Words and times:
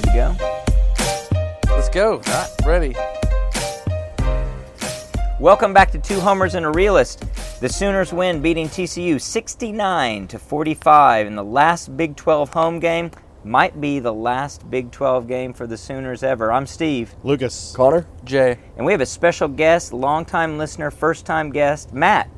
good 0.00 0.10
to 0.10 0.14
go? 0.14 1.74
Let's 1.74 1.88
go. 1.88 2.22
Ready. 2.64 2.94
Welcome 5.38 5.72
back 5.72 5.90
to 5.92 5.98
Two 5.98 6.20
Homers 6.20 6.54
and 6.54 6.66
a 6.66 6.70
Realist. 6.70 7.24
The 7.60 7.68
Sooners 7.68 8.12
win, 8.12 8.40
beating 8.40 8.68
TCU 8.68 9.20
69 9.20 10.28
to 10.28 10.38
45 10.38 11.26
in 11.26 11.34
the 11.34 11.44
last 11.44 11.96
Big 11.96 12.16
12 12.16 12.52
home 12.52 12.78
game. 12.78 13.10
Might 13.42 13.80
be 13.80 14.00
the 14.00 14.12
last 14.12 14.70
Big 14.70 14.90
12 14.90 15.26
game 15.26 15.52
for 15.52 15.66
the 15.66 15.76
Sooners 15.76 16.22
ever. 16.22 16.52
I'm 16.52 16.66
Steve, 16.66 17.14
Lucas. 17.22 17.72
Connor, 17.74 18.06
Jay. 18.24 18.58
and 18.76 18.84
we 18.84 18.92
have 18.92 19.00
a 19.00 19.06
special 19.06 19.48
guest, 19.48 19.92
longtime 19.92 20.58
listener, 20.58 20.90
first 20.90 21.24
time 21.24 21.50
guest, 21.50 21.92
Matt. 21.92 22.28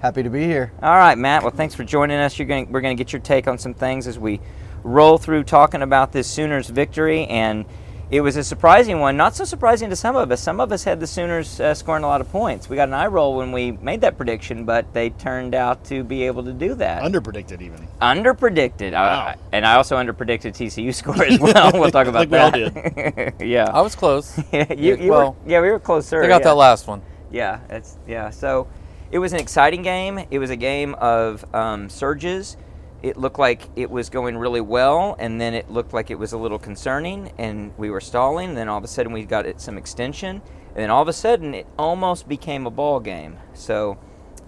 happy 0.00 0.22
to 0.22 0.30
be 0.30 0.44
here. 0.44 0.72
All 0.82 0.96
right, 0.96 1.16
Matt. 1.16 1.42
Well, 1.42 1.52
thanks 1.52 1.74
for 1.74 1.84
joining 1.84 2.18
us. 2.18 2.38
You're 2.38 2.48
going 2.48 2.70
we're 2.70 2.82
going 2.82 2.96
to 2.96 3.02
get 3.02 3.12
your 3.12 3.20
take 3.20 3.48
on 3.48 3.56
some 3.56 3.72
things 3.72 4.06
as 4.06 4.18
we 4.18 4.40
roll 4.82 5.18
through 5.18 5.44
talking 5.44 5.82
about 5.82 6.12
this 6.12 6.26
Sooners 6.26 6.68
victory. 6.68 7.26
And 7.26 7.64
it 8.10 8.22
was 8.22 8.36
a 8.36 8.42
surprising 8.42 8.98
one. 8.98 9.16
Not 9.16 9.36
so 9.36 9.44
surprising 9.44 9.88
to 9.90 9.96
some 9.96 10.16
of 10.16 10.32
us. 10.32 10.40
Some 10.40 10.58
of 10.60 10.72
us 10.72 10.82
had 10.82 10.98
the 10.98 11.06
Sooners 11.06 11.60
uh, 11.60 11.74
scoring 11.74 12.02
a 12.02 12.08
lot 12.08 12.20
of 12.20 12.28
points. 12.30 12.68
We 12.68 12.74
got 12.74 12.88
an 12.88 12.94
eye 12.94 13.06
roll 13.06 13.36
when 13.36 13.52
we 13.52 13.70
made 13.70 14.00
that 14.00 14.16
prediction, 14.16 14.64
but 14.64 14.92
they 14.92 15.10
turned 15.10 15.54
out 15.54 15.84
to 15.86 16.02
be 16.02 16.24
able 16.24 16.42
to 16.44 16.52
do 16.52 16.74
that. 16.74 17.04
Underpredicted 17.04 17.62
even. 17.62 17.86
Under 18.00 18.34
predicted. 18.34 18.94
Wow. 18.94 19.36
and 19.52 19.64
I 19.64 19.74
also 19.74 19.96
under 19.96 20.12
predicted 20.12 20.54
TCU 20.54 20.92
score 20.94 21.22
as 21.24 21.38
well. 21.40 21.70
we'll 21.72 21.92
talk 21.92 22.08
about 22.08 22.28
Like 22.28 22.30
we 22.30 22.38
all 22.38 22.70
that. 22.72 23.34
yeah. 23.40 23.70
I 23.72 23.80
was 23.80 23.94
close. 23.94 24.36
yeah, 24.52 24.72
you, 24.72 24.96
you 24.96 25.10
well, 25.12 25.36
were, 25.44 25.50
yeah, 25.50 25.60
we 25.60 25.70
were 25.70 25.78
closer. 25.78 26.20
They 26.20 26.26
got 26.26 26.40
yeah. 26.40 26.48
that 26.48 26.56
last 26.56 26.88
one. 26.88 27.02
Yeah, 27.30 27.60
it's 27.68 27.96
yeah. 28.08 28.30
So 28.30 28.66
it 29.12 29.20
was 29.20 29.32
an 29.32 29.38
exciting 29.38 29.82
game. 29.82 30.18
It 30.32 30.40
was 30.40 30.50
a 30.50 30.56
game 30.56 30.94
of 30.94 31.44
um, 31.54 31.88
surges. 31.88 32.56
It 33.02 33.16
looked 33.16 33.38
like 33.38 33.62
it 33.76 33.90
was 33.90 34.10
going 34.10 34.36
really 34.36 34.60
well, 34.60 35.16
and 35.18 35.40
then 35.40 35.54
it 35.54 35.70
looked 35.70 35.94
like 35.94 36.10
it 36.10 36.18
was 36.18 36.32
a 36.32 36.38
little 36.38 36.58
concerning, 36.58 37.32
and 37.38 37.72
we 37.78 37.90
were 37.90 38.00
stalling. 38.00 38.50
And 38.50 38.58
then 38.58 38.68
all 38.68 38.78
of 38.78 38.84
a 38.84 38.88
sudden, 38.88 39.12
we 39.12 39.24
got 39.24 39.46
it 39.46 39.60
some 39.60 39.78
extension, 39.78 40.42
and 40.68 40.76
then 40.76 40.90
all 40.90 41.02
of 41.02 41.08
a 41.08 41.12
sudden, 41.12 41.54
it 41.54 41.66
almost 41.78 42.28
became 42.28 42.66
a 42.66 42.70
ball 42.70 43.00
game. 43.00 43.38
So 43.54 43.98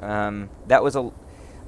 um, 0.00 0.50
that 0.66 0.82
was 0.82 0.96
a 0.96 1.10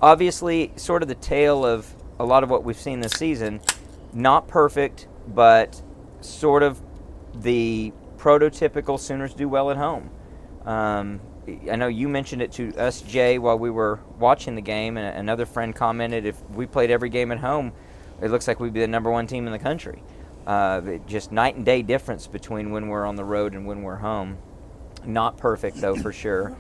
obviously 0.03 0.73
sort 0.77 1.03
of 1.03 1.09
the 1.09 1.15
tale 1.15 1.65
of 1.65 1.95
a 2.19 2.25
lot 2.25 2.43
of 2.43 2.51
what 2.51 2.65
we've 2.65 2.79
seen 2.79 3.01
this 3.01 3.13
season. 3.13 3.61
Not 4.13 4.47
perfect, 4.47 5.09
but 5.27 5.83
sort 6.21 6.63
of 6.63 6.83
the 7.35 7.93
prototypical 8.19 8.99
Sooners 9.01 9.35
do 9.35 9.49
well 9.49 9.71
at 9.71 9.77
home. 9.77 10.11
Um, 10.65 11.21
I 11.71 11.77
know 11.77 11.89
you 11.89 12.09
mentioned 12.09 12.43
it 12.43 12.53
to 12.53 12.75
us, 12.77 13.01
Jay, 13.03 13.39
while 13.39 13.59
we 13.59 13.71
were 13.71 14.01
watching 14.19 14.55
the 14.55 14.63
game, 14.63 14.97
and 14.97 15.17
another 15.17 15.47
friend 15.47 15.75
commented, 15.75 16.25
"If 16.27 16.37
we 16.51 16.67
played 16.67 16.91
every 16.91 17.09
game 17.11 17.31
at 17.33 17.39
home, 17.39 17.73
it 18.23 18.31
looks 18.31 18.49
like 18.49 18.61
we'd 18.61 18.73
be 18.73 18.81
the 18.81 18.89
number 18.89 19.11
one 19.11 19.27
team 19.27 19.47
in 19.47 19.53
the 19.53 19.59
country." 19.59 20.03
Uh, 20.47 20.81
just 21.07 21.33
night 21.33 21.57
and 21.57 21.65
day 21.65 21.83
difference 21.83 22.27
between 22.27 22.71
when 22.71 22.89
we're 22.89 23.07
on 23.07 23.17
the 23.17 23.25
road 23.25 23.55
and 23.55 23.67
when 23.67 23.83
we're 23.83 23.97
home. 23.97 24.37
Not 25.07 25.37
perfect 25.39 25.79
though, 25.81 25.97
for 25.97 26.13
sure. 26.13 26.57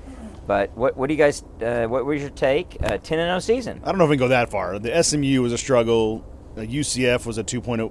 But 0.46 0.76
what 0.76 0.96
what 0.96 1.08
do 1.08 1.14
you 1.14 1.19
guys? 1.19 1.42
Uh, 1.62 1.86
what 1.86 2.04
was 2.04 2.20
your 2.20 2.30
take? 2.30 2.76
Uh, 2.82 2.98
Ten 2.98 3.19
and 3.19 3.28
zero 3.28 3.38
season. 3.38 3.80
I 3.84 3.88
don't 3.91 3.98
know 3.98 4.04
if 4.04 4.10
we 4.10 4.16
can 4.16 4.26
go 4.26 4.28
that 4.28 4.50
far. 4.50 4.78
The 4.78 5.02
SMU 5.02 5.41
was 5.42 5.52
a 5.52 5.58
struggle. 5.58 6.24
Uh, 6.56 6.60
UCF 6.60 7.26
was 7.26 7.38
a 7.38 7.42
2.0. 7.44 7.91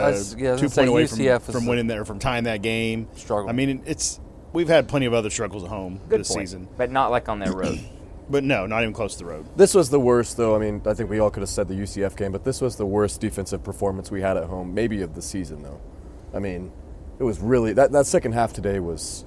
was- 0.00 0.34
yeah, 0.36 0.52
was 0.52 0.60
two 0.60 0.68
point 0.70 0.88
away 0.88 1.04
UCF 1.04 1.42
from, 1.42 1.52
from 1.52 1.66
winning 1.66 1.86
there, 1.86 2.04
from 2.04 2.18
tying 2.18 2.44
that 2.44 2.62
game. 2.62 3.06
Struggle. 3.14 3.48
I 3.50 3.52
mean, 3.52 3.82
it's 3.86 4.18
we've 4.52 4.68
had 4.68 4.88
plenty 4.88 5.06
of 5.06 5.14
other 5.14 5.30
struggles 5.30 5.64
at 5.64 5.70
home 5.70 6.00
Good 6.08 6.20
this 6.20 6.28
point. 6.28 6.48
season, 6.48 6.68
but 6.76 6.90
not 6.90 7.10
like 7.10 7.28
on 7.28 7.38
their 7.38 7.52
road. 7.52 7.80
but 8.30 8.44
no, 8.44 8.66
not 8.66 8.82
even 8.82 8.92
close 8.94 9.12
to 9.14 9.18
the 9.20 9.24
road. 9.26 9.46
This 9.56 9.74
was 9.74 9.90
the 9.90 10.00
worst, 10.00 10.36
though. 10.36 10.54
I 10.54 10.58
mean, 10.58 10.82
I 10.86 10.94
think 10.94 11.10
we 11.10 11.18
all 11.18 11.30
could 11.30 11.40
have 11.40 11.48
said 11.50 11.68
the 11.68 11.74
UCF 11.74 12.16
game, 12.16 12.32
but 12.32 12.44
this 12.44 12.60
was 12.60 12.76
the 12.76 12.86
worst 12.86 13.20
defensive 13.20 13.62
performance 13.64 14.10
we 14.10 14.20
had 14.20 14.36
at 14.36 14.44
home, 14.44 14.74
maybe 14.74 15.02
of 15.02 15.14
the 15.14 15.22
season, 15.22 15.62
though. 15.62 15.80
I 16.34 16.38
mean, 16.38 16.72
it 17.18 17.24
was 17.24 17.40
really 17.40 17.72
that 17.74 17.92
that 17.92 18.06
second 18.06 18.32
half 18.32 18.52
today 18.52 18.80
was. 18.80 19.24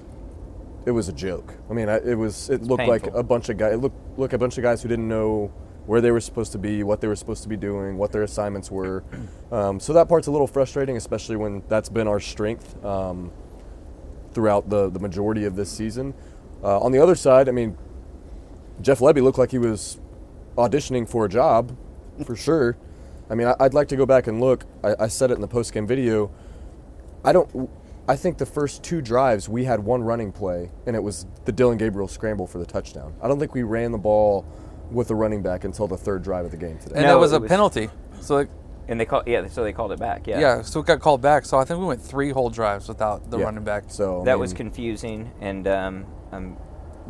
It 0.86 0.92
was 0.92 1.08
a 1.08 1.12
joke. 1.12 1.52
I 1.68 1.72
mean, 1.72 1.88
I- 1.88 1.96
it 1.98 2.16
was. 2.16 2.48
It 2.48 2.62
looked 2.62 2.86
like 2.86 3.06
a 3.08 3.22
bunch 3.24 3.48
of 3.48 3.56
guys. 3.58 3.74
It 3.74 3.78
looked 3.78 4.18
look 4.18 4.32
a 4.32 4.38
bunch 4.38 4.56
of 4.56 4.62
guys 4.62 4.82
who 4.82 4.88
didn't 4.88 5.08
know 5.08 5.52
where 5.86 6.00
they 6.00 6.10
were 6.12 6.20
supposed 6.20 6.52
to 6.52 6.58
be, 6.58 6.82
what 6.84 7.00
they 7.00 7.08
were 7.08 7.16
supposed 7.16 7.42
to 7.44 7.48
be 7.48 7.56
doing, 7.56 7.96
what 7.96 8.12
their 8.12 8.22
assignments 8.22 8.70
were. 8.70 9.02
Um, 9.52 9.78
so 9.78 9.92
that 9.92 10.08
part's 10.08 10.26
a 10.26 10.32
little 10.32 10.48
frustrating, 10.48 10.96
especially 10.96 11.36
when 11.36 11.62
that's 11.68 11.88
been 11.88 12.08
our 12.08 12.18
strength. 12.18 12.84
Um, 12.84 13.30
throughout 14.36 14.68
the, 14.68 14.90
the 14.90 14.98
majority 15.00 15.46
of 15.46 15.56
this 15.56 15.70
season. 15.70 16.12
Uh, 16.62 16.78
on 16.80 16.92
the 16.92 16.98
other 17.02 17.14
side, 17.14 17.48
I 17.48 17.52
mean, 17.52 17.74
Jeff 18.82 18.98
Lebby 18.98 19.22
looked 19.22 19.38
like 19.38 19.50
he 19.50 19.56
was 19.58 19.98
auditioning 20.58 21.08
for 21.08 21.24
a 21.24 21.28
job, 21.28 21.74
for 22.26 22.36
sure. 22.36 22.76
I 23.30 23.34
mean, 23.34 23.46
I, 23.46 23.54
I'd 23.58 23.72
like 23.72 23.88
to 23.88 23.96
go 23.96 24.04
back 24.04 24.26
and 24.26 24.38
look. 24.38 24.66
I, 24.84 24.94
I 25.00 25.08
said 25.08 25.30
it 25.30 25.34
in 25.34 25.40
the 25.40 25.48
post 25.48 25.72
game 25.72 25.86
video. 25.86 26.30
I 27.24 27.32
don't. 27.32 27.70
I 28.06 28.14
think 28.14 28.36
the 28.36 28.44
first 28.46 28.82
two 28.84 29.00
drives 29.00 29.48
we 29.48 29.64
had 29.64 29.80
one 29.80 30.02
running 30.02 30.32
play, 30.32 30.70
and 30.86 30.94
it 30.94 31.02
was 31.02 31.24
the 31.46 31.50
Dillon 31.52 31.78
Gabriel 31.78 32.08
scramble 32.08 32.46
for 32.46 32.58
the 32.58 32.66
touchdown. 32.66 33.14
I 33.22 33.26
don't 33.28 33.38
think 33.40 33.54
we 33.54 33.62
ran 33.62 33.90
the 33.90 33.98
ball 33.98 34.44
with 34.90 35.10
a 35.10 35.14
running 35.14 35.40
back 35.42 35.64
until 35.64 35.88
the 35.88 35.96
third 35.96 36.22
drive 36.22 36.44
of 36.44 36.50
the 36.50 36.58
game 36.58 36.78
today. 36.78 36.96
And 36.96 37.04
No, 37.06 37.14
that 37.14 37.18
was 37.18 37.32
a 37.32 37.40
was- 37.40 37.48
penalty. 37.48 37.88
So, 38.20 38.34
like, 38.36 38.48
And 38.88 39.00
they 39.00 39.04
call 39.04 39.22
yeah, 39.26 39.46
so 39.48 39.64
they 39.64 39.72
called 39.72 39.92
it 39.92 39.98
back. 39.98 40.26
Yeah. 40.26 40.38
yeah. 40.40 40.62
so 40.62 40.80
it 40.80 40.86
got 40.86 41.00
called 41.00 41.20
back. 41.20 41.44
So 41.44 41.58
I 41.58 41.64
think 41.64 41.80
we 41.80 41.86
went 41.86 42.02
three 42.02 42.30
whole 42.30 42.50
drives 42.50 42.88
without 42.88 43.30
the 43.30 43.38
Yeah. 43.38 43.44
running 43.44 43.64
back. 43.64 43.84
So 43.88 44.22
I 44.22 44.24
that 44.26 44.38
was 44.38 44.52
mean, 44.52 44.56
confusing 44.58 45.32
and 45.40 45.66
um, 45.66 46.06
um, 46.32 46.56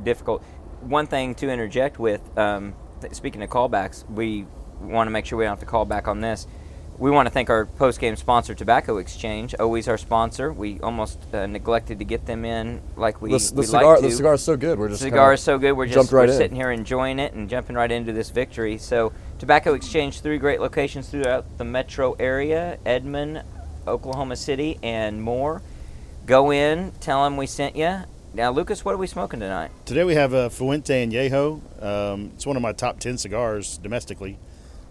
difficult. 0.03 0.43
One 0.81 1.07
thing 1.07 1.35
to 1.37 1.51
interject 1.51 1.99
with, 1.99 2.23
um, 2.39 2.75
th- 3.01 3.15
speaking 3.15 3.43
of 3.43 3.51
callbacks, 3.51 4.09
we 4.11 4.47
want 4.81 5.07
to 5.07 5.11
make 5.11 5.27
sure 5.27 5.39
we 5.39 5.45
don't 5.45 5.53
have 5.53 5.61
to 5.61 5.67
call 5.67 5.85
back 5.85 6.09
on 6.09 6.21
this. 6.21 6.47
We 6.99 7.11
want 7.11 7.27
to 7.27 7.31
thank 7.31 7.51
our 7.51 7.67
post-game 7.67 8.17
sponsor, 8.17 8.55
Tobacco 8.55 8.97
Exchange, 8.97 9.55
always 9.61 9.87
our 9.87 9.99
sponsor. 9.99 10.51
We 10.51 10.81
almost 10.81 11.19
uh, 11.35 11.47
neglected 11.47 11.99
to 11.99 12.07
get 12.07 12.25
them 12.25 12.47
in 12.47 12.81
like 12.97 13.21
we, 13.21 13.33
the, 13.33 13.39
the 13.39 13.61
we 13.61 13.67
cigar. 13.67 13.85
like 13.85 14.01
to. 14.01 14.09
the 14.09 14.13
cigar 14.15 14.35
is 14.35 14.43
so 14.43 14.57
good. 14.57 14.79
We're 14.79 14.89
just 14.89 15.03
cigar 15.03 15.35
is 15.35 15.43
so 15.43 15.59
good. 15.59 15.73
We're 15.73 15.87
just 15.87 16.11
right 16.11 16.27
we're 16.27 16.33
in. 16.33 16.39
sitting 16.39 16.57
here 16.57 16.71
enjoying 16.71 17.19
it 17.19 17.35
and 17.35 17.51
jumping 17.51 17.77
right 17.77 17.93
into 17.93 18.15
this 18.15 18.31
victory. 18.31 18.79
So, 18.79 19.13
Tobacco 19.39 19.75
Exchange, 19.75 20.21
three 20.21 20.39
great 20.39 20.59
locations 20.59 21.11
throughout 21.11 21.59
the 21.59 21.65
metro 21.65 22.15
area: 22.15 22.79
Edmond, 22.87 23.43
Oklahoma 23.87 24.37
City, 24.37 24.79
and 24.83 25.23
more. 25.23 25.61
Go 26.25 26.51
in, 26.51 26.93
tell 27.01 27.25
them 27.25 27.37
we 27.37 27.47
sent 27.47 27.77
you. 27.77 28.05
Now, 28.33 28.51
Lucas, 28.51 28.87
what 28.87 28.95
are 28.95 28.99
we 28.99 29.07
smoking 29.07 29.41
tonight? 29.41 29.71
Today 29.85 30.05
we 30.05 30.15
have 30.15 30.33
a 30.33 30.49
Fuente 30.49 31.07
Añejo. 31.07 31.61
Um, 31.83 32.33
it's 32.35 32.47
one 32.47 32.57
of 32.57 32.63
my 32.63 32.73
top 32.73 33.01
10 33.01 33.19
cigars 33.19 33.79
domestically. 33.79 34.39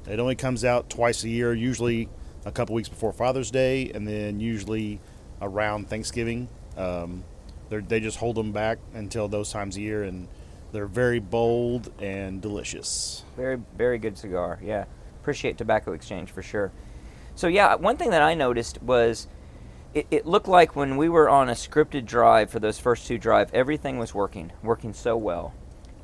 It 0.08 0.20
only 0.20 0.36
comes 0.36 0.64
out 0.64 0.90
twice 0.90 1.24
a 1.24 1.30
year, 1.30 1.54
usually 1.54 2.10
a 2.46 2.52
couple 2.52 2.76
weeks 2.76 2.90
before 2.90 3.12
Father's 3.12 3.50
Day, 3.50 3.92
and 3.94 4.08
then 4.08 4.40
usually 4.40 5.00
around 5.42 5.90
Thanksgiving. 5.90 6.48
Um, 6.78 7.24
they're- 7.70 7.82
just 7.82 8.20
hold 8.20 8.36
them 8.36 8.52
back 8.52 8.78
until 8.94 9.28
those 9.28 9.52
times 9.52 9.78
a 9.78 9.82
year, 9.82 10.04
and 10.04 10.28
they're 10.72 10.86
very 10.86 11.20
bold 11.20 11.92
and 12.00 12.42
delicious. 12.42 13.24
Very, 13.36 13.60
very 13.76 13.98
good 13.98 14.18
cigar. 14.18 14.60
Yeah, 14.62 14.86
appreciate 15.22 15.58
Tobacco 15.58 15.94
Exchange 15.94 16.32
for 16.32 16.44
sure. 16.44 16.72
So 17.34 17.48
yeah, 17.48 17.76
one 17.76 17.98
thing 17.98 18.12
that 18.12 18.22
I 18.22 18.34
noticed 18.36 18.82
was 18.84 19.28
it, 19.94 20.06
it 20.12 20.26
looked 20.26 20.48
like 20.48 20.76
when 20.76 20.98
we 20.98 21.10
were 21.10 21.28
on 21.30 21.50
a 21.50 21.54
scripted 21.54 22.06
drive 22.06 22.50
for 22.52 22.60
those 22.60 22.78
first 22.80 23.08
two 23.08 23.18
drive, 23.18 23.52
everything 23.54 23.98
was 23.98 24.14
working, 24.14 24.52
working 24.62 24.94
so 24.94 25.18
well, 25.18 25.54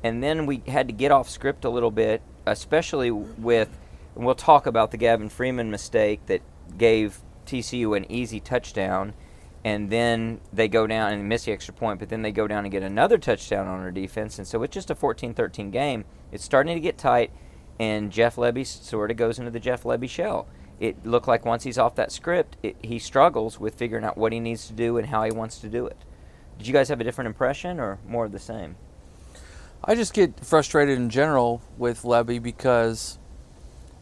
and 0.02 0.22
then 0.22 0.46
we 0.46 0.62
had 0.66 0.88
to 0.88 0.92
get 0.92 1.12
off 1.12 1.28
script 1.28 1.64
a 1.64 1.70
little 1.70 1.92
bit, 1.92 2.20
especially 2.46 3.10
with. 3.12 3.78
And 4.14 4.24
we'll 4.24 4.34
talk 4.34 4.66
about 4.66 4.90
the 4.90 4.96
Gavin 4.96 5.28
Freeman 5.28 5.70
mistake 5.70 6.26
that 6.26 6.42
gave 6.76 7.20
TCU 7.46 7.96
an 7.96 8.10
easy 8.10 8.40
touchdown, 8.40 9.14
and 9.64 9.90
then 9.90 10.40
they 10.52 10.68
go 10.68 10.86
down 10.86 11.12
and 11.12 11.28
miss 11.28 11.44
the 11.44 11.52
extra 11.52 11.74
point, 11.74 11.98
but 11.98 12.08
then 12.08 12.22
they 12.22 12.32
go 12.32 12.48
down 12.48 12.64
and 12.64 12.72
get 12.72 12.82
another 12.82 13.18
touchdown 13.18 13.66
on 13.66 13.80
our 13.80 13.90
defense, 13.90 14.38
and 14.38 14.46
so 14.46 14.62
it's 14.62 14.74
just 14.74 14.90
a 14.90 14.94
14-13 14.94 15.70
game. 15.70 16.04
It's 16.30 16.44
starting 16.44 16.74
to 16.74 16.80
get 16.80 16.98
tight, 16.98 17.30
and 17.78 18.10
Jeff 18.10 18.36
Lebby 18.36 18.66
sort 18.66 19.10
of 19.10 19.16
goes 19.16 19.38
into 19.38 19.50
the 19.50 19.60
Jeff 19.60 19.84
Lebby 19.84 20.08
shell. 20.08 20.46
It 20.80 21.06
looked 21.06 21.28
like 21.28 21.44
once 21.44 21.62
he's 21.62 21.78
off 21.78 21.94
that 21.94 22.10
script, 22.10 22.56
it, 22.62 22.76
he 22.82 22.98
struggles 22.98 23.60
with 23.60 23.76
figuring 23.76 24.04
out 24.04 24.18
what 24.18 24.32
he 24.32 24.40
needs 24.40 24.66
to 24.66 24.72
do 24.72 24.98
and 24.98 25.08
how 25.08 25.22
he 25.24 25.30
wants 25.30 25.58
to 25.60 25.68
do 25.68 25.86
it. 25.86 25.96
Did 26.58 26.66
you 26.66 26.72
guys 26.72 26.88
have 26.88 27.00
a 27.00 27.04
different 27.04 27.26
impression 27.26 27.78
or 27.78 27.98
more 28.06 28.24
of 28.24 28.32
the 28.32 28.38
same? 28.38 28.76
I 29.84 29.94
just 29.94 30.14
get 30.14 30.44
frustrated 30.44 30.96
in 30.96 31.10
general 31.10 31.62
with 31.76 32.02
Lebby 32.02 32.42
because 32.42 33.18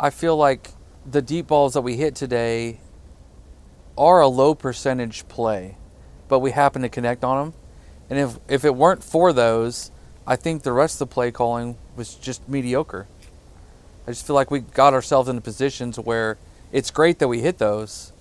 I 0.02 0.08
feel 0.08 0.34
like 0.34 0.70
the 1.04 1.20
deep 1.20 1.48
balls 1.48 1.74
that 1.74 1.82
we 1.82 1.96
hit 1.96 2.14
today 2.14 2.80
are 3.98 4.20
a 4.20 4.28
low 4.28 4.54
percentage 4.54 5.28
play, 5.28 5.76
but 6.26 6.38
we 6.38 6.52
happen 6.52 6.80
to 6.80 6.88
connect 6.88 7.22
on 7.22 7.44
them. 7.44 7.54
And 8.08 8.18
if 8.18 8.38
if 8.48 8.64
it 8.64 8.74
weren't 8.74 9.04
for 9.04 9.30
those, 9.34 9.90
I 10.26 10.36
think 10.36 10.62
the 10.62 10.72
rest 10.72 10.94
of 10.94 11.10
the 11.10 11.14
play 11.14 11.30
calling 11.30 11.76
was 11.96 12.14
just 12.14 12.48
mediocre. 12.48 13.08
I 14.06 14.12
just 14.12 14.26
feel 14.26 14.34
like 14.34 14.50
we 14.50 14.60
got 14.60 14.94
ourselves 14.94 15.28
into 15.28 15.42
positions 15.42 15.98
where 15.98 16.38
it's 16.72 16.90
great 16.90 17.18
that 17.18 17.28
we 17.28 17.40
hit 17.40 17.58
those, 17.58 18.14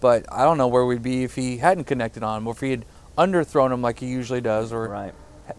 but 0.00 0.26
I 0.30 0.42
don't 0.42 0.58
know 0.58 0.66
where 0.66 0.84
we'd 0.84 1.04
be 1.04 1.22
if 1.22 1.36
he 1.36 1.58
hadn't 1.58 1.84
connected 1.84 2.24
on 2.24 2.38
them, 2.38 2.48
or 2.48 2.52
if 2.52 2.60
he 2.60 2.70
had 2.72 2.84
underthrown 3.16 3.70
them 3.70 3.80
like 3.80 4.00
he 4.00 4.06
usually 4.06 4.40
does, 4.40 4.72
or 4.72 4.88
Right. 4.88 5.14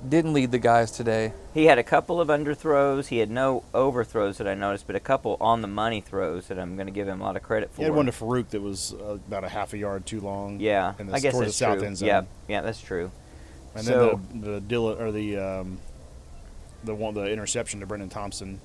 Didn't 0.08 0.34
lead 0.34 0.52
the 0.52 0.60
guys 0.60 0.92
today. 0.92 1.34
He 1.54 1.66
had 1.66 1.78
a 1.78 1.84
couple 1.84 2.20
of 2.22 2.28
underthrows. 2.28 3.08
He 3.08 3.18
had 3.20 3.30
no 3.30 3.64
overthrows 3.74 4.38
that 4.38 4.48
I 4.48 4.54
noticed, 4.54 4.88
but 4.88 4.96
a 4.96 5.00
couple 5.00 5.38
on 5.42 5.62
the 5.62 5.68
money 5.68 6.02
throws 6.02 6.48
that 6.48 6.60
I'm 6.60 6.76
going 6.76 6.88
to 6.88 6.92
give 6.94 7.08
him 7.08 7.22
a 7.22 7.24
lot 7.24 7.36
of 7.36 7.44
credit 7.44 7.72
for. 7.72 7.78
He 7.78 7.84
had 7.84 7.94
one 7.94 8.06
to 8.08 8.12
Farooq 8.12 8.50
that 8.50 8.62
was 8.62 8.94
uh, 8.94 9.18
about 9.28 9.44
a 9.44 9.50
half 9.50 9.74
a 9.74 9.78
yard 9.78 10.06
too 10.06 10.20
long. 10.22 10.60
yeah, 10.60 10.94
in 11.00 11.08
the, 11.08 11.14
I 11.14 11.20
guess 11.20 11.34
toward 11.34 11.46
that's 11.48 11.58
the 11.58 11.66
south 11.66 11.78
true. 11.80 11.88
end 11.88 11.98
zone. 11.98 12.08
Yeah, 12.08 12.22
yeah, 12.48 12.62
that's 12.62 12.82
true. 12.82 13.12
And 13.76 13.86
So- 13.86 14.20
then 14.32 14.42
the 14.42 14.60
the 14.60 14.62
Dilla, 14.76 15.00
or 15.00 15.12
the 15.12 15.38
um, 15.38 15.80
the 16.84 16.94
one 16.96 17.14
the 17.14 17.26
interception 17.32 17.80
to 17.80 17.88
Brenen 17.88 18.10
Thompson. 18.12 18.60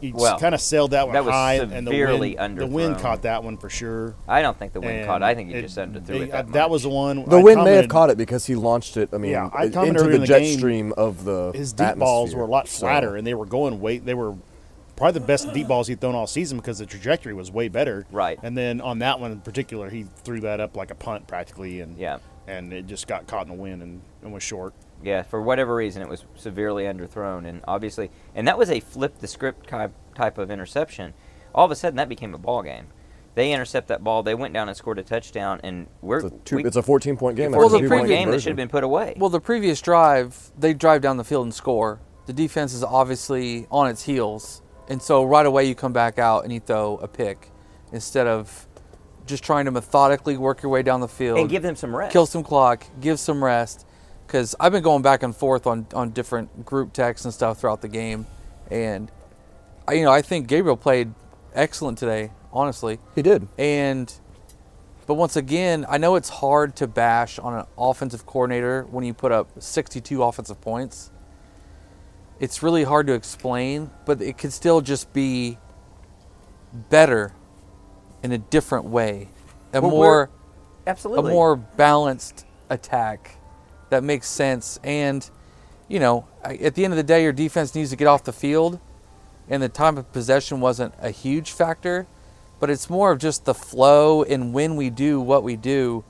He, 0.00 0.08
he 0.08 0.12
Well, 0.12 0.38
kind 0.38 0.54
of 0.54 0.60
sailed 0.60 0.92
that 0.92 1.06
one 1.06 1.14
that 1.14 1.24
was 1.24 1.32
high, 1.32 1.54
and 1.54 1.86
the 1.86 1.90
severely 1.90 2.36
wind, 2.36 2.58
the 2.58 2.66
wind 2.66 2.98
caught 2.98 3.22
that 3.22 3.42
one 3.44 3.56
for 3.56 3.68
sure. 3.70 4.14
I 4.28 4.42
don't 4.42 4.58
think 4.58 4.72
the 4.72 4.80
wind 4.80 4.98
And 4.98 5.06
caught. 5.06 5.22
I 5.22 5.34
think 5.34 5.48
he 5.50 5.54
it- 5.56 5.62
just 5.62 5.76
underthrew 5.78 6.06
they- 6.06 6.20
it. 6.22 6.30
uh, 6.32 6.42
That, 6.42 6.70
was 6.70 6.82
the 6.84 6.88
one. 6.88 7.24
The 7.28 7.38
I 7.38 7.42
wind 7.42 7.64
may 7.64 7.74
have 7.74 7.88
caught 7.88 8.10
it 8.10 8.16
because 8.18 8.46
he 8.46 8.54
launched 8.54 8.96
it. 8.96 9.10
I 9.12 9.18
mean, 9.18 9.32
Yeah, 9.32 9.50
I 9.52 9.64
i- 9.64 9.68
commented 9.70 10.02
into 10.06 10.12
the 10.12 10.18
the 10.20 10.26
jet 10.26 10.38
game, 10.40 10.58
stream 10.58 10.92
of 10.96 11.24
the 11.24 11.52
His 11.54 11.72
deep 11.72 11.96
balls 11.96 12.34
were 12.34 12.42
a 12.44 12.46
lot 12.46 12.68
So, 12.68 12.80
flatter, 12.80 13.16
and 13.16 13.26
they 13.26 13.34
were 13.34 13.46
going 13.46 13.80
way. 13.80 13.98
They 13.98 14.14
were 14.14 14.34
probably 14.96 15.18
the 15.20 15.26
best 15.26 15.52
deep 15.52 15.66
balls 15.68 15.88
he'd 15.88 16.00
thrown 16.00 16.14
all 16.14 16.26
season 16.26 16.56
because 16.58 16.78
the 16.78 16.86
trajectory 16.86 17.34
was 17.34 17.50
way 17.50 17.68
better. 17.68 18.06
Right. 18.12 18.38
And 18.42 18.56
then 18.56 18.80
on 18.80 19.00
that 19.00 19.18
one 19.20 19.32
in 19.32 19.40
particular, 19.40 19.90
he 19.90 20.06
threw 20.24 20.40
that 20.40 20.60
up 20.60 20.76
like 20.76 20.90
a 20.90 20.94
punt 20.94 21.26
practically, 21.26 21.80
and 21.80 21.98
Yeah. 21.98 22.18
and 22.46 22.72
it 22.72 22.86
just 22.86 23.06
got 23.08 23.26
caught 23.26 23.42
in 23.46 23.48
the 23.56 23.60
wind 23.60 23.82
and, 23.82 24.00
and 24.22 24.32
was 24.32 24.42
short. 24.42 24.72
Yeah, 25.04 25.22
for 25.22 25.40
whatever 25.42 25.74
reason, 25.74 26.00
it 26.00 26.08
was 26.08 26.24
severely 26.34 26.84
underthrown, 26.84 27.46
and 27.46 27.60
obviously, 27.68 28.10
and 28.34 28.48
that 28.48 28.56
was 28.56 28.70
a 28.70 28.80
flip 28.80 29.18
the 29.18 29.26
script 29.26 29.68
type 29.68 29.92
type 30.14 30.38
of 30.38 30.50
interception. 30.50 31.12
All 31.54 31.66
of 31.66 31.70
a 31.70 31.76
sudden, 31.76 31.96
that 31.96 32.08
became 32.08 32.34
a 32.34 32.38
ball 32.38 32.62
game. 32.62 32.86
They 33.34 33.52
intercept 33.52 33.88
that 33.88 34.02
ball. 34.02 34.22
They 34.22 34.34
went 34.34 34.54
down 34.54 34.68
and 34.68 34.76
scored 34.76 34.98
a 34.98 35.02
touchdown, 35.02 35.60
and 35.62 35.88
we're 36.00 36.18
It's 36.18 36.26
a, 36.26 36.38
two, 36.44 36.56
we, 36.56 36.64
it's 36.64 36.76
a 36.76 36.82
14 36.82 37.16
point 37.16 37.36
game. 37.36 37.52
Well, 37.52 37.68
the 37.68 37.76
a 37.76 37.80
14 37.80 37.82
two-point 37.82 37.90
point 37.90 38.08
previous- 38.08 38.18
game 38.18 38.30
that 38.30 38.40
should 38.40 38.50
have 38.50 38.56
been 38.56 38.68
put 38.68 38.82
away. 38.84 39.14
Well, 39.18 39.30
the 39.30 39.40
previous 39.40 39.80
drive, 39.82 40.52
they 40.58 40.72
drive 40.72 41.02
down 41.02 41.18
the 41.18 41.24
field 41.24 41.44
and 41.44 41.54
score. 41.54 42.00
The 42.26 42.32
defense 42.32 42.72
is 42.72 42.82
obviously 42.82 43.66
on 43.70 43.88
its 43.90 44.02
heels, 44.04 44.62
and 44.88 45.02
so 45.02 45.22
right 45.24 45.44
away 45.44 45.64
you 45.66 45.74
come 45.74 45.92
back 45.92 46.18
out 46.18 46.44
and 46.44 46.52
you 46.52 46.60
throw 46.60 46.96
a 47.02 47.08
pick 47.08 47.50
instead 47.92 48.26
of 48.26 48.66
just 49.26 49.44
trying 49.44 49.66
to 49.66 49.70
methodically 49.70 50.36
work 50.38 50.62
your 50.62 50.70
way 50.70 50.82
down 50.82 51.00
the 51.00 51.08
field 51.08 51.38
and 51.38 51.50
give 51.50 51.62
them 51.62 51.76
some 51.76 51.94
rest. 51.94 52.12
kill 52.12 52.26
some 52.26 52.42
clock, 52.42 52.86
give 53.00 53.18
some 53.20 53.44
rest. 53.44 53.86
Because 54.26 54.54
I've 54.58 54.72
been 54.72 54.82
going 54.82 55.02
back 55.02 55.22
and 55.22 55.34
forth 55.34 55.66
on, 55.66 55.86
on 55.94 56.10
different 56.10 56.64
group 56.64 56.92
texts 56.92 57.24
and 57.24 57.32
stuff 57.34 57.60
throughout 57.60 57.82
the 57.82 57.88
game, 57.88 58.26
and 58.70 59.10
I, 59.86 59.94
you 59.94 60.04
know 60.04 60.10
I 60.12 60.22
think 60.22 60.46
Gabriel 60.48 60.76
played 60.76 61.12
excellent 61.54 61.98
today, 61.98 62.30
honestly. 62.52 62.98
He 63.14 63.22
did. 63.22 63.46
And 63.58 64.12
but 65.06 65.14
once 65.14 65.36
again, 65.36 65.84
I 65.88 65.98
know 65.98 66.14
it's 66.16 66.30
hard 66.30 66.76
to 66.76 66.86
bash 66.86 67.38
on 67.38 67.54
an 67.54 67.66
offensive 67.76 68.24
coordinator 68.24 68.84
when 68.90 69.04
you 69.04 69.12
put 69.12 69.32
up 69.32 69.50
62 69.62 70.22
offensive 70.22 70.60
points. 70.62 71.10
It's 72.40 72.62
really 72.62 72.84
hard 72.84 73.06
to 73.08 73.12
explain, 73.12 73.90
but 74.06 74.20
it 74.22 74.38
could 74.38 74.52
still 74.52 74.80
just 74.80 75.12
be 75.12 75.58
better 76.90 77.32
in 78.22 78.32
a 78.32 78.38
different 78.38 78.86
way, 78.86 79.28
a 79.72 79.80
Well, 79.80 79.90
more 79.90 80.30
we're- 80.86 81.18
a 81.18 81.22
more 81.32 81.56
balanced 81.56 82.46
attack 82.70 83.36
that 83.90 84.04
makes 84.04 84.28
sense. 84.28 84.78
And, 84.82 85.28
you 85.88 85.98
know, 85.98 86.26
at 86.42 86.74
the 86.74 86.84
end 86.84 86.92
of 86.92 86.96
the 86.96 87.02
day, 87.02 87.22
your 87.22 87.32
defense 87.32 87.74
needs 87.74 87.90
to 87.90 87.96
get 87.96 88.06
off 88.06 88.24
the 88.24 88.32
field, 88.32 88.80
and 89.48 89.62
the 89.62 89.68
time 89.68 89.98
of 89.98 90.10
possession 90.12 90.60
wasn't 90.60 90.94
a 91.00 91.10
huge 91.10 91.52
factor, 91.52 92.06
but 92.60 92.70
it's 92.70 92.88
more 92.88 93.12
of 93.12 93.18
just 93.18 93.44
the 93.44 93.54
flow 93.54 94.22
and 94.22 94.54
when 94.54 94.76
we 94.76 94.90
do 94.90 95.20
what 95.20 95.42
we 95.42 95.56
do 95.56 96.04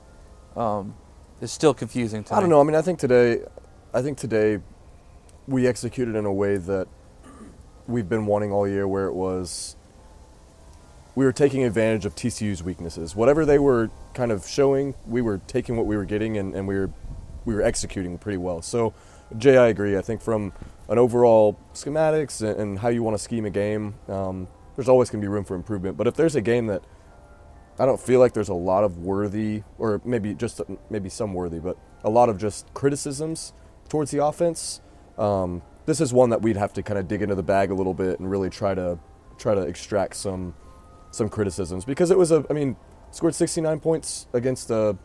um, 0.55 0.95
is 1.41 1.51
still 1.51 1.73
confusing 1.73 2.23
to 2.23 2.33
I 2.33 2.37
me. 2.37 2.41
don't 2.41 2.49
know. 2.49 2.61
I 2.61 2.63
mean, 2.63 2.75
I 2.75 2.81
think 2.81 2.99
today, 2.99 3.41
I 3.93 4.01
think 4.01 4.17
today, 4.17 4.59
we 5.47 5.67
executed 5.67 6.15
in 6.15 6.25
a 6.25 6.33
way 6.33 6.57
that 6.57 6.87
we've 7.87 8.09
been 8.09 8.25
wanting 8.25 8.51
all 8.51 8.67
year, 8.67 8.87
where 8.87 9.05
it 9.05 9.13
was 9.13 9.75
we 11.15 11.23
were 11.23 11.31
taking 11.31 11.63
advantage 11.63 12.05
of 12.05 12.13
TCU's 12.15 12.61
weaknesses. 12.61 13.15
Whatever 13.15 13.45
they 13.45 13.57
were 13.57 13.89
kind 14.13 14.31
of 14.31 14.45
showing, 14.45 14.95
we 15.07 15.21
were 15.21 15.39
taking 15.47 15.77
what 15.77 15.85
we 15.85 15.95
were 15.95 16.05
getting, 16.05 16.37
and, 16.37 16.53
and 16.53 16.67
we 16.67 16.75
were 16.75 16.91
we 17.45 17.53
were 17.53 17.61
executing 17.61 18.17
pretty 18.17 18.37
well. 18.37 18.61
So, 18.61 18.93
Jay, 19.37 19.57
I 19.57 19.67
agree. 19.67 19.97
I 19.97 20.01
think 20.01 20.21
from 20.21 20.53
an 20.89 20.97
overall 20.97 21.57
schematics 21.73 22.41
and, 22.41 22.59
and 22.59 22.79
how 22.79 22.89
you 22.89 23.03
want 23.03 23.15
to 23.17 23.23
scheme 23.23 23.45
a 23.45 23.49
game, 23.49 23.95
um, 24.07 24.47
there's 24.75 24.89
always 24.89 25.09
going 25.09 25.21
to 25.21 25.25
be 25.25 25.29
room 25.29 25.45
for 25.45 25.55
improvement. 25.55 25.97
But 25.97 26.07
if 26.07 26.15
there's 26.15 26.35
a 26.35 26.41
game 26.41 26.67
that 26.67 26.83
I 27.77 27.85
don't 27.85 27.99
feel 27.99 28.19
like 28.19 28.33
there's 28.33 28.49
a 28.49 28.53
lot 28.53 28.83
of 28.83 28.99
worthy, 28.99 29.63
or 29.77 30.01
maybe 30.05 30.33
just 30.33 30.61
maybe 30.89 31.09
some 31.09 31.33
worthy, 31.33 31.59
but 31.59 31.77
a 32.03 32.09
lot 32.09 32.29
of 32.29 32.37
just 32.37 32.73
criticisms 32.73 33.53
towards 33.89 34.11
the 34.11 34.23
offense. 34.23 34.81
Um, 35.17 35.61
this 35.85 35.99
is 35.99 36.13
one 36.13 36.29
that 36.29 36.41
we'd 36.41 36.57
have 36.57 36.73
to 36.73 36.83
kind 36.83 36.97
of 36.97 37.07
dig 37.07 37.21
into 37.21 37.35
the 37.35 37.43
bag 37.43 37.71
a 37.71 37.73
little 37.73 37.93
bit 37.93 38.19
and 38.19 38.29
really 38.29 38.49
try 38.49 38.73
to 38.73 38.97
try 39.37 39.53
to 39.53 39.61
extract 39.61 40.15
some 40.15 40.55
some 41.11 41.29
criticisms 41.29 41.85
because 41.85 42.11
it 42.11 42.17
was 42.17 42.31
a 42.31 42.45
I 42.49 42.53
mean 42.53 42.77
scored 43.11 43.35
69 43.35 43.79
points 43.79 44.27
against 44.33 44.69
a 44.71 44.97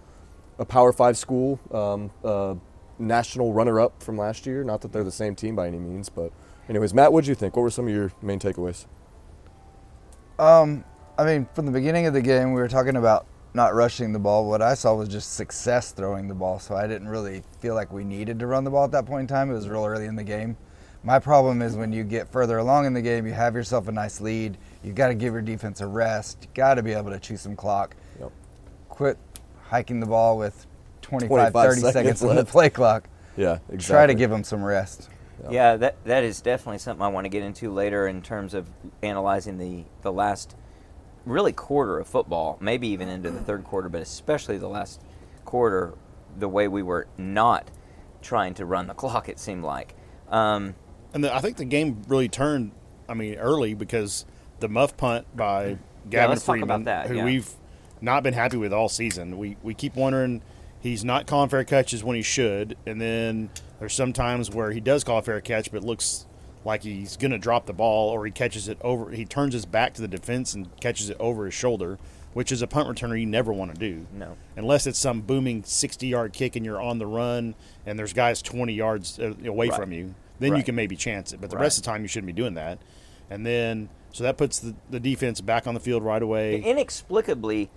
a 0.61 0.65
Power 0.65 0.93
Five 0.93 1.17
school, 1.17 1.59
um, 1.73 2.11
uh, 2.23 2.55
national 2.99 3.53
runner-up 3.53 4.01
from 4.03 4.17
last 4.17 4.47
year. 4.47 4.63
Not 4.63 4.83
that 4.83 4.93
they're 4.93 5.03
the 5.03 5.11
same 5.11 5.35
team 5.35 5.57
by 5.57 5.67
any 5.67 5.79
means, 5.79 6.09
but 6.09 6.33
anyways, 6.69 6.95
Matt, 6.95 7.13
what 7.13 7.23
did 7.23 7.29
you 7.29 7.35
think? 7.35 7.57
What 7.57 7.63
were 7.63 7.71
some 7.71 7.89
of 7.89 7.95
your 7.95 8.13
main 8.23 8.39
takeaways? 8.39 8.87
Um, 10.39 10.85
I 11.19 11.25
mean, 11.25 11.49
from 11.55 11.67
the 11.67 11.73
beginning 11.73 12.07
of 12.07 12.13
the 12.13 12.23
game, 12.23 12.53
we 12.53 12.61
were 12.61 12.69
talking 12.69 12.97
about 12.97 13.27
not 13.53 13.75
rushing 13.75 14.13
the 14.13 14.19
ball. 14.19 14.49
What 14.49 14.63
I 14.63 14.75
saw 14.75 14.95
was 14.95 15.09
just 15.09 15.35
success 15.35 15.93
throwing 15.93 16.29
the 16.29 16.35
ball, 16.35 16.59
so 16.61 16.77
I 16.77 16.87
didn't 16.87 17.09
really 17.09 17.43
feel 17.59 17.75
like 17.75 17.93
we 17.93 18.05
needed 18.05 18.39
to 18.39 18.47
run 18.47 18.63
the 18.63 18.71
ball 18.71 18.85
at 18.85 18.93
that 18.93 19.07
point 19.07 19.23
in 19.23 19.27
time. 19.27 19.51
It 19.51 19.55
was 19.55 19.69
real 19.69 19.85
early 19.85 20.07
in 20.07 20.15
the 20.15 20.23
game. 20.23 20.57
My 21.03 21.19
problem 21.19 21.63
is 21.63 21.77
when 21.77 21.93
you 21.93 22.05
get 22.05 22.31
further 22.31 22.59
along 22.59 22.85
in 22.85 22.93
the 22.93 23.01
game, 23.01 23.27
you 23.27 23.33
have 23.33 23.55
yourself 23.55 23.89
a 23.89 23.93
nice 23.93 24.21
lead. 24.21 24.59
You've 24.85 24.95
got 24.95 25.09
to 25.09 25.15
give 25.15 25.33
your 25.33 25.41
defense 25.41 25.81
a 25.81 25.87
rest. 25.87 26.39
You've 26.43 26.53
got 26.53 26.75
to 26.75 26.83
be 26.83 26.93
able 26.93 27.11
to 27.11 27.19
chew 27.19 27.39
some 27.39 27.57
clock. 27.57 27.97
Yep. 28.21 28.33
Quit 28.91 29.19
hiking 29.71 30.01
the 30.01 30.07
ball 30.07 30.37
with 30.37 30.67
25, 31.03 31.53
25 31.53 31.53
30 31.53 31.81
seconds 31.81 31.93
seconds 31.93 32.23
on 32.23 32.37
the 32.37 32.45
play 32.45 32.69
clock. 32.71 33.09
Yeah, 33.37 33.59
exactly. 33.71 33.95
Try 33.95 34.07
to 34.07 34.15
give 34.15 34.31
them 34.31 34.45
some 34.45 34.63
rest. 34.63 35.09
Yeah, 35.49 35.77
that 35.77 36.05
that 36.05 36.23
is 36.23 36.43
definitely 36.43 36.79
something 36.79 37.03
I 37.03 37.09
want 37.09 37.25
to 37.25 37.31
get 37.31 37.43
into 37.43 37.73
later 37.73 38.07
in 38.07 38.21
terms 38.21 38.53
of 38.53 38.69
analyzing 39.03 39.57
the 39.57 39.85
the 40.03 40.13
last 40.13 40.55
really 41.25 41.53
quarter 41.53 41.99
of 41.99 42.07
football, 42.07 42.59
maybe 42.61 42.89
even 42.89 43.09
into 43.09 43.31
the 43.31 43.41
third 43.41 43.65
quarter, 43.65 43.89
but 43.89 44.03
especially 44.03 44.59
the 44.59 44.69
last 44.69 45.01
quarter, 45.45 45.95
the 46.39 46.49
way 46.49 46.69
we 46.69 46.83
were 46.83 47.07
not 47.17 47.71
trying 48.21 48.53
to 48.55 48.67
run 48.67 48.87
the 48.87 48.95
clock. 49.03 49.29
It 49.29 49.39
seemed 49.39 49.65
like. 49.65 49.95
Um, 50.29 50.75
And 51.15 51.25
the, 51.25 51.35
I 51.35 51.41
think 51.41 51.57
the 51.57 51.65
game 51.65 52.03
really 52.09 52.29
turned. 52.29 52.73
I 53.09 53.15
mean, 53.15 53.37
early 53.37 53.75
because 53.75 54.25
the 54.61 54.69
muff 54.69 54.97
punt 54.97 55.27
by 55.35 55.79
Gavin 56.09 56.31
let's 56.31 56.45
talk 56.45 56.55
Freeman, 56.55 56.71
about 56.71 56.85
that, 56.85 57.07
who 57.09 57.17
yeah. 57.17 57.25
we've 57.25 57.51
not 58.01 58.23
been 58.23 58.35
happy 58.35 58.57
with 58.57 58.73
all 58.73 58.89
season. 58.89 59.39
We 59.39 59.57
we 59.63 59.75
keep 59.75 59.95
wondering 59.97 60.43
he's 60.81 61.05
not 61.05 61.27
calling 61.27 61.49
fair 61.49 61.65
catches 61.65 62.03
when 62.05 62.17
he 62.17 62.23
should, 62.23 62.77
and 62.87 63.01
then 63.01 63.51
there's 63.79 63.95
some 63.95 64.13
times 64.13 64.51
where 64.51 64.71
he 64.73 64.81
does 64.81 65.05
call 65.05 65.19
a 65.19 65.23
fair 65.23 65.41
catch, 65.41 65.71
but 65.71 65.85
looks 65.85 66.27
like 66.65 66.83
he's 66.83 67.17
going 67.17 67.31
to 67.31 67.39
drop 67.39 67.65
the 67.67 67.73
ball, 67.73 68.11
or 68.11 68.25
he 68.27 68.31
catches 68.33 68.69
it 68.69 68.79
over. 68.83 69.11
He 69.11 69.25
turns 69.25 69.55
his 69.55 69.65
back 69.65 69.95
to 69.95 70.03
the 70.03 70.09
defense 70.09 70.53
and 70.55 70.69
catches 70.81 71.09
it 71.09 71.17
over 71.19 71.47
his 71.47 71.55
shoulder, 71.55 71.99
which 72.35 72.53
is 72.53 72.61
a 72.61 72.67
punt 72.67 72.87
returner 72.89 73.19
you 73.19 73.25
never 73.27 73.51
want 73.53 73.73
to 73.75 73.79
do. 73.81 74.07
No. 74.13 74.37
unless 74.57 74.87
it's 74.87 74.99
some 74.99 75.23
booming 75.23 75.63
60 75.65 76.07
yard 76.07 76.33
kick 76.35 76.57
and 76.57 76.65
you're 76.67 76.81
on 76.81 76.99
the 76.99 77.07
run 77.07 77.55
and 77.87 77.99
there's 77.99 78.13
guys 78.13 78.43
20 78.43 78.75
yards 78.75 79.19
uh, 79.19 79.33
away 79.47 79.69
Right. 79.71 79.81
from 79.81 79.91
you, 79.93 80.15
then 80.39 80.55
you 80.55 80.63
can 80.63 80.75
maybe 80.75 80.97
chance 80.97 81.33
it. 81.33 81.41
But 81.41 81.49
the 81.49 81.57
Right. 81.57 81.63
rest 81.63 81.79
of 81.79 81.85
the 81.85 81.91
time, 81.91 82.03
you 82.03 82.09
shouldn't 82.09 82.27
be 82.27 82.33
doing 82.35 82.55
that. 82.55 82.79
And 83.31 83.47
then, 83.47 83.89
so 84.13 84.25
that 84.25 84.37
puts 84.37 84.59
the, 84.59 84.75
the 84.91 85.01
defense 85.01 85.41
back 85.41 85.67
on 85.67 85.73
the 85.73 85.81
field 85.81 86.03
right 86.03 86.23
away. 86.23 86.61
inexplicably, 86.61 87.71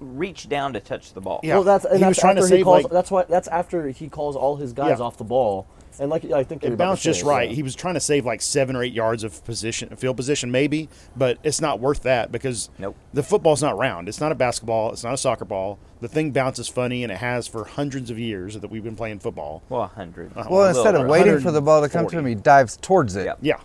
reached 0.00 0.48
down 0.48 0.72
to 0.74 0.80
touch 0.80 1.12
the 1.14 1.20
ball. 1.20 1.40
Yeah. 1.42 1.54
Well, 1.54 1.64
that's 1.64 1.84
and 1.84 1.98
He 1.98 2.04
was 2.04 2.16
that's 2.16 2.20
trying 2.20 2.36
to 2.36 2.42
after 2.42 2.54
he 2.54 2.58
save, 2.60 2.64
calls. 2.64 2.82
like- 2.84 2.92
that's 2.92 3.10
why. 3.10 3.24
That's 3.28 3.48
after 3.48 3.88
he 3.88 4.08
calls 4.08 4.36
all 4.36 4.56
his 4.56 4.72
guys 4.72 4.98
Yeah. 4.98 5.04
off 5.04 5.16
the 5.16 5.24
ball, 5.24 5.66
and 5.98 6.10
like 6.10 6.24
I 6.30 6.44
think 6.44 6.62
you're 6.62 6.72
It 6.72 6.74
about 6.74 6.84
to 6.84 6.88
bounced 6.90 7.02
just 7.02 7.22
it, 7.22 7.26
right. 7.26 7.48
yeah. 7.48 7.54
He 7.56 7.62
was 7.62 7.74
trying 7.74 7.94
to 7.94 8.00
save 8.00 8.26
like 8.26 8.42
seven 8.42 8.76
or 8.76 8.82
eight 8.82 8.92
yards 8.92 9.24
of 9.24 9.42
position, 9.44 9.88
field 9.96 10.16
position, 10.16 10.50
maybe, 10.50 10.88
but 11.16 11.38
it's 11.42 11.60
not 11.60 11.80
worth 11.80 12.02
that 12.02 12.30
because 12.30 12.68
Nope. 12.78 12.96
the 13.14 13.22
football's 13.22 13.62
not 13.62 13.78
round. 13.78 14.08
It's 14.08 14.20
not 14.20 14.32
a 14.32 14.34
basketball. 14.34 14.92
It's 14.92 15.04
not 15.04 15.14
a 15.14 15.18
soccer 15.18 15.44
ball. 15.44 15.78
The 16.02 16.08
thing 16.08 16.30
bounces 16.30 16.68
funny, 16.68 17.02
and 17.02 17.10
it 17.10 17.16
has 17.18 17.48
for 17.48 17.64
hundreds 17.64 18.10
of 18.10 18.18
years 18.18 18.60
that 18.60 18.70
we've 18.70 18.84
been 18.84 18.96
playing 18.96 19.20
football. 19.20 19.62
Well, 19.70 19.82
a 19.84 19.86
hundred. 19.86 20.30
Uh-huh. 20.36 20.46
Well, 20.50 20.60
Well, 20.60 20.68
instead 20.68 20.94
of 20.94 21.02
or 21.02 21.08
waiting 21.08 21.40
for 21.40 21.50
the 21.52 21.62
ball 21.62 21.80
to 21.80 21.88
come 21.88 22.00
to 22.06 22.16
140. 22.16 22.18
him, 22.32 22.36
he 22.38 22.42
dives 22.42 22.76
towards 22.76 23.16
it. 23.16 23.24
Yep. 23.24 23.38
Yeah. 23.40 23.56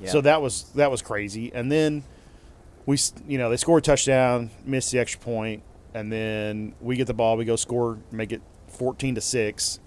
Yeah. 0.00 0.10
So 0.10 0.22
that 0.22 0.40
was 0.40 0.64
that 0.76 0.90
was 0.90 1.02
crazy. 1.02 1.52
And 1.54 1.70
then 1.70 2.02
we, 2.86 2.96
s- 2.96 3.12
you 3.28 3.36
know, 3.38 3.48
they 3.50 3.56
score 3.58 3.78
a 3.78 3.82
touchdown, 3.82 4.50
miss 4.64 4.90
the 4.90 4.98
extra 4.98 5.20
point, 5.20 5.62
and 5.94 6.12
then 6.12 6.74
we 6.80 6.96
get 6.96 7.06
the 7.06 7.14
ball. 7.14 7.36
We 7.36 7.44
go 7.44 7.56
score, 7.56 7.98
make 8.10 8.32
it 8.32 8.42
fourteen 8.68 9.14
to 9.14 9.20
six. 9.20 9.78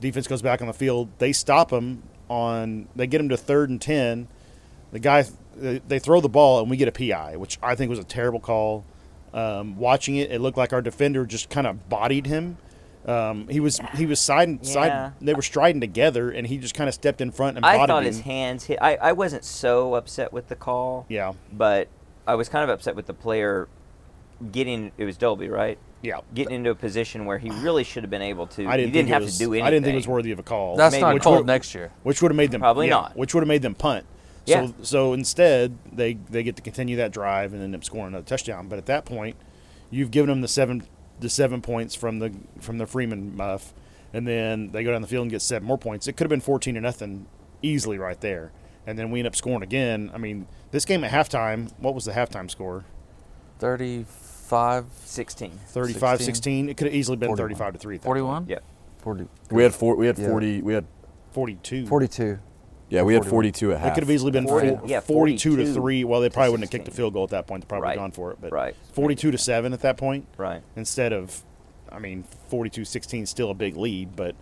Defense 0.00 0.26
goes 0.26 0.42
back 0.42 0.60
on 0.60 0.66
the 0.66 0.74
field. 0.74 1.08
They 1.18 1.32
stop 1.32 1.72
him 1.72 2.02
on. 2.28 2.88
They 2.94 3.06
get 3.06 3.20
him 3.20 3.28
to 3.30 3.36
third 3.36 3.70
and 3.70 3.80
ten. 3.80 4.28
The 4.92 4.98
guy, 4.98 5.24
they 5.56 5.78
they 5.86 5.98
throw 5.98 6.20
the 6.20 6.28
ball, 6.28 6.60
and 6.60 6.68
we 6.70 6.76
get 6.76 6.88
a 6.88 6.92
PI, 6.92 7.36
which 7.36 7.58
I 7.62 7.74
think 7.74 7.88
was 7.90 7.98
a 7.98 8.04
terrible 8.04 8.40
call. 8.40 8.84
Um, 9.32 9.76
watching 9.76 10.16
it, 10.16 10.30
it 10.30 10.40
looked 10.40 10.56
like 10.56 10.72
our 10.72 10.80
defender 10.82 11.26
just 11.26 11.50
kind 11.50 11.66
of 11.66 11.88
bodied 11.88 12.26
him. 12.26 12.56
Um, 13.06 13.46
he 13.48 13.60
was 13.60 13.80
he 13.94 14.04
was 14.06 14.18
side 14.20 14.58
Yeah. 14.62 14.72
side. 14.72 15.12
They 15.20 15.34
were 15.34 15.42
striding 15.42 15.80
together, 15.80 16.30
and 16.30 16.46
he 16.46 16.58
just 16.58 16.74
kind 16.74 16.88
of 16.88 16.94
stepped 16.94 17.20
in 17.20 17.30
front 17.30 17.56
and 17.56 17.64
I 17.64 17.86
thought 17.86 18.00
him. 18.02 18.06
his 18.06 18.20
hands 18.20 18.64
hit. 18.64 18.78
I, 18.80 18.96
I 18.96 19.12
wasn't 19.12 19.44
so 19.44 19.94
upset 19.94 20.32
with 20.32 20.48
the 20.48 20.56
call. 20.56 21.06
Yeah, 21.08 21.34
But 21.52 21.88
I 22.26 22.34
was 22.34 22.48
kind 22.48 22.64
of 22.64 22.70
upset 22.70 22.96
with 22.96 23.06
the 23.06 23.14
player 23.14 23.68
getting. 24.52 24.92
It 24.98 25.04
was 25.04 25.16
Dolby, 25.16 25.48
right? 25.48 25.78
yeah. 26.02 26.20
Getting 26.34 26.56
into 26.56 26.70
a 26.70 26.74
position 26.74 27.24
where 27.24 27.38
he 27.38 27.50
really 27.50 27.82
should 27.84 28.02
have 28.04 28.10
been 28.10 28.22
able 28.22 28.46
to. 28.48 28.66
I 28.66 28.76
didn't, 28.76 28.88
he 28.88 28.92
didn't 28.92 28.92
think 28.92 29.08
it 29.08 29.12
have 29.12 29.22
was, 29.22 29.32
to 29.34 29.38
do 29.38 29.52
anything. 29.52 29.66
I 29.66 29.70
didn't 29.70 29.84
think 29.84 29.94
it 29.94 29.96
was 29.96 30.08
worthy 30.08 30.30
of 30.30 30.38
a 30.38 30.42
call. 30.42 30.76
That's 30.76 30.92
Maybe. 30.92 31.02
not 31.02 31.14
Which 31.14 31.22
called 31.22 31.38
would- 31.38 31.46
next 31.46 31.74
year. 31.74 31.90
Which 32.02 32.22
would 32.22 32.30
have 32.30 32.36
made 32.36 32.50
them 32.50 32.60
Probably 32.60 32.86
yeah, 32.86 32.94
not. 32.94 33.16
Which 33.16 33.34
would 33.34 33.40
have 33.42 33.48
made 33.48 33.62
them 33.62 33.74
punt. 33.74 34.06
Yeah. 34.44 34.66
So 34.66 34.74
so 34.82 35.12
instead 35.12 35.76
they 35.92 36.14
they 36.14 36.42
get 36.44 36.54
to 36.56 36.62
continue 36.62 36.96
that 36.96 37.10
drive 37.12 37.52
and 37.52 37.62
end 37.62 37.74
up 37.74 37.82
scoring 37.82 38.08
another 38.08 38.24
touchdown. 38.24 38.68
But 38.68 38.78
at 38.78 38.86
that 38.86 39.04
point, 39.04 39.36
you've 39.90 40.12
given 40.12 40.28
them 40.28 40.40
the 40.40 40.48
seven 40.48 40.86
the 41.18 41.28
seven 41.28 41.60
points 41.62 41.94
from 41.96 42.20
the 42.20 42.32
from 42.60 42.78
the 42.78 42.86
Freeman 42.86 43.36
muff, 43.36 43.74
and 44.12 44.26
then 44.28 44.70
they 44.70 44.84
go 44.84 44.92
down 44.92 45.02
the 45.02 45.08
field 45.08 45.22
and 45.22 45.30
get 45.32 45.42
seven 45.42 45.66
more 45.66 45.78
points. 45.78 46.06
It 46.06 46.12
could 46.12 46.24
have 46.26 46.30
been 46.30 46.40
fourteen 46.40 46.74
to 46.74 46.80
nothing 46.80 47.26
easily 47.62 47.98
right 47.98 48.20
there. 48.20 48.52
And 48.86 48.96
then 48.96 49.10
we 49.10 49.18
end 49.18 49.26
up 49.26 49.34
scoring 49.34 49.64
again. 49.64 50.12
I 50.14 50.18
mean, 50.18 50.46
this 50.70 50.84
game 50.84 51.02
at 51.02 51.10
halftime, 51.10 51.72
what 51.80 51.92
was 51.92 52.04
the 52.04 52.12
halftime 52.12 52.48
score? 52.48 52.84
35, 54.50 54.86
16. 55.04 55.50
35 55.68 56.18
16. 56.18 56.34
16. 56.34 56.68
It 56.68 56.76
could 56.76 56.86
have 56.86 56.94
easily 56.94 57.16
been 57.16 57.28
41. 57.28 57.36
35 57.56 57.72
to 57.74 57.78
3. 57.78 57.98
41? 57.98 58.46
Yeah. 58.48 58.58
40, 58.98 59.26
We 59.50 59.62
had 59.62 59.74
four. 59.74 59.96
We 59.96 60.06
had 60.06 60.18
Yeah. 60.18 60.28
40. 60.28 60.62
We 60.62 60.72
had 60.74 60.84
42. 61.32 61.86
42. 61.86 62.38
yeah. 62.88 63.02
We 63.02 63.14
had 63.14 63.24
42 63.24 63.72
at 63.72 63.78
half. 63.80 63.88
It 63.88 63.94
could 63.94 64.02
have 64.04 64.10
easily 64.10 64.30
been 64.32 64.46
40 64.46 64.70
four- 64.70 64.82
yeah, 64.86 65.00
42 65.00 65.56
to 65.56 65.72
3. 65.72 66.04
Well, 66.04 66.20
they 66.20 66.28
probably 66.30 66.50
wouldn't 66.50 66.64
have 66.64 66.70
kicked 66.70 66.84
the 66.86 66.90
field 66.96 67.12
goal 67.12 67.24
at 67.24 67.30
that 67.30 67.46
point. 67.46 67.62
They 67.62 67.66
probably 67.68 67.88
Right. 67.88 67.96
gone 67.96 68.10
for 68.12 68.32
it. 68.32 68.38
But 68.40 68.52
Right. 68.52 68.74
42 68.92 69.30
to 69.30 69.38
7 69.38 69.72
at 69.72 69.80
that 69.82 69.96
point 69.96 70.26
Right. 70.36 70.62
instead 70.76 71.12
of, 71.12 71.42
I 71.90 71.98
mean, 71.98 72.24
42 72.48 72.84
16 72.84 73.26
still 73.26 73.50
a 73.50 73.54
big 73.54 73.76
lead. 73.76 74.16
But 74.16 74.34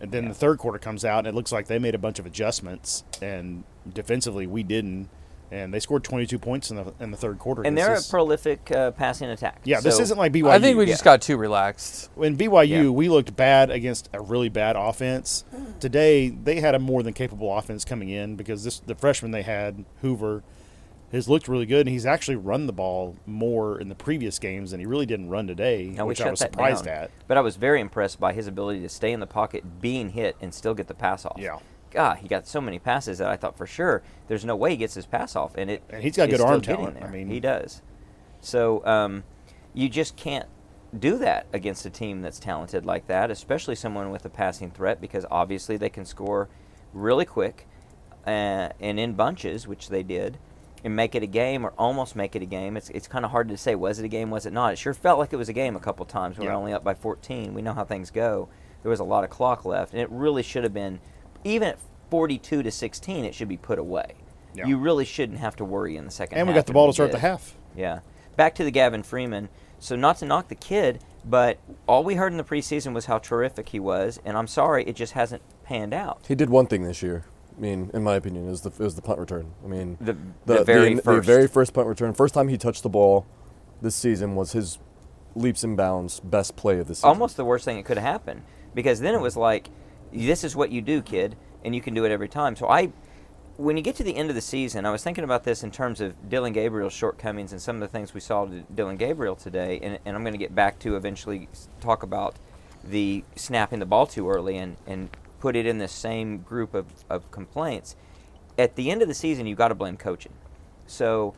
and 0.00 0.10
then 0.10 0.24
Yeah. 0.24 0.28
the 0.30 0.34
third 0.34 0.58
quarter 0.58 0.78
comes 0.78 1.04
out 1.04 1.20
and 1.20 1.26
it 1.28 1.34
looks 1.34 1.52
like 1.52 1.66
they 1.66 1.78
made 1.78 1.94
a 1.94 1.98
bunch 1.98 2.18
of 2.18 2.26
adjustments. 2.26 3.04
And 3.22 3.64
defensively, 3.90 4.46
we 4.46 4.62
didn't. 4.62 5.08
And 5.54 5.72
they 5.72 5.78
scored 5.78 6.02
22 6.02 6.38
points 6.40 6.70
in 6.70 6.76
the 6.76 6.92
in 6.98 7.12
the 7.12 7.16
third 7.16 7.38
quarter. 7.38 7.62
And 7.62 7.76
This 7.78 7.84
they're 7.86 7.94
is- 7.94 8.08
a 8.08 8.10
prolific 8.10 8.70
uh, 8.72 8.90
passing 8.90 9.28
attack. 9.30 9.60
yeah, 9.64 9.80
this 9.80 10.00
isn't 10.00 10.18
like 10.18 10.32
BYU. 10.32 10.48
I 10.50 10.58
think 10.58 10.76
we 10.76 10.84
yeah. 10.84 10.92
just 10.92 11.04
got 11.04 11.22
too 11.22 11.36
relaxed. 11.36 12.10
in 12.20 12.36
BYU, 12.36 12.66
Yeah. 12.84 12.88
we 12.90 13.08
looked 13.08 13.36
bad 13.36 13.70
against 13.70 14.08
a 14.12 14.20
really 14.20 14.48
bad 14.48 14.74
offense. 14.76 15.44
Today, 15.78 16.28
they 16.30 16.60
had 16.60 16.74
a 16.74 16.78
more 16.80 17.02
than 17.04 17.12
capable 17.12 17.56
offense 17.56 17.84
coming 17.84 18.08
in 18.08 18.34
because 18.34 18.64
this 18.64 18.80
the 18.80 18.96
freshman 18.96 19.30
they 19.30 19.42
had, 19.42 19.84
Hoover, 20.02 20.42
has 21.12 21.28
looked 21.28 21.46
really 21.46 21.66
good, 21.66 21.86
and 21.86 21.90
he's 21.90 22.06
actually 22.06 22.34
run 22.34 22.66
the 22.66 22.72
ball 22.72 23.14
more 23.24 23.80
in 23.80 23.88
the 23.88 23.94
previous 23.94 24.40
games 24.40 24.72
than 24.72 24.80
he 24.80 24.86
really 24.86 25.06
didn't 25.06 25.28
run 25.30 25.46
today, 25.46 25.92
Now, 25.96 26.06
which 26.06 26.20
I 26.20 26.28
was 26.30 26.40
surprised 26.40 26.86
down. 26.86 27.04
at. 27.04 27.10
But 27.28 27.36
I 27.36 27.40
was 27.40 27.54
very 27.54 27.80
impressed 27.80 28.18
by 28.18 28.32
his 28.32 28.48
ability 28.48 28.80
to 28.80 28.88
stay 28.88 29.12
in 29.12 29.20
the 29.20 29.26
pocket, 29.28 29.80
being 29.80 30.08
hit, 30.10 30.34
and 30.40 30.52
still 30.52 30.74
get 30.74 30.88
the 30.88 30.94
pass 30.94 31.24
off. 31.24 31.36
Yeah. 31.38 31.58
God, 31.94 32.18
he 32.18 32.28
got 32.28 32.46
so 32.46 32.60
many 32.60 32.78
passes 32.78 33.18
that 33.18 33.28
I 33.28 33.36
thought 33.36 33.56
for 33.56 33.66
sure 33.66 34.02
there's 34.28 34.44
no 34.44 34.56
way 34.56 34.70
he 34.70 34.76
gets 34.76 34.94
his 34.94 35.06
pass 35.06 35.34
off, 35.36 35.54
and 35.56 35.70
it. 35.70 35.82
And 35.90 36.02
he's 36.02 36.16
got 36.16 36.28
good 36.28 36.40
arm 36.40 36.60
talent. 36.60 36.98
I 37.02 37.08
mean- 37.08 37.28
he 37.28 37.40
does. 37.40 37.80
So 38.40 38.84
um, 38.84 39.24
you 39.72 39.88
just 39.88 40.16
can't 40.16 40.46
do 40.98 41.16
that 41.18 41.46
against 41.52 41.86
a 41.86 41.90
team 41.90 42.20
that's 42.22 42.38
talented 42.38 42.84
like 42.84 43.06
that, 43.06 43.30
especially 43.30 43.74
someone 43.74 44.10
with 44.10 44.24
a 44.24 44.28
passing 44.28 44.70
threat, 44.70 45.00
because 45.00 45.24
obviously 45.30 45.76
they 45.76 45.88
can 45.88 46.04
score 46.04 46.48
really 46.92 47.24
quick 47.24 47.66
uh, 48.26 48.68
and 48.80 49.00
in 49.00 49.14
bunches, 49.14 49.66
which 49.66 49.88
they 49.88 50.02
did, 50.02 50.38
and 50.84 50.94
make 50.94 51.14
it 51.14 51.22
a 51.22 51.26
game 51.26 51.64
or 51.64 51.72
almost 51.78 52.14
make 52.16 52.36
it 52.36 52.42
a 52.42 52.46
game. 52.46 52.76
It's 52.76 52.90
it's 52.90 53.08
kind 53.08 53.24
of 53.24 53.30
hard 53.30 53.48
to 53.48 53.56
say 53.56 53.74
was 53.74 53.98
it 53.98 54.04
a 54.04 54.08
game, 54.08 54.30
was 54.30 54.46
it 54.46 54.52
not? 54.52 54.72
It 54.74 54.78
sure 54.78 54.94
felt 54.94 55.18
like 55.18 55.32
it 55.32 55.36
was 55.36 55.48
a 55.48 55.52
game 55.54 55.74
a 55.76 55.80
couple 55.80 56.04
times. 56.06 56.38
We 56.38 56.44
Yeah. 56.44 56.50
were 56.52 56.56
only 56.58 56.72
up 56.72 56.84
by 56.84 56.94
14. 56.94 57.54
We 57.54 57.62
know 57.62 57.72
how 57.72 57.84
things 57.84 58.10
go. 58.10 58.48
There 58.82 58.90
was 58.90 59.00
a 59.00 59.04
lot 59.04 59.24
of 59.24 59.30
clock 59.30 59.64
left, 59.64 59.92
and 59.92 60.02
it 60.02 60.10
really 60.10 60.42
should 60.42 60.62
have 60.64 60.74
been, 60.74 61.00
even 61.44 61.68
at 61.68 61.78
42 62.10 62.62
to 62.62 62.70
16, 62.70 63.24
it 63.24 63.34
should 63.34 63.48
be 63.48 63.56
put 63.56 63.78
away. 63.78 64.14
Yeah. 64.54 64.66
You 64.66 64.78
really 64.78 65.04
shouldn't 65.04 65.38
have 65.38 65.56
to 65.56 65.64
worry 65.64 65.96
in 65.96 66.04
the 66.04 66.10
second 66.10 66.38
And 66.38 66.48
we 66.48 66.54
got 66.54 66.66
the 66.66 66.72
ball 66.72 66.86
to 66.86 66.92
start 66.92 67.12
the 67.12 67.18
half. 67.18 67.56
Yeah. 67.76 68.00
Back 68.36 68.54
to 68.56 68.64
the 68.64 68.70
Gavin 68.70 69.02
Freeman. 69.02 69.48
So 69.78 69.96
not 69.96 70.18
to 70.18 70.24
knock 70.24 70.48
the 70.48 70.54
kid, 70.54 71.00
but 71.24 71.58
all 71.86 72.04
we 72.04 72.14
heard 72.14 72.32
in 72.32 72.38
the 72.38 72.44
preseason 72.44 72.94
was 72.94 73.06
how 73.06 73.18
terrific 73.18 73.68
he 73.70 73.80
was, 73.80 74.20
and 74.24 74.36
I'm 74.36 74.46
sorry, 74.46 74.84
it 74.84 74.96
just 74.96 75.12
hasn't 75.12 75.42
panned 75.64 75.92
out. 75.92 76.24
He 76.26 76.34
did 76.34 76.50
one 76.50 76.66
thing 76.66 76.84
this 76.84 77.02
year. 77.02 77.24
I 77.56 77.60
mean, 77.60 77.90
in 77.92 78.02
my 78.02 78.14
opinion, 78.16 78.48
is 78.48 78.62
the 78.62 78.70
is 78.82 78.94
the 78.94 79.02
punt 79.02 79.18
return. 79.18 79.52
I 79.64 79.68
mean, 79.68 79.96
The- 80.00 80.16
the 80.46 80.64
very 80.64 80.94
the, 80.94 81.02
first. 81.02 81.26
very 81.26 81.46
first 81.46 81.72
punt 81.72 81.86
return. 81.86 82.12
First 82.14 82.34
time 82.34 82.48
he 82.48 82.56
touched 82.56 82.82
the 82.82 82.88
ball 82.88 83.26
this 83.82 83.94
season 83.94 84.34
was 84.34 84.52
his 84.52 84.78
leaps 85.34 85.64
and 85.64 85.76
bounds 85.76 86.20
best 86.20 86.56
play 86.56 86.78
of 86.78 86.88
the 86.88 86.94
season. 86.94 87.08
Almost 87.08 87.36
the 87.36 87.44
worst 87.44 87.64
thing 87.64 87.76
that 87.76 87.84
could 87.84 87.98
have 87.98 88.06
happened, 88.06 88.42
because 88.74 89.00
then 89.00 89.14
it 89.14 89.20
was 89.20 89.36
like, 89.36 89.68
this 90.14 90.44
is 90.44 90.54
what 90.54 90.70
you 90.70 90.80
do, 90.80 91.02
kid, 91.02 91.36
and 91.64 91.74
you 91.74 91.80
can 91.80 91.94
do 91.94 92.04
it 92.04 92.12
every 92.12 92.28
time. 92.28 92.56
So 92.56 92.68
I, 92.68 92.92
when 93.56 93.76
you 93.76 93.82
get 93.82 93.96
to 93.96 94.04
the 94.04 94.16
end 94.16 94.30
of 94.30 94.34
the 94.34 94.40
season, 94.40 94.86
I 94.86 94.90
was 94.90 95.02
thinking 95.02 95.24
about 95.24 95.44
this 95.44 95.62
in 95.62 95.70
terms 95.70 96.00
of 96.00 96.28
Dillon 96.28 96.52
Gabriel's 96.52 96.92
shortcomings 96.92 97.52
and 97.52 97.60
some 97.60 97.76
of 97.76 97.80
the 97.80 97.88
things 97.88 98.14
we 98.14 98.20
saw 98.20 98.46
to 98.46 98.60
Dillon 98.74 98.96
Gabriel 98.96 99.36
today, 99.36 99.78
and, 99.82 99.98
and 100.04 100.16
I'm 100.16 100.22
going 100.22 100.34
to 100.34 100.38
get 100.38 100.54
back 100.54 100.78
to 100.80 100.96
eventually 100.96 101.48
talk 101.80 102.02
about 102.02 102.36
the 102.82 103.24
snapping 103.34 103.78
the 103.78 103.86
ball 103.86 104.06
too 104.06 104.28
early 104.28 104.56
and, 104.56 104.76
and 104.86 105.10
put 105.40 105.56
it 105.56 105.66
in 105.66 105.78
the 105.78 105.88
same 105.88 106.38
group 106.38 106.74
of, 106.74 106.86
of 107.10 107.30
complaints. 107.30 107.96
At 108.56 108.76
the 108.76 108.90
end 108.90 109.02
of 109.02 109.08
the 109.08 109.14
season, 109.14 109.46
you've 109.46 109.58
got 109.58 109.68
to 109.68 109.74
blame 109.74 109.96
coaching. 109.96 110.32
So 110.86 111.34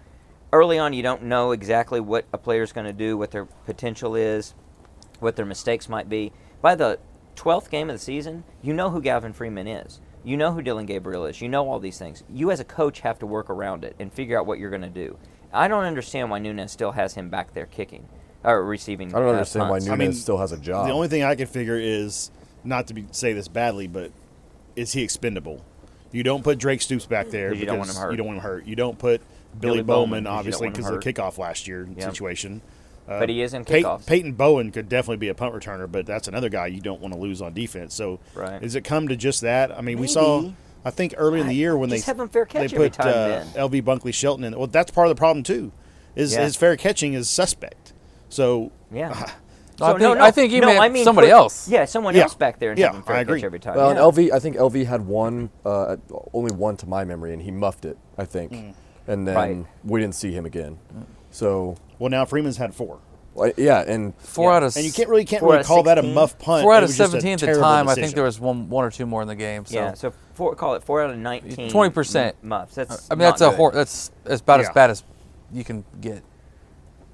early 0.52 0.78
on, 0.78 0.92
you 0.92 1.02
don't 1.02 1.23
know 1.23 1.52
exactly 1.52 2.00
what 2.00 2.26
a 2.33 2.38
player's 2.38 2.73
going 2.73 2.87
to 2.87 2.92
do, 2.92 3.16
what 3.16 3.30
their 3.30 3.47
potential 3.47 4.14
is, 4.14 4.54
what 5.21 5.37
their 5.37 5.47
mistakes 5.47 5.88
might 5.88 6.09
be. 6.09 6.33
By 6.61 6.75
the 6.75 6.99
12th 7.37 7.71
game 7.71 7.90
of 7.90 7.95
the 7.97 8.00
season, 8.02 8.45
you 8.62 8.73
know 8.73 8.90
who 8.90 9.00
Gavin 9.00 9.33
Freeman 9.33 9.66
is. 9.69 10.00
You 10.25 10.37
know 10.37 10.52
who 10.52 10.62
Dillon 10.62 10.87
Gabriel 10.87 11.25
is. 11.26 11.40
You 11.40 11.49
know 11.49 11.69
all 11.71 11.78
these 11.78 11.99
things. 11.99 12.25
You, 12.28 12.50
as 12.50 12.59
a 12.59 12.64
coach, 12.64 13.00
have 13.00 13.19
to 13.21 13.26
work 13.26 13.49
around 13.49 13.85
it 13.85 13.95
and 14.00 14.12
figure 14.12 14.38
out 14.38 14.47
what 14.47 14.59
you're 14.59 14.71
going 14.71 14.83
to 14.83 14.88
do. 14.88 15.16
I 15.52 15.69
don't 15.69 15.85
understand 15.85 16.31
why 16.31 16.40
Nunez 16.40 16.73
still 16.73 16.93
has 16.93 17.14
him 17.14 17.28
back 17.31 17.55
there 17.55 17.66
kicking 17.66 18.09
or 18.43 18.64
receiving. 18.64 19.14
I 19.14 19.21
don't 19.21 19.28
uh, 19.28 19.33
understand 19.33 19.69
why 19.69 19.75
punts. 19.76 19.87
Nunez 19.87 19.95
I 20.00 20.05
mean, 20.05 20.12
still 20.14 20.38
has 20.38 20.50
a 20.52 20.57
job. 20.59 20.87
The 20.87 20.93
only 20.93 21.07
thing 21.09 21.23
I 21.23 21.37
can 21.37 21.47
figure 21.47 21.78
is 21.78 22.33
not 22.64 22.88
to 22.88 22.95
be, 22.95 23.07
say 23.12 23.33
this 23.35 23.47
badly, 23.47 23.87
but 23.87 24.11
is 24.75 24.93
he 24.93 25.02
expendable? 25.02 25.64
You 26.11 26.25
don't 26.25 26.43
put 26.43 26.59
Drake 26.59 26.83
Stoops 26.83 27.07
back 27.07 27.28
there 27.28 27.50
'Cause 27.50 27.61
you 27.61 27.66
don't 27.66 27.78
want 27.78 27.88
because 27.88 27.97
him 27.97 28.02
hurt. 28.02 28.11
You 28.12 28.16
don't 28.16 28.26
want 28.26 28.38
him 28.38 28.43
hurt. 28.43 28.66
You 28.66 28.76
don't 28.76 28.99
put 28.99 29.21
Billy, 29.61 29.75
Billy 29.75 29.83
Bowman, 29.83 29.85
Bowman, 29.85 30.25
'cause 30.25 30.38
obviously, 30.38 30.69
because 30.71 30.90
of 30.90 31.00
the 31.00 31.12
kickoff 31.12 31.38
last 31.38 31.69
year 31.69 31.87
Yep. 31.97 32.02
situation. 32.11 32.62
Uh, 33.08 33.20
But 33.20 33.28
he 33.28 33.40
is 33.42 33.54
in 33.54 33.64
Pey- 33.64 33.82
kickoffs. 33.82 34.04
Peyton 34.06 34.32
Bowen 34.32 34.72
could 34.72 34.88
definitely 34.88 35.18
be 35.18 35.28
a 35.28 35.34
punt 35.34 35.54
returner, 35.54 35.90
but 35.90 36.06
that's 36.06 36.26
another 36.28 36.48
guy 36.48 36.66
you 36.66 36.80
don't 36.80 37.00
want 37.00 37.14
to 37.14 37.20
lose 37.20 37.40
on 37.40 37.52
defense. 37.54 37.94
So, 37.94 38.18
Right. 38.34 38.60
does 38.60 38.75
it 38.75 38.82
come 38.82 39.08
to 39.08 39.16
just 39.16 39.42
that? 39.42 39.70
I 39.70 39.80
mean, 39.80 39.98
we 39.98 40.06
saw. 40.08 40.50
I 40.84 40.90
think 40.90 41.14
early 41.16 41.40
in 41.40 41.46
the 41.48 41.54
year 41.54 41.76
when 41.76 41.90
just 41.90 42.04
they 42.06 42.10
have 42.10 42.20
him 42.20 42.28
fair 42.28 42.44
catch 42.46 42.70
they 42.70 42.76
every 42.76 42.90
put 42.90 42.92
time 42.94 43.42
uh. 43.56 43.58
LV 43.68 43.82
Bunkley 43.82 44.14
Shelton 44.14 44.44
in. 44.44 44.56
Well, 44.56 44.68
that's 44.68 44.90
part 44.92 45.08
of 45.08 45.10
the 45.16 45.18
problem 45.18 45.42
too. 45.42 45.72
Is 46.14 46.32
Yeah. 46.34 46.42
his 46.44 46.54
fair 46.56 46.76
catching 46.76 47.14
is 47.14 47.28
suspect. 47.28 47.92
So 48.28 48.70
Yeah. 48.92 49.10
I 49.78 49.78
So, 49.78 49.86
think, 49.88 50.00
no, 50.00 50.14
no, 50.14 50.25
I 50.25 50.30
think 50.30 50.52
he 50.52 50.60
no, 50.60 50.68
meant 50.68 50.80
I 50.80 50.88
mean 50.88 51.04
somebody 51.04 51.26
put- 51.26 51.32
else. 51.34 51.68
Yeah, 51.68 51.84
someone 51.84 52.14
Yeah. 52.14 52.22
else 52.22 52.34
back 52.34 52.58
there 52.60 52.70
and 52.70 52.78
Yeah, 52.78 52.86
have 52.86 52.94
him 52.96 53.02
fair 53.02 53.16
I 53.16 53.18
catch 53.18 53.28
agree. 53.28 53.44
every 53.44 53.58
time. 53.58 53.76
well, 53.76 53.86
yeah. 53.86 53.90
and 53.90 53.98
LV, 54.00 54.32
I 54.32 54.38
think 54.38 54.56
LV 54.56 54.84
had 54.86 55.06
one, 55.06 55.50
uh, 55.66 55.96
only 56.32 56.54
one 56.54 56.76
to 56.78 56.88
my 56.88 57.04
memory, 57.04 57.32
and 57.34 57.42
he 57.42 57.50
muffed 57.50 57.84
it. 57.84 57.98
I 58.16 58.25
think, 58.25 58.52
Mm. 58.52 58.72
and 59.08 59.28
then 59.28 59.34
Right. 59.34 59.56
we 59.84 60.00
didn't 60.00 60.14
see 60.14 60.32
him 60.32 60.46
again. 60.46 60.78
So, 61.30 61.76
well, 61.99 62.11
now 62.11 62.25
Freeman's 62.25 62.57
had 62.57 62.75
four, 62.75 62.99
well, 63.35 63.53
yeah, 63.57 63.81
and 63.87 64.15
Four 64.17 64.50
Yeah. 64.50 64.57
out 64.57 64.62
of 64.62 64.76
and 64.76 64.85
you 64.85 64.93
can't 64.93 65.09
really 65.09 65.25
can't 65.25 65.43
really 65.43 65.59
of 65.61 65.67
call 65.67 65.83
that 65.85 65.99
a 65.99 66.03
muff 66.03 66.38
punt. 66.38 66.62
four 66.62 66.73
It 66.75 66.76
out 66.79 66.83
of 66.85 66.91
a 66.91 66.93
seventeen 66.93 67.33
at 67.35 67.41
the 67.41 67.47
terrible 67.47 67.62
time. 67.65 67.88
I 67.88 67.95
think 67.95 68.15
there 68.15 68.25
was 68.25 68.41
one 68.41 68.69
one 68.71 68.85
or 68.85 68.91
two 68.91 69.07
more 69.07 69.23
in 69.23 69.29
the 69.29 69.35
game. 69.35 69.65
So 69.67 69.75
Yeah, 69.76 69.95
so 69.95 70.12
four, 70.35 70.55
call 70.55 70.75
it 70.75 70.83
four 70.83 71.03
out 71.03 71.11
of 71.11 71.19
nineteen. 71.19 71.71
20%. 71.71 72.33
muffs. 72.43 72.75
That's 72.75 73.11
I 73.11 73.15
mean 73.15 73.21
not 73.25 73.38
that's 73.38 73.41
a 73.43 73.50
hor- 73.50 73.73
that's 73.73 74.11
that's 74.25 74.41
about 74.41 74.61
as 74.61 74.71
bad 74.71 74.91
as 74.91 75.05
you 75.53 75.65
can 75.65 75.85
get. 76.00 76.23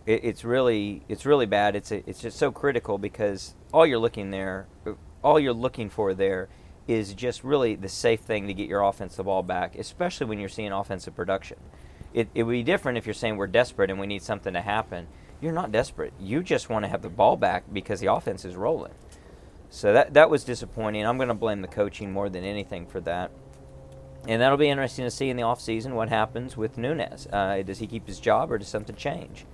it, 0.06 0.24
it's 0.24 0.44
really 0.44 1.02
it's 1.08 1.26
really 1.26 1.46
bad. 1.46 1.74
It's 1.76 1.90
a, 1.92 2.08
it's 2.08 2.20
just 2.20 2.38
so 2.38 2.50
critical 2.52 2.98
because 2.98 3.54
all 3.72 3.84
you're 3.86 3.98
looking 3.98 4.30
there, 4.30 4.66
all 5.24 5.40
you're 5.40 5.52
looking 5.52 5.90
for 5.90 6.14
there, 6.14 6.48
is 6.88 7.14
just 7.14 7.42
really 7.44 7.74
the 7.74 7.88
safe 7.88 8.20
thing 8.20 8.46
to 8.46 8.54
get 8.54 8.68
your 8.68 8.82
offensive 8.82 9.24
ball 9.26 9.42
back, 9.42 9.76
especially 9.76 10.26
when 10.26 10.38
you're 10.38 10.48
seeing 10.48 10.70
offensive 10.72 11.14
production. 11.16 11.58
It 12.14 12.28
it 12.34 12.42
would 12.44 12.52
be 12.52 12.62
different 12.62 12.98
if 12.98 13.06
you're 13.06 13.14
saying 13.14 13.36
we're 13.36 13.46
desperate 13.46 13.90
and 13.90 13.98
we 13.98 14.06
need 14.06 14.22
something 14.22 14.52
to 14.54 14.60
happen. 14.60 15.08
You're 15.40 15.52
not 15.52 15.72
desperate. 15.72 16.12
You 16.20 16.42
just 16.42 16.68
want 16.68 16.84
to 16.84 16.88
have 16.88 17.02
the 17.02 17.08
ball 17.08 17.36
back 17.36 17.64
because 17.72 18.00
the 18.00 18.12
offense 18.12 18.44
is 18.44 18.54
rolling. 18.54 18.92
So 19.70 19.92
that 19.92 20.14
that 20.14 20.30
was 20.30 20.44
disappointing. 20.44 21.06
I'm 21.06 21.16
going 21.16 21.28
to 21.28 21.34
blame 21.34 21.62
the 21.62 21.68
coaching 21.68 22.12
more 22.12 22.28
than 22.28 22.44
anything 22.44 22.86
for 22.86 23.00
that. 23.00 23.30
And 24.28 24.40
that'll 24.40 24.58
be 24.58 24.68
interesting 24.68 25.04
to 25.04 25.10
see 25.10 25.30
in 25.30 25.36
the 25.36 25.42
offseason 25.42 25.94
what 25.94 26.08
happens 26.08 26.56
with 26.56 26.78
Nunez. 26.78 27.26
Uh, 27.32 27.62
does 27.62 27.80
he 27.80 27.88
keep 27.88 28.06
his 28.06 28.20
job 28.20 28.52
or 28.52 28.58
does 28.58 28.68
something 28.68 28.94
change? 28.94 29.46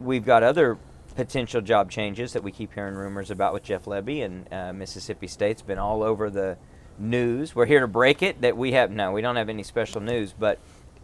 we've 0.00 0.24
got 0.24 0.42
other 0.42 0.78
potential 1.14 1.60
job 1.60 1.90
changes 1.90 2.32
that 2.32 2.42
we 2.42 2.50
keep 2.50 2.72
hearing 2.72 2.94
rumors 2.94 3.30
about 3.30 3.52
with 3.52 3.62
Jeff 3.62 3.84
Lebby 3.84 4.24
and 4.24 4.52
uh, 4.52 4.72
Mississippi 4.72 5.26
State's 5.26 5.62
been 5.62 5.78
all 5.78 6.02
over 6.02 6.30
the 6.30 6.56
news. 6.98 7.54
We're 7.54 7.66
here 7.66 7.80
to 7.80 7.88
break 7.88 8.22
it 8.22 8.40
that 8.40 8.56
we 8.56 8.72
have 8.72 8.90
no, 8.90 9.12
we 9.12 9.20
don't 9.20 9.36
have 9.36 9.48
any 9.48 9.62
special 9.62 10.00
news, 10.00 10.34
but 10.36 10.58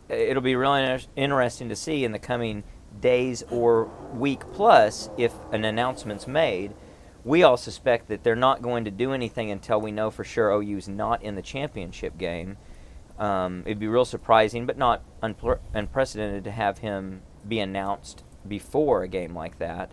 it'll 0.08 0.42
be 0.42 0.56
really 0.56 1.00
interesting 1.16 1.68
to 1.68 1.76
see 1.76 2.04
in 2.04 2.12
the 2.12 2.18
coming 2.18 2.64
days 3.00 3.42
or 3.50 3.84
week 4.14 4.40
plus 4.52 5.10
if 5.18 5.32
an 5.52 5.64
announcement's 5.64 6.26
made 6.26 6.72
we 7.26 7.42
all 7.42 7.56
suspect 7.56 8.06
that 8.06 8.22
they're 8.22 8.36
not 8.36 8.62
going 8.62 8.84
to 8.84 8.90
do 8.92 9.12
anything 9.12 9.50
until 9.50 9.80
we 9.80 9.90
know 9.90 10.12
for 10.12 10.22
sure 10.22 10.52
OU's 10.52 10.86
not 10.86 11.24
in 11.24 11.34
the 11.34 11.42
championship 11.42 12.16
game. 12.16 12.56
Um, 13.18 13.64
it'd 13.66 13.80
be 13.80 13.88
real 13.88 14.04
surprising, 14.04 14.64
but 14.64 14.78
not 14.78 15.02
unpre- 15.24 15.58
unprecedented 15.74 16.44
to 16.44 16.52
have 16.52 16.78
him 16.78 17.22
be 17.46 17.58
announced 17.58 18.22
before 18.46 19.02
a 19.02 19.08
game 19.08 19.34
like 19.34 19.58
that. 19.58 19.90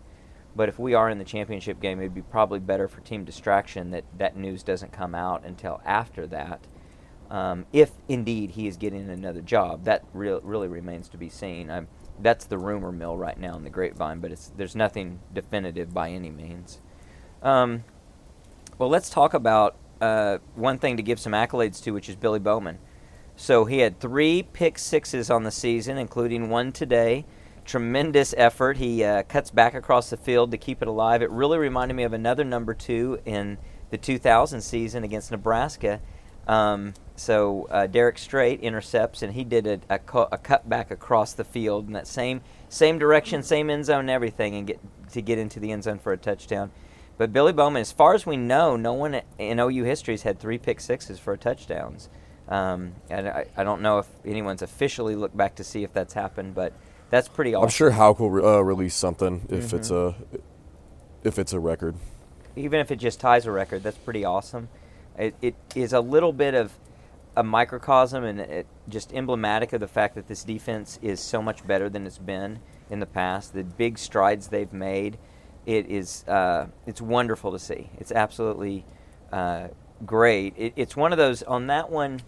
But 0.56 0.70
if 0.70 0.78
we 0.78 0.94
are 0.94 1.10
in 1.10 1.18
the 1.18 1.24
championship 1.24 1.82
game, 1.82 2.00
it'd 2.00 2.14
be 2.14 2.22
probably 2.22 2.60
better 2.60 2.88
for 2.88 3.02
team 3.02 3.24
distraction 3.24 3.90
that 3.90 4.04
that 4.20 4.38
news 4.38 4.62
doesn't 4.62 4.92
come 4.92 5.16
out 5.16 5.44
until 5.44 5.82
after 5.84 6.28
that. 6.28 6.60
Um, 7.34 7.66
if 7.74 7.90
indeed 8.08 8.52
he 8.52 8.68
is 8.68 8.78
getting 8.78 9.10
another 9.10 9.42
job, 9.42 9.86
that 9.86 10.06
real, 10.14 10.40
really 10.44 10.68
remains 10.68 11.10
to 11.10 11.18
be 11.18 11.30
seen. 11.30 11.72
I'm, 11.72 11.88
that's 12.22 12.46
the 12.46 12.60
rumor 12.60 12.92
mill 12.92 13.18
right 13.18 13.40
now 13.40 13.56
in 13.56 13.64
the 13.64 13.72
grapevine, 13.72 14.20
but 14.20 14.32
there's 14.56 14.76
nothing 14.76 15.20
definitive 15.34 15.92
by 15.96 16.12
any 16.12 16.30
means. 16.30 16.80
Um, 17.42 17.86
well, 18.78 18.88
let's 18.88 19.10
talk 19.10 19.34
about 19.34 19.76
uh, 20.00 20.38
one 20.54 20.78
thing 20.78 20.96
to 20.98 21.02
give 21.02 21.20
some 21.20 21.34
accolades 21.34 21.82
to, 21.82 21.92
which 21.92 22.08
is 22.08 22.16
Billy 22.16 22.38
Bowman. 22.38 22.78
So 23.36 23.66
he 23.66 23.80
had 23.80 24.00
three 24.00 24.44
pick 24.44 24.78
sixes 24.78 25.32
on 25.32 25.42
the 25.42 25.50
season, 25.50 25.98
including 25.98 26.50
one 26.52 26.72
today. 26.72 27.26
Tremendous 27.66 28.36
effort. 28.38 28.78
He 28.78 29.04
uh, 29.04 29.24
cuts 29.24 29.50
back 29.50 29.74
across 29.74 30.12
the 30.12 30.18
field 30.18 30.52
to 30.52 30.58
keep 30.58 30.84
it 30.84 30.88
alive. 30.88 31.24
It 31.24 31.32
really 31.32 31.58
reminded 31.58 31.96
me 31.96 32.04
of 32.04 32.14
another 32.14 32.44
number 32.44 32.76
two 32.76 33.20
in 33.26 33.58
the 33.90 33.98
2000 33.98 34.62
season 34.62 35.04
against 35.04 35.32
Nebraska. 35.32 36.00
Um, 36.48 36.94
so 37.16 37.68
uh, 37.70 37.88
Derrick 37.88 38.18
Strait 38.18 38.60
intercepts, 38.62 39.22
and 39.22 39.34
he 39.34 39.44
did 39.44 39.68
a, 39.68 39.80
a, 39.90 40.00
cu- 40.00 40.28
a 40.32 40.38
cut 40.38 40.68
back 40.68 40.92
across 40.92 41.34
the 41.34 41.44
field 41.44 41.88
in 41.88 41.94
that 41.94 42.08
same 42.08 42.42
same 42.70 42.98
direction, 42.98 43.44
same 43.44 43.70
end 43.70 43.86
zone, 43.86 44.02
and 44.02 44.10
everything, 44.10 44.56
and 44.56 44.66
get 44.68 44.80
to 45.12 45.22
get 45.22 45.38
into 45.38 45.60
the 45.60 45.72
end 45.72 45.84
zone 45.84 46.00
for 46.00 46.12
a 46.12 46.18
touchdown. 46.18 46.72
But 47.18 47.32
Billy 47.32 47.54
Bowman, 47.54 47.82
as 47.82 47.92
far 47.92 48.16
as 48.16 48.26
we 48.26 48.36
know, 48.36 48.76
no 48.76 48.94
one 48.94 49.22
in 49.38 49.60
OU 49.60 49.84
history 49.84 50.16
has 50.16 50.24
had 50.24 50.40
three 50.40 50.58
pick 50.58 50.80
sixes 50.80 51.20
for 51.20 51.38
touchdowns. 51.38 52.10
Um, 52.50 52.94
and 53.10 53.30
I, 53.30 53.46
I 53.56 53.64
don't 53.64 53.82
know 53.84 54.00
if 54.00 54.08
anyone's 54.26 54.64
officially 54.64 55.16
looked 55.16 55.38
back 55.38 55.56
to 55.56 55.64
see 55.64 55.84
if 55.84 55.94
that's 55.94 56.14
happened, 56.16 56.56
but 56.56 56.74
that's 57.12 57.28
pretty 57.28 57.54
awesome. 57.54 57.66
I'm 57.66 57.70
sure 57.70 57.92
Hauk 57.92 58.20
will 58.20 58.32
re- 58.32 58.44
uh, 58.44 58.60
release 58.62 58.96
something 58.96 59.46
if 59.50 59.72
it's 59.74 59.92
a 59.92 60.16
if 61.24 61.38
it's 61.40 61.54
a 61.54 61.60
record. 61.60 61.96
even 62.56 62.80
if 62.80 62.90
it 62.92 62.98
just 62.98 63.20
ties 63.20 63.46
a 63.46 63.52
record, 63.52 63.84
that's 63.84 63.98
pretty 64.00 64.26
awesome. 64.26 64.68
It, 65.18 65.36
it 65.42 65.56
is 65.76 65.94
a 65.94 66.00
little 66.00 66.34
bit 66.34 66.54
of 66.54 66.78
a 67.36 67.44
microcosm 67.44 68.24
and 68.24 68.40
it 68.40 68.68
just 68.88 69.14
emblematic 69.14 69.74
of 69.74 69.80
the 69.80 69.88
fact 69.88 70.16
that 70.16 70.28
this 70.28 70.44
defense 70.44 71.00
is 71.02 71.20
so 71.20 71.42
much 71.42 71.66
better 71.66 71.90
than 71.90 72.06
it's 72.06 72.18
been 72.18 72.60
in 72.90 73.00
the 73.00 73.06
past. 73.06 73.54
The 73.54 73.64
big 73.64 73.98
strides 73.98 74.48
they've 74.48 74.72
made, 74.72 75.18
it 75.66 75.90
is 75.90 76.24
uh, 76.28 76.68
it's 76.86 77.02
wonderful 77.02 77.52
to 77.52 77.60
see. 77.60 77.90
It's 77.98 78.12
absolutely 78.12 78.86
uh, 79.32 79.70
great. 80.06 80.54
It, 80.58 80.74
it's 80.76 80.96
one 80.96 81.12
of 81.12 81.18
those 81.18 81.44
on 81.44 81.68
that 81.68 81.90
one. 81.90 82.22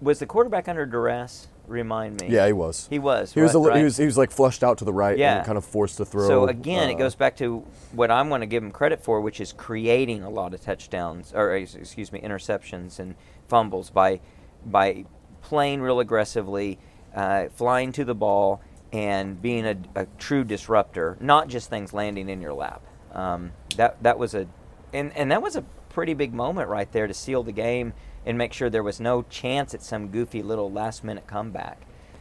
Was 0.00 0.18
the 0.18 0.26
quarterback 0.26 0.68
under 0.68 0.84
duress? 0.84 1.48
Remind 1.66 2.20
me. 2.20 2.28
Yeah, 2.28 2.46
he 2.46 2.52
was. 2.52 2.86
He 2.90 2.98
was. 2.98 3.32
He 3.32 3.40
was, 3.40 3.54
a, 3.54 3.58
right, 3.58 3.64
li- 3.64 3.70
right? 3.70 3.78
he 3.78 3.84
was 3.84 3.96
he 3.96 4.04
was 4.04 4.18
like 4.18 4.30
flushed 4.30 4.62
out 4.62 4.78
to 4.78 4.84
the 4.84 4.92
right 4.92 5.16
Yeah. 5.16 5.38
and 5.38 5.46
kind 5.46 5.56
of 5.56 5.64
forced 5.64 5.96
to 5.96 6.04
throw. 6.04 6.26
So 6.26 6.46
again, 6.46 6.90
it 6.90 6.94
uh, 6.94 6.98
goes 6.98 7.14
back 7.14 7.36
to 7.38 7.64
what 7.92 8.10
I'm 8.10 8.28
going 8.28 8.42
to 8.42 8.46
give 8.46 8.62
him 8.62 8.70
credit 8.70 9.02
for, 9.02 9.20
which 9.20 9.40
is 9.40 9.52
creating 9.52 10.22
a 10.22 10.30
lot 10.30 10.52
of 10.54 10.60
touchdowns 10.60 11.32
or 11.34 11.52
uh, 11.52 11.58
excuse 11.58 12.12
me, 12.12 12.20
interceptions 12.20 12.98
and 12.98 13.14
fumbles 13.48 13.90
by 13.90 14.20
by 14.66 15.04
playing 15.42 15.80
real 15.80 16.00
aggressively, 16.00 16.78
uh, 17.14 17.46
flying 17.54 17.92
to 17.92 18.04
the 18.04 18.14
ball, 18.14 18.60
and 18.92 19.40
being 19.40 19.66
a, 19.66 19.76
a 19.94 20.06
true 20.18 20.44
disruptor. 20.44 21.16
Not 21.20 21.48
just 21.48 21.70
things 21.70 21.92
landing 21.92 22.28
in 22.28 22.40
your 22.40 22.54
lap. 22.54 22.82
Um, 23.12 23.52
that 23.76 24.02
that 24.02 24.18
was 24.18 24.34
a 24.34 24.46
and 24.92 25.16
and 25.16 25.30
that 25.30 25.40
was 25.42 25.56
a 25.56 25.62
pretty 25.88 26.14
big 26.14 26.34
moment 26.34 26.68
right 26.68 26.90
there 26.92 27.06
to 27.06 27.14
seal 27.14 27.42
the 27.42 27.52
game 27.52 27.92
and 28.26 28.38
make 28.38 28.52
sure 28.52 28.70
there 28.70 28.82
was 28.82 29.00
no 29.00 29.22
chance 29.22 29.74
at 29.74 29.82
some 29.82 30.08
goofy 30.08 30.42
little 30.42 30.70
last 30.70 31.04
minute 31.04 31.26
comeback. 31.26 31.78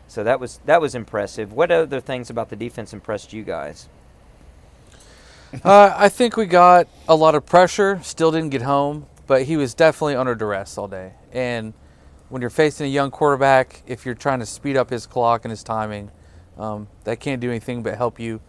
So 0.07 0.23
that 0.23 0.39
was 0.39 0.59
that 0.65 0.81
was 0.81 0.95
impressive. 0.95 1.53
What 1.53 1.71
other 1.71 1.99
things 1.99 2.29
about 2.29 2.49
the 2.49 2.55
defense 2.55 2.93
impressed 2.93 3.33
you 3.33 3.43
guys? 3.43 3.87
Uh, 5.63 5.93
I 5.95 6.09
think 6.09 6.35
we 6.35 6.47
got 6.47 6.87
a 7.07 7.15
lot 7.15 7.35
of 7.35 7.45
pressure. 7.45 7.99
Still 8.01 8.31
didn't 8.31 8.49
get 8.49 8.63
home, 8.63 9.05
but 9.27 9.43
he 9.43 9.55
was 9.55 9.75
definitely 9.75 10.15
under 10.15 10.33
duress 10.33 10.79
all 10.79 10.87
day. 10.87 11.13
And 11.31 11.73
when 12.29 12.41
you're 12.41 12.49
facing 12.49 12.87
a 12.87 12.89
young 12.89 13.11
quarterback, 13.11 13.83
if 13.85 14.03
you're 14.03 14.15
trying 14.15 14.39
to 14.39 14.47
speed 14.47 14.75
up 14.77 14.89
his 14.89 15.05
clock 15.05 15.45
and 15.45 15.51
his 15.51 15.61
timing, 15.63 16.09
um, 16.57 16.87
that 17.03 17.19
can't 17.19 17.39
do 17.39 17.51
anything 17.51 17.83
but 17.83 17.95
help 17.97 18.19
you. 18.19 18.41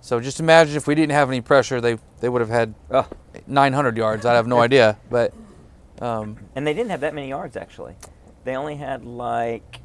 So 0.00 0.20
just 0.20 0.38
imagine 0.38 0.76
if 0.76 0.86
we 0.86 0.94
didn't 0.94 1.10
have 1.12 1.28
any 1.28 1.40
pressure, 1.40 1.80
they 1.80 1.98
they 2.20 2.28
would 2.28 2.40
have 2.40 2.50
had 2.50 2.74
Oh, 2.92 3.08
900 3.48 3.96
yards. 3.96 4.24
I 4.24 4.34
have 4.34 4.46
no 4.46 4.60
idea, 4.68 4.98
but 5.10 5.34
um, 6.02 6.36
and 6.56 6.66
they 6.66 6.74
didn't 6.74 6.90
have 6.90 7.00
that 7.00 7.14
many 7.14 7.28
yards 7.28 7.56
actually. 7.56 7.94
They 8.44 8.56
only 8.56 8.76
had 8.76 9.04
like 9.04 9.80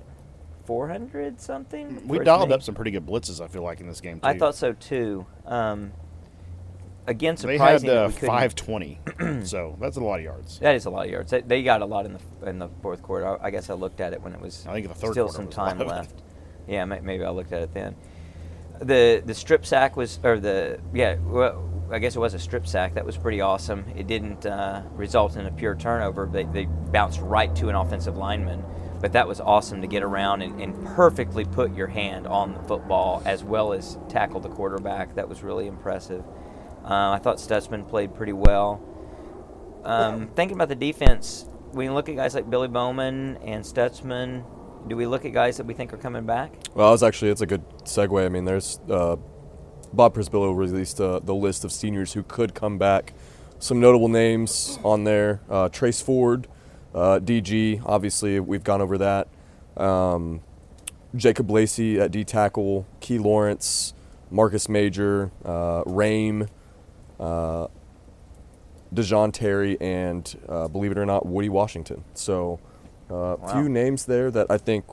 400 0.66 1.40
something. 1.40 2.08
We 2.08 2.20
dialed 2.20 2.52
up 2.52 2.64
some 2.64 2.76
pretty 2.76 2.92
good 2.92 3.06
blitzes. 3.06 3.40
I 3.40 3.48
feel 3.48 3.62
like 3.64 3.80
in 3.80 3.88
this 3.88 4.02
game 4.02 4.20
too. 4.20 4.28
I 4.28 4.38
thought 4.38 4.56
so 4.56 4.74
too. 4.74 5.26
Um, 5.46 5.94
again, 7.06 7.36
they 7.36 7.58
had 7.58 7.80
surprising. 7.80 7.90
uh, 7.90 7.94
that 7.94 8.08
we 8.08 8.14
couldn't- 8.14 8.28
520, 8.30 9.00
so 9.46 9.78
that's 9.80 9.98
a 9.98 10.02
lot 10.02 10.20
of 10.20 10.26
yards. 10.26 10.60
That 10.60 10.76
is 10.76 10.86
a 10.86 10.90
lot 10.90 11.06
of 11.06 11.12
yards. 11.12 11.32
They, 11.32 11.42
they 11.42 11.64
got 11.64 11.82
a 11.82 11.86
lot 11.86 12.06
in 12.06 12.14
the 12.14 12.50
in 12.50 12.60
the 12.60 12.70
fourth 12.82 13.02
quarter. 13.02 13.28
I, 13.42 13.48
I 13.48 13.50
guess 13.52 13.70
I 13.70 13.76
looked 13.76 14.02
at 14.02 14.14
it 14.14 14.22
when 14.22 14.34
it 14.34 14.42
was 14.42 14.66
I 14.68 14.74
think 14.74 14.88
the 14.88 14.94
third 14.94 15.12
still 15.12 15.30
some 15.30 15.46
was 15.46 15.56
a 15.56 15.60
lot 15.60 15.78
time 15.78 15.88
left. 15.88 16.22
Yeah, 16.68 16.84
maybe 16.84 17.24
I 17.24 17.30
looked 17.30 17.54
at 17.54 17.62
it 17.62 17.74
then. 17.74 17.96
The 18.82 19.24
the 19.26 19.34
strip 19.34 19.66
sack 19.66 19.96
was 19.96 20.20
or 20.24 20.40
the 20.40 20.80
yeah 20.94 21.16
well 21.24 21.64
I 21.92 22.00
guess 22.00 22.16
it 22.16 22.20
was 22.20 22.34
a 22.34 22.40
strip 22.40 22.68
sack 22.68 22.96
that 22.96 23.06
was 23.06 23.18
pretty 23.18 23.42
awesome. 23.42 23.86
It 23.96 24.08
didn't 24.08 24.46
uh, 24.46 24.84
result 24.94 25.36
in 25.36 25.46
a 25.46 25.52
pure 25.52 25.76
turnover. 25.76 26.30
They 26.32 26.44
they 26.44 26.66
bounced 26.66 27.20
right 27.22 27.56
to 27.56 27.70
an 27.70 27.76
offensive 27.76 28.18
lineman, 28.18 28.64
but 29.00 29.14
that 29.14 29.28
was 29.28 29.40
awesome 29.40 29.82
to 29.82 29.88
get 29.88 30.04
around 30.04 30.42
and, 30.42 30.62
and 30.62 30.86
perfectly 30.86 31.46
put 31.46 31.74
your 31.76 31.88
hand 31.88 32.28
on 32.28 32.54
the 32.54 32.60
football 32.64 33.22
as 33.26 33.44
well 33.44 33.74
as 33.74 33.98
tackle 34.10 34.40
the 34.40 34.50
quarterback. 34.50 35.16
That 35.16 35.30
was 35.30 35.44
really 35.44 35.68
impressive. 35.68 36.24
Uh, 36.84 37.12
I 37.12 37.20
thought 37.20 37.38
Stutzman 37.38 37.88
played 37.88 38.16
pretty 38.16 38.34
well. 38.34 38.82
Um, 39.84 40.28
thinking 40.36 40.58
about 40.58 40.70
the 40.70 40.76
defense, 40.76 41.46
we 41.74 41.90
look 41.90 42.10
at 42.10 42.16
guys 42.16 42.36
like 42.36 42.50
Billy 42.50 42.68
Bowman 42.68 43.38
and 43.38 43.64
Stutzman, 43.64 44.44
do 44.88 44.96
we 44.96 45.06
look 45.06 45.26
at 45.26 45.34
guys 45.34 45.58
that 45.58 45.66
we 45.66 45.74
think 45.74 45.94
are 45.94 45.98
coming 45.98 46.26
back? 46.26 46.54
Well, 46.74 46.94
it's 46.94 47.04
actually 47.04 47.32
it's 47.32 47.42
a 47.42 47.46
good 47.46 47.68
segue. 47.84 48.26
I 48.26 48.30
mean, 48.30 48.46
there's 48.46 48.80
uh, 48.90 49.18
Bob 49.94 50.14
Przybylo 50.16 50.56
released 50.56 51.00
uh, 51.02 51.20
the 51.20 51.34
list 51.36 51.64
of 51.64 51.72
seniors 51.72 52.14
who 52.14 52.24
could 52.24 52.54
come 52.54 52.78
back. 52.78 53.14
Some 53.60 53.80
notable 53.80 54.10
names 54.10 54.78
on 54.84 55.04
there: 55.04 55.40
uh, 55.50 55.70
Trace 55.70 56.02
Ford, 56.02 56.48
uh, 56.94 57.20
DG. 57.20 57.82
Obviously, 57.86 58.40
we've 58.40 58.64
gone 58.64 58.82
over 58.82 58.98
that. 59.00 59.28
Um, 59.76 60.42
Jacob 61.16 61.50
Lacey 61.50 62.00
at 62.00 62.12
D 62.12 62.24
tackle, 62.24 62.86
Key 63.00 63.18
Lawrence, 63.18 63.94
Marcus 64.30 64.70
Major, 64.70 65.32
uh, 65.46 65.84
Rame, 65.86 66.48
uh, 67.20 67.68
Da'Jon 68.94 69.32
Terry, 69.34 69.78
and 69.82 70.38
uh, 70.48 70.68
believe 70.68 70.92
it 70.92 70.98
or 70.98 71.06
not, 71.06 71.26
Woodi 71.26 71.50
Washington. 71.50 72.04
So, 72.14 72.60
a 73.10 73.14
Wow. 73.14 73.38
few 73.54 73.70
names 73.70 74.06
there 74.06 74.30
that 74.32 74.48
I 74.52 74.58
think 74.58 74.86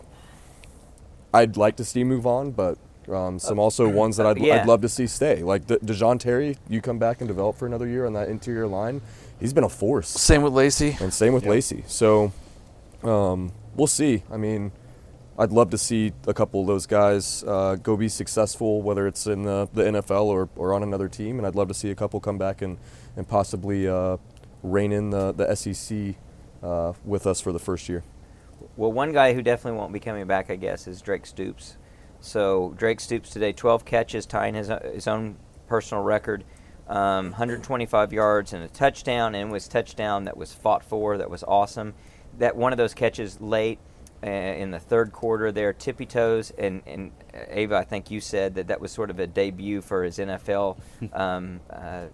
I'd 1.35 1.57
like 1.57 1.77
to 1.77 1.85
see 1.85 2.05
move 2.05 2.27
on, 2.27 2.53
but 2.53 2.79
um, 3.09 3.39
some 3.39 3.59
also 3.59 3.89
ones 3.89 4.17
that 4.17 4.27
I'd, 4.27 4.39
yeah. 4.39 4.63
I'd 4.63 4.67
love 4.69 4.81
to 4.83 4.89
see 4.89 5.07
stay. 5.07 5.43
Like 5.43 5.67
De- 5.67 5.79
Da'Jon 5.79 6.19
Terry, 6.19 6.57
you 6.69 6.81
come 6.81 6.99
back 6.99 7.21
and 7.21 7.29
develop 7.29 7.57
for 7.57 7.67
another 7.67 7.87
year 7.89 8.07
on 8.07 8.13
that 8.15 8.29
interior 8.29 8.67
line. 8.67 9.01
He's 9.41 9.53
been 9.53 9.65
a 9.65 9.69
force, 9.69 10.09
same 10.09 10.43
with 10.43 10.53
Lacey. 10.53 10.97
and 11.01 11.13
same 11.13 11.33
with 11.35 11.43
Yep. 11.45 11.51
Lacey. 11.51 11.85
So 11.87 12.33
um, 13.03 13.53
we'll 13.75 13.87
see. 13.87 14.23
I 14.31 14.37
mean, 14.37 14.73
I'd 15.39 15.51
love 15.51 15.71
to 15.71 15.79
see 15.79 16.13
a 16.27 16.33
couple 16.35 16.61
of 16.61 16.67
those 16.67 16.87
guys 16.87 17.43
uh, 17.47 17.77
go 17.83 17.97
be 17.97 18.09
successful, 18.09 18.81
whether 18.83 19.07
it's 19.07 19.27
in 19.27 19.43
the, 19.43 19.69
the 19.75 19.83
NFL 19.83 20.27
or, 20.27 20.49
or 20.57 20.73
on 20.73 20.83
another 20.83 21.09
team. 21.09 21.39
And 21.39 21.47
I'd 21.47 21.57
love 21.57 21.69
to 21.69 21.75
see 21.75 21.91
a 21.91 21.95
couple 21.95 22.21
come 22.21 22.39
back 22.39 22.63
and, 22.63 22.79
and 23.17 23.27
possibly 23.29 23.89
uh, 23.89 24.17
rein 24.63 24.93
in 24.93 25.11
the, 25.11 25.33
the 25.33 25.53
SEC 25.57 26.15
uh, 26.63 26.93
with 27.05 27.27
us 27.27 27.41
for 27.41 27.53
the 27.53 27.59
first 27.59 27.89
year. 27.89 28.05
Well, 28.77 28.93
one 28.93 29.13
guy 29.13 29.35
who 29.35 29.43
definitely 29.43 29.79
won't 29.79 29.93
be 29.93 30.01
coming 30.01 30.27
back, 30.27 30.51
I 30.51 30.57
guess, 30.57 30.87
is 30.87 31.03
Drake 31.03 31.27
Stoops. 31.27 31.77
So 32.25 32.75
Drake 32.79 33.01
Stoops 33.01 33.29
today, 33.29 33.53
12 33.53 33.85
catches, 33.85 34.25
tying 34.25 34.55
his, 34.55 34.71
his 34.95 35.07
own 35.07 35.37
personal 35.67 36.03
record, 36.03 36.43
um, 36.89 37.27
125 37.27 38.15
yards 38.15 38.55
and 38.55 38.65
a 38.65 38.69
touchdown, 38.69 39.35
and 39.35 39.53
was 39.53 39.69
touchdown 39.69 40.25
that 40.25 40.37
was 40.37 40.53
fought 40.53 40.83
for. 40.83 41.19
That 41.19 41.29
was 41.29 41.45
awesome. 41.45 41.93
That 42.39 42.57
one 42.57 42.73
of 42.73 42.79
those 42.79 42.95
catches 42.95 43.41
late 43.43 43.79
uh, 44.25 44.31
in 44.31 44.71
the 44.71 44.79
third 44.79 45.13
quarter 45.13 45.53
there, 45.53 45.75
tippy 45.75 46.07
toes, 46.07 46.51
and, 46.57 46.83
and 46.87 47.13
uh, 47.35 47.41
Ava, 47.51 47.77
I 47.77 47.85
think 47.85 48.11
you 48.11 48.23
said 48.23 48.55
that 48.55 48.69
that 48.69 48.81
was 48.81 48.91
sort 48.91 49.11
of 49.11 49.19
a 49.19 49.27
debut 49.27 49.83
for 49.83 50.03
his 50.03 50.17
NFL 50.17 50.79
um, 51.13 51.61
uh, 51.69 52.07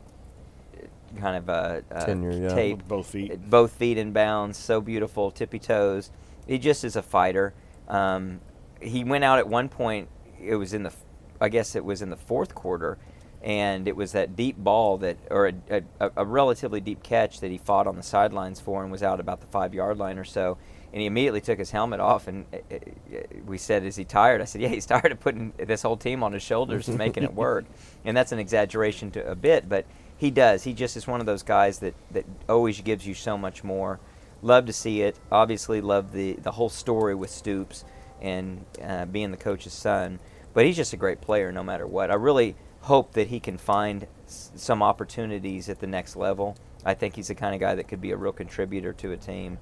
kind 1.20 1.36
of 1.36 1.48
a, 1.48 1.84
uh, 1.88 2.04
Tenure, 2.04 2.32
yeah. 2.32 2.48
tape. 2.48 2.78
With 2.78 2.88
both 2.88 3.06
feet. 3.06 3.48
Both 3.48 3.72
feet 3.74 3.96
in 3.96 4.12
bounds, 4.12 4.58
so 4.58 4.80
beautiful, 4.80 5.30
tippy 5.30 5.60
toes. 5.60 6.10
He 6.48 6.58
just 6.58 6.82
is 6.82 6.96
a 6.96 7.02
fighter. 7.02 7.54
Um, 7.86 8.40
he 8.80 9.04
went 9.04 9.24
out 9.24 9.38
at 9.38 9.48
one 9.48 9.68
point. 9.68 10.08
It 10.42 10.56
was 10.56 10.74
in 10.74 10.82
the, 10.84 10.92
I 11.40 11.48
guess 11.48 11.76
it 11.76 11.84
was 11.84 12.02
in 12.02 12.10
the 12.10 12.16
fourth 12.16 12.54
quarter. 12.54 12.98
and 13.42 13.88
it 13.88 13.96
was 13.96 14.12
that 14.12 14.36
deep 14.36 14.56
ball 14.58 14.98
that, 14.98 15.16
or 15.30 15.48
a, 15.48 15.82
a, 16.00 16.10
a 16.18 16.24
relatively 16.24 16.80
deep 16.80 17.02
catch 17.02 17.40
that 17.40 17.50
he 17.50 17.56
fought 17.58 17.86
on 17.86 17.96
the 17.96 18.02
sidelines 18.02 18.60
for 18.60 18.82
and 18.82 18.92
was 18.92 19.02
out 19.02 19.18
about 19.20 19.40
the 19.40 19.46
five 19.46 19.72
yard 19.74 19.98
line 19.98 20.18
or 20.18 20.24
so. 20.24 20.58
And 20.92 21.00
he 21.00 21.06
immediately 21.06 21.40
took 21.40 21.58
his 21.58 21.70
helmet 21.70 22.00
off, 22.00 22.26
and 22.26 22.44
uh, 22.52 22.74
uh, 22.74 23.20
we 23.46 23.58
said, 23.58 23.84
"Is 23.84 23.94
he 23.96 24.04
tired?" 24.04 24.40
I 24.40 24.44
said, 24.44 24.60
"Yeah, 24.60 24.68
he's 24.68 24.86
tired 24.94 25.12
of 25.12 25.20
putting 25.20 25.52
this 25.56 25.82
whole 25.82 25.96
team 25.96 26.22
on 26.24 26.32
his 26.32 26.42
shoulders 26.42 26.88
and 26.88 26.98
making 26.98 27.22
it 27.22 27.32
work." 27.46 27.64
And 28.04 28.16
that's 28.16 28.32
an 28.32 28.40
exaggeration 28.40 29.10
to 29.12 29.24
a 29.30 29.36
bit, 29.36 29.68
but 29.68 29.86
he 30.16 30.30
does. 30.32 30.64
He 30.64 30.74
just 30.74 30.96
is 30.96 31.06
one 31.06 31.20
of 31.20 31.26
those 31.26 31.44
guys 31.44 31.78
that 31.78 31.94
that 32.10 32.26
always 32.48 32.80
gives 32.80 33.06
you 33.06 33.14
so 33.14 33.38
much 33.38 33.62
more. 33.62 34.00
Love 34.42 34.66
to 34.66 34.72
see 34.72 35.02
it. 35.02 35.16
Obviously, 35.30 35.80
love 35.80 36.12
the 36.12 36.32
the 36.42 36.52
whole 36.52 36.68
story 36.70 37.14
with 37.14 37.30
Stoops 37.30 37.84
and 38.20 38.64
uh, 38.82 39.04
being 39.06 39.30
the 39.30 39.36
coach's 39.36 39.72
son. 39.72 40.18
But 40.52 40.66
he's 40.66 40.76
just 40.76 40.92
a 40.92 40.96
great 40.96 41.20
player, 41.20 41.52
no 41.52 41.62
matter 41.62 41.86
what. 41.86 42.10
I 42.10 42.14
really 42.14 42.56
hope 42.80 43.12
that 43.12 43.28
he 43.28 43.38
can 43.40 43.56
find 43.58 44.06
s- 44.26 44.50
some 44.56 44.82
opportunities 44.82 45.68
at 45.68 45.78
the 45.80 45.86
next 45.86 46.16
level. 46.16 46.56
I 46.84 46.94
think 46.94 47.14
he's 47.14 47.28
the 47.28 47.34
kind 47.34 47.54
of 47.54 47.60
guy 47.60 47.74
that 47.74 47.88
could 47.88 48.00
be 48.00 48.10
a 48.10 48.16
real 48.16 48.32
contributor 48.32 48.92
to 48.94 49.12
a 49.12 49.16
team. 49.16 49.58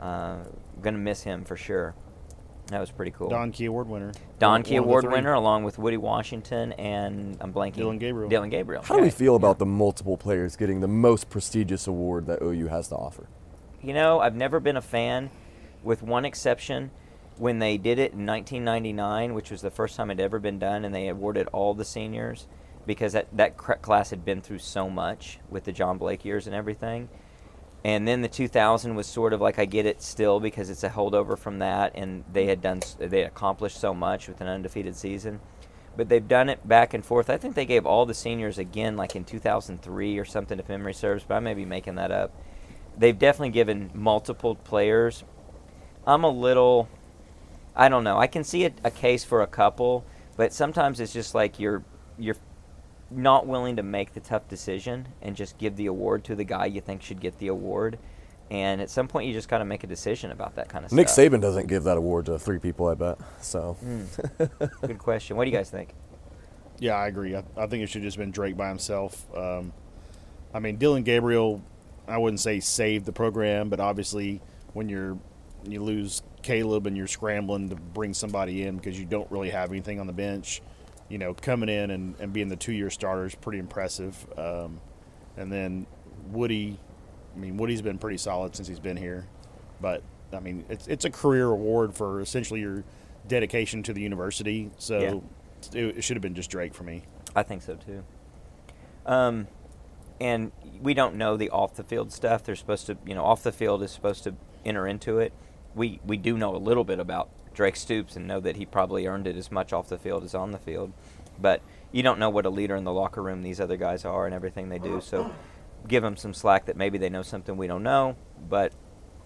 Uh, 0.00 0.38
gonna 0.80 0.98
miss 0.98 1.22
him 1.22 1.44
for 1.44 1.56
sure. 1.56 1.94
That 2.68 2.80
was 2.80 2.90
pretty 2.90 3.10
cool. 3.10 3.28
Don 3.28 3.52
Key 3.52 3.66
Award 3.66 3.88
winner. 3.88 4.12
Don 4.38 4.62
Key 4.62 4.76
Award 4.76 5.04
winner, 5.10 5.34
along 5.34 5.64
with 5.64 5.78
Woodi 5.78 5.96
Washington 5.98 6.72
and 6.72 7.36
I'm 7.40 7.52
blanking. 7.52 7.74
Dillon 7.74 7.98
Gabriel. 7.98 8.30
Dillon 8.30 8.50
Gabriel. 8.50 8.82
How 8.82 8.96
do 8.96 9.02
we 9.02 9.10
feel 9.10 9.36
about 9.36 9.58
the 9.58 9.66
multiple 9.66 10.16
players 10.16 10.56
getting 10.56 10.80
the 10.80 10.88
most 10.88 11.28
prestigious 11.28 11.86
award 11.86 12.26
that 12.26 12.40
OU 12.42 12.68
has 12.68 12.88
to 12.88 12.96
offer? 12.96 13.26
You 13.82 13.92
know, 13.94 14.20
I've 14.20 14.34
never 14.36 14.58
been 14.58 14.76
a 14.76 14.80
fan, 14.82 15.30
with 15.82 16.02
one 16.02 16.24
exception, 16.24 16.90
when 17.38 17.58
they 17.58 17.76
did 17.78 17.98
it 17.98 18.12
in 18.12 18.26
1999, 18.26 19.34
which 19.34 19.50
was 19.50 19.62
the 19.62 19.70
first 19.70 19.96
time 19.96 20.10
it 20.10 20.18
had 20.18 20.24
ever 20.24 20.38
been 20.38 20.58
done, 20.58 20.84
and 20.84 20.94
they 20.94 21.08
awarded 21.08 21.48
all 21.48 21.74
the 21.74 21.84
seniors 21.84 22.46
because 22.86 23.12
that, 23.12 23.28
that 23.36 23.56
class 23.56 24.10
had 24.10 24.24
been 24.24 24.40
through 24.40 24.58
so 24.58 24.90
much 24.90 25.38
with 25.48 25.64
the 25.64 25.72
John 25.72 25.98
Blake 25.98 26.24
years 26.24 26.46
and 26.46 26.54
everything. 26.54 27.08
And 27.84 28.06
then 28.06 28.22
the 28.22 28.28
2000 28.28 28.94
was 28.94 29.06
sort 29.06 29.32
of 29.32 29.40
like 29.40 29.58
I 29.58 29.64
get 29.64 29.86
it 29.86 30.02
still 30.02 30.38
because 30.38 30.70
it's 30.70 30.84
a 30.84 30.90
holdover 30.90 31.36
from 31.36 31.58
that, 31.58 31.92
and 31.94 32.24
they 32.32 32.46
had 32.46 32.60
done 32.60 32.80
they 32.98 33.22
accomplished 33.22 33.80
so 33.80 33.92
much 33.92 34.28
with 34.28 34.40
an 34.40 34.46
undefeated 34.46 34.94
season. 34.96 35.40
But 35.96 36.08
they've 36.08 36.26
done 36.26 36.48
it 36.48 36.66
back 36.66 36.94
and 36.94 37.04
forth. 37.04 37.28
I 37.28 37.36
think 37.36 37.54
they 37.54 37.66
gave 37.66 37.84
all 37.84 38.06
the 38.06 38.14
seniors 38.14 38.56
again, 38.56 38.96
like 38.96 39.14
in 39.14 39.24
2003 39.24 40.18
or 40.18 40.24
something, 40.24 40.58
if 40.58 40.68
memory 40.68 40.94
serves. 40.94 41.24
But 41.24 41.34
I 41.34 41.40
may 41.40 41.54
be 41.54 41.66
making 41.66 41.96
that 41.96 42.10
up. 42.10 42.32
They've 42.96 43.18
definitely 43.18 43.50
given 43.50 43.90
multiple 43.92 44.54
players. 44.54 45.24
I'm 46.06 46.24
a 46.24 46.30
little, 46.30 46.88
I 47.74 47.88
don't 47.88 48.04
know. 48.04 48.18
I 48.18 48.26
can 48.26 48.44
see 48.44 48.64
a, 48.66 48.72
a 48.84 48.90
case 48.90 49.24
for 49.24 49.42
a 49.42 49.46
couple, 49.46 50.04
but 50.36 50.52
sometimes 50.52 51.00
it's 51.00 51.12
just 51.12 51.34
like 51.34 51.58
you're 51.58 51.84
you're 52.18 52.36
not 53.10 53.46
willing 53.46 53.76
to 53.76 53.82
make 53.82 54.14
the 54.14 54.20
tough 54.20 54.48
decision 54.48 55.08
and 55.20 55.36
just 55.36 55.58
give 55.58 55.76
the 55.76 55.86
award 55.86 56.24
to 56.24 56.34
the 56.34 56.44
guy 56.44 56.66
you 56.66 56.80
think 56.80 57.02
should 57.02 57.20
get 57.20 57.38
the 57.38 57.48
award. 57.48 57.98
And 58.50 58.82
at 58.82 58.90
some 58.90 59.08
point, 59.08 59.26
you 59.26 59.32
just 59.32 59.48
got 59.48 59.58
to 59.58 59.64
make 59.64 59.82
a 59.82 59.86
decision 59.86 60.30
about 60.30 60.56
that 60.56 60.68
kind 60.68 60.84
of 60.84 60.92
Nick 60.92 61.08
stuff. 61.08 61.24
Nick 61.24 61.32
Saban 61.32 61.40
doesn't 61.40 61.68
give 61.68 61.84
that 61.84 61.96
award 61.96 62.26
to 62.26 62.38
three 62.38 62.58
people, 62.58 62.86
I 62.86 62.94
bet. 62.94 63.18
So 63.40 63.76
Good 64.82 64.98
question. 64.98 65.36
What 65.36 65.44
do 65.44 65.50
you 65.50 65.56
guys 65.56 65.70
think? 65.70 65.94
Yeah, 66.78 66.96
I 66.96 67.06
agree. 67.06 67.34
I, 67.34 67.44
I 67.56 67.66
think 67.66 67.82
it 67.82 67.88
should 67.88 68.02
have 68.02 68.08
just 68.08 68.18
been 68.18 68.30
Drake 68.30 68.56
by 68.56 68.68
himself. 68.68 69.26
Um, 69.34 69.72
I 70.52 70.58
mean, 70.58 70.76
Dillon 70.76 71.02
Gabriel, 71.02 71.62
I 72.06 72.18
wouldn't 72.18 72.40
say 72.40 72.60
saved 72.60 73.06
the 73.06 73.12
program, 73.12 73.70
but 73.70 73.80
obviously 73.80 74.42
when 74.74 74.88
you're 74.88 75.18
you 75.66 75.82
lose 75.82 76.22
Caleb 76.42 76.86
and 76.86 76.96
you're 76.96 77.06
scrambling 77.06 77.68
to 77.70 77.76
bring 77.76 78.14
somebody 78.14 78.62
in 78.64 78.76
because 78.76 78.98
you 78.98 79.04
don't 79.04 79.30
really 79.30 79.50
have 79.50 79.70
anything 79.70 80.00
on 80.00 80.06
the 80.06 80.12
bench, 80.12 80.62
you 81.08 81.18
know, 81.18 81.34
coming 81.34 81.68
in 81.68 81.90
and, 81.90 82.14
and 82.20 82.32
being 82.32 82.48
the 82.48 82.56
two 82.56 82.72
year 82.72 82.90
starter 82.90 83.24
is 83.24 83.34
pretty 83.34 83.58
impressive. 83.58 84.26
Um, 84.36 84.80
and 85.36 85.52
then 85.52 85.86
Woodi, 86.30 86.78
I 87.34 87.38
mean, 87.38 87.56
Woodi's 87.56 87.82
been 87.82 87.98
pretty 87.98 88.18
solid 88.18 88.54
since 88.54 88.68
he's 88.68 88.80
been 88.80 88.96
here, 88.96 89.26
but 89.80 90.02
I 90.32 90.40
mean, 90.40 90.64
it's 90.68 90.86
it's 90.86 91.04
a 91.04 91.10
career 91.10 91.50
award 91.50 91.94
for 91.94 92.20
essentially 92.20 92.60
your 92.60 92.84
dedication 93.26 93.82
to 93.84 93.92
the 93.92 94.00
university. 94.00 94.70
So 94.78 95.22
it, 95.72 95.98
it 95.98 96.04
should 96.04 96.16
have 96.16 96.22
been 96.22 96.34
just 96.34 96.50
Drake 96.50 96.74
for 96.74 96.84
me. 96.84 97.04
I 97.34 97.42
think 97.42 97.62
so 97.62 97.76
too. 97.76 98.04
Um, 99.06 99.48
and 100.20 100.52
we 100.80 100.94
don't 100.94 101.16
know 101.16 101.36
the 101.36 101.50
off 101.50 101.74
the 101.74 101.84
field 101.84 102.12
stuff. 102.12 102.44
They're 102.44 102.56
supposed 102.56 102.86
to, 102.86 102.96
you 103.06 103.14
know, 103.14 103.24
off 103.24 103.42
the 103.42 103.52
field 103.52 103.82
is 103.82 103.90
supposed 103.90 104.24
to 104.24 104.34
enter 104.64 104.86
into 104.86 105.18
it. 105.18 105.32
We 105.74 106.00
we 106.04 106.16
do 106.16 106.36
know 106.36 106.54
a 106.54 106.58
little 106.58 106.84
bit 106.84 106.98
about 106.98 107.30
Drake 107.54 107.76
Stoops 107.76 108.16
and 108.16 108.26
know 108.26 108.40
that 108.40 108.56
he 108.56 108.66
probably 108.66 109.06
earned 109.06 109.26
it 109.26 109.36
as 109.36 109.50
much 109.50 109.72
off 109.72 109.88
the 109.88 109.98
field 109.98 110.24
as 110.24 110.34
on 110.34 110.50
the 110.50 110.58
field. 110.58 110.92
But 111.40 111.62
you 111.90 112.02
don't 112.02 112.18
know 112.18 112.30
what 112.30 112.46
a 112.46 112.50
leader 112.50 112.76
in 112.76 112.84
the 112.84 112.92
locker 112.92 113.22
room 113.22 113.42
these 113.42 113.60
other 113.60 113.76
guys 113.76 114.04
are 114.04 114.26
and 114.26 114.34
everything 114.34 114.68
they 114.68 114.78
do. 114.78 115.00
So 115.00 115.32
give 115.88 116.02
them 116.02 116.16
some 116.16 116.34
slack 116.34 116.66
that 116.66 116.76
maybe 116.76 116.98
they 116.98 117.08
know 117.08 117.22
something 117.22 117.56
we 117.56 117.66
don't 117.66 117.82
know. 117.82 118.16
But 118.48 118.72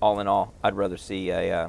all 0.01 0.21
in 0.21 0.29
all, 0.29 0.55
I'd 0.63 0.75
rather 0.75 0.97
see 0.97 1.31
a 1.31 1.53
uh, 1.53 1.69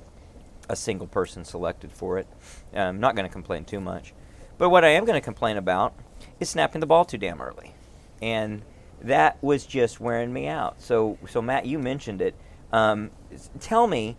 a 0.70 0.76
single 0.76 1.08
person 1.08 1.46
selected 1.46 1.92
for 1.92 2.18
it. 2.18 2.28
I'm 2.74 3.00
not 3.00 3.16
going 3.16 3.28
to 3.28 3.32
complain 3.32 3.66
too 3.66 3.80
much. 3.80 4.14
But 4.58 4.70
what 4.70 4.84
I 4.84 4.90
am 4.90 5.06
going 5.06 5.20
to 5.20 5.24
complain 5.24 5.58
about 5.58 5.94
is 6.40 6.50
snapping 6.50 6.82
the 6.82 6.88
ball 6.88 7.06
too 7.06 7.18
damn 7.18 7.42
early. 7.42 7.76
And 8.22 8.64
that 9.02 9.42
was 9.42 9.66
just 9.66 10.00
wearing 10.00 10.34
me 10.34 10.48
out. 10.48 10.82
So, 10.82 11.18
so 11.30 11.42
Matt, 11.42 11.66
you 11.66 11.78
mentioned 11.80 12.22
it. 12.22 12.36
Um, 12.72 13.12
tell 13.60 13.88
me, 13.88 14.18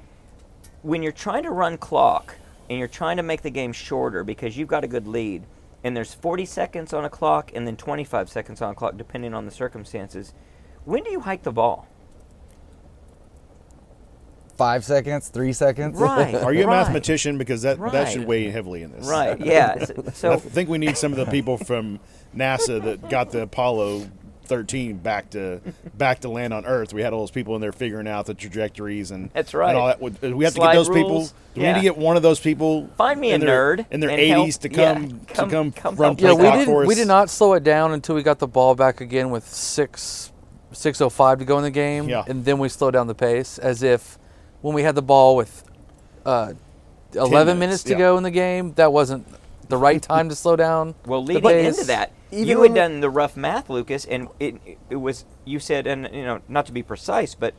when 0.82 1.02
you're 1.02 1.12
trying 1.12 1.42
to 1.44 1.50
run 1.50 1.78
clock 1.78 2.36
and 2.68 2.78
you're 2.78 2.88
trying 2.88 3.16
to 3.16 3.22
make 3.22 3.42
the 3.42 3.50
game 3.50 3.72
shorter 3.72 4.24
because 4.24 4.56
you've 4.56 4.68
got 4.68 4.84
a 4.84 4.88
good 4.88 5.06
lead, 5.06 5.44
and 5.84 5.96
there's 5.96 6.12
40 6.14 6.44
seconds 6.44 6.92
on 6.92 7.04
a 7.04 7.10
clock 7.10 7.52
and 7.54 7.66
then 7.66 7.76
25 7.76 8.28
seconds 8.28 8.60
on 8.60 8.72
a 8.72 8.74
clock, 8.74 8.96
depending 8.96 9.32
on 9.32 9.44
the 9.44 9.50
circumstances, 9.50 10.34
when 10.84 11.04
do 11.04 11.10
you 11.10 11.20
hike 11.20 11.42
the 11.42 11.52
ball? 11.52 11.86
Five 14.56 14.84
seconds, 14.84 15.28
three 15.28 15.52
seconds. 15.52 16.00
Right. 16.00 16.34
Are 16.34 16.52
you 16.52 16.64
a 16.64 16.66
right, 16.66 16.78
mathematician? 16.78 17.38
Because 17.38 17.62
that 17.62 17.78
that 17.92 18.10
should 18.10 18.24
weigh 18.26 18.50
heavily 18.50 18.82
in 18.82 18.90
this. 18.90 19.06
Right. 19.06 19.38
Yeah. 19.40 19.86
So, 20.14 20.32
I 20.32 20.36
think 20.36 20.68
we 20.68 20.78
need 20.78 20.96
some 20.96 21.12
of 21.12 21.18
the 21.18 21.26
people 21.26 21.56
from 21.56 22.00
NASA 22.34 22.82
that 22.82 23.08
got 23.08 23.30
the 23.30 23.42
Apollo 23.42 24.10
13 24.48 24.96
back 24.98 25.30
to 25.30 25.60
back 25.96 26.20
to 26.20 26.28
land 26.28 26.52
on 26.52 26.64
Earth. 26.66 26.92
We 26.92 27.02
had 27.02 27.12
all 27.12 27.20
those 27.20 27.30
people 27.30 27.54
in 27.54 27.60
there 27.60 27.72
figuring 27.72 28.08
out 28.08 28.26
the 28.26 28.34
trajectories 28.34 29.10
and 29.10 29.30
That's 29.32 29.54
right. 29.54 29.70
And 29.70 29.78
all 29.78 29.86
that. 29.86 30.00
Would- 30.00 30.20
We 30.22 30.44
have 30.44 30.54
Slide 30.54 30.66
to 30.68 30.72
get 30.72 30.76
those 30.78 30.88
people. 30.88 31.10
rules. 31.10 31.34
Do 31.54 31.60
we 31.60 31.66
need 31.68 31.74
to 31.74 31.80
get 31.80 31.96
one 31.98 32.16
of 32.16 32.22
those 32.22 32.40
people? 32.40 32.88
Find 32.96 33.20
me 33.20 33.30
in 33.32 33.42
a 33.42 33.46
their, 33.46 33.76
nerd 33.76 33.86
in 33.90 34.00
their 34.00 34.10
and 34.10 34.20
help- 34.20 34.48
80s 34.48 34.58
to 34.60 34.70
yeah, 34.72 34.94
come, 34.94 35.20
come- 35.26 35.48
to 35.48 35.54
come, 35.56 35.72
come 35.72 35.96
run 35.96 36.16
play 36.16 36.30
Yeah, 36.30 36.34
we 36.36 36.46
out 36.46 36.52
clock 36.52 36.64
for 36.64 36.70
didn't. 36.72 36.82
us. 36.82 36.88
We 36.88 36.94
did 36.94 37.08
not 37.08 37.30
slow 37.30 37.52
it 37.54 37.64
down 37.64 37.92
until 37.92 38.14
we 38.14 38.22
got 38.22 38.38
the 38.38 38.46
ball 38.48 38.74
back 38.74 39.00
again 39.00 39.30
with 39.30 39.46
six, 39.46 40.32
six 40.72 41.00
oh 41.00 41.10
five 41.10 41.38
to 41.40 41.44
go 41.44 41.58
in 41.58 41.64
the 41.64 41.70
game, 41.70 42.08
Yeah. 42.08 42.24
and 42.26 42.44
then 42.44 42.58
we 42.58 42.68
slowed 42.68 42.94
down 42.94 43.06
the 43.06 43.14
pace 43.14 43.58
as 43.58 43.82
if 43.82 44.18
when 44.62 44.74
we 44.74 44.82
had 44.82 44.94
the 44.94 45.02
ball 45.02 45.36
with 45.36 45.64
uh, 46.26 46.52
eleven 47.14 47.58
minutes, 47.58 47.58
minutes, 47.58 47.82
to 47.84 47.90
yeah. 47.92 47.98
go 47.98 48.16
in 48.18 48.22
the 48.22 48.30
game, 48.30 48.72
that 48.74 48.92
wasn't 48.92 49.26
the 49.68 49.76
right 49.76 50.00
time 50.02 50.28
to 50.28 50.34
slow 50.34 50.56
down. 50.56 50.94
Well, 51.06 51.22
the 51.22 51.34
leading 51.40 51.64
into 51.66 51.84
that, 51.84 52.12
Even 52.30 52.48
you 52.48 52.62
had 52.62 52.74
done 52.74 53.00
the 53.00 53.10
rough 53.10 53.36
math, 53.36 53.70
Lucas, 53.70 54.04
and 54.04 54.28
it 54.38 54.56
it 54.90 54.96
was 54.96 55.24
you 55.44 55.58
said, 55.58 55.86
and 55.86 56.08
you 56.12 56.24
know, 56.24 56.40
not 56.48 56.66
to 56.66 56.72
be 56.72 56.82
precise, 56.82 57.34
but 57.34 57.54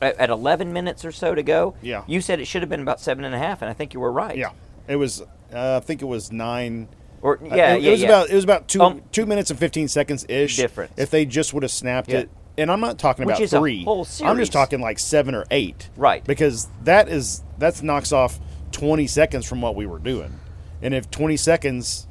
at, 0.00 0.16
at 0.18 0.30
11 0.30 0.72
minutes 0.72 1.04
or 1.04 1.12
so 1.12 1.34
to 1.34 1.42
go, 1.42 1.74
Yeah. 1.82 2.04
you 2.06 2.20
said 2.20 2.38
it 2.40 2.46
should 2.46 2.62
have 2.62 2.68
been 2.68 2.82
about 2.82 3.00
seven 3.00 3.24
and 3.24 3.34
a 3.34 3.38
half, 3.38 3.62
and 3.62 3.68
I 3.70 3.74
think 3.74 3.94
you 3.94 4.00
were 4.00 4.12
right. 4.12 4.36
Yeah, 4.36 4.50
it 4.88 4.96
was. 4.96 5.22
Uh, 5.52 5.80
I 5.82 5.84
think 5.84 6.00
it 6.02 6.06
was 6.06 6.30
nine. 6.32 6.88
Or 7.20 7.38
Uh, 7.38 7.54
yeah, 7.54 7.74
it, 7.74 7.82
yeah, 7.82 7.88
it 7.88 7.90
was 7.92 8.00
yeah. 8.02 8.08
about 8.08 8.30
it 8.30 8.34
was 8.34 8.44
about 8.44 8.68
two 8.68 8.82
Um, 8.82 9.02
two 9.12 9.26
minutes 9.26 9.50
and 9.50 9.58
fifteen 9.58 9.88
seconds 9.88 10.24
ish 10.28 10.56
Difference. 10.56 10.92
If 10.96 11.10
they 11.10 11.24
just 11.24 11.52
would 11.54 11.62
have 11.62 11.70
snapped 11.72 12.10
Yeah. 12.10 12.20
it, 12.20 12.30
and 12.58 12.70
I'm 12.70 12.80
not 12.80 12.98
talking 12.98 13.26
Which 13.26 13.38
about 13.38 13.60
three. 13.60 13.86
I'm 14.24 14.38
just 14.38 14.52
talking 14.52 14.80
like 14.80 14.98
seven 14.98 15.34
or 15.34 15.44
eight. 15.50 15.88
Right. 15.96 16.24
Because 16.24 16.68
that 16.84 17.08
is 17.08 17.42
that 17.58 17.82
knocks 17.82 18.12
off 18.12 18.38
twenty 18.72 19.06
seconds 19.06 19.46
from 19.46 19.60
what 19.60 19.74
we 19.76 19.86
were 19.86 19.98
doing, 20.00 20.40
and 20.80 20.94
if 20.94 21.10
twenty 21.10 21.36
seconds, 21.36 22.06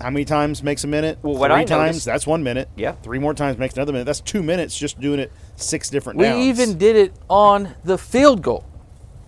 how 0.00 0.10
many 0.10 0.24
times 0.24 0.62
makes 0.62 0.84
a 0.84 0.86
minute? 0.86 1.18
Well, 1.22 1.34
what 1.36 1.50
Three 1.50 1.60
I 1.60 1.64
times 1.64 1.86
noticed- 1.88 2.06
that's 2.06 2.26
one 2.26 2.42
minute. 2.42 2.68
Yeah. 2.76 2.92
Three 3.02 3.18
more 3.18 3.34
times 3.34 3.58
makes 3.58 3.74
another 3.74 3.92
minute. 3.92 4.04
That's 4.04 4.20
two 4.20 4.42
minutes 4.42 4.76
just 4.76 5.00
doing 5.00 5.20
it 5.20 5.30
six 5.56 5.88
different 5.90 6.18
We 6.18 6.24
downs. 6.26 6.44
even 6.44 6.78
did 6.78 6.96
it 6.96 7.12
on 7.28 7.74
the 7.84 7.96
field 7.98 8.42
goal. 8.42 8.64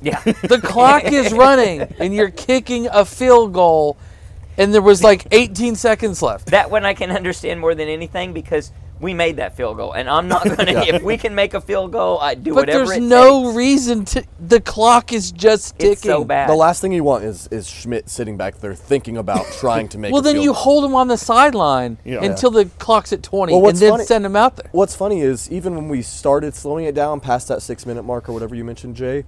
yeah. 0.02 0.20
The 0.42 0.61
clock 0.62 1.05
is 1.05 1.33
running, 1.44 1.83
and 2.00 2.14
you're 2.14 2.31
kicking 2.31 2.88
a 2.92 3.05
field 3.05 3.52
goal, 3.52 3.96
and 4.59 4.74
there 4.74 4.83
was 4.83 5.02
like 5.05 5.26
18 5.31 5.74
seconds 5.76 6.20
left. 6.22 6.46
that 6.46 6.70
one 6.70 6.85
I 6.85 6.94
can 6.94 7.11
understand 7.11 7.61
more 7.61 7.74
than 7.74 7.88
anything 7.88 8.33
because 8.33 8.72
we 9.00 9.12
made 9.14 9.37
that 9.37 9.56
field 9.56 9.76
goal, 9.76 9.92
and 9.92 10.09
I'm 10.09 10.26
not 10.28 10.44
gonna. 10.56 10.72
If 10.87 11.02
we 11.02 11.18
can 11.18 11.35
make 11.35 11.54
a 11.54 11.61
field 11.61 11.92
goal, 11.92 12.18
I 12.18 12.35
do 12.35 12.50
But 12.54 12.61
whatever 12.62 12.87
there's 12.87 12.98
it 12.98 13.02
no 13.02 13.44
takes. 13.44 13.56
reason 13.56 14.04
to. 14.06 14.24
The 14.40 14.61
clock 14.61 15.12
is 15.12 15.32
just 15.32 15.78
ticking. 15.78 15.92
It's 15.92 16.02
so 16.02 16.24
bad. 16.24 16.48
the 16.48 16.54
last 16.54 16.80
thing 16.80 16.92
you 16.92 17.04
want 17.04 17.24
is 17.24 17.46
is 17.48 17.66
Schmit 17.68 18.09
sitting 18.09 18.37
back 18.37 18.61
there 18.61 18.74
thinking 18.74 19.16
about 19.18 19.44
trying 19.61 19.88
to 19.88 19.98
make. 19.98 20.12
Well, 20.12 20.20
a 20.20 20.24
then 20.24 20.35
field 20.37 20.44
you 20.44 20.50
goal. 20.52 20.62
hold 20.62 20.85
him 20.85 20.94
on 20.94 21.09
the 21.09 21.18
sideline 21.18 21.98
Yeah. 22.04 22.24
until 22.24 22.50
the 22.50 22.64
clock's 22.78 23.12
at 23.12 23.22
20, 23.22 23.52
Well, 23.52 23.68
and 23.68 23.78
then 23.78 23.90
funny- 23.92 24.04
send 24.04 24.24
him 24.24 24.37
out 24.37 24.56
there. 24.56 24.68
What's 24.72 24.96
funny 24.96 25.20
is 25.20 25.50
even 25.50 25.74
when 25.74 25.88
we 25.88 26.02
started 26.02 26.54
slowing 26.54 26.87
it 26.87 26.94
down 26.94 27.20
past 27.20 27.48
that 27.48 27.62
six 27.62 27.85
minute 27.87 28.02
mark 28.04 28.28
or 28.28 28.32
whatever 28.32 28.54
you 28.54 28.64
mentioned, 28.64 28.96
Jay, 28.96 29.24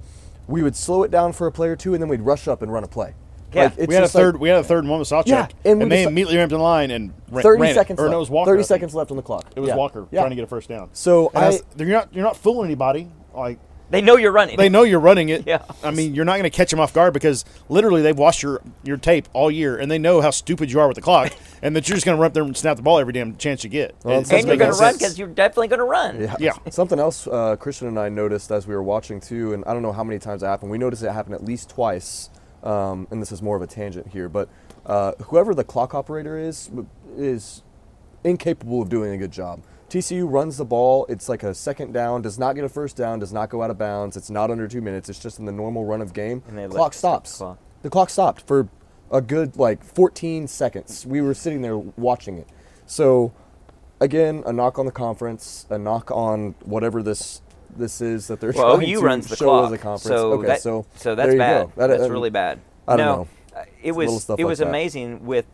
we 0.47 0.63
would 0.63 0.77
slow 0.77 1.03
it 1.03 1.11
down 1.11 1.33
for 1.35 1.47
a 1.47 1.53
play 1.53 1.69
or 1.69 1.77
two 1.77 1.93
and 1.93 2.03
then 2.03 2.09
we'd 2.09 2.23
rush 2.23 2.49
up 2.49 2.63
and 2.63 2.73
run 2.73 2.85
a 2.85 2.89
play. 2.89 3.15
Yeah. 3.53 3.63
Like, 3.65 3.73
it's 3.79 3.87
we 3.89 3.95
had 3.95 4.03
a 4.03 4.07
just 4.07 4.15
like- 4.15 4.23
third. 4.25 4.37
we 4.41 4.49
had 4.49 4.59
a 4.59 4.65
third 4.65 4.81
and 4.81 4.91
one 4.91 4.99
with 4.99 5.09
Sawchuk, 5.09 5.27
Yeah, 5.27 5.49
and 5.65 5.81
and, 5.81 5.83
we 5.85 5.89
they 5.89 5.97
just- 6.03 6.11
immediately 6.11 6.37
ramped 6.37 6.53
in 6.53 6.61
line 6.61 6.91
and 6.91 7.13
ran, 7.31 7.43
30 7.43 7.61
ran 7.63 7.71
it. 7.71 7.75
seconds 7.75 7.99
Or 7.99 8.03
left. 8.05 8.11
no, 8.13 8.17
it 8.17 8.21
was 8.21 8.31
Walker. 8.31 8.51
30 8.53 8.63
seconds 8.65 8.95
left 8.95 9.11
on 9.11 9.17
the 9.17 9.23
clock. 9.23 9.47
It 9.57 9.61
was 9.61 9.69
Yeah. 9.69 9.77
Walker 9.77 10.07
Yeah. 10.11 10.21
trying 10.21 10.31
to 10.31 10.37
get 10.37 10.45
a 10.45 10.49
first 10.49 10.69
down. 10.69 10.91
So 10.93 11.31
I 11.35 11.47
I, 11.47 11.61
you're 11.77 11.87
not 11.89 12.09
you're 12.15 12.25
not 12.25 12.37
fooling 12.37 12.67
anybody. 12.67 13.09
Like 13.35 13.59
They 13.91 14.03
know 14.03 14.17
you're 14.19 14.33
running. 14.33 14.59
they 14.59 14.69
know 14.69 14.83
you're 14.83 15.01
running 15.01 15.31
it. 15.31 15.45
Yeah. 15.47 15.63
I 15.83 15.91
mean, 15.93 16.15
you're 16.15 16.27
not 16.27 16.33
going 16.33 16.43
to 16.43 16.51
catch 16.51 16.71
them 16.71 16.79
off 16.81 16.93
guard 16.93 17.15
because 17.15 17.47
literally 17.71 18.03
they've 18.03 18.19
watched 18.19 18.43
your 18.43 18.61
your 18.85 18.99
tape 18.99 19.27
all 19.33 19.51
year 19.51 19.79
and 19.79 19.91
they 19.91 19.99
know 19.99 20.21
how 20.21 20.31
stupid 20.31 20.71
you 20.71 20.79
are 20.81 20.87
with 20.89 20.97
the 20.97 21.01
clock 21.01 21.33
and 21.63 21.75
that 21.75 21.89
you're 21.89 21.95
just 21.97 22.05
going 22.05 22.17
to 22.17 22.21
run 22.21 22.27
up 22.27 22.35
there 22.35 22.43
and 22.43 22.55
snap 22.55 22.77
the 22.77 22.83
ball 22.83 22.99
every 22.99 23.15
damn 23.15 23.35
chance 23.37 23.65
you 23.65 23.71
get. 23.71 23.95
Well, 24.05 24.21
it, 24.21 24.31
and 24.31 24.47
you're 24.47 24.57
going 24.59 24.73
to 24.73 24.79
run 24.79 24.93
because 24.95 25.19
you're 25.19 25.29
definitely 25.29 25.69
going 25.69 25.79
to 25.79 25.85
run. 25.85 26.21
Yeah. 26.21 26.37
Yeah. 26.39 26.53
Something 26.71 26.99
else 26.99 27.27
uh, 27.27 27.57
Christian 27.57 27.89
and 27.89 27.99
I 27.99 28.11
noticed 28.11 28.51
as 28.53 28.67
we 28.67 28.75
were 28.75 28.83
watching 28.83 29.21
too, 29.21 29.55
and 29.55 29.65
I 29.65 29.73
don't 29.73 29.83
know 29.83 29.93
how 29.93 30.05
many 30.05 30.19
times 30.19 30.43
it 30.43 30.47
happened. 30.47 30.71
We 30.71 30.77
noticed 30.79 31.03
it 31.03 31.11
happened 31.11 31.35
at 31.37 31.45
least 31.45 31.71
twice, 31.71 32.29
um, 32.63 33.07
and 33.11 33.21
this 33.21 33.33
is 33.33 33.43
more 33.43 33.57
of 33.57 33.63
a 33.63 33.67
tangent 33.67 34.09
here, 34.09 34.29
but 34.29 34.49
uh, 34.87 35.13
whoever 35.25 35.55
the 35.55 35.65
clock 35.65 35.95
operator 35.95 36.39
is 36.39 36.71
is 37.17 37.63
incapable 38.25 38.83
of 38.83 38.89
doing 38.89 39.13
a 39.13 39.19
good 39.19 39.31
job. 39.31 39.63
TCU 39.89 40.31
runs 40.31 40.59
the 40.59 40.65
ball. 40.65 41.07
It's 41.09 41.29
like 41.29 41.43
a 41.43 41.55
second 41.55 41.93
down, 41.93 42.21
does 42.21 42.39
not 42.39 42.55
get 42.55 42.65
a 42.65 42.69
first 42.69 42.97
down, 42.97 43.21
does 43.21 43.33
not 43.33 43.49
go 43.49 43.63
out 43.63 43.71
of 43.71 43.79
bounds. 43.79 44.17
It's 44.17 44.29
not 44.29 44.51
under 44.51 44.69
two 44.69 44.83
minutes. 44.83 45.09
It's 45.09 45.19
just 45.19 45.39
in 45.39 45.47
the 45.47 45.53
normal 45.53 45.85
run 45.85 46.03
of 46.03 46.13
game. 46.13 46.43
And 46.47 46.59
they 46.59 46.67
clock 46.67 46.93
stop 46.93 47.25
the 47.25 47.31
stops. 47.31 47.39
clock. 47.39 47.59
The 47.83 47.91
clock 47.91 48.11
stopped 48.11 48.43
for 48.43 48.69
a 49.11 49.23
good 49.23 49.57
like 49.57 49.83
14 49.83 50.47
seconds. 50.47 51.07
We 51.07 51.23
were 51.23 51.33
sitting 51.33 51.63
there 51.63 51.79
watching 51.79 52.37
it. 52.37 52.49
So 52.87 53.33
again, 54.01 54.43
a 54.47 54.53
knock 54.53 54.79
on 54.79 54.85
the 54.85 54.93
conference, 54.93 55.67
a 55.71 55.79
knock 55.79 56.11
on 56.11 56.55
whatever 56.65 57.03
this 57.03 57.41
this 57.77 58.01
is 58.01 58.27
that 58.29 58.41
they're 58.41 58.53
Well, 58.53 58.77
trying 58.77 58.89
OU 58.91 59.01
to 59.01 59.05
runs 59.05 59.27
the 59.29 59.37
show 59.37 59.45
clock. 59.47 59.67
as 59.67 59.73
a 59.73 59.79
conference. 59.79 60.03
So 60.03 60.33
okay, 60.35 60.47
that, 60.49 60.61
so 60.63 60.87
so 60.97 61.15
that's 61.15 61.35
bad. 61.35 61.69
That- 61.77 61.87
that's 61.89 62.03
uh, 62.05 62.11
really 62.11 62.31
bad. 62.31 62.61
I 62.87 62.97
don't 62.97 63.07
no, 63.07 63.15
know. 63.17 63.29
uh, 63.61 63.65
It 63.83 63.93
was 63.93 64.25
it 64.29 64.33
like 64.33 64.45
was 64.47 64.59
that. 64.59 64.69
amazing 64.69 65.27
with 65.27 65.45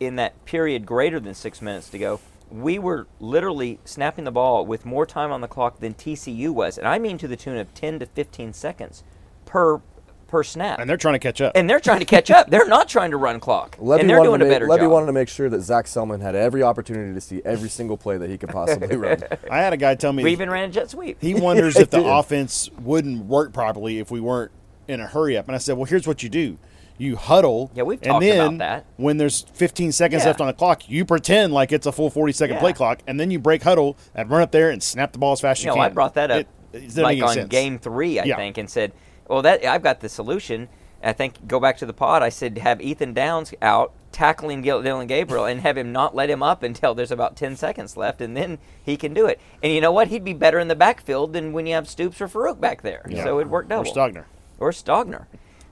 in 0.00 0.16
that 0.16 0.44
period 0.44 0.86
greater 0.86 1.20
than 1.20 1.34
six 1.34 1.60
minutes 1.62 1.88
to 1.90 1.98
go. 1.98 2.20
We 2.50 2.78
were 2.78 3.06
literally 3.20 3.78
snapping 3.84 4.24
the 4.24 4.30
ball 4.30 4.64
with 4.64 4.86
more 4.86 5.04
time 5.04 5.30
on 5.32 5.40
the 5.42 5.48
clock 5.48 5.80
than 5.80 5.92
TCU 5.94 6.50
was, 6.50 6.78
and 6.78 6.88
I 6.88 6.98
mean 6.98 7.18
to 7.18 7.28
the 7.28 7.36
tune 7.36 7.58
of 7.58 7.72
ten 7.74 7.98
to 7.98 8.06
fifteen 8.06 8.52
seconds 8.52 9.02
per 9.44 9.80
per 10.28 10.44
snap. 10.44 10.78
and 10.78 10.88
they're 10.88 10.96
trying 10.96 11.14
to 11.14 11.18
catch 11.18 11.40
up. 11.40 11.52
And 11.56 11.68
they're 11.68 11.80
trying 11.80 11.98
to 11.98 12.04
catch 12.04 12.30
up. 12.30 12.48
They're 12.50 12.68
not 12.68 12.88
trying 12.88 13.10
to 13.10 13.16
run 13.16 13.40
clock, 13.40 13.76
Lebby 13.80 14.00
and 14.00 14.08
they're 14.10 14.18
wanted 14.18 14.28
doing 14.28 14.38
to 14.40 14.44
a 14.44 14.48
make, 14.48 14.54
better 14.54 14.66
Lebby 14.68 14.78
job. 14.84 14.92
wanted 14.92 15.06
to 15.06 15.12
make 15.12 15.28
sure 15.28 15.48
that 15.48 15.60
Zac 15.62 15.86
Selmon 15.86 16.20
had 16.20 16.34
every 16.36 16.62
opportunity 16.62 17.12
to 17.14 17.20
see 17.20 17.42
every 17.44 17.68
single 17.68 17.96
play 17.96 18.16
that 18.18 18.30
he 18.30 18.38
could 18.38 18.50
possibly 18.50 18.96
run. 18.96 19.22
I 19.50 19.58
had 19.58 19.72
a 19.72 19.76
guy 19.76 19.94
tell 19.96 20.12
me 20.12 20.22
we 20.22 20.30
even 20.32 20.48
ran 20.50 20.68
a 20.68 20.72
jet 20.72 20.90
sweep. 20.90 21.18
he 21.20 21.34
wonders 21.40 21.76
if 21.76 21.90
the 21.90 22.04
offense 22.04 22.70
wouldn't 22.80 23.24
work 23.26 23.52
properly 23.52 23.98
if 23.98 24.10
we 24.10 24.20
weren't 24.20 24.52
in 24.86 25.00
a 25.00 25.06
hurry 25.06 25.36
up. 25.36 25.46
And 25.48 25.54
I 25.54 25.58
said, 25.58 25.76
well, 25.76 25.84
here's 25.86 26.06
what 26.06 26.22
you 26.22 26.28
do. 26.28 26.58
You 27.00 27.14
huddle. 27.16 27.70
Yeah, 27.74 27.84
we've 27.84 28.00
and 28.02 28.10
talked 28.10 28.22
then 28.22 28.40
about 28.54 28.58
that. 28.58 28.84
When 28.96 29.18
there's 29.18 29.42
15 29.54 29.92
seconds 29.92 30.22
Yeah. 30.22 30.28
left 30.28 30.40
on 30.40 30.48
the 30.48 30.52
clock, 30.52 30.88
you 30.88 31.04
pretend 31.04 31.52
like 31.52 31.70
it's 31.72 31.86
a 31.86 31.92
full 31.92 32.10
40 32.10 32.32
second 32.32 32.54
Yeah. 32.56 32.60
play 32.60 32.72
clock, 32.72 33.00
and 33.06 33.20
then 33.20 33.30
you 33.30 33.38
break 33.38 33.62
huddle 33.62 33.96
and 34.16 34.28
run 34.28 34.42
up 34.42 34.50
there 34.50 34.70
and 34.70 34.82
snap 34.82 35.12
the 35.12 35.18
ball 35.18 35.32
as 35.32 35.40
fast 35.40 35.60
as 35.60 35.64
you 35.64 35.70
you 35.70 35.76
know, 35.76 35.82
can. 35.82 35.90
I 35.92 35.94
brought 35.94 36.14
that 36.14 36.30
up 36.32 36.38
It- 36.38 36.48
it 36.72 36.96
like 36.96 37.22
on 37.22 37.34
sense. 37.34 37.48
game 37.48 37.78
three, 37.78 38.18
I 38.18 38.24
Yeah. 38.24 38.36
think, 38.36 38.58
and 38.58 38.68
said, 38.68 38.92
"Well, 39.28 39.42
that 39.42 39.64
I've 39.64 39.82
got 39.82 40.00
the 40.00 40.08
solution." 40.08 40.68
I 41.02 41.12
think 41.12 41.46
go 41.46 41.60
back 41.60 41.78
to 41.78 41.86
the 41.86 41.92
pod. 41.92 42.22
I 42.22 42.28
said 42.28 42.58
have 42.58 42.80
Ethan 42.80 43.14
Downs 43.14 43.54
out 43.62 43.92
tackling 44.10 44.62
Gil- 44.62 44.82
Dillon 44.82 45.06
Gabriel 45.06 45.44
and 45.44 45.60
have 45.60 45.78
him 45.78 45.92
not 45.92 46.14
let 46.14 46.28
him 46.28 46.42
up 46.42 46.62
until 46.62 46.94
there's 46.94 47.12
about 47.12 47.36
ten 47.36 47.54
seconds 47.56 47.96
left, 47.96 48.20
and 48.20 48.36
then 48.36 48.58
he 48.82 48.96
can 48.96 49.14
do 49.14 49.26
it. 49.26 49.40
And 49.62 49.72
you 49.72 49.80
know 49.80 49.92
what? 49.92 50.08
He'd 50.08 50.24
be 50.24 50.32
better 50.32 50.58
in 50.58 50.68
the 50.68 50.74
backfield 50.74 51.32
than 51.32 51.52
when 51.52 51.66
you 51.66 51.74
have 51.74 51.88
Stoops 51.88 52.20
or 52.20 52.28
Farooq 52.28 52.60
back 52.60 52.82
there. 52.82 53.06
Yeah. 53.08 53.22
So 53.22 53.38
it 53.38 53.48
worked 53.48 53.70
out. 53.70 53.86
Or. 53.86 53.94
Stogner. 53.94 54.24
Or 54.58 54.72
Stogner. 54.72 55.26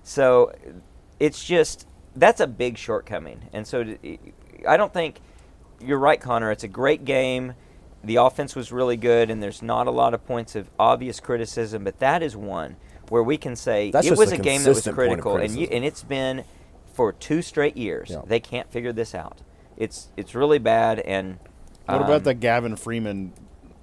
So 0.05 0.53
it's 1.19 1.43
just 1.43 1.89
that's 2.15 2.41
a 2.41 2.47
big 2.47 2.79
shortcoming, 2.79 3.49
and 3.53 3.67
so 3.67 3.97
I 4.67 4.77
don't 4.77 4.93
think 4.93 5.21
you're 5.81 5.99
right, 5.99 6.21
Connor. 6.21 6.53
It's 6.53 6.65
a 6.65 6.69
great 6.69 7.05
game. 7.05 7.55
The 8.05 8.17
offense 8.17 8.55
was 8.55 8.71
really 8.71 8.97
good, 8.97 9.31
and 9.31 9.43
there's 9.43 9.63
not 9.63 9.89
a 9.89 9.91
lot 9.91 10.15
of 10.15 10.25
points 10.25 10.55
of 10.55 10.71
obvious 10.79 11.19
criticism, 11.19 11.83
but 11.83 11.99
that 11.99 12.23
is 12.23 12.37
one 12.37 12.77
where 13.11 13.23
we 13.23 13.37
can 13.37 13.57
say 13.57 13.91
That's 13.91 14.07
it 14.07 14.17
was 14.17 14.33
a 14.33 14.37
a 14.37 14.39
game 14.39 14.63
that 14.63 14.69
was 14.71 14.79
consistent 14.79 14.97
point 14.97 15.07
of 15.19 15.25
critical, 15.25 15.37
and 15.37 15.57
you, 15.57 15.67
and 15.71 15.85
it's 15.85 16.03
been 16.03 16.45
for 16.95 17.13
two 17.13 17.43
straight 17.43 17.77
years. 17.77 18.11
Yeah. 18.11 18.23
They 18.27 18.41
can't 18.41 18.71
figure 18.71 18.93
this 18.93 19.15
out. 19.15 19.39
It's 19.77 20.09
it's 20.17 20.35
really 20.35 20.59
bad, 20.59 21.01
and 21.01 21.39
What 21.87 21.97
um, 21.97 22.03
about 22.05 22.25
the 22.25 22.35
Gavin 22.35 22.77
Freeman 22.77 23.33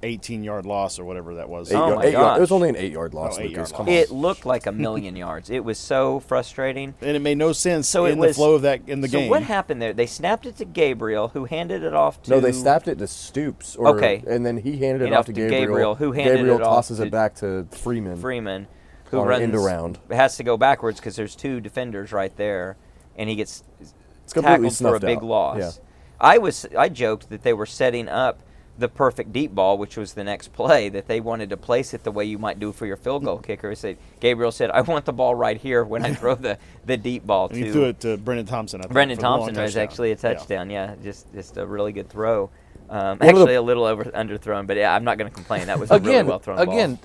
18 0.06 0.44
yard 0.44 0.66
loss 0.66 1.00
or 1.00 1.06
whatever 1.06 1.36
that 1.36 1.48
was? 1.48 1.72
Eight 1.72 1.76
Oh 1.76 1.88
yard- 1.88 1.96
my 1.98 2.06
eight 2.06 2.12
yard- 2.12 2.38
it 2.38 2.42
was 2.42 2.52
only 2.52 2.68
an 2.70 2.76
eight 2.76 2.92
yard 2.92 3.14
loss, 3.14 3.38
Oh, 3.38 3.42
eight 3.42 3.52
Lucas. 3.52 3.72
yard 3.72 3.80
loss. 3.88 3.90
It 3.96 4.12
looked 4.12 4.46
like 4.46 4.66
a 4.66 4.72
million 4.74 5.16
yards. 5.16 5.50
It 5.50 5.64
was 5.64 5.78
so 5.78 6.20
frustrating. 6.22 6.94
and 7.02 7.16
it 7.16 7.20
made 7.22 7.38
no 7.38 7.54
sense 7.54 7.88
So 7.88 8.06
in 8.06 8.22
it 8.22 8.28
the 8.28 8.34
flow 8.34 8.56
of 8.56 8.64
that 8.64 8.82
in 8.88 9.00
the 9.00 9.08
so 9.08 9.20
game. 9.20 9.30
what 9.30 9.44
happened 9.44 9.82
there? 9.82 9.94
They 9.94 10.06
snapped 10.08 10.46
it 10.46 10.58
to 10.58 10.66
Gabriel, 10.66 11.30
who 11.30 11.46
handed 11.46 11.84
it 11.84 11.94
off 11.94 12.22
to. 12.24 12.32
No, 12.32 12.40
they 12.42 12.52
snapped 12.52 12.90
it 12.90 12.98
to 12.98 13.08
Stoops. 13.08 13.78
Or, 13.78 13.96
Okay. 13.96 14.22
And 14.28 14.46
then 14.46 14.58
he 14.58 14.78
handed 14.78 15.04
it 15.04 15.06
And 15.06 15.14
off 15.14 15.20
off 15.20 15.26
to 15.28 15.34
to 15.34 15.40
Gabriel. 15.40 15.62
Gabriel, 15.68 15.96
who 15.96 16.12
handed 16.12 16.36
Gabriel 16.38 16.58
it 16.58 16.64
off 16.64 16.76
tosses 16.76 16.98
to 16.98 17.04
it 17.06 17.12
back 17.12 17.36
to 17.36 17.66
Freeman. 17.72 18.18
Freeman, 18.18 18.68
who 19.14 19.22
on 19.22 19.28
runs 19.28 19.44
end 19.44 19.56
around. 19.56 20.00
has 20.12 20.38
to 20.38 20.44
go 20.44 20.58
backwards 20.58 21.00
because 21.00 21.16
there's 21.16 21.36
two 21.36 21.60
defenders 21.62 22.12
right 22.12 22.36
there, 22.38 22.76
and 23.18 23.30
he 23.30 23.36
gets 23.36 23.64
It's 23.80 24.34
tackled 24.34 24.76
for 24.78 24.96
a 24.96 25.00
big 25.00 25.18
out. 25.20 25.24
loss. 25.24 25.58
Yeah. 25.60 25.72
I 26.20 26.38
was 26.38 26.66
I 26.78 26.90
joked 26.90 27.30
that 27.30 27.44
they 27.44 27.54
were 27.54 27.66
setting 27.66 28.08
up 28.10 28.40
the 28.76 28.88
perfect 28.88 29.32
deep 29.32 29.54
ball, 29.54 29.78
which 29.78 29.98
was 29.98 30.14
the 30.14 30.24
next 30.24 30.52
play 30.54 30.90
that 30.90 31.08
they 31.08 31.20
wanted 31.20 31.50
to 31.52 31.58
place 31.58 31.94
it 31.94 32.04
the 32.04 32.12
way 32.12 32.26
you 32.26 32.40
might 32.40 32.60
do 32.60 32.72
for 32.72 32.88
your 32.88 32.98
field 32.98 33.24
goal 33.24 33.38
kicker. 33.38 33.76
Said 33.76 33.98
Gabriel 34.20 34.52
said, 34.52 34.72
"I 34.72 34.82
want 34.82 35.06
the 35.06 35.14
ball 35.14 35.36
right 35.36 35.58
here 35.58 35.84
when 35.84 36.04
I 36.04 36.14
throw 36.16 36.34
the 36.36 36.58
the 36.86 36.98
deep 36.98 37.26
ball 37.26 37.46
and 37.52 37.60
to 37.60 37.66
he 37.66 37.72
threw 37.72 37.84
it 37.86 38.00
to 38.00 38.18
Brenen 38.18 38.48
Thompson. 38.48 38.80
I 38.82 38.84
think, 38.84 38.94
Brenen 38.94 39.16
for 39.16 39.22
the 39.22 39.30
long 39.30 39.40
Thompson 39.48 39.62
was 39.62 39.78
actually 39.78 40.12
a 40.12 40.16
touchdown. 40.16 40.70
Yeah, 40.72 40.96
just 41.04 41.32
just 41.34 41.58
a 41.58 41.66
really 41.68 41.92
good 41.92 42.10
throw. 42.10 42.50
Um, 42.90 43.00
One 43.00 43.12
of 43.12 43.20
the- 43.20 43.26
actually, 43.28 43.56
a 43.56 43.62
little 43.62 43.84
over 43.86 44.06
underthrown, 44.06 44.66
but 44.66 44.78
yeah, 44.78 44.94
I'm 44.96 45.04
not 45.04 45.18
going 45.18 45.30
to 45.30 45.36
complain. 45.36 45.68
That 45.68 45.80
was 45.80 45.92
a 45.92 45.96
again, 45.96 46.08
really 46.12 46.24
well 46.30 46.40
thrown 46.40 46.58
ball. 46.66 46.74
again, 46.74 47.00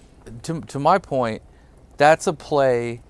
to 0.44 0.60
to 0.62 0.78
my 0.78 0.96
point, 0.98 1.42
that's 1.98 2.26
a 2.26 2.32
play 2.32 3.02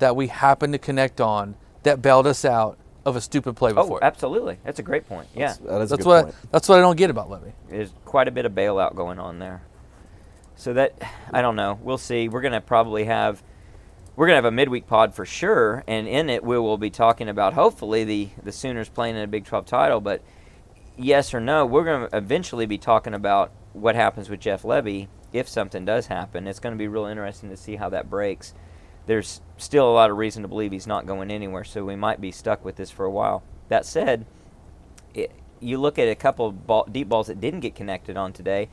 that 0.00 0.16
we 0.16 0.26
happened 0.26 0.72
to 0.72 0.78
connect 0.78 1.20
on 1.20 1.54
that 1.84 2.02
bailed 2.02 2.26
us 2.26 2.44
out 2.44 2.78
of 3.06 3.16
a 3.16 3.20
stupid 3.20 3.54
play 3.54 3.70
before. 3.70 3.82
Oh, 3.82 3.86
before. 3.86 4.04
absolutely. 4.04 4.58
That's 4.64 4.78
a 4.78 4.82
great 4.82 5.06
point. 5.08 5.28
Yeah, 5.34 5.54
That 5.64 5.80
is 5.82 5.92
a 5.92 5.96
that's 5.96 6.04
good 6.04 6.06
what 6.06 6.24
point. 6.24 6.34
that's 6.50 6.68
what 6.68 6.78
I 6.78 6.80
don't 6.82 6.96
get 6.96 7.08
about 7.10 7.30
Lebby. 7.30 7.52
there's 7.68 7.92
quite 8.04 8.28
a 8.28 8.30
bit 8.30 8.44
of 8.44 8.52
bailout 8.52 8.94
going 8.96 9.18
on 9.18 9.38
there. 9.38 9.62
So 10.56 10.74
that 10.74 10.94
I 11.32 11.40
don't 11.40 11.56
know. 11.56 11.78
We'll 11.82 11.96
see. 11.98 12.28
We're 12.28 12.42
going 12.42 12.52
to 12.52 12.60
probably 12.60 13.04
have 13.04 13.42
we're 14.16 14.26
going 14.26 14.34
to 14.34 14.44
have 14.44 14.52
a 14.52 14.54
midweek 14.54 14.86
pod 14.86 15.14
for 15.14 15.24
sure, 15.24 15.82
and 15.86 16.06
in 16.06 16.28
it 16.28 16.44
we 16.44 16.58
will 16.58 16.76
be 16.76 16.90
talking 16.90 17.28
about 17.28 17.54
hopefully 17.54 18.04
the 18.04 18.28
the 18.42 18.52
Sooners 18.52 18.88
playing 18.90 19.16
in 19.16 19.22
a 19.22 19.26
Big 19.26 19.44
12 19.46 19.64
title. 19.64 20.00
But 20.02 20.22
yes 20.98 21.32
or 21.32 21.40
no, 21.40 21.64
we're 21.64 21.84
going 21.84 22.10
to 22.10 22.16
eventually 22.16 22.66
be 22.66 22.76
talking 22.76 23.14
about 23.14 23.52
what 23.72 23.94
happens 23.94 24.28
with 24.28 24.40
Jeff 24.40 24.62
Lebby 24.62 25.08
if 25.32 25.48
something 25.48 25.84
does 25.84 26.06
happen. 26.06 26.46
It's 26.46 26.60
going 26.60 26.74
to 26.74 26.78
be 26.78 26.88
real 26.88 27.06
interesting 27.06 27.50
to 27.50 27.56
see 27.56 27.76
how 27.76 27.88
that 27.90 28.10
breaks. 28.10 28.54
There's 29.06 29.40
still 29.56 29.90
a 29.90 29.92
lot 29.92 30.10
of 30.10 30.16
reason 30.16 30.42
to 30.42 30.48
believe 30.48 30.72
he's 30.72 30.86
not 30.86 31.06
going 31.06 31.30
anywhere, 31.30 31.64
so 31.64 31.84
we 31.84 31.96
might 31.96 32.20
be 32.20 32.30
stuck 32.30 32.64
with 32.64 32.76
this 32.76 32.90
for 32.90 33.04
a 33.04 33.10
while. 33.10 33.42
That 33.68 33.86
said, 33.86 34.26
it, 35.14 35.32
you 35.60 35.78
look 35.78 35.98
at 35.98 36.08
a 36.08 36.14
couple 36.14 36.46
of 36.46 36.66
ball, 36.66 36.86
deep 36.90 37.08
balls 37.08 37.28
that 37.28 37.40
didn't 37.40 37.60
get 37.60 37.74
connected 37.74 38.16
on 38.16 38.32
today. 38.32 38.68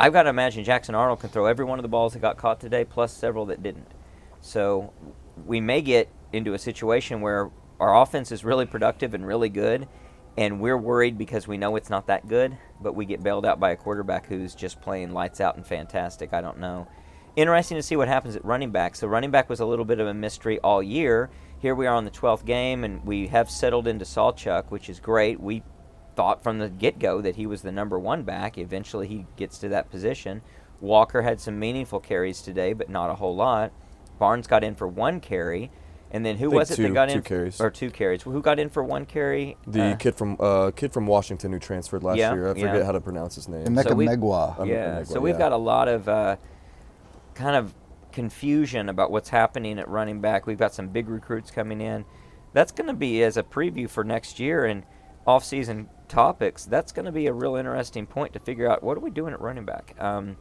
I've 0.00 0.12
got 0.12 0.24
to 0.24 0.30
imagine 0.30 0.64
Jackson 0.64 0.94
Arnold 0.94 1.20
can 1.20 1.30
throw 1.30 1.46
every 1.46 1.64
one 1.64 1.78
of 1.78 1.82
the 1.82 1.88
balls 1.88 2.12
that 2.12 2.20
got 2.20 2.36
caught 2.36 2.60
today, 2.60 2.84
plus 2.84 3.12
several 3.12 3.46
that 3.46 3.62
didn't. 3.62 3.88
So 4.40 4.92
we 5.44 5.60
may 5.60 5.82
get 5.82 6.08
into 6.32 6.54
a 6.54 6.58
situation 6.58 7.20
where 7.20 7.50
our 7.80 8.00
offense 8.00 8.30
is 8.30 8.44
really 8.44 8.66
productive 8.66 9.14
and 9.14 9.26
really 9.26 9.48
good, 9.48 9.88
and 10.38 10.60
we're 10.60 10.78
worried 10.78 11.18
because 11.18 11.48
we 11.48 11.58
know 11.58 11.74
it's 11.74 11.90
not 11.90 12.06
that 12.06 12.28
good, 12.28 12.56
but 12.80 12.94
we 12.94 13.04
get 13.04 13.24
bailed 13.24 13.44
out 13.44 13.58
by 13.58 13.72
a 13.72 13.76
quarterback 13.76 14.24
who's 14.26 14.54
just 14.54 14.80
playing 14.80 15.12
lights 15.12 15.40
out 15.40 15.56
and 15.56 15.66
fantastic. 15.66 16.32
I 16.32 16.40
don't 16.40 16.60
know. 16.60 16.86
Interesting 17.34 17.76
to 17.76 17.82
see 17.82 17.96
what 17.96 18.06
happens 18.06 18.36
at 18.36 18.44
running 18.44 18.70
back. 18.70 18.94
So 18.94 19.08
running 19.08 19.32
back 19.32 19.48
was 19.48 19.58
a 19.58 19.66
little 19.66 19.84
bit 19.84 19.98
of 19.98 20.06
a 20.06 20.14
mystery 20.14 20.60
all 20.60 20.80
year. 20.80 21.28
Here 21.58 21.74
we 21.74 21.88
are 21.88 21.94
on 21.96 22.04
the 22.04 22.12
12th 22.12 22.44
game, 22.44 22.84
and 22.84 23.04
we 23.04 23.26
have 23.26 23.50
settled 23.50 23.88
into 23.88 24.04
Sawchuk, 24.04 24.66
which 24.68 24.88
is 24.88 25.00
great. 25.00 25.40
We 25.40 25.64
thought 26.14 26.44
from 26.44 26.60
the 26.60 26.68
get 26.68 27.00
go 27.00 27.20
that 27.20 27.34
he 27.34 27.46
was 27.46 27.62
the 27.62 27.72
number 27.72 27.98
one 27.98 28.22
back. 28.22 28.58
Eventually, 28.58 29.08
he 29.08 29.26
gets 29.34 29.58
to 29.58 29.68
that 29.70 29.90
position. 29.90 30.42
Walker 30.80 31.22
had 31.22 31.40
some 31.40 31.58
meaningful 31.58 31.98
carries 31.98 32.42
today, 32.42 32.74
but 32.74 32.88
not 32.88 33.10
a 33.10 33.16
whole 33.16 33.34
lot. 33.34 33.72
Barnes 34.20 34.46
got 34.46 34.62
in 34.62 34.76
for 34.76 34.86
one 34.86 35.18
carry, 35.18 35.72
and 36.10 36.24
then 36.24 36.36
who 36.36 36.48
think 36.50 36.54
was 36.58 36.70
it 36.70 36.76
two- 36.76 36.82
that 36.84 36.94
got 36.94 37.08
two 37.10 37.16
in 37.16 37.22
carries. 37.22 37.60
or 37.60 37.70
two 37.70 37.90
carries? 37.90 38.22
Who 38.22 38.40
got 38.42 38.58
in 38.58 38.68
for 38.70 38.82
one 38.82 39.04
carry? 39.06 39.56
The 39.66 39.82
Uh, 39.92 39.96
kid 39.96 40.14
from 40.14 40.36
uh, 40.40 40.70
kid 40.74 40.92
from 40.92 41.06
Washington 41.06 41.52
who 41.52 41.58
transferred 41.58 42.02
last 42.02 42.16
Yeah, 42.18 42.32
year. 42.32 42.48
I 42.48 42.54
forget 42.54 42.74
yeah. 42.76 42.84
how 42.84 42.92
to 42.92 43.00
pronounce 43.00 43.34
his 43.34 43.48
name. 43.48 43.66
Emeka 43.66 43.88
So 43.90 43.94
we- 43.94 44.06
Megwa. 44.06 44.66
Yeah. 44.66 45.00
Emeka, 45.00 45.06
So 45.06 45.20
we've 45.20 45.34
yeah. 45.34 45.38
got 45.38 45.52
a 45.52 45.56
lot 45.56 45.88
of 45.88 46.08
uh, 46.08 46.36
kind 47.34 47.56
of 47.56 47.74
confusion 48.12 48.88
about 48.88 49.10
what's 49.10 49.28
happening 49.28 49.78
at 49.78 49.88
running 49.88 50.20
back. 50.20 50.46
We've 50.46 50.58
got 50.58 50.72
some 50.74 50.88
big 50.88 51.08
recruits 51.08 51.50
coming 51.50 51.80
in. 51.80 52.04
That's 52.54 52.72
going 52.72 52.88
to 52.88 52.94
be 52.94 53.22
as 53.22 53.36
a 53.36 53.42
preview 53.42 53.88
for 53.88 54.02
next 54.02 54.40
year 54.40 54.64
and 54.64 54.84
off-season 55.26 55.88
topics. 56.08 56.64
That's 56.64 56.90
going 56.90 57.04
to 57.04 57.12
be 57.12 57.26
a 57.26 57.32
real 57.32 57.54
interesting 57.54 58.06
point 58.06 58.32
to 58.32 58.40
figure 58.40 58.68
out 58.68 58.82
what 58.82 58.96
are 58.96 59.00
we 59.00 59.10
doing 59.10 59.34
at 59.34 59.40
running 59.40 59.66
back. 59.66 59.94
Um, 60.00 60.36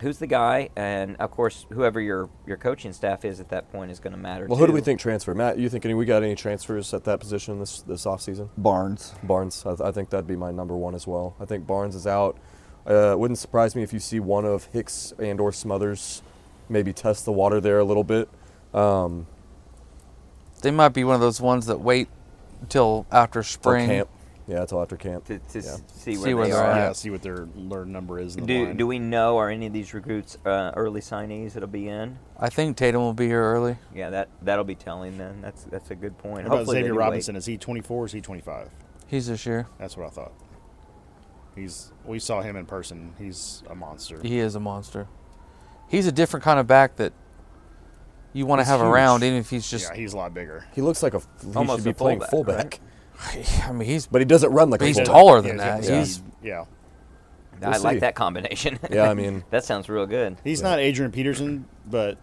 who's 0.00 0.18
the 0.18 0.26
guy, 0.26 0.68
and 0.76 1.16
of 1.16 1.30
course, 1.30 1.66
whoever 1.70 2.00
your 2.00 2.28
your 2.46 2.56
coaching 2.56 2.92
staff 2.92 3.24
is 3.24 3.40
at 3.40 3.48
that 3.50 3.70
point 3.72 3.90
is 3.90 4.00
going 4.00 4.12
to 4.12 4.18
matter. 4.18 4.46
Well, 4.46 4.58
who 4.58 4.66
do 4.66 4.72
we 4.72 4.80
think 4.80 5.00
transfer? 5.00 5.34
Matt, 5.34 5.58
you 5.58 5.68
think 5.68 5.84
any, 5.84 5.94
we 5.94 6.04
got 6.04 6.22
any 6.22 6.34
transfers 6.34 6.92
at 6.94 7.04
that 7.04 7.20
position 7.20 7.58
this 7.58 7.82
this 7.82 8.04
offseason? 8.04 8.48
Barnes. 8.56 9.14
Barnes, 9.22 9.64
I, 9.66 9.70
th- 9.70 9.80
I 9.80 9.92
think 9.92 10.10
that'd 10.10 10.26
be 10.26 10.36
my 10.36 10.50
number 10.50 10.76
one 10.76 10.94
as 10.94 11.06
well. 11.06 11.34
I 11.40 11.44
think 11.44 11.66
Barnes 11.66 11.94
is 11.94 12.06
out. 12.06 12.36
Uh, 12.86 13.14
wouldn't 13.18 13.38
surprise 13.38 13.76
me 13.76 13.82
if 13.82 13.92
you 13.92 13.98
see 14.00 14.18
one 14.20 14.44
of 14.46 14.64
Hicks 14.66 15.12
and 15.18 15.40
or 15.40 15.52
Smothers 15.52 16.22
maybe 16.70 16.92
test 16.92 17.24
the 17.24 17.32
water 17.32 17.60
there 17.60 17.78
a 17.78 17.84
little 17.84 18.04
bit. 18.04 18.28
Um, 18.72 19.26
They 20.62 20.70
might 20.70 20.90
be 20.90 21.04
one 21.04 21.14
of 21.14 21.20
those 21.20 21.40
ones 21.40 21.66
that 21.66 21.80
wait 21.80 22.08
until 22.60 23.06
after 23.12 23.42
spring. 23.42 23.86
camp. 23.88 24.08
Yeah, 24.48 24.62
until 24.62 24.80
after 24.80 24.96
camp. 24.96 25.26
to, 25.26 25.38
to 25.38 25.58
Yeah. 25.60 25.76
see 25.92 26.16
where 26.16 26.24
See 26.26 26.34
where 26.34 26.44
they 26.46 26.52
they're. 26.52 26.62
Yeah, 26.62 26.92
see 26.92 27.10
what 27.10 27.22
their 27.22 27.46
learn 27.54 27.92
number 27.92 28.18
is. 28.18 28.34
In 28.34 28.40
the 28.42 28.46
Do, 28.46 28.64
line. 28.64 28.76
do 28.78 28.86
we 28.86 28.98
know 28.98 29.36
are 29.36 29.50
any 29.50 29.66
of 29.66 29.72
these 29.74 29.92
recruits 29.92 30.38
uh, 30.46 30.72
early 30.74 31.02
signees 31.02 31.52
that'll 31.52 31.68
be 31.68 31.86
in? 31.88 32.18
I 32.38 32.48
think 32.48 32.76
Tatum 32.78 33.02
will 33.02 33.12
be 33.12 33.26
here 33.26 33.42
early. 33.42 33.76
Yeah, 33.94 34.08
that 34.10 34.28
that'll 34.42 34.64
be 34.64 34.74
telling 34.74 35.18
then. 35.18 35.42
That's 35.42 35.64
that's 35.64 35.90
a 35.90 35.94
good 35.94 36.16
point. 36.16 36.40
How 36.42 36.46
about 36.46 36.56
Hopefully 36.58 36.76
they 36.76 36.80
Xavier 36.80 36.92
do 36.94 36.98
wait. 36.98 37.04
Robinson? 37.04 37.36
Is 37.36 37.44
he 37.46 37.58
24 37.58 38.02
or 38.02 38.06
is 38.06 38.12
he 38.12 38.20
25? 38.22 38.70
He's 39.06 39.26
this 39.26 39.44
year. 39.44 39.66
That's 39.78 39.96
what 39.96 40.06
I 40.06 40.10
thought. 40.10 40.32
He's. 41.54 41.92
We 42.06 42.18
saw 42.18 42.40
him 42.40 42.56
in 42.56 42.64
person. 42.66 43.14
He's 43.18 43.62
a 43.68 43.74
monster. 43.74 44.18
He 44.22 44.38
is 44.38 44.54
a 44.54 44.60
monster. 44.60 45.08
He's 45.88 46.06
a 46.06 46.12
different 46.12 46.44
kind 46.44 46.58
of 46.60 46.66
back 46.66 46.96
that 46.96 47.12
you 48.32 48.46
want 48.46 48.60
to 48.60 48.64
have 48.64 48.80
huge. 48.80 48.88
around, 48.88 49.22
even 49.24 49.38
if 49.38 49.50
he's 49.50 49.68
just. 49.68 49.90
yeah, 49.90 49.96
he's 49.96 50.12
a 50.12 50.16
lot 50.16 50.32
bigger. 50.32 50.64
He 50.74 50.80
looks 50.82 51.02
like 51.02 51.14
a 51.14 51.20
he 51.20 51.52
Almost 51.54 51.78
should 51.80 51.84
be 51.84 51.90
a 51.90 51.94
playing 51.94 52.20
fullback, 52.20 52.70
fullback, 52.70 52.80
I 53.66 53.72
mean, 53.72 53.88
he's. 53.88 54.06
but 54.06 54.20
he 54.20 54.24
doesn't 54.24 54.50
run 54.50 54.70
like 54.70 54.80
But 54.80 54.84
a 54.84 54.88
he's 54.88 54.96
fullback. 54.96 55.12
taller 55.12 55.40
than 55.40 55.58
Yeah, 55.58 55.78
that. 55.80 55.88
yeah. 55.88 55.98
He's 55.98 56.22
yeah. 56.42 56.64
I 57.60 57.70
We'll 57.70 57.80
like 57.82 57.94
see. 57.96 58.00
that 58.00 58.14
combination. 58.14 58.78
Yeah, 58.90 59.10
I 59.10 59.14
mean, 59.14 59.42
that 59.50 59.64
sounds 59.64 59.88
real 59.88 60.06
good. 60.06 60.36
He's 60.44 60.62
not 60.62 60.78
Adrian 60.78 61.10
Peterson, 61.10 61.66
but 61.90 62.16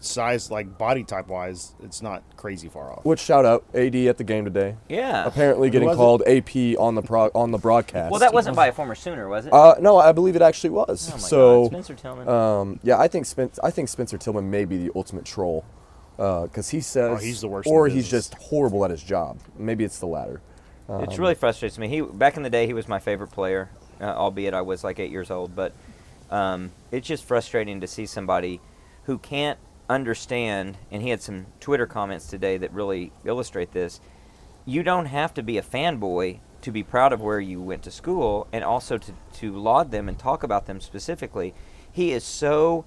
size, 0.00 0.50
like 0.50 0.76
body 0.78 1.04
type 1.04 1.28
wise, 1.28 1.74
it's 1.84 2.02
not 2.02 2.24
crazy 2.36 2.68
far 2.68 2.90
off. 2.92 3.04
which 3.04 3.20
shout 3.20 3.44
out 3.44 3.64
AD 3.74 3.94
at 3.94 4.16
the 4.18 4.24
game 4.24 4.44
today. 4.44 4.74
Yeah. 4.88 5.24
Apparently 5.26 5.70
getting 5.70 5.86
was 5.86 5.96
it? 5.96 5.98
called 5.98 6.22
AP 6.26 6.76
on 6.80 6.94
the 6.96 7.02
pro- 7.02 7.30
on 7.34 7.52
the 7.52 7.58
broadcast. 7.58 8.10
Well, 8.10 8.18
that 8.20 8.32
wasn't 8.32 8.56
by 8.56 8.66
a 8.68 8.72
former 8.72 8.94
Sooner, 8.96 9.28
was 9.28 9.46
it? 9.46 9.52
Uh, 9.52 9.76
no, 9.80 9.98
I 9.98 10.10
believe 10.12 10.34
it 10.34 10.42
actually 10.42 10.70
was. 10.70 11.08
oh 11.10 11.12
my 11.12 11.18
so, 11.18 11.62
God, 11.64 11.70
Spencer 11.70 11.94
Tillman. 11.94 12.28
um, 12.28 12.80
yeah, 12.82 12.98
I 12.98 13.06
think 13.08 13.26
Spen- 13.26 13.52
I 13.62 13.70
think 13.70 13.88
Spencer 13.88 14.18
Tillman 14.18 14.50
may 14.50 14.64
be 14.64 14.76
the 14.78 14.90
ultimate 14.96 15.24
troll 15.26 15.64
because 16.20 16.68
he 16.68 16.82
says, 16.82 17.10
Oh, 17.12 17.16
he's 17.16 17.40
the 17.40 17.48
worst 17.48 17.66
or 17.66 17.88
he's 17.88 18.08
just 18.08 18.34
horrible 18.34 18.84
at 18.84 18.90
his 18.90 19.02
job. 19.02 19.38
Maybe 19.56 19.84
it's 19.84 19.98
the 19.98 20.06
latter. 20.06 20.42
it 20.88 20.92
um, 20.92 21.16
really 21.16 21.34
frustrates 21.34 21.78
me. 21.78 21.88
He 21.88 22.02
back 22.02 22.36
in 22.36 22.42
the 22.42 22.50
day, 22.50 22.66
he 22.66 22.74
was 22.74 22.88
my 22.88 22.98
favorite 22.98 23.30
player, 23.30 23.70
uh, 24.02 24.04
albeit 24.04 24.52
I 24.52 24.60
was 24.60 24.84
like 24.84 24.98
eight 24.98 25.10
years 25.10 25.30
old. 25.30 25.56
But 25.56 25.72
um, 26.30 26.72
it's 26.92 27.08
just 27.08 27.24
frustrating 27.24 27.80
to 27.80 27.86
see 27.86 28.04
somebody 28.04 28.60
who 29.04 29.16
can't 29.16 29.58
understand. 29.88 30.76
And 30.90 31.02
he 31.02 31.08
had 31.08 31.22
some 31.22 31.46
Twitter 31.58 31.86
comments 31.86 32.26
today 32.26 32.58
that 32.58 32.70
really 32.74 33.12
illustrate 33.24 33.72
this. 33.72 33.98
You 34.66 34.82
don't 34.82 35.06
have 35.06 35.32
to 35.34 35.42
be 35.42 35.56
a 35.56 35.62
fanboy 35.62 36.40
to 36.60 36.70
be 36.70 36.82
proud 36.82 37.14
of 37.14 37.22
where 37.22 37.40
you 37.40 37.62
went 37.62 37.82
to 37.84 37.90
school, 37.90 38.46
and 38.52 38.62
also 38.62 38.98
to 38.98 39.14
to 39.36 39.56
laud 39.56 39.90
them 39.90 40.06
and 40.06 40.18
talk 40.18 40.42
about 40.42 40.66
them 40.66 40.82
specifically. 40.82 41.54
He 41.90 42.12
is 42.12 42.24
so 42.24 42.84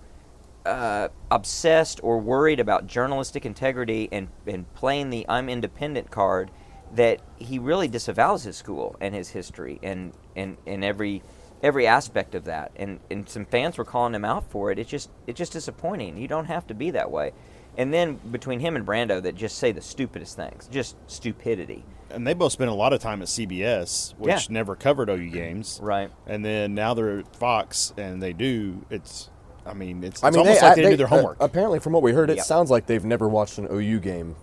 uh, 0.65 1.10
obsessed 1.32 1.99
or 2.04 2.19
worried 2.19 2.60
about 2.60 2.88
journalistic 2.88 3.45
integrity 3.45 4.10
and, 4.12 4.30
and 4.47 4.71
playing 4.76 5.10
the 5.10 5.26
I'm 5.28 5.49
independent 5.49 6.10
card 6.12 6.52
that 6.93 7.21
he 7.38 7.60
really 7.60 7.88
disavows 7.88 8.43
his 8.43 8.56
school 8.56 8.95
and 9.02 9.13
his 9.15 9.30
history 9.30 9.80
and, 9.84 10.13
and, 10.36 10.58
and 10.65 10.84
every 10.84 11.21
every 11.63 11.88
aspect 11.88 12.36
of 12.36 12.43
that. 12.43 12.71
And, 12.76 12.99
and 13.10 13.28
some 13.28 13.45
fans 13.45 13.78
were 13.78 13.86
calling 13.86 14.13
him 14.13 14.26
out 14.26 14.43
for 14.52 14.69
it. 14.69 14.78
It's 14.78 14.89
just 14.89 15.10
it's 15.28 15.38
just 15.38 15.54
disappointing. 15.54 16.17
You 16.17 16.28
don't 16.28 16.45
have 16.45 16.67
to 16.67 16.73
be 16.73 16.91
that 16.91 17.10
way. 17.10 17.32
And 17.78 17.91
then 17.93 18.19
between 18.32 18.60
him 18.60 18.76
and 18.76 18.86
Brando 18.86 19.21
that 19.23 19.36
just 19.36 19.58
say 19.58 19.71
the 19.71 19.82
stupidest 19.82 20.36
things, 20.36 20.67
just 20.67 20.95
stupidity. 21.08 21.84
And 22.12 22.28
they 22.28 22.34
both 22.36 22.52
spent 22.52 22.69
a 22.69 22.73
lot 22.73 22.93
of 22.93 22.99
time 22.99 23.21
at 23.23 23.28
CBS, 23.30 24.13
which 24.19 24.30
Yeah. 24.30 24.39
never 24.49 24.76
covered 24.76 25.10
OU 25.10 25.30
games. 25.32 25.80
Right. 25.82 26.12
And 26.28 26.45
then 26.45 26.76
now 26.76 26.93
they're 26.93 27.19
at 27.19 27.36
Fox, 27.36 27.93
and 27.97 28.21
they 28.21 28.34
do. 28.34 28.86
It's. 28.91 29.30
I 29.65 29.73
mean, 29.73 30.04
it's, 30.04 30.15
it's 30.15 30.23
I 30.23 30.30
mean, 30.30 30.39
almost 30.39 30.60
they, 30.62 30.67
like 30.67 30.76
they, 30.76 30.84
they- 30.84 30.89
do 30.91 30.97
their 30.97 31.08
homework. 31.08 31.39
uh, 31.41 31.45
apparently, 31.45 31.80
from 31.80 31.93
what 31.93 32.02
we 32.04 32.12
heard, 32.12 32.30
it 32.30 32.38
Yeah. 32.38 32.43
sounds 32.43 32.69
like 32.69 32.86
they've 32.86 33.06
never 33.06 33.28
watched 33.30 33.58
an 33.58 33.67
OU 33.71 33.99
game. 33.99 34.36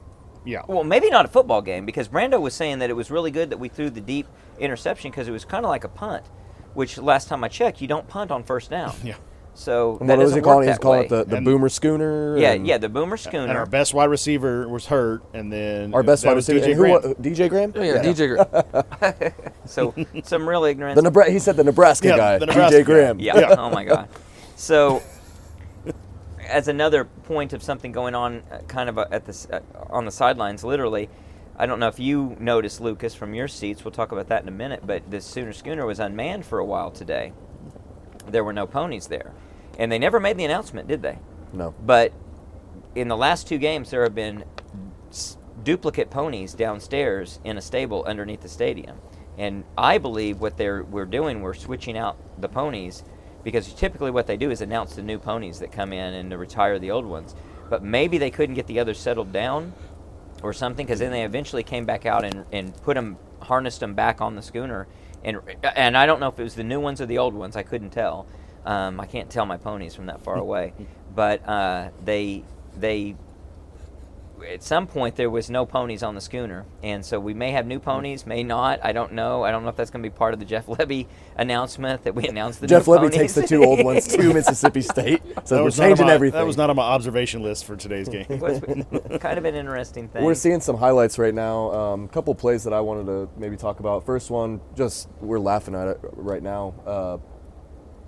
yeah. 0.45 0.63
Well, 0.67 0.85
maybe 0.85 1.11
not 1.11 1.25
a 1.25 1.29
football 1.29 1.61
game 1.63 1.85
because 1.85 2.09
Brando 2.09 2.41
was 2.41 2.55
saying 2.55 2.79
that 2.79 2.89
it 2.91 2.95
was 2.95 3.11
really 3.11 3.31
good 3.31 3.51
that 3.51 3.59
we 3.59 3.69
threw 3.69 3.91
the 3.91 4.01
deep 4.01 4.27
interception 4.59 5.11
because 5.11 5.29
it 5.29 5.33
was 5.33 5.45
kind 5.45 5.65
of 5.65 5.69
like 5.71 5.85
a 5.85 5.89
punt, 5.89 6.25
which 6.75 6.97
last 6.99 7.29
time 7.29 7.45
I 7.45 7.49
checked, 7.49 7.81
you 7.83 7.89
don't 7.89 8.09
punt 8.09 8.31
on 8.31 8.43
first 8.45 8.71
down. 8.71 8.95
Yeah. 9.05 9.15
So 9.53 9.99
And 10.01 10.09
that 10.09 10.17
what 10.17 10.23
was 10.23 10.31
doesn't 10.31 10.39
he 10.39 10.45
calling? 10.45 10.69
He's 10.69 10.79
calling 10.79 11.03
it 11.03 11.09
the, 11.11 11.25
the 11.25 11.37
And- 11.37 11.45
Boomer 11.45 11.69
Schooner. 11.69 12.39
yeah, 12.39 12.53
and 12.53 12.67
yeah, 12.67 12.79
the 12.79 12.89
Boomer 12.89 13.17
schooner. 13.19 13.39
And 13.43 13.49
Schooner. 13.51 13.59
our 13.59 13.67
best 13.67 13.93
wide 13.93 14.05
receiver 14.09 14.67
was 14.69 14.87
hurt, 14.87 15.23
and 15.35 15.53
then 15.53 15.93
Our 15.93 16.03
best 16.05 16.23
that 16.23 16.29
wide 16.31 16.37
was 16.37 16.49
receiver. 16.49 16.67
DJ 16.67 16.71
and 16.71 16.75
who 16.77 16.81
Graham. 16.81 17.03
wa- 17.03 17.15
DJ 17.21 17.49
Graham? 17.51 17.73
Oh, 17.75 17.83
yeah, 17.83 18.03
DJ. 18.03 19.29
Gr- 19.29 19.51
so 19.67 19.95
some 20.23 20.49
real 20.49 20.65
ignorance. 20.65 20.99
The 21.03 21.11
Nebra- 21.11 21.29
he 21.29 21.41
said 21.41 21.57
the 21.57 21.65
Nebraska 21.65 22.09
Yeah, 22.09 22.17
guy, 22.17 22.39
the 22.39 22.47
Nebraska 22.47 22.79
DJ 22.81 22.85
Graham. 22.85 23.19
guy. 23.19 23.25
Yeah. 23.25 23.39
Yeah. 23.41 23.55
Oh 23.59 23.71
my 23.71 23.85
God. 23.85 24.09
So, 24.61 25.03
as 26.47 26.69
another 26.69 27.07
point 27.07 27.55
of 27.55 27.63
something 27.63 27.93
going 27.93 28.15
on, 28.15 28.43
uh, 28.53 28.59
kind 28.69 28.91
of 28.91 28.99
uh, 28.99 29.07
at 29.11 29.25
the 29.25 29.49
uh, 29.51 29.87
on 29.89 30.05
the 30.05 30.11
sidelines, 30.11 30.63
literally. 30.63 31.09
I 31.57 31.65
don't 31.65 31.81
know 31.81 31.89
if 31.89 31.99
you 31.99 32.37
noticed, 32.39 32.79
Lucas, 32.79 33.15
from 33.15 33.33
your 33.33 33.49
seats. 33.49 33.87
We'll 33.87 33.93
talk 33.93 34.13
about 34.13 34.29
that 34.29 34.43
in 34.43 34.49
a 34.49 34.53
minute. 34.53 34.87
But 34.87 35.11
the 35.11 35.23
Sooner 35.23 35.55
Schooner 35.55 35.87
was 35.87 35.99
unmanned 35.99 36.45
for 36.45 36.59
a 36.59 36.65
while 36.65 36.91
today. 36.91 37.33
There 38.27 38.45
were 38.45 38.53
no 38.53 38.67
ponies 38.67 39.07
there, 39.07 39.33
and 39.79 39.91
they 39.91 39.99
never 39.99 40.21
made 40.21 40.37
the 40.37 40.45
announcement, 40.45 40.89
did 40.89 41.01
they? 41.01 41.19
No. 41.55 41.75
But 41.81 42.13
in 42.95 43.09
the 43.09 43.17
last 43.17 43.49
two 43.49 43.57
games, 43.57 43.91
there 43.91 44.03
have 44.03 44.15
been 44.15 44.45
duplicate 45.65 46.11
ponies 46.11 46.53
downstairs 46.53 47.41
in 47.45 47.57
a 47.57 47.63
stable 47.63 48.05
underneath 48.05 48.43
the 48.43 48.49
stadium. 48.49 48.99
And 49.39 49.65
I 49.79 49.97
believe 49.97 50.39
what 50.39 50.59
they're 50.59 50.83
we're 50.83 51.07
doing, 51.07 51.41
we're 51.41 51.55
switching 51.55 51.97
out 51.97 52.19
the 52.39 52.49
ponies 52.49 53.05
because 53.43 53.73
typically 53.73 54.11
what 54.11 54.27
they 54.27 54.37
do 54.37 54.51
is 54.51 54.61
announce 54.61 54.95
the 54.95 55.03
new 55.03 55.19
ponies 55.19 55.61
that 55.61 55.73
come 55.73 55.93
in 55.93 56.15
and 56.15 56.31
to 56.31 56.39
retire 56.39 56.79
the 56.79 56.91
old 56.91 57.07
ones. 57.07 57.35
But 57.69 57.83
maybe 57.83 58.19
they 58.19 58.31
couldn't 58.31 58.55
get 58.55 58.67
the 58.67 58.81
others 58.81 58.99
settled 58.99 59.33
down 59.33 59.73
or 60.43 60.53
something 60.53 60.87
because 60.87 60.99
then 60.99 61.13
they 61.13 61.25
eventually 61.25 61.63
came 61.63 61.85
back 61.85 62.07
out 62.07 62.25
and, 62.25 62.45
and 62.53 62.75
put 62.83 62.95
them 62.95 63.17
harnessed 63.41 63.81
them 63.81 63.95
back 63.95 64.21
on 64.21 64.37
the 64.37 64.43
schooner. 64.43 64.87
And 65.23 65.39
and 65.63 65.97
I 65.97 66.07
don't 66.07 66.21
know 66.21 66.29
if 66.29 66.39
it 66.39 66.43
was 66.43 66.55
the 66.55 66.65
new 66.65 66.81
ones 66.81 67.01
or 67.01 67.07
the 67.07 67.19
old 67.19 67.35
ones 67.35 67.57
I 67.57 67.63
couldn't 67.63 67.91
tell. 67.91 68.27
Um, 68.65 69.01
I 69.01 69.07
can't 69.07 69.31
tell 69.31 69.47
my 69.47 69.57
ponies 69.57 69.95
from 69.95 70.07
that 70.07 70.21
far 70.23 70.37
away. 70.47 70.73
But 71.15 71.47
uh, 71.49 71.91
they 72.05 72.45
they 72.77 73.17
at 74.45 74.63
some 74.63 74.87
point 74.87 75.17
there 75.17 75.31
was 75.31 75.51
no 75.51 75.67
ponies 75.67 76.03
on 76.03 76.15
the 76.15 76.21
schooner 76.21 76.65
and 76.83 77.05
so 77.05 77.19
we 77.21 77.35
may 77.35 77.51
have 77.53 77.67
new 77.67 77.79
ponies 77.79 78.27
may 78.27 78.43
not 78.43 78.79
I 78.85 78.93
don't 78.93 79.13
know 79.13 79.43
I 79.45 79.51
don't 79.51 79.63
know 79.63 79.69
if 79.69 79.77
that's 79.77 79.91
going 79.91 80.03
to 80.03 80.09
be 80.09 80.15
part 80.15 80.35
of 80.35 80.41
the 80.41 80.47
Jeff 80.47 80.67
Lebby 80.67 81.07
announcement 81.37 82.05
that 82.05 82.15
we 82.15 82.27
announced 82.29 82.61
the 82.61 82.67
Jeff 82.67 82.87
new 82.87 82.95
Lebby 82.95 82.99
ponies. 83.11 83.17
takes 83.17 83.35
the 83.35 83.47
two 83.47 83.65
old 83.65 83.85
ones 83.85 84.07
to 84.09 84.35
Mississippi 84.35 84.83
State, 84.83 85.23
so 85.45 85.57
That 85.57 85.61
we're 85.61 85.65
was, 85.65 85.79
not 85.79 85.85
on 85.85 85.91
changing 85.91 86.07
my, 86.07 86.13
everything. 86.13 86.39
that 86.39 86.47
was 86.47 86.57
not 86.57 86.71
on 86.71 86.77
my 86.77 86.83
observation 86.83 87.43
list 87.43 87.65
for 87.65 87.77
today's 87.77 88.09
game. 88.09 88.27
Was 88.41 88.61
kind 89.21 89.39
of 89.39 89.45
an 89.45 89.55
interesting 89.55 90.09
thing 90.09 90.25
We're 90.25 90.35
seeing 90.35 90.61
some 90.61 90.77
highlights 90.77 91.19
right 91.19 91.35
now. 91.35 91.71
A 91.71 91.93
um, 91.93 92.09
couple 92.09 92.35
plays 92.35 92.65
that 92.65 92.73
I 92.73 92.81
wanted 92.81 93.07
to 93.07 93.29
maybe 93.39 93.57
talk 93.57 93.81
about. 93.81 94.05
First 94.07 94.31
one, 94.31 94.61
just 94.77 95.09
we're 95.21 95.39
laughing 95.39 95.75
at 95.75 95.89
it 95.89 95.99
right 96.03 96.43
now. 96.43 96.75
Uh, 96.87 97.19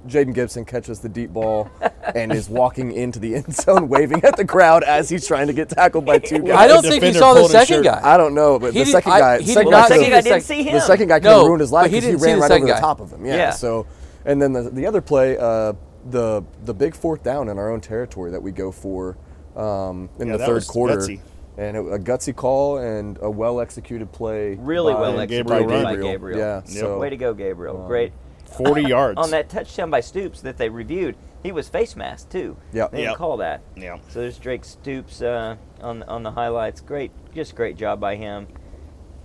Jayden 0.06 0.34
Gibson 0.34 0.64
catches 0.64 1.00
the 1.00 1.08
deep 1.08 1.30
ball 1.30 1.70
and 2.14 2.32
is 2.32 2.48
walking 2.48 2.92
into 2.92 3.18
the 3.18 3.34
end 3.36 3.54
zone, 3.54 3.88
waving 3.88 4.24
at 4.24 4.36
the 4.36 4.44
crowd 4.44 4.82
as 4.82 5.08
he's 5.08 5.26
trying 5.26 5.46
to 5.46 5.52
get 5.52 5.68
tackled 5.68 6.04
by 6.04 6.18
two 6.18 6.38
guys. 6.42 6.56
I 6.58 6.66
don't 6.66 6.82
think 6.82 7.02
he 7.02 7.12
saw 7.12 7.34
the 7.34 7.48
second 7.48 7.82
guy. 7.84 8.00
I 8.02 8.16
don't 8.16 8.34
know, 8.34 8.58
but 8.58 8.72
He 8.72 8.80
the 8.80 8.84
did- 8.86 8.92
second 8.92 9.12
I- 9.12 9.18
guy, 9.20 9.42
second 9.42 9.64
the 9.64 9.70
guy, 9.70 9.88
second 9.88 10.10
guy 10.10 10.20
didn't 10.20 10.40
see 10.42 10.62
him 10.62 10.74
the 10.74 10.80
second 10.80 11.08
guy 11.08 11.14
kind 11.20 11.24
No, 11.24 11.40
of 11.42 11.46
ruined 11.46 11.60
his 11.60 11.72
life 11.72 11.84
but 11.84 11.90
he 11.92 12.00
because 12.00 12.20
he, 12.22 12.26
ran 12.30 12.40
right 12.40 12.48
second 12.48 12.64
over 12.68 12.74
the 12.74 12.80
top 12.80 13.00
of 13.00 13.12
him. 13.12 13.24
Yeah. 13.24 13.36
Yeah. 13.36 13.50
So, 13.50 13.86
and 14.24 14.40
then 14.42 14.52
the 14.52 14.70
the 14.70 14.86
other 14.86 15.00
play, 15.00 15.36
uh, 15.38 15.72
the 16.10 16.42
the 16.64 16.74
big 16.74 16.94
fourth 16.96 17.22
down 17.22 17.48
in 17.48 17.58
our 17.58 17.70
own 17.70 17.80
territory 17.80 18.30
that 18.32 18.42
we 18.42 18.50
go 18.52 18.72
for 18.72 19.16
um, 19.56 20.08
in 20.18 20.26
Yeah, 20.26 20.32
the 20.32 20.38
that 20.38 20.46
third 20.46 20.54
was 20.54 20.66
quarter. 20.68 20.96
gutsy. 20.96 21.20
And 21.58 21.76
it, 21.76 21.80
a 21.80 21.98
gutsy 21.98 22.34
call 22.34 22.78
and 22.78 23.18
a 23.20 23.30
well 23.30 23.60
executed 23.60 24.10
play. 24.10 24.54
Really 24.58 24.94
well 24.94 25.20
executed 25.20 25.52
executed 25.52 25.84
by 25.84 25.94
by 25.96 25.96
Gabriel. 26.02 26.38
Yeah. 26.38 26.54
Yep. 26.56 26.68
So 26.68 26.98
way 26.98 27.10
to 27.10 27.16
go 27.18 27.34
Gabriel 27.34 27.86
great 27.86 28.12
40 28.52 28.82
yards. 28.88 29.18
on 29.18 29.30
that 29.30 29.48
touchdown 29.48 29.90
by 29.90 30.00
Stoops 30.00 30.40
that 30.42 30.56
they 30.58 30.68
reviewed, 30.68 31.16
he 31.42 31.52
was 31.52 31.68
face 31.68 31.96
masked 31.96 32.30
too. 32.32 32.56
Yeah. 32.72 32.86
They 32.88 32.98
didn't 32.98 33.10
Yep. 33.10 33.18
call 33.18 33.36
that. 33.38 33.62
Yeah. 33.76 33.98
So 34.08 34.20
there's 34.20 34.38
Drake 34.38 34.64
Stoops 34.64 35.20
uh, 35.22 35.56
on 35.80 36.02
on 36.04 36.22
the 36.22 36.30
highlights. 36.32 36.80
Great, 36.80 37.10
just 37.34 37.55
great 37.57 37.76
job 37.76 37.98
by 38.00 38.16
him. 38.16 38.46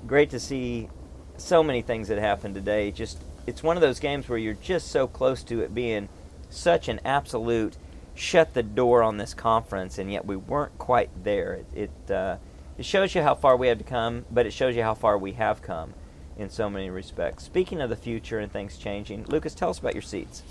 Great 0.06 0.30
to 0.32 0.40
see 0.40 0.90
so 1.38 1.62
many 1.64 1.82
things 1.82 2.08
that 2.08 2.18
happened 2.18 2.56
today. 2.56 2.92
Just 2.92 3.22
it's 3.46 3.62
one 3.64 3.78
of 3.78 3.82
those 3.82 4.00
games 4.00 4.28
where 4.28 4.38
you're 4.40 4.54
just 4.56 4.88
so 4.90 5.08
close 5.08 5.44
to 5.44 5.62
it 5.62 5.74
being 5.76 6.10
such 6.50 6.88
an 6.88 7.00
absolute 7.06 7.78
shut 8.16 8.54
the 8.56 8.64
door 8.64 9.04
on 9.04 9.18
this 9.18 9.34
conference, 9.34 9.98
and 10.00 10.12
yet 10.12 10.26
we 10.26 10.36
weren't 10.36 10.78
quite 10.78 11.10
there. 11.24 11.54
It 11.76 11.92
it, 12.08 12.12
uh, 12.12 12.38
it 12.80 12.86
shows 12.86 13.14
you 13.14 13.22
how 13.22 13.36
far 13.36 13.56
we 13.58 13.68
have 13.68 13.78
to 13.78 13.84
come, 13.84 14.26
but 14.32 14.46
it 14.48 14.54
shows 14.54 14.76
you 14.76 14.82
how 14.84 14.94
far 14.96 15.18
we 15.18 15.34
have 15.34 15.62
come 15.62 15.94
in 16.38 16.50
so 16.50 16.70
many 16.70 16.90
respects. 16.90 17.44
Speaking 17.44 17.82
of 17.82 17.90
the 17.90 17.96
future 17.96 18.40
and 18.40 18.52
things 18.52 18.78
changing, 18.78 19.26
Lucas, 19.26 19.54
tell 19.54 19.70
us 19.70 19.80
about 19.80 19.94
your 19.94 20.02
seats. 20.02 20.44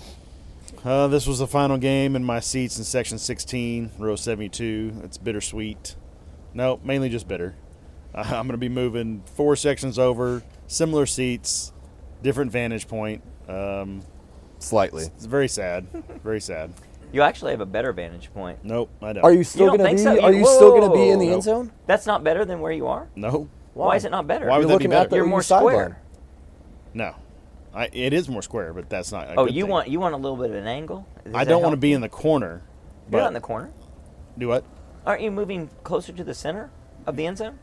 Uh, 0.83 1.07
this 1.07 1.25
was 1.25 1.39
the 1.39 1.47
final 1.47 1.77
game 1.77 2.15
in 2.15 2.23
my 2.23 2.39
seats 2.39 2.77
in 2.77 2.83
section 2.83 3.17
16, 3.17 3.91
row 3.97 4.15
72. 4.15 5.01
It's 5.03 5.17
bittersweet. 5.17 5.95
No, 6.53 6.79
mainly 6.83 7.09
just 7.09 7.27
bitter. 7.27 7.55
Uh, 8.13 8.19
I'm 8.25 8.47
going 8.47 8.49
to 8.49 8.57
be 8.57 8.69
moving 8.69 9.23
four 9.35 9.55
sections 9.55 9.97
over, 9.97 10.43
similar 10.67 11.05
seats, 11.05 11.71
different 12.21 12.51
vantage 12.51 12.87
point. 12.87 13.23
Um, 13.47 14.01
Slightly. 14.59 15.05
it's 15.05 15.25
very 15.25 15.47
sad. 15.47 15.87
Very 16.23 16.41
sad. 16.41 16.73
You 17.13 17.21
actually 17.21 17.51
have 17.51 17.61
a 17.61 17.65
better 17.65 17.93
vantage 17.93 18.33
point. 18.33 18.59
Nope, 18.65 18.89
I 19.01 19.13
don't. 19.13 19.23
Are 19.23 19.31
you 19.31 19.45
still 19.45 19.67
don't 19.67 19.77
gonna 19.77 19.87
think 19.95 19.99
be? 19.99 20.03
so? 20.03 20.21
Are 20.21 20.33
You- 20.33 20.39
you 20.39 20.45
still 20.45 20.77
gonna 20.77 20.93
be 20.93 21.07
in 21.07 21.19
the 21.19 21.27
Whoa. 21.27 21.33
end 21.35 21.43
zone? 21.43 21.71
That's 21.85 22.05
not 22.05 22.21
better 22.21 22.43
than 22.43 22.59
where 22.59 22.73
you 22.73 22.85
are. 22.87 23.07
No, 23.15 23.47
Why, 23.77 23.95
is 23.95 24.05
it 24.05 24.11
not 24.11 24.27
better? 24.27 24.47
Why 24.47 24.57
would 24.57 24.63
You're 24.63 24.67
that 24.69 24.79
be 24.79 24.85
looking 24.85 24.93
at 24.93 24.97
better? 24.97 25.09
the 25.09 25.15
You're 25.17 25.25
OU 25.25 25.29
more 25.29 25.41
sideline. 25.43 25.73
square. 25.73 26.01
no. 26.93 27.15
I, 27.73 27.89
it 27.93 28.11
is 28.11 28.27
more 28.27 28.41
square, 28.41 28.73
but 28.73 28.89
that's 28.89 29.11
not. 29.11 29.27
A 29.27 29.35
Oh, 29.37 29.45
good 29.45 29.53
you 29.53 29.63
thing. 29.65 29.71
want 29.71 29.87
you 29.89 29.99
want 29.99 30.15
a 30.15 30.17
little 30.17 30.37
bit 30.37 30.49
of 30.49 30.55
an 30.55 30.65
angle? 30.67 31.05
Does 31.23 31.35
I 31.35 31.43
that 31.43 31.49
don't 31.51 31.61
want 31.61 31.73
to 31.73 31.75
help? 31.75 31.81
be 31.81 31.93
in 31.93 32.01
the 32.01 32.09
corner. 32.09 32.63
You're 33.03 33.11
But 33.11 33.17
not 33.19 33.27
in 33.27 33.33
the 33.33 33.39
corner. 33.41 33.69
do 34.37 34.47
what? 34.47 34.63
Aren't 35.05 35.21
you 35.21 35.29
moving 35.29 35.69
closer 35.83 36.11
to 36.11 36.23
the 36.23 36.33
center 36.33 36.71
of 37.05 37.15
the 37.17 37.27
end 37.27 37.37
zone? 37.37 37.59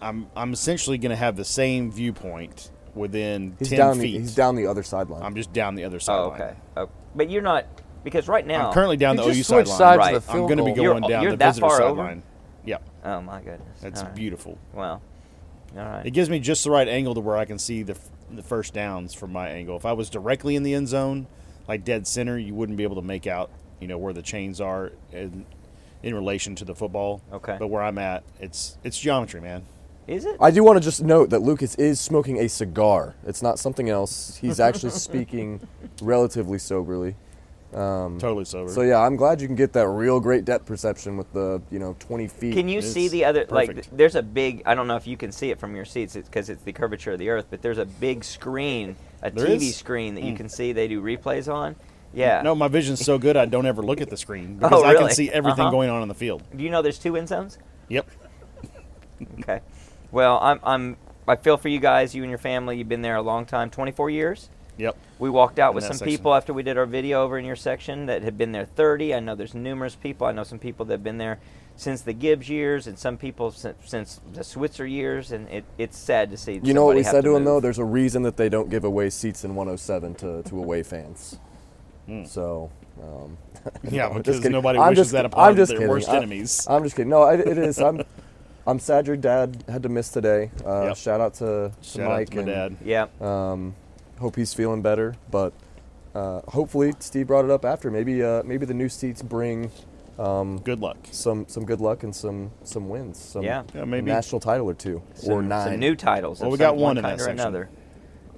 I'm 0.00 0.26
I'm 0.34 0.52
essentially 0.52 0.98
going 0.98 1.10
to 1.10 1.16
have 1.16 1.36
the 1.36 1.44
same 1.44 1.92
viewpoint 1.92 2.70
within 2.96 3.54
He's 3.60 3.68
ten 3.68 3.78
down. 3.78 3.98
The, 3.98 4.02
feet. 4.02 4.20
he's 4.22 4.34
down 4.34 4.56
the 4.56 4.66
other 4.66 4.82
sideline. 4.82 5.22
I'm 5.22 5.36
just 5.36 5.52
down 5.52 5.76
the 5.76 5.84
other 5.84 6.00
side. 6.00 6.18
Oh, 6.18 6.32
okay. 6.32 6.54
Oh, 6.76 6.88
but 7.14 7.30
you're 7.30 7.42
not 7.42 7.66
because 8.02 8.26
right 8.26 8.44
now. 8.46 8.68
I'm 8.68 8.74
currently 8.74 8.96
down 8.96 9.16
You 9.18 9.22
the 9.22 9.28
just 9.34 9.38
OU 9.50 9.54
switched 9.54 9.68
sideline. 9.68 9.78
sides 9.78 9.98
Right. 9.98 10.14
of 10.16 10.26
the 10.26 10.32
I'm 10.32 10.36
field 10.38 10.48
going 10.48 10.58
to 10.58 10.64
be 10.64 10.72
goal. 10.72 10.82
You're- 10.84 11.00
going 11.00 11.10
down 11.10 11.22
you're 11.22 11.30
the 11.32 11.36
that 11.36 11.48
visitor 11.50 11.68
far 11.68 11.82
over? 11.82 12.00
sideline. 12.02 12.22
Yep, 12.64 12.82
Oh 13.04 13.20
my 13.20 13.38
goodness. 13.40 13.80
that's 13.80 14.00
All 14.00 14.06
right. 14.06 14.16
beautiful. 14.16 14.58
Well, 14.72 15.00
all 15.76 15.84
right. 15.84 16.06
It 16.06 16.10
gives 16.10 16.28
me 16.28 16.38
just 16.38 16.64
the 16.64 16.70
right 16.70 16.88
angle 16.88 17.14
to 17.14 17.20
where 17.20 17.36
I 17.36 17.44
can 17.44 17.58
see 17.58 17.82
the, 17.82 17.96
the 18.30 18.42
first 18.42 18.74
downs 18.74 19.14
from 19.14 19.32
my 19.32 19.48
angle. 19.48 19.76
If 19.76 19.86
I 19.86 19.92
was 19.92 20.10
directly 20.10 20.56
in 20.56 20.62
the 20.62 20.74
end 20.74 20.88
zone, 20.88 21.26
like 21.68 21.84
dead 21.84 22.06
center, 22.06 22.38
you 22.38 22.54
wouldn't 22.54 22.76
be 22.76 22.84
able 22.84 22.96
to 22.96 23.02
make 23.02 23.26
out, 23.26 23.50
you 23.80 23.88
know, 23.88 23.98
where 23.98 24.12
the 24.12 24.22
chains 24.22 24.60
are 24.60 24.92
in, 25.12 25.46
in 26.02 26.14
relation 26.14 26.54
to 26.56 26.64
the 26.64 26.74
football. 26.74 27.22
Okay. 27.32 27.56
But 27.58 27.68
where 27.68 27.82
I'm 27.82 27.98
at, 27.98 28.24
it's 28.40 28.76
it's 28.84 28.98
geometry, 28.98 29.40
man. 29.40 29.64
Is 30.08 30.24
it? 30.24 30.36
I 30.40 30.50
do 30.50 30.64
want 30.64 30.78
to 30.78 30.84
just 30.84 31.02
note 31.02 31.30
that 31.30 31.42
Lucas 31.42 31.76
is 31.76 32.00
smoking 32.00 32.38
a 32.38 32.48
cigar. 32.48 33.14
It's 33.24 33.40
not 33.40 33.58
something 33.58 33.88
else. 33.88 34.36
He's 34.36 34.58
actually 34.58 34.90
speaking 34.90 35.60
relatively 36.00 36.58
soberly. 36.58 37.14
Totally 37.72 38.44
sober. 38.44 38.70
So 38.70 38.82
yeah, 38.82 38.98
I'm 39.00 39.16
glad 39.16 39.40
you 39.40 39.46
can 39.46 39.56
get 39.56 39.72
that 39.72 39.88
real 39.88 40.20
great 40.20 40.44
depth 40.44 40.66
perception 40.66 41.16
with 41.16 41.32
the 41.32 41.62
you 41.70 41.78
know 41.78 41.96
20 41.98 42.28
feet. 42.28 42.54
Can 42.54 42.68
you 42.68 42.78
It's 42.78 42.92
see 42.92 43.08
the 43.08 43.24
other 43.24 43.46
like? 43.48 43.68
perfect. 43.68 43.88
th- 43.88 43.96
There's 43.98 44.14
a 44.14 44.22
big. 44.22 44.62
I 44.66 44.74
don't 44.74 44.86
know 44.86 44.96
if 44.96 45.06
you 45.06 45.16
can 45.16 45.32
see 45.32 45.50
it 45.50 45.58
from 45.58 45.74
your 45.74 45.84
seats 45.84 46.14
because 46.14 46.48
it's 46.50 46.62
the 46.62 46.72
curvature 46.72 47.12
of 47.12 47.18
the 47.18 47.30
earth. 47.30 47.46
But 47.50 47.62
there's 47.62 47.78
a 47.78 47.86
big 47.86 48.24
screen, 48.24 48.96
a 49.22 49.30
There 49.30 49.46
TV 49.46 49.68
is? 49.68 49.76
screen 49.76 50.14
that 50.16 50.24
you 50.24 50.32
Mm. 50.34 50.36
can 50.36 50.48
see. 50.48 50.72
They 50.72 50.86
do 50.88 51.02
replays 51.02 51.52
on. 51.52 51.76
Yeah. 52.14 52.42
No, 52.42 52.54
my 52.54 52.68
vision's 52.68 53.02
so 53.02 53.18
good 53.18 53.38
I 53.38 53.46
don't 53.46 53.64
ever 53.64 53.82
look 53.82 54.02
at 54.02 54.10
the 54.10 54.18
screen 54.18 54.58
Oh, 54.62 54.68
because 54.68 54.82
I 54.84 54.94
can 54.94 55.10
see 55.10 55.30
everything 55.30 55.62
Uh-huh. 55.62 55.70
going 55.70 55.88
on 55.88 56.02
in 56.02 56.08
the 56.08 56.14
field. 56.14 56.42
Do 56.54 56.62
you 56.62 56.68
know 56.68 56.82
there's 56.82 56.98
two 56.98 57.16
end 57.16 57.28
zones? 57.28 57.58
Yep. 57.88 58.06
Okay. 59.40 59.60
Well, 60.10 60.38
I'm. 60.42 60.60
I'm. 60.62 60.96
I 61.26 61.36
feel 61.36 61.56
for 61.56 61.68
you 61.68 61.78
guys. 61.78 62.14
You 62.14 62.22
and 62.22 62.28
your 62.30 62.38
family. 62.38 62.76
You've 62.76 62.88
been 62.88 63.02
there 63.02 63.16
a 63.16 63.22
long 63.22 63.46
time. 63.46 63.70
24 63.70 64.10
years. 64.10 64.50
Yep. 64.78 64.96
We 65.18 65.30
walked 65.30 65.58
out 65.58 65.70
In 65.70 65.74
with 65.76 65.84
some 65.84 65.94
section. 65.94 66.16
people 66.16 66.34
after 66.34 66.52
we 66.52 66.62
did 66.62 66.78
our 66.78 66.86
video 66.86 67.22
over 67.22 67.38
in 67.38 67.44
your 67.44 67.56
section 67.56 68.06
that 68.06 68.22
had 68.22 68.36
been 68.38 68.52
there 68.52 68.64
30. 68.64 69.14
I 69.14 69.20
know 69.20 69.34
there's 69.34 69.54
numerous 69.54 69.94
people. 69.94 70.26
I 70.26 70.32
know 70.32 70.44
some 70.44 70.58
people 70.58 70.86
that 70.86 70.94
have 70.94 71.04
been 71.04 71.18
there 71.18 71.38
since 71.76 72.02
the 72.02 72.12
Gibbs 72.12 72.48
years, 72.48 72.86
and 72.86 72.98
some 72.98 73.16
people 73.16 73.50
since, 73.50 73.76
since 73.84 74.20
the 74.32 74.42
Switzer 74.44 74.86
years. 74.86 75.32
And 75.32 75.48
it, 75.48 75.64
it's 75.78 75.98
sad 75.98 76.30
to 76.30 76.36
see. 76.36 76.60
You 76.62 76.74
know 76.74 76.84
what 76.84 76.96
we 76.96 77.02
said 77.02 77.24
to 77.24 77.32
them 77.32 77.44
though? 77.44 77.60
There's 77.60 77.78
a 77.78 77.84
reason 77.84 78.22
that 78.22 78.36
they 78.36 78.48
don't 78.48 78.70
give 78.70 78.84
away 78.84 79.10
seats 79.10 79.44
in 79.44 79.54
107 79.54 80.14
to, 80.16 80.42
to 80.42 80.58
away 80.58 80.82
fans. 80.82 81.38
So. 82.26 82.70
Um, 83.02 83.36
Yeah, 83.90 84.08
no, 84.08 84.14
just 84.14 84.24
because 84.24 84.36
kidding. 84.40 84.52
nobody 84.52 84.78
I'm 84.78 84.88
wishes 84.90 85.04
just, 85.04 85.12
that 85.12 85.20
I'm 85.24 85.30
upon 85.32 85.56
just 85.56 85.68
their 85.70 85.78
kidding. 85.78 85.90
worst 85.90 86.08
I- 86.08 86.16
enemies. 86.16 86.66
I'm 86.68 86.82
just 86.82 86.96
kidding. 86.96 87.10
No, 87.10 87.24
it, 87.28 87.40
it 87.40 87.58
is. 87.58 87.78
I'm. 87.78 88.02
I'm 88.66 88.78
sad 88.78 89.06
your 89.08 89.16
dad 89.16 89.64
had 89.68 89.82
to 89.84 89.88
miss 89.88 90.08
today. 90.10 90.50
Uh, 90.64 90.86
Yep. 90.88 90.96
Shout 90.96 91.20
out 91.20 91.34
to, 91.34 91.72
to 91.72 91.72
Shout 91.82 92.08
Mike 92.08 92.28
out 92.28 92.30
to 92.30 92.36
my 92.36 92.52
and 92.52 92.78
dad. 92.78 92.84
Yeah. 92.84 93.06
Um, 93.20 93.74
hope 94.18 94.36
he's 94.36 94.54
feeling 94.54 94.82
better, 94.82 95.14
but 95.30 95.52
uh, 96.14 96.40
hopefully 96.48 96.92
Steve 97.00 97.26
brought 97.26 97.44
it 97.44 97.50
up 97.50 97.64
after. 97.64 97.90
Maybe 97.90 98.22
uh, 98.22 98.42
maybe 98.44 98.66
the 98.66 98.74
new 98.74 98.88
seats 98.88 99.22
bring 99.22 99.70
Good 100.18 100.80
luck. 100.80 100.98
some 101.10 101.46
some 101.48 101.64
good 101.64 101.80
luck 101.80 102.02
and 102.02 102.14
some 102.14 102.50
some 102.64 102.88
wins, 102.88 103.18
some 103.18 103.42
Yeah. 103.42 103.62
Yeah, 103.74 103.84
maybe. 103.84 104.10
national 104.10 104.40
title 104.40 104.68
or 104.68 104.74
two 104.74 105.02
some, 105.14 105.32
or 105.32 105.42
nine. 105.42 105.68
some 105.68 105.80
new 105.80 105.96
titles. 105.96 106.40
Well, 106.40 106.50
we 106.50 106.58
got 106.58 106.70
some- 106.72 106.80
one 106.80 106.98
in 106.98 107.02
kind 107.02 107.18
that 107.18 107.22
or 107.22 107.26
section. 107.26 107.40
another. 107.40 107.68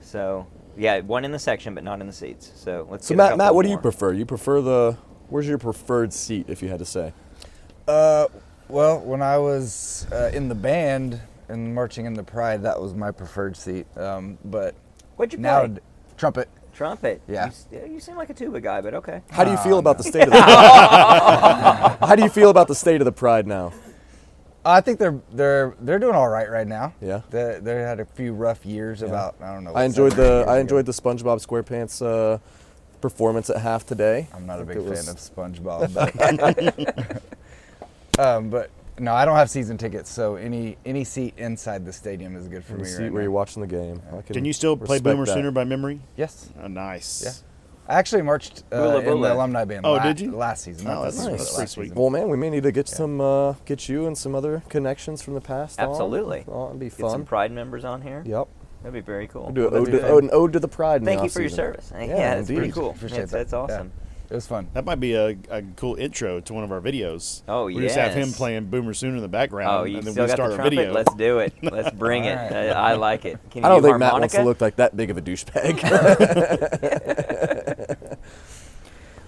So 0.01 0.47
yeah, 0.77 1.01
one 1.01 1.25
in 1.25 1.33
the 1.33 1.39
section, 1.39 1.75
but 1.75 1.85
not 1.85 2.01
in 2.01 2.07
the 2.07 2.13
seats. 2.13 2.53
So 2.55 2.87
let's. 2.91 3.07
so 3.07 3.13
get 3.15 3.17
Matt, 3.19 3.27
couple 3.31 3.39
Matt, 3.45 3.55
what 3.55 3.65
do 3.65 3.71
you 3.71 3.79
prefer? 3.79 4.13
You 4.13 4.25
prefer 4.25 4.61
the 4.61 4.97
where's 5.29 5.47
your 5.49 5.59
preferred 5.59 6.13
seat 6.13 6.47
if 6.49 6.63
you 6.63 6.69
had 6.69 6.79
to 6.79 6.85
say? 6.85 7.13
Uh, 7.87 8.29
well, 8.69 9.01
when 9.01 9.21
I 9.21 9.37
was 9.39 10.07
uh, 10.13 10.31
in 10.33 10.49
the 10.49 10.55
band 10.55 11.21
and 11.49 11.75
marching 11.75 12.07
in 12.07 12.15
the 12.15 12.23
Pride, 12.23 12.63
that 12.63 12.81
was 12.81 12.95
my 12.95 13.11
preferred 13.11 13.57
seat. 13.57 13.87
Um, 13.97 14.39
but 14.45 14.75
What'd 15.17 15.33
you 15.33 15.39
now, 15.39 15.61
play? 15.61 15.69
d- 15.75 15.81
trumpet. 16.17 16.49
Trumpet. 16.73 17.23
Yeah. 17.29 17.51
You, 17.71 17.87
you 17.95 18.01
seem 18.01 18.17
like 18.17 18.31
a 18.31 18.35
tuba 18.35 18.61
guy, 18.61 18.81
but 18.81 18.95
okay. 18.95 19.23
How 19.31 19.45
do 19.45 19.51
you 19.53 19.57
Oh, 19.59 19.63
feel 19.63 19.79
about 19.79 19.97
the 19.99 20.05
state 20.05 20.25
of 20.25 20.31
the 20.31 20.41
How 20.41 22.17
do 22.17 22.23
you 22.23 22.29
feel 22.29 22.51
about 22.51 22.67
the 22.69 22.75
state 22.75 23.01
of 23.01 23.05
the 23.05 23.13
pride 23.13 23.47
now? 23.47 23.73
I 24.67 24.81
think 24.81 24.99
they're 24.99 25.21
they're 25.31 25.75
they're 25.81 25.99
doing 25.99 26.15
all 26.15 26.29
right 26.29 26.51
right 26.51 26.67
now. 26.67 26.95
Yeah. 27.01 27.21
They 27.31 27.59
they 27.63 27.81
had 27.83 28.01
a 28.01 28.05
few 28.07 28.33
rough 28.33 28.65
years. 28.67 29.03
About 29.03 29.37
I 29.41 29.53
don't 29.53 29.63
know. 29.63 29.75
I 29.75 29.85
enjoyed 29.85 30.13
the 30.15 30.23
years 30.23 30.47
I 30.49 30.53
ago. 30.55 30.61
enjoyed 30.61 30.87
the 30.87 30.93
SpongeBob 30.93 31.47
SquarePants 31.47 32.03
uh, 32.05 32.39
performance 33.01 33.51
at 33.51 33.59
half 33.59 33.87
today. 33.87 34.27
I'm 34.35 34.47
not 34.47 34.61
a 34.61 34.65
big 34.65 34.79
fan 34.79 34.89
was- 34.89 35.09
of 35.09 35.17
SpongeBob. 35.19 35.95
But 35.95 37.23
um, 38.27 38.49
but 38.51 38.71
no, 38.99 39.13
I 39.15 39.25
don't 39.25 39.37
have 39.37 39.51
season 39.51 39.77
tickets, 39.77 40.11
so 40.11 40.37
any 40.37 40.77
any 40.85 41.05
seat 41.05 41.35
inside 41.37 41.85
the 41.85 41.93
stadium 41.93 42.37
is 42.37 42.49
good 42.49 42.65
for 42.65 42.75
in 42.75 42.83
me 42.83 42.85
seat 42.87 43.03
right 43.05 43.13
where 43.13 43.21
now. 43.21 43.25
you're 43.25 43.31
watching 43.31 43.61
the 43.61 43.67
game. 43.69 44.01
I 44.17 44.23
Can 44.23 44.45
you 44.45 44.53
still 44.53 44.77
play 44.77 45.01
Boomer 45.01 45.27
that. 45.27 45.33
Sooner 45.35 45.51
by 45.51 45.65
memory? 45.65 46.01
Yes. 46.17 46.51
Oh, 46.63 46.69
nice. 46.69 47.23
Yeah. 47.25 47.33
I 47.87 47.99
actually 47.99 48.23
marched 48.23 48.63
uh, 48.73 48.81
Bula 48.81 48.99
in 49.01 49.21
the 49.21 49.33
alumni 49.35 49.65
band. 49.67 49.85
Oh, 49.85 49.93
la- 49.95 50.03
did 50.05 50.19
you? 50.19 50.33
Last 50.35 50.65
season. 50.65 50.87
Oh, 50.87 50.95
not 50.95 51.03
that's 51.03 51.19
nice. 51.19 51.51
but 51.51 51.55
Pretty 51.57 51.71
sweet. 51.71 51.95
Well, 51.95 52.09
man, 52.09 52.29
we 52.31 52.37
may 52.39 52.49
need 52.49 52.63
to 52.63 52.73
get 52.73 52.89
some 52.89 53.21
uh, 53.21 53.53
get 53.67 53.89
you 53.89 54.07
and 54.07 54.17
some 54.17 54.35
other 54.35 54.63
connections 54.71 55.21
from 55.23 55.35
the 55.35 55.41
past. 55.43 55.79
on. 55.79 55.91
Absolutely. 55.91 56.45
Oh, 56.49 56.69
it'd 56.69 56.81
be 56.81 56.89
Get 56.89 57.11
some. 57.11 57.25
Pride 57.27 57.53
members 57.53 57.85
on 57.85 58.01
here. 58.01 58.23
Yep. 58.27 58.49
That'd 58.83 58.95
be 58.95 59.01
very 59.01 59.27
cool. 59.27 59.45
We'll 59.45 59.53
do, 59.53 59.69
an 59.69 59.75
ode 59.75 59.91
to, 59.93 60.17
an 60.19 60.31
ode 60.33 60.53
to 60.55 60.61
the 60.61 60.69
pride. 60.69 61.05
Thank 61.05 61.23
you 61.23 61.29
for 61.29 61.41
your 61.41 61.51
service. 61.51 61.91
Yeah, 61.95 62.05
Yeah, 62.05 62.35
that's 62.37 62.51
pretty 62.51 62.71
cool. 62.71 62.91
Appreciate 62.91 63.19
That's, 63.21 63.33
that. 63.33 63.39
that's 63.51 63.53
awesome. 63.53 63.93
It 64.31 64.35
was 64.35 64.47
fun. 64.47 64.69
That 64.73 64.85
might 64.87 65.01
be 65.01 65.13
a, 65.15 65.37
a 65.51 65.63
cool 65.77 65.97
intro 65.97 66.41
to 66.41 66.55
one 66.55 66.65
of 66.65 66.73
our 66.73 66.81
videos. 66.81 67.43
Oh, 67.47 67.67
we 67.67 67.79
just 67.81 67.97
have 67.97 68.15
him 68.15 68.33
playing 68.33 68.67
Boomer 68.67 68.95
Sooner 68.95 69.17
in 69.17 69.23
the 69.23 69.29
background, 69.29 69.71
Oh, 69.71 69.85
you 69.85 69.99
and 69.99 70.07
then 70.07 70.13
still 70.13 70.25
we 70.25 70.29
got 70.29 70.35
start 70.37 70.51
the 70.51 70.57
our 70.57 70.61
trumpet? 70.63 70.77
video. 70.79 70.93
Let's 70.95 71.15
do 71.15 71.39
it. 71.41 71.53
Let's 71.63 71.91
bring 71.97 72.25
it. 72.25 72.39
Alright. 72.39 72.71
I, 72.71 72.93
I 72.93 72.95
like 72.95 73.27
it. 73.27 73.39
Can 73.51 73.63
you 73.63 73.67
I 73.67 73.69
don't 73.71 73.83
do 73.83 73.89
think 73.89 73.99
Matt 73.99 74.15
wants 74.15 74.35
to 74.35 74.43
look 74.43 74.61
like 74.63 74.77
that 74.77 74.97
big 74.97 75.11
of 75.11 75.19
a 75.19 75.23
douchebag. 75.23 75.79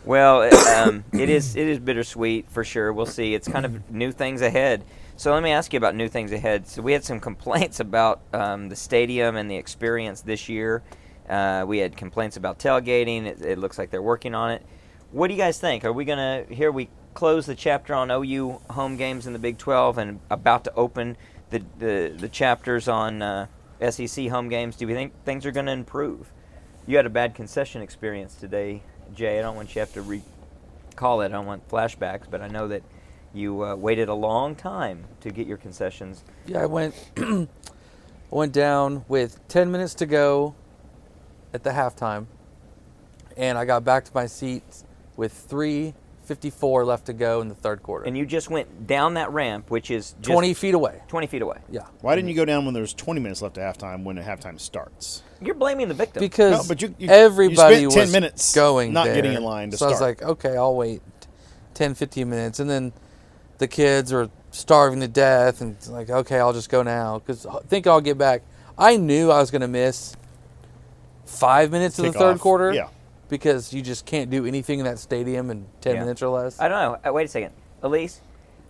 Well, 0.04 0.42
um, 0.68 1.04
it 1.12 1.28
is 1.28 1.56
it 1.56 1.66
is 1.66 1.80
bittersweet 1.80 2.48
for 2.48 2.62
sure. 2.62 2.92
We'll 2.92 3.06
see. 3.06 3.34
It's 3.34 3.48
kind 3.48 3.66
of 3.66 3.90
new 3.90 4.12
things 4.12 4.40
ahead. 4.40 4.84
So 5.16 5.34
let 5.34 5.42
me 5.42 5.50
ask 5.50 5.72
you 5.72 5.78
about 5.78 5.96
new 5.96 6.08
things 6.08 6.30
ahead. 6.30 6.68
So 6.68 6.80
we 6.80 6.92
had 6.92 7.02
some 7.02 7.18
complaints 7.18 7.80
about 7.80 8.20
um, 8.32 8.68
the 8.68 8.76
stadium 8.76 9.34
and 9.34 9.50
the 9.50 9.56
experience 9.56 10.20
this 10.20 10.48
year. 10.48 10.84
Uh, 11.28 11.64
we 11.66 11.78
had 11.78 11.96
complaints 11.96 12.36
about 12.36 12.60
tailgating. 12.60 13.26
It, 13.26 13.42
it 13.44 13.58
looks 13.58 13.78
like 13.78 13.90
they're 13.90 14.00
working 14.00 14.32
on 14.32 14.52
it. 14.52 14.64
What 15.16 15.28
do 15.28 15.32
you 15.32 15.40
guys 15.40 15.58
think? 15.58 15.82
Are 15.86 15.94
we 15.94 16.04
gonna 16.04 16.44
here 16.50 16.70
we 16.70 16.90
close 17.14 17.46
the 17.46 17.54
chapter 17.54 17.94
on 17.94 18.10
OU 18.10 18.60
home 18.68 18.98
games 18.98 19.26
in 19.26 19.32
the 19.32 19.38
Big 19.38 19.56
12 19.56 19.96
and 19.96 20.20
about 20.28 20.64
to 20.64 20.74
open 20.74 21.16
the 21.48 21.62
the, 21.78 22.14
the 22.14 22.28
chapters 22.28 22.86
on 22.86 23.22
uh, 23.22 23.46
SEC 23.88 24.28
home 24.28 24.50
games? 24.50 24.76
Do 24.76 24.86
we 24.86 24.92
think 24.92 25.14
things 25.24 25.46
are 25.46 25.52
going 25.52 25.64
to 25.64 25.72
improve? 25.72 26.30
You 26.86 26.98
had 26.98 27.06
a 27.06 27.08
bad 27.08 27.34
concession 27.34 27.80
experience 27.80 28.34
today, 28.34 28.82
Jay. 29.14 29.38
I 29.38 29.40
don't 29.40 29.56
want 29.56 29.70
you 29.70 29.74
to 29.76 29.80
have 29.80 29.94
to 29.94 30.02
recall 30.02 31.22
it. 31.22 31.24
I 31.24 31.28
don't 31.28 31.46
want 31.46 31.66
flashbacks, 31.66 32.30
but 32.30 32.42
I 32.42 32.48
know 32.48 32.68
that 32.68 32.82
you 33.32 33.64
uh, 33.64 33.74
waited 33.74 34.10
a 34.10 34.14
long 34.14 34.54
time 34.54 35.06
to 35.22 35.30
get 35.30 35.46
your 35.46 35.56
concessions. 35.56 36.24
Yeah, 36.44 36.60
I 36.60 36.66
went 36.66 36.94
went 38.30 38.52
down 38.52 39.06
with 39.08 39.40
10 39.48 39.70
minutes 39.70 39.94
to 39.94 40.04
go 40.04 40.54
at 41.54 41.62
the 41.64 41.70
halftime, 41.70 42.26
and 43.34 43.56
I 43.56 43.64
got 43.64 43.82
back 43.82 44.04
to 44.04 44.10
my 44.14 44.26
seat 44.26 44.84
with 45.16 45.32
3:54 45.48 46.84
left 46.86 47.06
to 47.06 47.12
go 47.12 47.40
in 47.40 47.48
the 47.48 47.54
third 47.54 47.82
quarter. 47.82 48.04
And 48.06 48.16
you 48.16 48.26
just 48.26 48.50
went 48.50 48.86
down 48.86 49.14
that 49.14 49.30
ramp, 49.32 49.70
which 49.70 49.90
is 49.90 50.12
just 50.20 50.30
20 50.30 50.54
feet 50.54 50.74
away. 50.74 51.00
20 51.08 51.26
feet 51.26 51.42
away. 51.42 51.58
Yeah, 51.70 51.82
Why 52.00 52.14
didn't 52.14 52.28
you 52.30 52.36
go 52.36 52.44
down 52.44 52.64
when 52.64 52.74
there's 52.74 52.92
20 52.94 53.20
minutes 53.20 53.42
left 53.42 53.54
to 53.56 53.60
halftime 53.60 54.04
when 54.04 54.16
the 54.16 54.22
halftime 54.22 54.58
starts? 54.60 55.22
You're 55.40 55.54
blaming 55.54 55.88
the 55.88 55.94
victim. 55.94 56.20
because 56.20 56.52
No, 56.52 56.68
but 56.68 56.82
you- 56.82 56.88
you- 56.98 57.06
you 57.06 57.10
everybody 57.10 57.76
spent 57.78 57.92
10 57.92 58.00
was 58.02 58.12
minutes 58.12 58.54
going 58.54 58.92
not 58.92 59.04
there. 59.06 59.14
getting 59.14 59.34
in 59.34 59.42
line 59.44 59.70
to 59.70 59.76
so 59.76 59.86
I 59.86 59.88
was 59.90 59.98
start. 59.98 60.20
like, 60.20 60.28
okay, 60.30 60.56
I'll 60.56 60.74
wait 60.76 61.02
10, 61.74 61.94
15 61.94 62.28
minutes, 62.30 62.58
and 62.58 62.68
then 62.70 62.92
the 63.58 63.68
kids 63.68 64.12
are 64.12 64.28
starving 64.50 65.00
to 65.00 65.08
death, 65.08 65.60
and 65.60 65.72
it's 65.76 65.88
like, 65.88 66.08
okay, 66.10 66.38
I'll 66.38 66.52
just 66.54 66.70
go 66.70 66.82
now 66.82 67.18
because 67.18 67.44
I 67.46 67.58
think 67.68 67.86
I'll 67.86 68.00
get 68.00 68.16
back. 68.18 68.42
I 68.78 68.96
knew 68.96 69.30
I 69.30 69.38
was 69.40 69.50
going 69.50 69.60
to 69.62 69.68
miss 69.68 70.14
five 71.24 71.70
minutes 71.70 71.98
of 71.98 72.06
the 72.06 72.12
third 72.12 72.36
Kickoff. 72.36 72.40
quarter. 72.40 72.72
Yeah. 72.72 72.88
Because 73.28 73.72
you 73.72 73.82
just 73.82 74.06
can't 74.06 74.30
do 74.30 74.46
anything 74.46 74.78
in 74.78 74.84
that 74.84 74.98
stadium 74.98 75.50
in 75.50 75.66
10 75.80 75.94
Yeah. 75.94 76.00
minutes 76.00 76.22
or 76.22 76.28
less? 76.28 76.60
I 76.60 76.68
don't 76.68 76.78
know. 77.02 77.10
Uh, 77.10 77.12
wait 77.12 77.24
a 77.24 77.28
second, 77.28 77.52
Elise. 77.82 78.20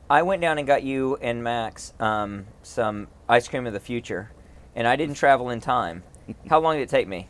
I 0.08 0.22
went 0.22 0.40
down 0.40 0.58
and 0.58 0.66
got 0.66 0.82
you 0.82 1.16
and 1.20 1.42
Max 1.42 1.92
um, 1.98 2.46
some 2.62 3.08
ice 3.28 3.48
cream 3.48 3.66
of 3.66 3.72
the 3.72 3.80
future, 3.80 4.30
and 4.74 4.86
I 4.86 4.96
didn't 4.96 5.16
travel 5.16 5.50
in 5.50 5.60
time. 5.60 6.02
How 6.48 6.60
long 6.60 6.76
did 6.76 6.82
it 6.82 6.88
take 6.88 7.08
me? 7.08 7.28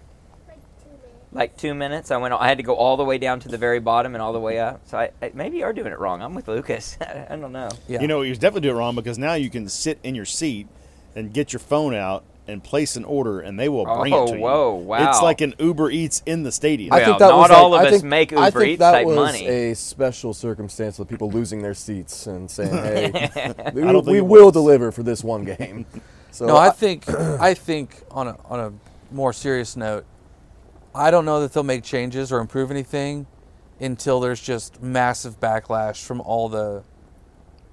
Like 1.32 1.56
two 1.56 1.74
minutes. 1.74 2.10
I 2.10 2.16
went. 2.16 2.32
I 2.32 2.48
had 2.48 2.58
to 2.58 2.62
go 2.62 2.74
all 2.76 2.96
the 2.96 3.04
way 3.04 3.18
down 3.18 3.40
to 3.40 3.48
the 3.48 3.58
very 3.58 3.80
bottom 3.80 4.14
and 4.14 4.22
all 4.22 4.32
the 4.32 4.40
way 4.40 4.58
up. 4.58 4.82
So 4.86 4.96
I, 4.98 5.10
I 5.20 5.32
maybe 5.34 5.58
you're 5.58 5.72
doing 5.72 5.92
it 5.92 5.98
wrong. 5.98 6.22
I'm 6.22 6.34
with 6.34 6.48
Lucas. 6.48 6.96
I 7.30 7.36
don't 7.36 7.52
know. 7.52 7.68
yeah. 7.88 8.00
You 8.00 8.06
know, 8.08 8.22
you 8.22 8.32
definitely 8.34 8.62
do 8.62 8.70
it 8.70 8.74
wrong 8.78 8.94
because 8.94 9.18
now 9.18 9.34
you 9.34 9.50
can 9.50 9.68
sit 9.68 9.98
in 10.02 10.14
your 10.14 10.24
seat 10.24 10.66
and 11.14 11.32
get 11.34 11.52
your 11.52 11.60
phone 11.60 11.94
out 11.94 12.24
and 12.48 12.62
place 12.62 12.96
an 12.96 13.04
order, 13.04 13.40
and 13.40 13.58
they 13.58 13.68
will 13.68 13.84
bring 13.84 14.12
Oh, 14.14 14.24
it 14.24 14.26
to 14.28 14.36
you. 14.36 14.40
whoa, 14.42 14.74
wow. 14.74 15.08
It's 15.10 15.20
like 15.20 15.40
an 15.40 15.54
Uber 15.58 15.90
Eats 15.90 16.22
in 16.26 16.42
the 16.44 16.52
stadium. 16.52 16.92
I 16.92 17.04
think 17.04 17.18
that 17.18 17.28
not 17.28 17.50
all 17.50 17.74
of 17.74 17.84
us 17.84 18.02
make 18.02 18.32
I 18.32 18.46
Uber 18.46 18.60
think 18.60 18.72
Eats 18.72 18.78
that 18.80 18.92
type 18.92 19.06
was 19.06 19.16
money. 19.16 19.46
a 19.48 19.74
special 19.74 20.32
circumstance 20.32 20.98
with 20.98 21.08
people 21.08 21.30
losing 21.30 21.62
their 21.62 21.74
seats 21.74 22.26
and 22.26 22.50
saying, 22.50 22.72
"Hey, 23.32 23.52
we, 23.74 23.82
I 23.82 23.92
don't 23.92 24.04
think 24.04 24.06
we 24.14 24.20
will 24.20 24.46
was. 24.46 24.52
deliver 24.52 24.92
for 24.92 25.02
this 25.02 25.22
one 25.24 25.44
game." 25.44 25.86
So 26.32 26.44
No, 26.46 26.56
I 26.56 26.68
think 26.68 27.08
I 27.40 27.54
think 27.54 28.02
on 28.10 28.28
a 28.28 28.36
on 28.44 28.60
a 28.60 28.72
more 29.14 29.32
serious 29.32 29.74
note, 29.74 30.04
I 30.94 31.10
don't 31.10 31.24
know 31.24 31.40
that 31.40 31.54
they'll 31.54 31.62
make 31.62 31.82
changes 31.82 32.30
or 32.30 32.40
improve 32.40 32.70
anything 32.70 33.26
until 33.80 34.20
there's 34.20 34.42
just 34.42 34.82
massive 34.82 35.40
backlash 35.40 36.04
from 36.04 36.20
all 36.20 36.50
the 36.50 36.82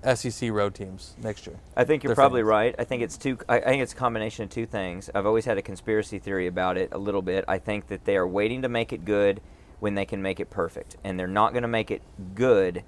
SEC 0.03 0.51
road 0.51 0.75
teams 0.75 1.15
next 1.21 1.47
year. 1.47 1.57
I 1.75 1.83
think 1.83 2.03
you're 2.03 2.15
probably 2.15 2.41
fans. 2.41 2.49
right. 2.49 2.75
I 2.77 2.83
think 2.83 3.03
it's 3.03 3.17
two. 3.17 3.37
I, 3.47 3.57
I 3.57 3.65
think 3.65 3.83
it's 3.83 3.93
a 3.93 3.97
combination 3.97 4.43
of 4.43 4.49
two 4.49 4.65
things. 4.65 5.09
I've 5.13 5.25
always 5.25 5.45
had 5.45 5.57
a 5.57 5.61
conspiracy 5.61 6.19
theory 6.19 6.47
about 6.47 6.77
it 6.77 6.89
a 6.91 6.97
little 6.97 7.21
bit. 7.21 7.45
I 7.47 7.57
think 7.57 7.87
that 7.87 8.05
they 8.05 8.17
are 8.17 8.27
waiting 8.27 8.61
to 8.63 8.69
make 8.69 8.93
it 8.93 9.05
good 9.05 9.41
when 9.79 9.95
they 9.95 10.05
can 10.05 10.21
make 10.21 10.39
it 10.39 10.49
perfect, 10.49 10.97
and 11.03 11.19
they're 11.19 11.27
not 11.27 11.53
going 11.53 11.63
to 11.63 11.67
make 11.67 11.91
it 11.91 12.01
good 12.35 12.83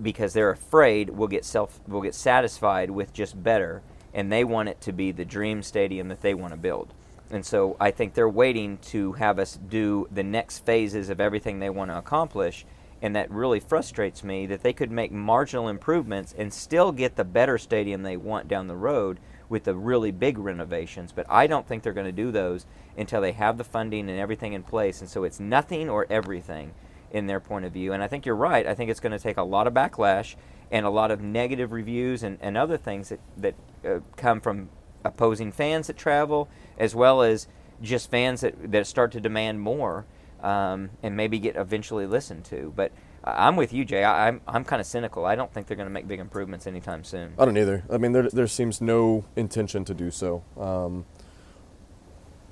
because 0.00 0.32
they're 0.32 0.50
afraid 0.50 1.10
we'll 1.10 1.28
get 1.28 1.44
self 1.44 1.80
we'll 1.86 2.00
get 2.00 2.14
satisfied 2.14 2.90
with 2.90 3.12
just 3.12 3.42
better, 3.42 3.82
and 4.14 4.32
they 4.32 4.44
want 4.44 4.68
it 4.68 4.80
to 4.80 4.92
be 4.92 5.12
the 5.12 5.24
dream 5.24 5.62
stadium 5.62 6.08
that 6.08 6.20
they 6.22 6.34
want 6.34 6.52
to 6.52 6.58
build. 6.58 6.94
And 7.30 7.44
so 7.44 7.76
I 7.80 7.90
think 7.90 8.12
they're 8.12 8.28
waiting 8.28 8.76
to 8.88 9.12
have 9.12 9.38
us 9.38 9.58
do 9.68 10.06
the 10.12 10.22
next 10.22 10.66
phases 10.66 11.08
of 11.08 11.20
everything 11.20 11.58
they 11.58 11.70
want 11.70 11.90
to 11.90 11.96
accomplish. 11.96 12.66
And 13.02 13.16
that 13.16 13.30
really 13.32 13.58
frustrates 13.58 14.22
me 14.22 14.46
that 14.46 14.62
they 14.62 14.72
could 14.72 14.92
make 14.92 15.10
marginal 15.10 15.68
improvements 15.68 16.32
and 16.38 16.54
still 16.54 16.92
get 16.92 17.16
the 17.16 17.24
better 17.24 17.58
stadium 17.58 18.02
they 18.02 18.16
want 18.16 18.46
down 18.46 18.68
the 18.68 18.76
road 18.76 19.18
with 19.48 19.64
the 19.64 19.74
really 19.74 20.12
big 20.12 20.38
renovations. 20.38 21.10
But 21.10 21.26
I 21.28 21.48
don't 21.48 21.66
think 21.66 21.82
they're 21.82 21.92
going 21.92 22.06
to 22.06 22.12
do 22.12 22.30
those 22.30 22.64
until 22.96 23.20
they 23.20 23.32
have 23.32 23.58
the 23.58 23.64
funding 23.64 24.08
and 24.08 24.20
everything 24.20 24.52
in 24.52 24.62
place. 24.62 25.00
And 25.00 25.10
so 25.10 25.24
it's 25.24 25.40
nothing 25.40 25.90
or 25.90 26.06
everything 26.08 26.74
in 27.10 27.26
their 27.26 27.40
point 27.40 27.64
of 27.64 27.72
view. 27.72 27.92
And 27.92 28.02
I 28.02 28.06
think 28.06 28.24
you're 28.24 28.36
right. 28.36 28.66
I 28.66 28.74
think 28.74 28.88
it's 28.88 29.00
going 29.00 29.12
to 29.12 29.18
take 29.18 29.36
a 29.36 29.42
lot 29.42 29.66
of 29.66 29.74
backlash 29.74 30.36
and 30.70 30.86
a 30.86 30.90
lot 30.90 31.10
of 31.10 31.20
negative 31.20 31.72
reviews 31.72 32.22
and, 32.22 32.38
and 32.40 32.56
other 32.56 32.78
things 32.78 33.08
that, 33.08 33.20
that 33.36 33.54
uh, 33.84 33.98
come 34.16 34.40
from 34.40 34.70
opposing 35.04 35.50
fans 35.50 35.88
that 35.88 35.96
travel, 35.96 36.48
as 36.78 36.94
well 36.94 37.20
as 37.20 37.48
just 37.82 38.10
fans 38.10 38.42
that, 38.42 38.70
that 38.70 38.86
start 38.86 39.10
to 39.12 39.20
demand 39.20 39.60
more 39.60 40.06
um, 40.42 40.90
and 41.02 41.16
maybe 41.16 41.38
get 41.38 41.56
eventually 41.56 42.06
listened 42.06 42.44
to. 42.46 42.72
But 42.76 42.92
I- 43.24 43.46
I'm 43.46 43.56
with 43.56 43.72
you, 43.72 43.84
Jay. 43.84 44.04
I, 44.04 44.28
I'm, 44.28 44.40
I'm 44.46 44.64
kind 44.64 44.80
of 44.80 44.86
cynical. 44.86 45.24
I 45.24 45.34
don't 45.34 45.52
think 45.52 45.66
they're 45.66 45.76
going 45.76 45.88
to 45.88 45.92
make 45.92 46.08
big 46.08 46.20
improvements 46.20 46.66
anytime 46.66 47.04
soon. 47.04 47.34
I 47.38 47.44
don't 47.44 47.56
either. 47.56 47.84
I 47.90 47.98
mean, 47.98 48.12
there, 48.12 48.28
there 48.30 48.46
seems 48.46 48.80
no 48.80 49.24
intention 49.36 49.84
to 49.86 49.94
do 49.94 50.10
so. 50.10 50.42
Um, 50.58 51.04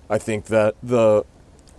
I 0.09 0.19
think 0.19 0.47
that 0.47 0.75
the 0.83 1.25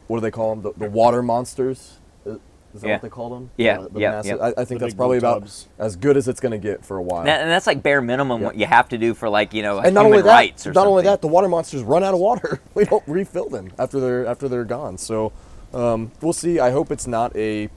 what 0.07 0.18
do 0.18 0.22
they 0.22 0.32
call 0.32 0.55
them? 0.55 0.62
The, 0.64 0.86
the 0.86 0.89
water 0.89 1.22
monsters. 1.22 1.97
Is 2.26 2.38
is 2.74 2.82
that 2.82 2.88
Yeah. 2.88 2.93
what 2.95 3.01
they 3.01 3.09
call 3.09 3.30
them? 3.30 3.51
Yeah, 3.57 3.82
The- 3.82 3.89
the 3.89 3.99
yeah, 3.99 4.12
massive- 4.12 4.38
yeah. 4.39 4.45
I, 4.45 4.62
I 4.62 4.66
think 4.66 4.80
The 4.80 4.86
that's 4.86 4.93
probably 4.93 5.18
about 5.18 5.41
tubs. 5.41 5.68
as 5.78 5.95
good 5.97 6.16
as 6.16 6.28
it's 6.30 6.39
going 6.39 6.53
to 6.53 6.57
get 6.57 6.86
for 6.86 6.95
a 6.97 7.01
while. 7.01 7.20
And, 7.20 7.28
that- 7.28 7.41
and 7.41 7.49
that's 7.51 7.68
like 7.68 7.84
bare 7.84 8.01
minimum 8.01 8.41
what 8.41 8.55
you 8.55 8.66
have 8.66 8.88
to 8.89 8.97
do 8.97 9.14
for 9.14 9.28
like 9.30 9.53
you 9.53 9.62
know 9.62 9.80
and 9.80 9.93
not 9.93 10.01
human 10.05 10.20
only 10.20 10.22
that, 10.24 10.32
rights 10.34 10.68
or 10.68 10.72
not 10.74 10.88
only 10.88 11.03
that, 11.03 11.22
the 11.22 11.28
water 11.28 11.49
monsters 11.49 11.84
run 11.84 12.03
out 12.03 12.14
of 12.14 12.20
water. 12.22 12.62
we 12.74 12.86
don't 12.86 13.03
refill 13.07 13.49
them 13.49 13.72
after 13.78 13.99
they're 13.99 14.26
after 14.26 14.47
they're 14.47 14.64
gone. 14.66 14.97
So 14.97 15.34
um, 15.74 16.11
we'll 16.22 16.34
see. 16.34 16.59
I 16.59 16.72
hope 16.72 16.91
it's 16.91 17.07
not 17.07 17.36
a 17.36 17.69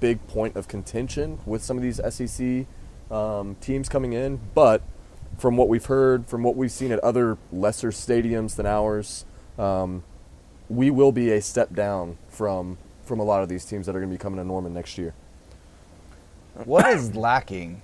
big 0.00 0.26
point 0.28 0.56
of 0.56 0.68
contention 0.68 1.40
with 1.46 1.62
some 1.62 1.76
of 1.76 1.82
these 1.82 2.00
SEC 2.14 2.66
um, 3.10 3.56
teams 3.60 3.88
coming 3.88 4.12
in. 4.12 4.40
But 4.54 4.82
from 5.38 5.56
what 5.56 5.68
we've 5.68 5.86
heard, 5.86 6.26
from 6.26 6.42
what 6.42 6.56
we've 6.56 6.70
seen 6.72 6.92
at 6.92 6.98
other 7.00 7.38
lesser 7.52 7.90
stadiums 7.90 8.56
than 8.56 8.66
ours, 8.66 9.24
um, 9.58 10.02
we 10.68 10.90
will 10.90 11.12
be 11.12 11.30
a 11.32 11.40
step 11.40 11.74
down 11.74 12.18
from 12.28 12.76
from 13.04 13.20
a 13.20 13.24
lot 13.24 13.42
of 13.42 13.48
these 13.48 13.64
teams 13.64 13.86
that 13.86 13.96
are 13.96 14.00
going 14.00 14.10
to 14.10 14.14
be 14.14 14.20
coming 14.22 14.38
to 14.38 14.44
Norman 14.44 14.74
next 14.74 14.98
year. 14.98 15.14
What 16.64 16.86
is 16.92 17.14
lacking 17.16 17.80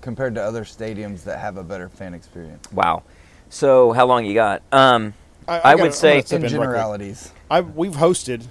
compared 0.00 0.34
to 0.34 0.42
other 0.42 0.64
stadiums 0.64 1.24
that 1.24 1.38
have 1.38 1.56
a 1.56 1.62
better 1.62 1.88
fan 1.88 2.14
experience? 2.14 2.66
Wow. 2.72 3.02
So 3.50 3.92
how 3.92 4.06
long 4.06 4.24
you 4.24 4.34
got? 4.34 4.62
Um, 4.72 5.12
I, 5.46 5.58
I 5.60 5.74
would 5.74 5.80
gotta- 5.82 5.92
say 5.92 6.08
I'm 6.10 6.14
gonna 6.16 6.26
step 6.26 6.38
In 6.40 6.44
in 6.46 6.50
quick. 6.50 6.60
generalities. 6.60 7.32
I 7.50 7.60
we've 7.60 7.94
hosted 7.94 8.46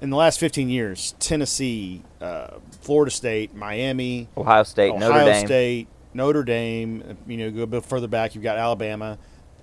in 0.00 0.10
the 0.10 0.16
last 0.16 0.38
15 0.38 0.68
years 0.68 1.14
Tennessee, 1.18 2.02
uh, 2.20 2.58
Florida 2.82 3.10
State, 3.10 3.54
Miami, 3.54 4.28
Ohio 4.36 4.62
State, 4.62 4.90
Ohio 4.92 5.08
Notre 5.08 5.24
Dame. 5.24 5.46
State, 5.46 5.88
Notre 6.14 6.42
Dame. 6.44 7.16
You 7.26 7.36
know, 7.38 7.50
go 7.50 7.62
a 7.62 7.66
bit 7.66 7.84
further 7.84 8.08
back, 8.08 8.34
you've 8.34 8.44
got 8.44 8.58
Alabama. 8.58 9.18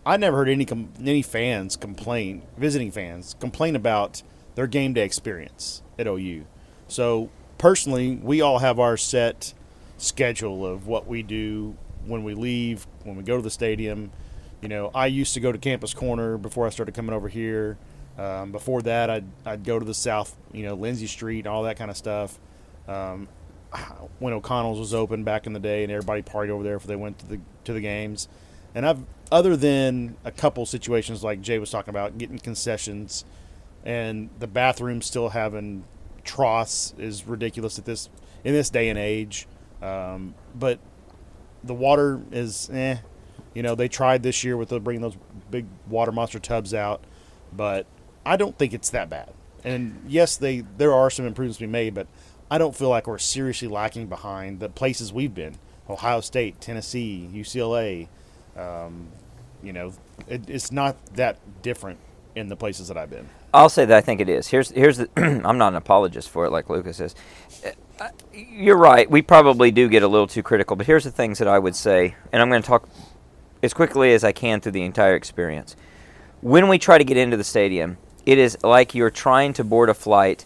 I 0.05 0.17
never 0.17 0.37
heard 0.37 0.49
any 0.49 0.65
com- 0.65 0.89
any 0.99 1.21
fans 1.21 1.75
complain, 1.75 2.43
visiting 2.57 2.91
fans 2.91 3.35
complain 3.39 3.75
about 3.75 4.23
their 4.55 4.67
game 4.67 4.93
day 4.93 5.05
experience 5.05 5.81
at 5.99 6.07
OU. 6.07 6.45
So 6.87 7.29
personally, 7.57 8.15
we 8.21 8.41
all 8.41 8.59
have 8.59 8.79
our 8.79 8.97
set 8.97 9.53
schedule 9.97 10.65
of 10.65 10.87
what 10.87 11.07
we 11.07 11.23
do 11.23 11.75
when 12.05 12.23
we 12.23 12.33
leave, 12.33 12.85
when 13.03 13.15
we 13.15 13.23
go 13.23 13.35
to 13.35 13.41
the 13.41 13.49
stadium. 13.49 14.11
You 14.61 14.69
know, 14.69 14.91
I 14.95 15.07
used 15.07 15.33
to 15.35 15.39
go 15.39 15.51
to 15.51 15.57
Campus 15.57 15.93
Corner 15.93 16.37
before 16.37 16.65
I 16.65 16.69
started 16.69 16.95
coming 16.95 17.13
over 17.13 17.27
here. 17.27 17.77
Um, 18.17 18.51
before 18.51 18.81
that, 18.83 19.09
I'd, 19.09 19.25
I'd 19.45 19.63
go 19.63 19.77
to 19.77 19.85
the 19.85 19.93
south, 19.93 20.35
you 20.53 20.63
know, 20.63 20.73
Lindsey 20.75 21.07
Street, 21.07 21.47
all 21.47 21.63
that 21.63 21.77
kind 21.77 21.91
of 21.91 21.97
stuff. 21.97 22.39
Um, 22.87 23.27
when 24.19 24.33
O'Connell's 24.33 24.79
was 24.79 24.93
open 24.93 25.23
back 25.23 25.47
in 25.47 25.53
the 25.53 25.59
day, 25.59 25.83
and 25.83 25.91
everybody 25.91 26.21
partied 26.21 26.49
over 26.49 26.63
there 26.63 26.75
if 26.75 26.83
they 26.83 26.95
went 26.95 27.19
to 27.19 27.27
the 27.27 27.39
to 27.65 27.73
the 27.73 27.81
games. 27.81 28.27
And 28.73 28.85
I've, 28.85 28.99
other 29.31 29.55
than 29.55 30.17
a 30.23 30.31
couple 30.31 30.65
situations 30.65 31.23
like 31.23 31.41
Jay 31.41 31.59
was 31.59 31.71
talking 31.71 31.89
about, 31.89 32.17
getting 32.17 32.39
concessions, 32.39 33.25
and 33.83 34.29
the 34.39 34.47
bathroom 34.47 35.01
still 35.01 35.29
having 35.29 35.85
troughs 36.23 36.93
is 36.97 37.25
ridiculous 37.25 37.77
at 37.79 37.85
this 37.85 38.09
in 38.43 38.53
this 38.53 38.69
day 38.69 38.89
and 38.89 38.99
age. 38.99 39.47
Um, 39.81 40.35
but 40.53 40.79
the 41.63 41.73
water 41.73 42.21
is 42.31 42.69
eh. 42.71 42.97
You 43.53 43.63
know, 43.63 43.73
they 43.75 43.87
tried 43.87 44.21
this 44.21 44.43
year 44.43 44.57
with 44.57 44.69
the, 44.69 44.81
bringing 44.81 45.01
those 45.01 45.17
big 45.49 45.65
water 45.87 46.11
monster 46.11 46.39
tubs 46.39 46.73
out, 46.73 47.01
but 47.53 47.87
I 48.25 48.37
don't 48.37 48.57
think 48.57 48.73
it's 48.73 48.89
that 48.89 49.09
bad. 49.09 49.33
And 49.63 50.03
yes, 50.07 50.37
they 50.37 50.61
there 50.77 50.93
are 50.93 51.09
some 51.09 51.25
improvements 51.25 51.59
be 51.59 51.67
made, 51.67 51.93
but 51.93 52.07
I 52.49 52.57
don't 52.57 52.75
feel 52.75 52.89
like 52.89 53.07
we're 53.07 53.17
seriously 53.17 53.67
lacking 53.67 54.07
behind 54.07 54.59
the 54.59 54.69
places 54.69 55.11
we've 55.11 55.33
been: 55.33 55.57
Ohio 55.89 56.21
State, 56.21 56.61
Tennessee, 56.61 57.29
UCLA. 57.33 58.07
Um, 58.55 59.07
you 59.63 59.73
know, 59.73 59.93
it, 60.27 60.49
it's 60.49 60.71
not 60.71 61.03
that 61.15 61.37
different 61.61 61.99
in 62.35 62.49
the 62.49 62.55
places 62.55 62.87
that 62.89 62.97
I've 62.97 63.09
been. 63.09 63.27
I'll 63.53 63.69
say 63.69 63.85
that 63.85 63.97
I 63.97 64.01
think 64.01 64.21
it 64.21 64.29
is. 64.29 64.47
Here's 64.47 64.69
here's 64.69 64.97
the. 64.97 65.09
I'm 65.17 65.57
not 65.57 65.69
an 65.69 65.75
apologist 65.75 66.29
for 66.29 66.45
it, 66.45 66.51
like 66.51 66.69
Lucas 66.69 66.99
is. 66.99 67.15
Uh, 67.99 68.09
You're 68.33 68.77
right. 68.77 69.09
We 69.09 69.21
probably 69.21 69.71
do 69.71 69.87
get 69.87 70.03
a 70.03 70.07
little 70.07 70.27
too 70.27 70.43
critical, 70.43 70.75
but 70.75 70.85
here's 70.85 71.05
the 71.05 71.11
things 71.11 71.39
that 71.39 71.47
I 71.47 71.57
would 71.57 71.75
say, 71.75 72.15
and 72.31 72.41
I'm 72.41 72.49
going 72.49 72.61
to 72.61 72.67
talk 72.67 72.89
as 73.63 73.73
quickly 73.73 74.13
as 74.13 74.23
I 74.23 74.33
can 74.33 74.59
through 74.59 74.73
the 74.73 74.83
entire 74.83 75.15
experience. 75.15 75.75
When 76.41 76.67
we 76.67 76.77
try 76.77 76.97
to 76.97 77.03
get 77.03 77.17
into 77.17 77.37
the 77.37 77.43
stadium, 77.43 77.97
it 78.25 78.37
is 78.37 78.57
like 78.63 78.95
you're 78.95 79.09
trying 79.09 79.53
to 79.53 79.63
board 79.63 79.89
a 79.89 79.93
flight 79.93 80.45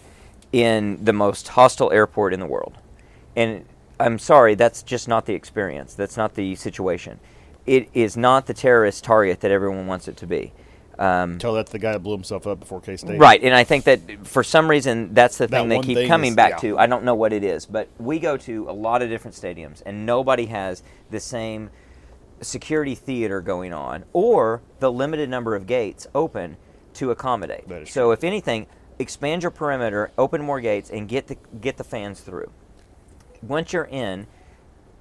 in 0.51 1.03
the 1.03 1.13
most 1.13 1.49
hostile 1.49 1.91
airport 1.91 2.33
in 2.33 2.39
the 2.39 2.45
world. 2.45 2.73
And 3.35 3.65
I'm 3.99 4.19
sorry, 4.19 4.55
that's 4.55 4.83
just 4.83 5.07
not 5.07 5.25
the 5.25 5.33
experience. 5.33 5.93
That's 5.93 6.17
not 6.17 6.35
the 6.35 6.55
situation. 6.55 7.19
It 7.65 7.89
is 7.93 8.17
not 8.17 8.47
the 8.47 8.53
terrorist 8.53 9.03
target 9.03 9.41
that 9.41 9.51
everyone 9.51 9.87
wants 9.87 10.07
it 10.07 10.17
to 10.17 10.27
be. 10.27 10.51
Um, 10.97 11.37
Tell 11.37 11.53
that 11.53 11.67
to 11.67 11.71
the 11.71 11.79
guy 11.79 11.93
that 11.93 11.99
blew 11.99 12.13
himself 12.13 12.45
up 12.45 12.59
before 12.59 12.81
K 12.81 12.97
State. 12.97 13.17
Right, 13.19 13.41
and 13.41 13.55
I 13.55 13.63
think 13.63 13.85
that 13.85 14.27
for 14.27 14.43
some 14.43 14.69
reason 14.69 15.13
that's 15.13 15.37
the 15.37 15.47
That 15.47 15.61
thing 15.61 15.69
they 15.69 15.79
keep 15.79 15.97
thing 15.97 16.07
coming 16.09 16.31
is- 16.31 16.35
back 16.35 16.51
yeah. 16.61 16.71
to. 16.71 16.77
I 16.77 16.87
don't 16.87 17.05
know 17.05 17.15
what 17.15 17.31
it 17.31 17.43
is, 17.43 17.65
but 17.65 17.87
we 17.97 18.19
go 18.19 18.35
to 18.37 18.69
a 18.69 18.73
lot 18.73 19.01
of 19.01 19.09
different 19.09 19.35
stadiums, 19.35 19.81
and 19.85 20.05
nobody 20.05 20.47
has 20.47 20.83
the 21.09 21.21
same 21.21 21.69
security 22.41 22.95
theater 22.95 23.39
going 23.39 23.71
on 23.73 24.03
or 24.11 24.61
the 24.79 24.91
limited 24.91 25.29
number 25.29 25.55
of 25.55 25.67
gates 25.67 26.07
open 26.13 26.57
to 26.95 27.11
accommodate. 27.11 27.87
So, 27.87 28.11
if 28.11 28.23
anything, 28.23 28.67
expand 28.97 29.43
your 29.43 29.51
perimeter, 29.51 30.11
open 30.17 30.41
more 30.41 30.61
gates, 30.61 30.89
and 30.89 31.07
get 31.07 31.27
the 31.27 31.37
get 31.59 31.77
the 31.77 31.83
fans 31.83 32.21
through. 32.21 32.51
Once 33.41 33.71
you're 33.73 33.85
in, 33.85 34.27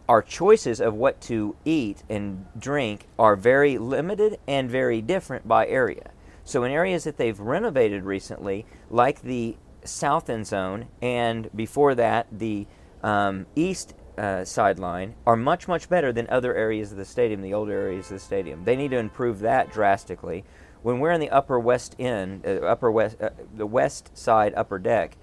our 0.08 0.22
choices 0.22 0.80
of 0.80 0.94
what 0.94 1.20
to 1.22 1.56
eat 1.64 2.02
and 2.08 2.46
drink 2.58 3.06
are 3.18 3.36
very 3.36 3.76
limited 3.78 4.38
and 4.46 4.70
very 4.70 5.02
different 5.02 5.46
by 5.46 5.66
area. 5.66 6.10
So, 6.44 6.64
in 6.64 6.72
areas 6.72 7.04
that 7.04 7.18
they've 7.18 7.38
renovated 7.38 8.04
recently, 8.04 8.64
like 8.90 9.22
the 9.22 9.56
south 9.84 10.28
end 10.28 10.46
zone 10.46 10.86
and 11.00 11.48
before 11.54 11.94
that 11.94 12.26
the 12.32 12.66
um, 13.02 13.46
east 13.54 13.94
uh, 14.16 14.44
sideline 14.44 15.14
are 15.26 15.36
much 15.36 15.68
much 15.68 15.88
better 15.88 16.12
than 16.12 16.26
other 16.28 16.54
areas 16.54 16.90
of 16.90 16.98
the 16.98 17.04
stadium, 17.04 17.40
the 17.40 17.54
older 17.54 17.72
areas 17.72 18.06
of 18.06 18.18
the 18.18 18.24
stadium. 18.24 18.64
They 18.64 18.76
need 18.76 18.90
to 18.90 18.98
improve 18.98 19.40
that 19.40 19.72
drastically. 19.72 20.44
When 20.82 21.00
we're 21.00 21.12
in 21.12 21.20
the 21.20 21.30
upper 21.30 21.58
west 21.58 21.96
end, 21.98 22.46
uh, 22.46 22.60
upper 22.66 22.90
west, 22.90 23.16
uh, 23.20 23.30
the 23.54 23.66
west 23.66 24.16
side 24.16 24.54
upper 24.56 24.78
deck, 24.78 25.16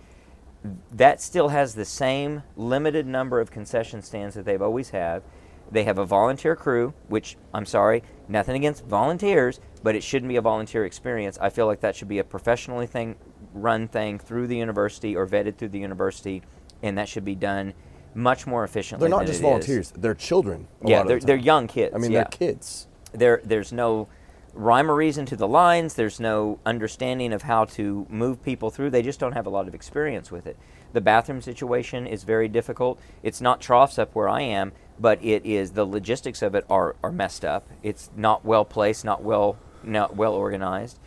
that 0.91 1.21
still 1.21 1.49
has 1.49 1.75
the 1.75 1.85
same 1.85 2.43
limited 2.55 3.05
number 3.05 3.39
of 3.39 3.51
concession 3.51 4.01
stands 4.01 4.35
that 4.35 4.45
they've 4.45 4.61
always 4.61 4.89
had. 4.89 5.23
They 5.71 5.83
have 5.83 5.97
a 5.97 6.05
volunteer 6.05 6.55
crew, 6.55 6.93
which 7.07 7.37
I'm 7.53 7.65
sorry, 7.65 8.03
nothing 8.27 8.55
against 8.55 8.85
volunteers, 8.85 9.59
but 9.83 9.95
it 9.95 10.03
shouldn't 10.03 10.29
be 10.29 10.35
a 10.35 10.41
volunteer 10.41 10.85
experience. 10.85 11.37
I 11.39 11.49
feel 11.49 11.65
like 11.65 11.81
that 11.81 11.95
should 11.95 12.07
be 12.07 12.19
a 12.19 12.23
professionally 12.23 12.87
thing, 12.87 13.15
run 13.53 13.87
thing 13.87 14.19
through 14.19 14.47
the 14.47 14.57
university 14.57 15.15
or 15.15 15.25
vetted 15.25 15.57
through 15.57 15.69
the 15.69 15.79
university, 15.79 16.43
and 16.83 16.97
that 16.97 17.09
should 17.09 17.25
be 17.25 17.35
done 17.35 17.73
much 18.13 18.47
more 18.47 18.63
efficiently. 18.63 19.07
They're 19.09 19.17
not 19.17 19.25
just 19.25 19.41
it 19.41 19.45
is. 19.45 19.49
volunteers; 19.49 19.93
they're 19.97 20.13
children. 20.13 20.67
a 20.83 20.89
Yeah, 20.89 21.03
they're, 21.03 21.19
the 21.19 21.25
they're 21.25 21.35
young 21.35 21.67
kids. 21.67 21.93
I 21.95 21.97
mean, 21.97 22.11
yeah. 22.11 22.23
they're 22.23 22.49
kids. 22.49 22.87
there 23.13 23.41
there's 23.43 23.73
no 23.73 24.07
rhyme 24.55 24.89
or 24.89 24.95
reason 24.95 25.25
to 25.27 25.35
the 25.35 25.47
lines. 25.47 25.93
There's 25.93 26.19
no 26.19 26.59
understanding 26.65 27.33
of 27.33 27.43
how 27.43 27.65
to 27.65 28.07
move 28.09 28.43
people 28.43 28.71
through. 28.71 28.89
They 28.89 29.01
just 29.01 29.19
don't 29.19 29.33
have 29.33 29.45
a 29.45 29.49
lot 29.49 29.67
of 29.67 29.75
experience 29.75 30.31
with 30.31 30.47
it. 30.47 30.57
The 30.93 31.01
bathroom 31.01 31.41
situation 31.41 32.07
is 32.07 32.23
very 32.23 32.47
difficult. 32.47 32.99
It's 33.21 33.41
not 33.41 33.61
troughs 33.61 33.99
up 33.99 34.15
where 34.15 34.29
i 34.29 34.41
am 34.41 34.71
but 34.99 35.23
it 35.23 35.45
is 35.45 35.71
the 35.71 35.85
logistics 35.85 36.41
of 36.41 36.55
it 36.55 36.65
are, 36.69 36.95
are 37.03 37.11
messed 37.11 37.43
up. 37.43 37.67
It's 37.83 38.09
not 38.15 38.45
well 38.45 38.65
placed 38.65 39.05
not 39.05 39.23
well 39.23 39.57
not 39.83 40.15
well 40.15 40.33
organized. 40.33 40.99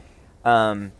Um, 0.45 0.93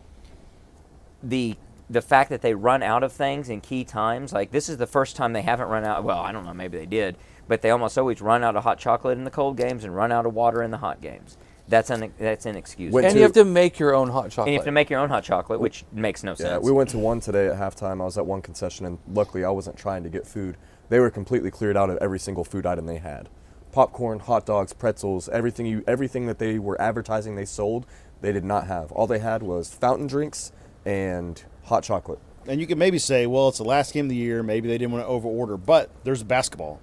the 1.23 1.55
the 1.89 2.01
fact 2.01 2.29
that 2.29 2.41
they 2.41 2.53
run 2.53 2.83
out 2.83 3.03
of 3.03 3.11
things 3.11 3.49
in 3.49 3.61
key 3.61 3.83
times 3.83 4.31
like 4.31 4.51
this 4.51 4.69
is 4.69 4.77
the 4.77 4.87
first 4.87 5.15
time 5.15 5.33
they 5.33 5.41
haven't 5.41 5.67
run 5.67 5.83
out 5.83 6.03
well 6.03 6.19
i 6.19 6.31
don't 6.31 6.45
know 6.45 6.53
maybe 6.53 6.77
they 6.77 6.85
did 6.85 7.17
but 7.47 7.61
they 7.61 7.71
almost 7.71 7.97
always 7.97 8.21
run 8.21 8.43
out 8.43 8.55
of 8.55 8.63
hot 8.63 8.77
chocolate 8.77 9.17
in 9.17 9.23
the 9.23 9.31
cold 9.31 9.57
games 9.57 9.83
and 9.83 9.95
run 9.95 10.11
out 10.11 10.25
of 10.25 10.33
water 10.33 10.61
in 10.61 10.69
the 10.69 10.77
hot 10.77 11.01
games 11.01 11.35
that's 11.69 11.89
un- 11.91 12.11
that's 12.17 12.45
inexcusable 12.45 12.95
Went 12.95 13.05
and 13.05 13.13
to- 13.13 13.19
you 13.19 13.23
have 13.23 13.33
to 13.33 13.45
make 13.45 13.79
your 13.79 13.95
own 13.95 14.09
hot 14.09 14.29
chocolate. 14.29 14.29
and 14.29 14.33
chocolate. 14.33 14.51
you 14.53 14.57
have 14.59 14.65
to 14.65 14.71
make 14.71 14.89
your 14.89 14.99
own 14.99 15.09
hot 15.09 15.23
chocolate 15.23 15.59
which 15.61 15.85
makes 15.93 16.23
no 16.23 16.31
Yeah, 16.31 16.35
sense 16.35 16.63
we 16.65 16.71
went 16.71 16.89
to 16.89 16.97
one 16.97 17.19
today 17.19 17.47
at 17.47 17.57
halftime. 17.57 18.01
I 18.01 18.05
was 18.05 18.17
at 18.17 18.25
one 18.25 18.41
concession, 18.41 18.85
and 18.85 18.97
luckily 19.11 19.45
I 19.45 19.49
wasn't 19.51 19.77
trying 19.77 20.03
to 20.03 20.09
get 20.09 20.27
food. 20.27 20.57
They 20.89 20.99
were 20.99 21.09
completely 21.11 21.51
cleared 21.51 21.77
out 21.77 21.89
of 21.89 21.97
every 21.97 22.19
single 22.19 22.43
food 22.43 22.65
item 22.65 22.85
they 22.87 22.97
had: 22.97 23.29
popcorn, 23.71 24.19
hot 24.19 24.45
dogs, 24.45 24.73
pretzels, 24.73 25.29
everything 25.29 25.65
you, 25.67 25.83
everything 25.87 26.25
that 26.25 26.39
they 26.39 26.57
were 26.59 26.79
advertising 26.81 27.35
they 27.35 27.45
sold. 27.45 27.85
They 28.21 28.31
did 28.33 28.43
not 28.43 28.67
have. 28.67 28.91
All 28.91 29.07
they 29.07 29.19
had 29.19 29.43
was 29.43 29.73
fountain 29.73 30.07
drinks 30.07 30.51
and 30.85 31.41
hot 31.65 31.83
chocolate. 31.83 32.19
And 32.47 32.59
you 32.59 32.65
can 32.67 32.79
maybe 32.79 32.97
say, 32.97 33.27
well, 33.27 33.49
it's 33.49 33.59
the 33.59 33.63
last 33.63 33.93
game 33.93 34.05
of 34.05 34.09
the 34.09 34.15
year. 34.15 34.41
Maybe 34.41 34.67
they 34.67 34.77
didn't 34.77 34.91
want 34.93 35.05
to 35.05 35.09
overorder, 35.11 35.63
but 35.63 35.89
there's 36.03 36.23
basketball. 36.23 36.79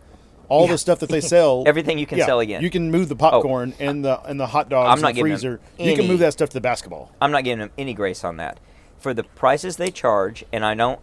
All 0.48 0.66
the 0.68 0.78
stuff 0.78 1.00
that 1.00 1.08
they 1.08 1.20
sell, 1.36 1.64
Everything 1.66 1.98
you 1.98 2.06
can 2.06 2.18
yeah, 2.18 2.26
sell 2.26 2.40
again. 2.40 2.60
Oh. 2.60 2.64
You 2.64 2.70
can 2.70 2.90
move 2.90 3.08
the 3.08 3.16
popcorn 3.16 3.74
and 3.80 4.04
the 4.04 4.20
and 4.22 4.38
the 4.38 4.46
hot 4.46 4.68
dogs 4.68 4.88
I'm 4.88 4.92
and 4.94 5.02
not 5.02 5.08
the 5.08 5.14
giving 5.14 5.32
them 5.32 5.38
freezer. 5.38 5.60
You 5.78 5.96
can 5.96 6.06
move 6.06 6.20
that 6.20 6.32
stuff 6.32 6.50
to 6.50 6.54
the 6.54 6.60
basketball. 6.60 7.12
I'm 7.20 7.30
not 7.32 7.44
giving 7.44 7.58
them 7.58 7.70
any 7.76 7.94
grace 7.94 8.22
on 8.24 8.36
that. 8.38 8.58
For 8.98 9.12
the 9.12 9.24
prices 9.24 9.76
they 9.76 9.90
charge, 9.90 10.44
and 10.52 10.64
I 10.64 10.74
don't, 10.74 11.00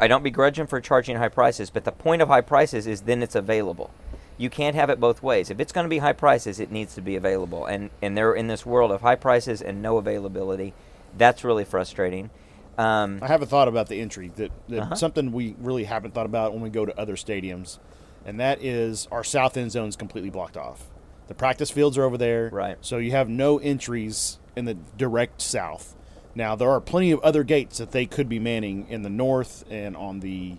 I 0.00 0.06
don't 0.06 0.22
begrudge 0.22 0.56
them 0.56 0.66
for 0.66 0.80
charging 0.80 1.16
high 1.16 1.28
prices. 1.28 1.70
But 1.70 1.84
the 1.84 1.92
point 1.92 2.22
of 2.22 2.28
high 2.28 2.40
prices 2.40 2.86
is 2.86 3.02
then 3.02 3.22
it's 3.22 3.34
available. 3.34 3.90
You 4.38 4.48
can't 4.50 4.74
have 4.74 4.90
it 4.90 4.98
both 4.98 5.22
ways. 5.22 5.50
If 5.50 5.60
it's 5.60 5.72
going 5.72 5.84
to 5.84 5.88
be 5.90 5.98
high 5.98 6.14
prices, 6.14 6.58
it 6.60 6.70
needs 6.72 6.94
to 6.94 7.00
be 7.00 7.16
available. 7.16 7.66
And 7.66 7.90
and 8.00 8.16
they're 8.16 8.34
in 8.34 8.46
this 8.48 8.64
world 8.66 8.90
of 8.92 9.00
high 9.02 9.16
prices 9.16 9.60
and 9.62 9.82
no 9.82 9.98
availability. 9.98 10.72
That's 11.16 11.44
really 11.44 11.64
frustrating. 11.64 12.30
Um, 12.78 13.18
I 13.20 13.26
have 13.26 13.42
a 13.42 13.46
thought 13.46 13.68
about 13.68 13.88
the 13.88 14.00
entry 14.00 14.32
that, 14.36 14.50
that 14.68 14.80
Uh-huh. 14.80 14.94
something 14.94 15.30
we 15.30 15.54
really 15.60 15.84
haven't 15.84 16.14
thought 16.14 16.24
about 16.24 16.52
when 16.54 16.62
we 16.62 16.70
go 16.70 16.86
to 16.86 16.98
other 16.98 17.16
stadiums, 17.16 17.78
and 18.24 18.40
that 18.40 18.62
is 18.62 19.08
our 19.10 19.24
south 19.24 19.56
end 19.56 19.72
zone 19.72 19.88
is 19.88 19.96
completely 19.96 20.30
blocked 20.30 20.56
off. 20.56 20.84
The 21.28 21.34
practice 21.34 21.70
fields 21.70 21.96
are 21.96 22.04
over 22.04 22.18
there, 22.18 22.50
Right. 22.52 22.76
So 22.80 22.98
you 22.98 23.12
have 23.12 23.28
no 23.28 23.58
entries 23.58 24.38
in 24.56 24.64
the 24.64 24.74
direct 24.96 25.40
south. 25.40 25.96
Now 26.34 26.56
there 26.56 26.70
are 26.70 26.80
plenty 26.80 27.10
of 27.10 27.20
other 27.20 27.44
gates 27.44 27.78
that 27.78 27.92
they 27.92 28.06
could 28.06 28.28
be 28.28 28.38
manning 28.38 28.86
in 28.88 29.02
the 29.02 29.10
north 29.10 29.64
and 29.70 29.96
on 29.96 30.20
the 30.20 30.56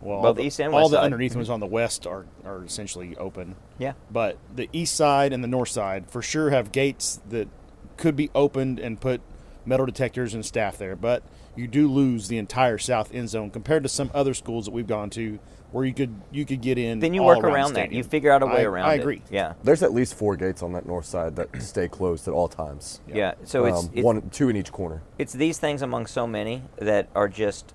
well, 0.00 0.18
Both 0.18 0.26
all 0.26 0.34
the, 0.34 0.42
east 0.44 0.60
and 0.60 0.74
all 0.74 0.88
the 0.88 0.96
side. 0.96 1.04
underneath 1.04 1.32
mm-hmm. 1.32 1.40
ones 1.40 1.50
on 1.50 1.60
the 1.60 1.66
west 1.66 2.06
are 2.06 2.26
are 2.44 2.62
essentially 2.64 3.16
open. 3.16 3.56
yeah. 3.78 3.94
But 4.10 4.38
the 4.54 4.68
east 4.72 4.94
side 4.94 5.32
and 5.32 5.42
the 5.42 5.48
north 5.48 5.70
side 5.70 6.10
for 6.10 6.22
sure 6.22 6.50
have 6.50 6.70
gates 6.70 7.20
that 7.30 7.48
could 7.96 8.14
be 8.14 8.30
opened 8.34 8.78
and 8.78 9.00
put 9.00 9.20
metal 9.64 9.86
detectors 9.86 10.34
and 10.34 10.44
staff 10.44 10.76
there. 10.78 10.96
But 10.96 11.22
you 11.56 11.66
do 11.66 11.88
lose 11.88 12.28
the 12.28 12.38
entire 12.38 12.78
south 12.78 13.12
end 13.14 13.30
zone 13.30 13.50
compared 13.50 13.82
to 13.82 13.88
some 13.88 14.10
other 14.14 14.34
schools 14.34 14.66
that 14.66 14.72
we've 14.72 14.86
gone 14.86 15.10
to 15.10 15.38
where 15.76 15.84
you 15.84 15.92
could 15.92 16.14
you 16.32 16.46
could 16.46 16.62
get 16.62 16.78
in. 16.78 17.00
Then 17.00 17.12
you 17.12 17.20
all 17.20 17.26
work 17.28 17.44
around 17.44 17.52
around 17.54 17.72
that. 17.74 17.92
You 17.92 18.02
figure 18.02 18.32
out 18.32 18.42
a 18.42 18.46
way 18.46 18.60
I- 18.60 18.64
around 18.64 18.88
I 18.88 18.94
it. 18.94 19.00
agree. 19.00 19.20
Yeah. 19.30 19.52
There's 19.62 19.82
at 19.82 19.92
least 19.92 20.14
four 20.14 20.34
gates 20.34 20.62
on 20.62 20.72
that 20.72 20.86
north 20.86 21.04
side 21.04 21.36
that 21.36 21.50
stay 21.62 21.86
closed 21.86 22.26
at 22.26 22.32
all 22.32 22.48
times. 22.48 23.02
Yeah. 23.06 23.34
So 23.44 23.66
it's, 23.66 23.78
Um, 23.84 23.90
it's 23.92 24.02
one, 24.04 24.30
two 24.30 24.48
in 24.48 24.56
each 24.56 24.72
corner. 24.72 25.02
it's 25.18 25.34
these 25.34 25.58
things 25.58 25.82
among 25.82 26.06
so 26.06 26.26
many 26.26 26.62
that 26.78 27.08
are 27.14 27.28
just 27.28 27.74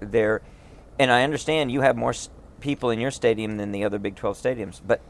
there 0.00 0.42
and 0.98 1.12
i 1.12 1.22
understand 1.22 1.70
you 1.70 1.80
have 1.80 1.96
more 1.96 2.12
people 2.60 2.90
in 2.90 2.98
your 2.98 3.10
stadium 3.12 3.56
than 3.56 3.70
the 3.70 3.84
other 3.84 3.98
big 4.00 4.16
12 4.16 4.36
stadiums 4.36 4.80
but 4.84 5.00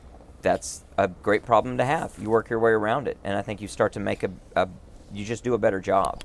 that's 0.43 0.85
a 0.99 1.09
great 1.09 1.47
problem 1.47 1.79
to 1.79 1.85
have 1.85 2.13
you 2.21 2.29
work 2.29 2.51
your 2.51 2.59
way 2.59 2.71
around 2.73 3.09
it 3.09 3.17
and 3.25 3.37
i 3.39 3.41
think 3.43 3.63
you 3.63 3.67
start 3.67 3.91
to 3.95 3.99
make 4.01 4.23
a, 4.23 4.31
a 4.55 4.69
you 5.15 5.25
just 5.25 5.43
do 5.45 5.55
a 5.55 5.59
better 5.59 5.81
job 5.81 6.23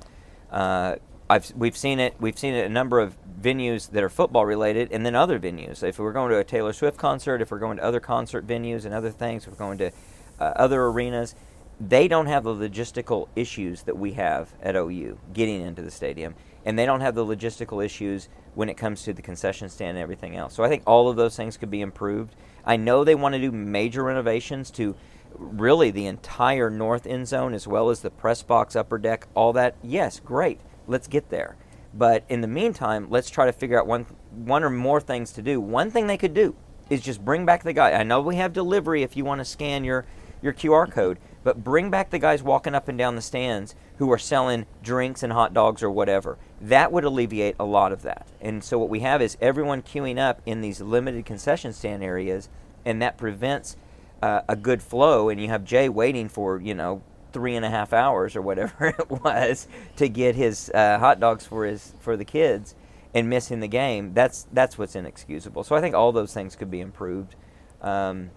uh, 0.52 0.96
I've, 1.30 1.52
we've 1.58 1.76
seen 1.76 2.00
it. 2.00 2.16
We've 2.22 2.40
seen 2.40 2.54
it 2.54 2.66
a 2.66 2.70
number 2.70 3.02
of 3.02 3.18
venues 3.40 3.92
that 3.92 4.04
are 4.04 4.10
football 4.10 4.46
related, 4.46 4.92
and 4.92 5.06
then 5.06 5.16
other 5.16 5.40
venues. 5.40 5.84
If 5.84 6.00
we're 6.00 6.14
going 6.14 6.32
to 6.32 6.40
a 6.40 6.44
Taylor 6.44 6.74
Swift 6.74 6.98
concert, 6.98 7.42
if 7.42 7.52
we're 7.52 7.60
going 7.60 7.78
to 7.78 7.84
other 7.84 8.00
concert 8.00 8.48
venues 8.48 8.86
and 8.86 8.94
other 8.94 9.12
things, 9.12 9.46
if 9.46 9.52
we're 9.52 9.58
going 9.58 9.78
to 9.78 9.92
uh, 10.40 10.54
other 10.56 10.84
arenas, 10.84 11.36
they 11.80 12.08
don't 12.08 12.26
have 12.26 12.44
the 12.44 12.54
logistical 12.54 13.28
issues 13.36 13.84
that 13.84 13.98
we 13.98 14.14
have 14.14 14.54
at 14.62 14.76
OU 14.76 15.20
getting 15.34 15.62
into 15.62 15.82
the 15.82 15.92
stadium, 15.92 16.34
and 16.66 16.78
they 16.78 16.86
don't 16.86 17.02
have 17.02 17.14
the 17.14 17.26
logistical 17.26 17.86
issues 17.86 18.30
when 18.56 18.70
it 18.70 18.76
comes 18.76 19.04
to 19.04 19.14
the 19.14 19.22
concession 19.22 19.70
stand 19.70 19.92
and 19.92 20.00
everything 20.00 20.36
else. 20.36 20.56
So 20.56 20.64
I 20.64 20.70
think 20.70 20.82
all 20.88 21.08
of 21.08 21.16
those 21.16 21.36
things 21.36 21.58
could 21.58 21.70
be 21.70 21.82
improved. 21.82 22.36
I 22.66 22.76
know 22.76 23.04
they 23.04 23.14
want 23.14 23.34
to 23.34 23.40
do 23.40 23.52
major 23.52 24.04
renovations 24.04 24.72
to 24.72 24.96
really 25.36 25.92
the 25.92 26.08
entire 26.08 26.72
north 26.72 27.06
end 27.06 27.28
zone 27.28 27.54
as 27.54 27.68
well 27.68 27.92
as 27.92 28.02
the 28.02 28.10
press 28.10 28.42
box, 28.42 28.76
upper 28.76 28.98
deck, 28.98 29.28
all 29.36 29.54
that. 29.54 29.76
Yes, 29.84 30.20
great. 30.20 30.60
Let's 30.88 31.08
get 31.08 31.30
there. 31.30 31.56
But 31.98 32.24
in 32.30 32.42
the 32.42 32.48
meantime, 32.48 33.08
let's 33.10 33.30
try 33.30 33.48
to 33.48 33.52
figure 33.52 33.80
out 33.80 33.88
one 33.88 34.06
one 34.32 34.64
or 34.64 34.70
more 34.70 35.02
things 35.02 35.32
to 35.34 35.42
do. 35.42 35.60
One 35.60 35.90
thing 35.90 36.06
they 36.06 36.18
could 36.18 36.34
do 36.34 36.56
is 36.90 37.02
just 37.02 37.26
bring 37.26 37.46
back 37.46 37.64
the 37.64 37.74
guy. 37.74 37.92
I 37.92 38.04
know 38.04 38.22
we 38.22 38.36
have 38.36 38.54
delivery 38.54 39.02
if 39.02 39.18
you 39.18 39.26
want 39.26 39.40
to 39.40 39.46
scan 39.46 39.84
your 39.84 40.06
your 40.42 40.54
QR 40.54 40.92
code, 40.92 41.18
but 41.44 41.64
bring 41.64 41.90
back 41.90 42.12
the 42.12 42.20
guys 42.20 42.44
walking 42.44 42.76
up 42.76 42.88
and 42.88 42.98
down 42.98 43.16
the 43.16 43.22
stands 43.22 43.74
who 43.98 44.12
are 44.12 44.20
selling 44.20 44.68
drinks 44.84 45.24
and 45.24 45.34
hot 45.34 45.54
dogs 45.54 45.82
or 45.82 45.90
whatever. 45.90 46.38
That 46.62 46.92
would 46.92 47.04
alleviate 47.04 47.56
a 47.60 47.66
lot 47.66 47.92
of 47.92 48.04
that. 48.04 48.28
And 48.40 48.64
so 48.64 48.78
what 48.78 48.90
we 48.90 49.00
have 49.00 49.22
is 49.22 49.36
everyone 49.42 49.82
queuing 49.82 50.20
up 50.20 50.40
in 50.46 50.62
these 50.62 50.80
limited 50.80 51.26
concession 51.26 51.74
stand 51.74 52.04
areas, 52.04 52.50
and 52.86 53.02
that 53.02 53.18
prevents 53.18 53.76
uh, 54.22 54.42
a 54.48 54.56
good 54.56 54.84
flow. 54.84 55.30
And 55.30 55.42
you 55.42 55.48
have 55.48 55.64
Jay 55.64 55.90
waiting 55.90 56.30
for 56.30 56.62
you 56.62 56.76
know 56.76 57.02
three 57.34 57.56
and 57.56 57.66
a 57.66 57.70
half 57.70 57.94
hours 57.94 58.36
or 58.36 58.42
whatever 58.42 58.88
it 59.00 59.10
was 59.10 59.68
to 59.96 60.10
get 60.10 60.36
his 60.36 60.70
uh, 60.74 60.98
hot 61.00 61.20
dogs 61.20 61.46
for 61.46 61.66
his 61.66 61.94
for 62.00 62.18
the 62.18 62.26
kids 62.26 62.76
and 63.14 63.30
missing 63.30 63.60
the 63.60 63.68
game. 63.68 64.14
That's 64.14 64.48
that's 64.52 64.78
what's 64.78 64.96
inexcusable. 64.96 65.64
So 65.64 65.76
I 65.76 65.82
think 65.82 65.96
all 65.96 66.12
those 66.12 66.34
things 66.34 66.56
could 66.56 66.72
be 66.72 66.82
improved. 66.82 67.36
Um, 67.82 68.32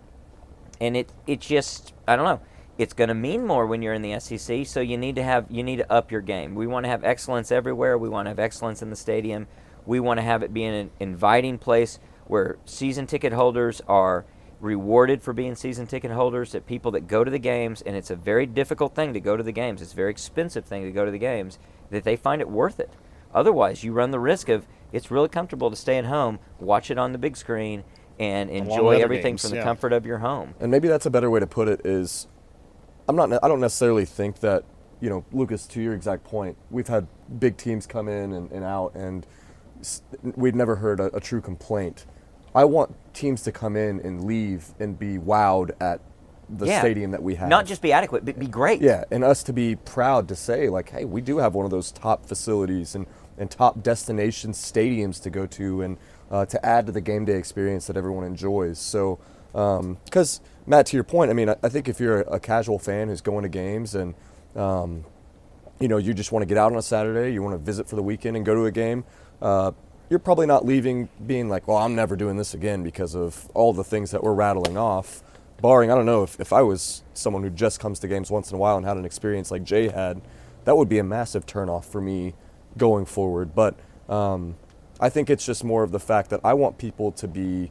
and 0.80 0.96
it 0.96 1.12
it 1.26 1.40
just 1.40 1.92
I 2.06 2.16
don't 2.16 2.24
know. 2.24 2.40
It's 2.78 2.94
going 2.94 3.08
to 3.08 3.14
mean 3.14 3.46
more 3.46 3.66
when 3.66 3.82
you're 3.82 3.92
in 3.92 4.00
the 4.00 4.18
SEC, 4.18 4.66
so 4.66 4.80
you 4.80 4.96
need 4.96 5.16
to 5.16 5.22
have 5.22 5.46
you 5.50 5.62
need 5.62 5.76
to 5.76 5.92
up 5.92 6.10
your 6.10 6.22
game. 6.22 6.54
We 6.54 6.66
want 6.66 6.84
to 6.84 6.90
have 6.90 7.04
excellence 7.04 7.52
everywhere. 7.52 7.98
We 7.98 8.08
want 8.08 8.26
to 8.26 8.30
have 8.30 8.38
excellence 8.38 8.80
in 8.80 8.88
the 8.88 8.96
stadium. 8.96 9.48
We 9.84 10.00
want 10.00 10.18
to 10.18 10.22
have 10.22 10.42
it 10.42 10.54
be 10.54 10.64
an 10.64 10.90
inviting 10.98 11.58
place 11.58 11.98
where 12.26 12.56
season 12.64 13.06
ticket 13.06 13.32
holders 13.32 13.82
are 13.86 14.24
rewarded 14.60 15.22
for 15.22 15.32
being 15.32 15.54
season 15.54 15.86
ticket 15.86 16.10
holders. 16.10 16.52
That 16.52 16.66
people 16.66 16.90
that 16.92 17.08
go 17.08 17.24
to 17.24 17.30
the 17.30 17.38
games, 17.38 17.82
and 17.82 17.96
it's 17.96 18.10
a 18.10 18.16
very 18.16 18.46
difficult 18.46 18.94
thing 18.94 19.12
to 19.14 19.20
go 19.20 19.36
to 19.36 19.42
the 19.42 19.52
games. 19.52 19.82
It's 19.82 19.92
a 19.92 19.96
very 19.96 20.10
expensive 20.10 20.64
thing 20.64 20.84
to 20.84 20.92
go 20.92 21.04
to 21.04 21.10
the 21.10 21.18
games. 21.18 21.58
That 21.90 22.04
they 22.04 22.16
find 22.16 22.40
it 22.40 22.48
worth 22.48 22.78
it. 22.80 22.92
Otherwise, 23.34 23.84
you 23.84 23.92
run 23.92 24.10
the 24.10 24.20
risk 24.20 24.48
of 24.48 24.66
it's 24.92 25.10
really 25.10 25.28
comfortable 25.28 25.70
to 25.70 25.76
stay 25.76 25.98
at 25.98 26.04
home, 26.04 26.38
watch 26.58 26.90
it 26.90 26.98
on 26.98 27.12
the 27.12 27.18
big 27.18 27.36
screen, 27.36 27.84
and 28.18 28.50
enjoy 28.50 29.00
everything 29.00 29.32
games, 29.32 29.42
from 29.42 29.50
the 29.50 29.56
yeah. 29.56 29.64
comfort 29.64 29.92
of 29.92 30.04
your 30.04 30.18
home. 30.18 30.54
And 30.60 30.70
maybe 30.70 30.88
that's 30.88 31.06
a 31.06 31.10
better 31.10 31.30
way 31.30 31.40
to 31.40 31.46
put 31.46 31.68
it 31.68 31.80
is 31.84 32.28
I'm 33.08 33.16
not 33.16 33.32
I 33.42 33.48
don't 33.48 33.60
necessarily 33.60 34.04
think 34.04 34.40
that, 34.40 34.64
you 35.00 35.08
know, 35.08 35.24
Lucas 35.32 35.66
to 35.68 35.80
your 35.80 35.94
exact 35.94 36.24
point, 36.24 36.56
we've 36.70 36.88
had 36.88 37.06
big 37.38 37.56
teams 37.56 37.86
come 37.86 38.08
in 38.08 38.32
and, 38.32 38.52
and 38.52 38.64
out 38.64 38.94
and 38.94 39.26
we'd 40.22 40.54
never 40.54 40.76
heard 40.76 41.00
a, 41.00 41.16
a 41.16 41.20
true 41.20 41.40
complaint. 41.40 42.04
I 42.54 42.64
want 42.64 42.94
teams 43.14 43.42
to 43.42 43.52
come 43.52 43.76
in 43.76 44.00
and 44.00 44.24
leave 44.24 44.66
and 44.78 44.98
be 44.98 45.18
wowed 45.18 45.70
at 45.80 46.00
the 46.48 46.66
Yeah. 46.66 46.80
stadium 46.80 47.12
that 47.12 47.22
we 47.22 47.36
have. 47.36 47.48
Not 47.48 47.66
just 47.66 47.80
be 47.80 47.92
adequate, 47.92 48.24
but 48.24 48.38
be 48.38 48.46
great. 48.48 48.80
Yeah, 48.80 49.04
and 49.10 49.22
us 49.22 49.42
to 49.44 49.52
be 49.52 49.76
proud 49.76 50.26
to 50.28 50.34
say 50.36 50.68
like, 50.68 50.90
hey, 50.90 51.04
we 51.04 51.20
do 51.20 51.38
have 51.38 51.54
one 51.54 51.64
of 51.64 51.70
those 51.70 51.92
top 51.92 52.26
facilities, 52.26 52.94
and 52.94 53.06
and 53.38 53.50
top 53.50 53.82
destination 53.82 54.52
stadiums 54.52 55.22
to 55.22 55.30
go 55.30 55.46
to 55.46 55.80
and 55.80 55.96
uh, 56.30 56.44
to 56.46 56.64
add 56.66 56.86
to 56.86 56.92
the 56.92 57.00
game 57.00 57.24
day 57.24 57.36
experience 57.36 57.86
that 57.86 57.96
everyone 57.96 58.22
enjoys. 58.24 58.78
So, 58.78 59.18
because 59.52 60.40
Matt, 60.66 60.86
to 60.86 60.96
your 60.96 61.04
point, 61.04 61.30
I 61.30 61.34
mean, 61.34 61.48
I, 61.48 61.56
I 61.62 61.68
think 61.70 61.88
if 61.88 61.98
you're 62.00 62.20
a, 62.22 62.34
a 62.34 62.40
casual 62.40 62.78
fan 62.78 63.08
who's 63.08 63.22
going 63.22 63.42
to 63.42 63.48
games 63.48 63.94
and 63.94 64.14
um, 64.56 65.04
you 65.78 65.88
know 65.88 65.96
you 65.96 66.12
just 66.12 66.32
want 66.32 66.42
to 66.42 66.46
get 66.46 66.58
out 66.58 66.70
on 66.72 66.78
a 66.78 66.82
Saturday, 66.82 67.32
you 67.32 67.42
want 67.42 67.54
to 67.54 67.58
visit 67.58 67.88
for 67.88 67.96
the 67.96 68.02
weekend 68.02 68.36
and 68.36 68.44
go 68.44 68.54
to 68.54 68.66
a 68.66 68.70
game. 68.72 69.04
Uh, 69.40 69.70
you're 70.10 70.18
probably 70.18 70.46
not 70.46 70.66
leaving 70.66 71.08
being 71.24 71.48
like, 71.48 71.68
well, 71.68 71.78
I'm 71.78 71.94
never 71.94 72.16
doing 72.16 72.36
this 72.36 72.52
again 72.52 72.82
because 72.82 73.14
of 73.14 73.48
all 73.54 73.72
the 73.72 73.84
things 73.84 74.10
that 74.10 74.22
we're 74.24 74.34
rattling 74.34 74.76
off. 74.76 75.22
Barring, 75.62 75.90
I 75.90 75.94
don't 75.94 76.06
know, 76.06 76.24
if, 76.24 76.38
if 76.40 76.52
I 76.52 76.62
was 76.62 77.04
someone 77.14 77.44
who 77.44 77.50
just 77.50 77.78
comes 77.78 78.00
to 78.00 78.08
games 78.08 78.30
once 78.30 78.50
in 78.50 78.56
a 78.56 78.58
while 78.58 78.76
and 78.76 78.84
had 78.84 78.96
an 78.96 79.04
experience 79.04 79.50
like 79.50 79.62
Jay 79.62 79.88
had, 79.88 80.20
that 80.64 80.76
would 80.76 80.88
be 80.88 80.98
a 80.98 81.04
massive 81.04 81.46
turnoff 81.46 81.84
for 81.84 82.00
me 82.00 82.34
going 82.76 83.04
forward. 83.04 83.54
But 83.54 83.76
um, 84.08 84.56
I 84.98 85.10
think 85.10 85.30
it's 85.30 85.46
just 85.46 85.62
more 85.62 85.84
of 85.84 85.92
the 85.92 86.00
fact 86.00 86.30
that 86.30 86.40
I 86.42 86.54
want 86.54 86.76
people 86.76 87.12
to 87.12 87.28
be 87.28 87.70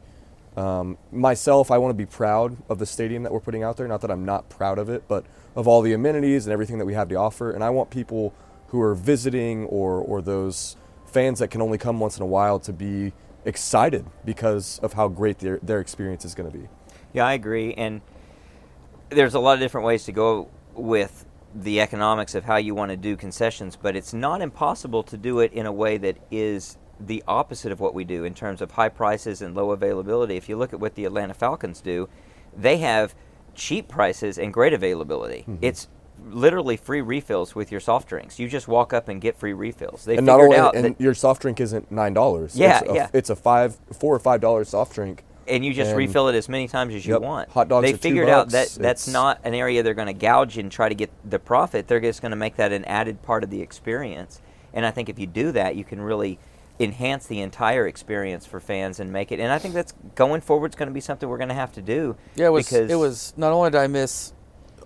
um, 0.56 0.96
myself. 1.12 1.70
I 1.70 1.76
want 1.76 1.90
to 1.90 1.96
be 1.96 2.06
proud 2.06 2.56
of 2.70 2.78
the 2.78 2.86
stadium 2.86 3.22
that 3.24 3.32
we're 3.32 3.40
putting 3.40 3.62
out 3.62 3.76
there. 3.76 3.86
Not 3.86 4.00
that 4.00 4.10
I'm 4.10 4.24
not 4.24 4.48
proud 4.48 4.78
of 4.78 4.88
it, 4.88 5.04
but 5.08 5.26
of 5.54 5.68
all 5.68 5.82
the 5.82 5.92
amenities 5.92 6.46
and 6.46 6.52
everything 6.52 6.78
that 6.78 6.86
we 6.86 6.94
have 6.94 7.08
to 7.08 7.16
offer. 7.16 7.50
And 7.50 7.62
I 7.62 7.70
want 7.70 7.90
people 7.90 8.32
who 8.68 8.80
are 8.80 8.94
visiting 8.94 9.66
or 9.66 10.00
or 10.00 10.22
those 10.22 10.76
fans 11.10 11.38
that 11.40 11.48
can 11.48 11.60
only 11.60 11.78
come 11.78 12.00
once 12.00 12.16
in 12.16 12.22
a 12.22 12.26
while 12.26 12.58
to 12.60 12.72
be 12.72 13.12
excited 13.44 14.06
because 14.24 14.78
of 14.82 14.92
how 14.94 15.08
great 15.08 15.38
their 15.38 15.58
their 15.62 15.80
experience 15.80 16.24
is 16.24 16.34
going 16.34 16.50
to 16.50 16.56
be. 16.56 16.68
Yeah, 17.12 17.26
I 17.26 17.32
agree. 17.34 17.74
And 17.74 18.00
there's 19.10 19.34
a 19.34 19.40
lot 19.40 19.54
of 19.54 19.60
different 19.60 19.86
ways 19.86 20.04
to 20.04 20.12
go 20.12 20.48
with 20.74 21.26
the 21.54 21.80
economics 21.80 22.34
of 22.34 22.44
how 22.44 22.56
you 22.56 22.74
want 22.74 22.90
to 22.90 22.96
do 22.96 23.16
concessions, 23.16 23.76
but 23.76 23.96
it's 23.96 24.14
not 24.14 24.40
impossible 24.40 25.02
to 25.02 25.16
do 25.16 25.40
it 25.40 25.52
in 25.52 25.66
a 25.66 25.72
way 25.72 25.98
that 25.98 26.16
is 26.30 26.78
the 27.00 27.24
opposite 27.26 27.72
of 27.72 27.80
what 27.80 27.94
we 27.94 28.04
do 28.04 28.24
in 28.24 28.34
terms 28.34 28.60
of 28.60 28.70
high 28.72 28.88
prices 28.88 29.42
and 29.42 29.54
low 29.54 29.72
availability. 29.72 30.36
If 30.36 30.48
you 30.48 30.56
look 30.56 30.72
at 30.72 30.80
what 30.80 30.94
the 30.94 31.04
Atlanta 31.06 31.34
Falcons 31.34 31.80
do, 31.80 32.08
they 32.56 32.76
have 32.78 33.14
cheap 33.54 33.88
prices 33.88 34.38
and 34.38 34.52
great 34.52 34.72
availability. 34.72 35.40
Mm-hmm. 35.40 35.56
It's 35.60 35.88
literally 36.28 36.76
free 36.76 37.00
refills 37.00 37.54
with 37.54 37.70
your 37.70 37.80
soft 37.80 38.08
drinks. 38.08 38.38
You 38.38 38.48
just 38.48 38.68
walk 38.68 38.92
up 38.92 39.08
and 39.08 39.20
get 39.20 39.36
free 39.36 39.52
refills. 39.52 40.04
They 40.04 40.16
and 40.16 40.26
figured 40.26 40.38
not 40.38 40.40
only 40.40 40.56
out 40.56 40.76
and 40.76 40.84
that 40.84 41.00
your 41.00 41.14
soft 41.14 41.42
drink 41.42 41.60
isn't 41.60 41.90
nine 41.90 42.12
dollars. 42.14 42.56
Yeah, 42.56 42.80
it's 42.80 42.90
a, 42.90 42.94
yeah. 42.94 43.08
It's 43.12 43.30
a 43.30 43.36
five, 43.36 43.76
four 43.92 44.14
or 44.14 44.18
five 44.18 44.40
dollar 44.40 44.64
soft 44.64 44.94
drink. 44.94 45.24
and 45.48 45.64
you 45.64 45.74
just 45.74 45.88
And- 45.90 45.98
refill 45.98 46.28
it 46.28 46.36
as 46.36 46.48
many 46.48 46.68
times 46.68 46.94
as 46.94 47.04
you 47.04 47.14
Yep. 47.14 47.22
want. 47.22 47.48
Hot 47.50 47.68
dogs 47.68 47.82
They 47.84 47.90
are 47.90 47.96
two 47.96 47.98
figured 47.98 48.28
out 48.28 48.50
that 48.50 48.66
bucks. 48.66 48.74
that's 48.76 49.08
not 49.08 49.40
an 49.42 49.52
area 49.54 49.82
they're 49.82 49.94
going 49.94 50.06
to 50.06 50.12
gouge 50.12 50.56
and 50.58 50.70
try 50.70 50.88
to 50.88 50.94
get 50.94 51.10
the 51.28 51.40
profit. 51.40 51.88
They're 51.88 51.98
just 51.98 52.22
going 52.22 52.30
to 52.30 52.36
make 52.36 52.54
that 52.56 52.70
an 52.72 52.84
added 52.84 53.20
part 53.22 53.42
of 53.42 53.50
the 53.50 53.60
experience. 53.60 54.40
And 54.72 54.86
I 54.86 54.92
think 54.92 55.08
if 55.08 55.18
you 55.18 55.26
do 55.26 55.50
that, 55.52 55.74
you 55.74 55.82
can 55.82 56.00
really 56.00 56.38
enhance 56.78 57.26
the 57.26 57.40
entire 57.40 57.86
experience 57.88 58.46
for 58.46 58.60
fans 58.60 59.00
and 59.00 59.12
make 59.12 59.32
it. 59.32 59.40
And 59.40 59.50
I 59.50 59.58
think 59.58 59.74
that's 59.74 59.92
going 60.14 60.40
forward 60.40 60.70
is 60.70 60.76
going 60.76 60.88
to 60.88 60.94
be 60.94 61.00
something 61.00 61.28
we're 61.28 61.36
going 61.36 61.48
to 61.48 61.54
have 61.54 61.72
to 61.72 61.82
do. 61.82 62.14
Yeah, 62.36 62.46
it 62.46 62.50
was. 62.50 62.68
because 62.68 62.88
It 62.90 62.94
was. 62.94 63.34
Not 63.36 63.50
only 63.52 63.70
did 63.70 63.78
I 63.80 63.86
miss 63.88 64.32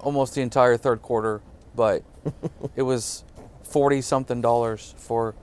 almost 0.04 0.34
the 0.34 0.40
entire 0.42 0.76
third 0.76 1.02
quarter, 1.02 1.40
but 1.74 2.02
it 2.76 2.82
was 2.82 3.24
forty 3.62 4.00
something 4.00 4.40
dollars 4.40 4.94
for 4.98 5.34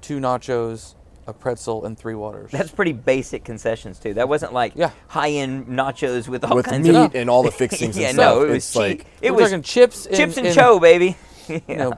two 0.00 0.18
nachos, 0.18 0.94
a 1.26 1.32
pretzel, 1.32 1.84
and 1.86 1.96
three 1.98 2.14
waters. 2.14 2.50
That's 2.50 2.70
pretty 2.70 2.92
basic 2.92 3.44
concessions 3.44 3.98
too. 3.98 4.14
That 4.14 4.28
wasn't 4.28 4.52
like 4.52 4.72
Yeah. 4.74 4.90
high-end 5.08 5.66
nachos 5.68 6.28
with 6.28 6.44
all 6.44 6.56
with 6.56 6.66
kinds 6.66 6.86
meat 6.88 6.96
of 6.96 7.14
and 7.14 7.30
all 7.30 7.42
the 7.42 7.52
fixings 7.52 7.96
yeah, 7.98 8.08
and 8.08 8.16
stuff. 8.16 8.36
no, 8.36 8.42
it 8.44 8.48
was 8.48 8.56
it's 8.56 8.72
cheap. 8.72 8.78
like 8.80 9.06
it 9.22 9.30
We're 9.30 9.36
was 9.42 9.50
talking 9.50 9.62
chips, 9.62 10.06
and, 10.06 10.16
chips 10.16 10.36
and, 10.36 10.46
and, 10.48 10.54
cho, 10.56 10.78
baby. 10.80 11.16
You 11.68 11.76
know, 11.76 11.92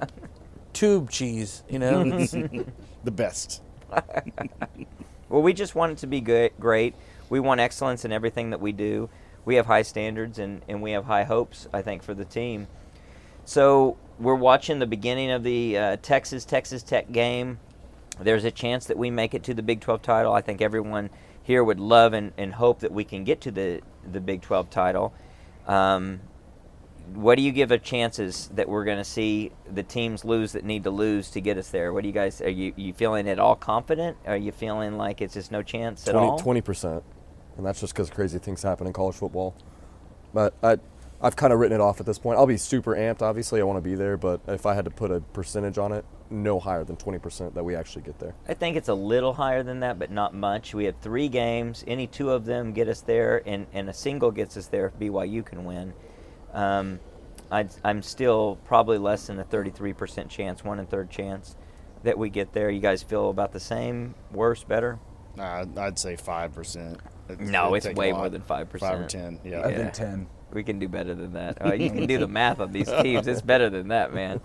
tube 0.72 1.10
cheese. 1.10 1.62
You 1.68 1.78
know, 1.78 2.04
The 3.04 3.10
best. 3.10 3.60
Well, 5.28 5.42
we 5.42 5.52
just 5.52 5.74
want 5.74 5.92
it 5.92 5.98
to 5.98 6.06
be 6.06 6.20
good, 6.20 6.52
great. 6.60 6.94
We 7.28 7.40
want 7.40 7.60
excellence 7.60 8.04
in 8.04 8.12
everything 8.12 8.50
that 8.50 8.60
we 8.60 8.72
do. 8.72 9.08
We 9.44 9.56
have 9.56 9.66
high 9.66 9.82
standards 9.82 10.38
and, 10.38 10.62
and 10.68 10.82
we 10.82 10.92
have 10.92 11.04
high 11.04 11.24
hopes, 11.24 11.68
I 11.72 11.82
think, 11.82 12.02
for 12.02 12.14
the 12.14 12.24
team. 12.24 12.66
So 13.44 13.96
we're 14.18 14.34
watching 14.34 14.78
the 14.78 14.86
beginning 14.86 15.30
of 15.30 15.42
the 15.42 15.76
uh, 15.76 15.96
Texas 16.02 16.44
Texas 16.44 16.82
Tech 16.82 17.12
game. 17.12 17.58
There's 18.20 18.44
a 18.44 18.50
chance 18.50 18.86
that 18.86 18.96
we 18.96 19.10
make 19.10 19.34
it 19.34 19.42
to 19.44 19.54
the 19.54 19.62
Big 19.62 19.80
12 19.80 20.02
title. 20.02 20.32
I 20.32 20.40
think 20.40 20.62
everyone 20.62 21.10
here 21.42 21.62
would 21.62 21.80
love 21.80 22.12
and, 22.12 22.32
and 22.38 22.54
hope 22.54 22.80
that 22.80 22.92
we 22.92 23.04
can 23.04 23.24
get 23.24 23.40
to 23.42 23.50
the, 23.50 23.82
the 24.10 24.20
Big 24.20 24.40
12 24.40 24.70
title. 24.70 25.12
Um, 25.66 26.20
what 27.12 27.36
do 27.36 27.42
you 27.42 27.52
give 27.52 27.70
of 27.70 27.82
chances 27.82 28.48
that 28.54 28.68
we're 28.68 28.84
going 28.84 28.98
to 28.98 29.04
see 29.04 29.52
the 29.70 29.82
teams 29.82 30.24
lose 30.24 30.52
that 30.52 30.64
need 30.64 30.84
to 30.84 30.90
lose 30.90 31.30
to 31.30 31.40
get 31.40 31.58
us 31.58 31.68
there? 31.70 31.92
What 31.92 32.02
do 32.02 32.08
you 32.08 32.14
guys 32.14 32.40
are 32.40 32.48
you 32.48 32.72
you 32.76 32.92
feeling 32.92 33.28
at 33.28 33.38
all 33.38 33.56
confident? 33.56 34.16
Are 34.26 34.36
you 34.36 34.52
feeling 34.52 34.96
like 34.96 35.20
it's 35.20 35.34
just 35.34 35.52
no 35.52 35.62
chance 35.62 36.08
at 36.08 36.14
all? 36.14 36.38
20 36.38 36.60
percent, 36.62 37.04
and 37.56 37.64
that's 37.64 37.80
just 37.80 37.94
because 37.94 38.10
crazy 38.10 38.38
things 38.38 38.62
happen 38.62 38.86
in 38.86 38.92
college 38.92 39.16
football. 39.16 39.54
But 40.32 40.54
I, 40.62 40.78
I've 41.20 41.36
kind 41.36 41.52
of 41.52 41.58
written 41.58 41.80
it 41.80 41.80
off 41.80 42.00
at 42.00 42.06
this 42.06 42.18
point. 42.18 42.38
I'll 42.38 42.46
be 42.46 42.56
super 42.56 42.94
amped. 42.94 43.22
Obviously, 43.22 43.60
I 43.60 43.64
want 43.64 43.76
to 43.76 43.88
be 43.88 43.94
there, 43.94 44.16
but 44.16 44.40
if 44.48 44.66
I 44.66 44.74
had 44.74 44.84
to 44.84 44.90
put 44.90 45.10
a 45.10 45.20
percentage 45.20 45.78
on 45.78 45.92
it, 45.92 46.04
no 46.30 46.58
higher 46.58 46.84
than 46.84 46.96
20% 46.96 47.54
that 47.54 47.64
we 47.64 47.76
actually 47.76 48.02
get 48.02 48.18
there. 48.18 48.34
I 48.48 48.54
think 48.54 48.76
it's 48.76 48.88
a 48.88 48.94
little 48.94 49.32
higher 49.32 49.62
than 49.62 49.80
that, 49.80 49.98
but 49.98 50.10
not 50.10 50.34
much. 50.34 50.74
We 50.74 50.84
have 50.86 50.96
three 51.00 51.28
games. 51.28 51.84
Any 51.86 52.06
two 52.06 52.30
of 52.30 52.44
them 52.44 52.72
get 52.72 52.88
us 52.88 53.00
there, 53.00 53.42
and, 53.46 53.66
and 53.72 53.88
a 53.88 53.94
single 53.94 54.30
gets 54.30 54.56
us 54.56 54.66
there 54.66 54.86
if 54.86 54.98
BYU 54.98 55.44
can 55.44 55.64
win. 55.64 55.92
Um, 56.52 57.00
i 57.50 57.66
am 57.84 58.02
still 58.02 58.58
probably 58.64 58.98
less 58.98 59.28
than 59.28 59.38
a 59.38 59.44
33% 59.44 60.28
chance, 60.28 60.64
one 60.64 60.80
in 60.80 60.86
third 60.86 61.10
chance 61.10 61.56
that 62.02 62.18
we 62.18 62.28
get 62.28 62.52
there. 62.52 62.70
You 62.70 62.80
guys 62.80 63.02
feel 63.02 63.30
about 63.30 63.52
the 63.52 63.60
same, 63.60 64.14
worse, 64.32 64.64
better? 64.64 64.98
Uh, 65.38 65.64
I'd 65.76 65.98
say 65.98 66.16
5%. 66.16 66.98
It's 67.28 67.40
no, 67.40 67.74
it's 67.74 67.86
way 67.88 68.12
more 68.12 68.28
than 68.28 68.42
five 68.42 68.70
percent. 68.70 68.92
Five 68.92 69.00
or 69.00 69.08
ten, 69.08 69.40
yeah. 69.44 69.60
I 69.60 69.70
yeah. 69.70 69.76
think 69.76 69.92
ten. 69.92 70.26
We 70.52 70.62
can 70.62 70.78
do 70.78 70.88
better 70.88 71.14
than 71.14 71.32
that. 71.32 71.58
Uh, 71.64 71.72
you 71.72 71.90
can 71.90 72.06
do 72.06 72.18
the 72.18 72.28
math 72.28 72.60
on 72.60 72.72
these 72.72 72.90
teams. 73.02 73.26
It's 73.26 73.42
better 73.42 73.70
than 73.70 73.88
that, 73.88 74.14
man. 74.14 74.40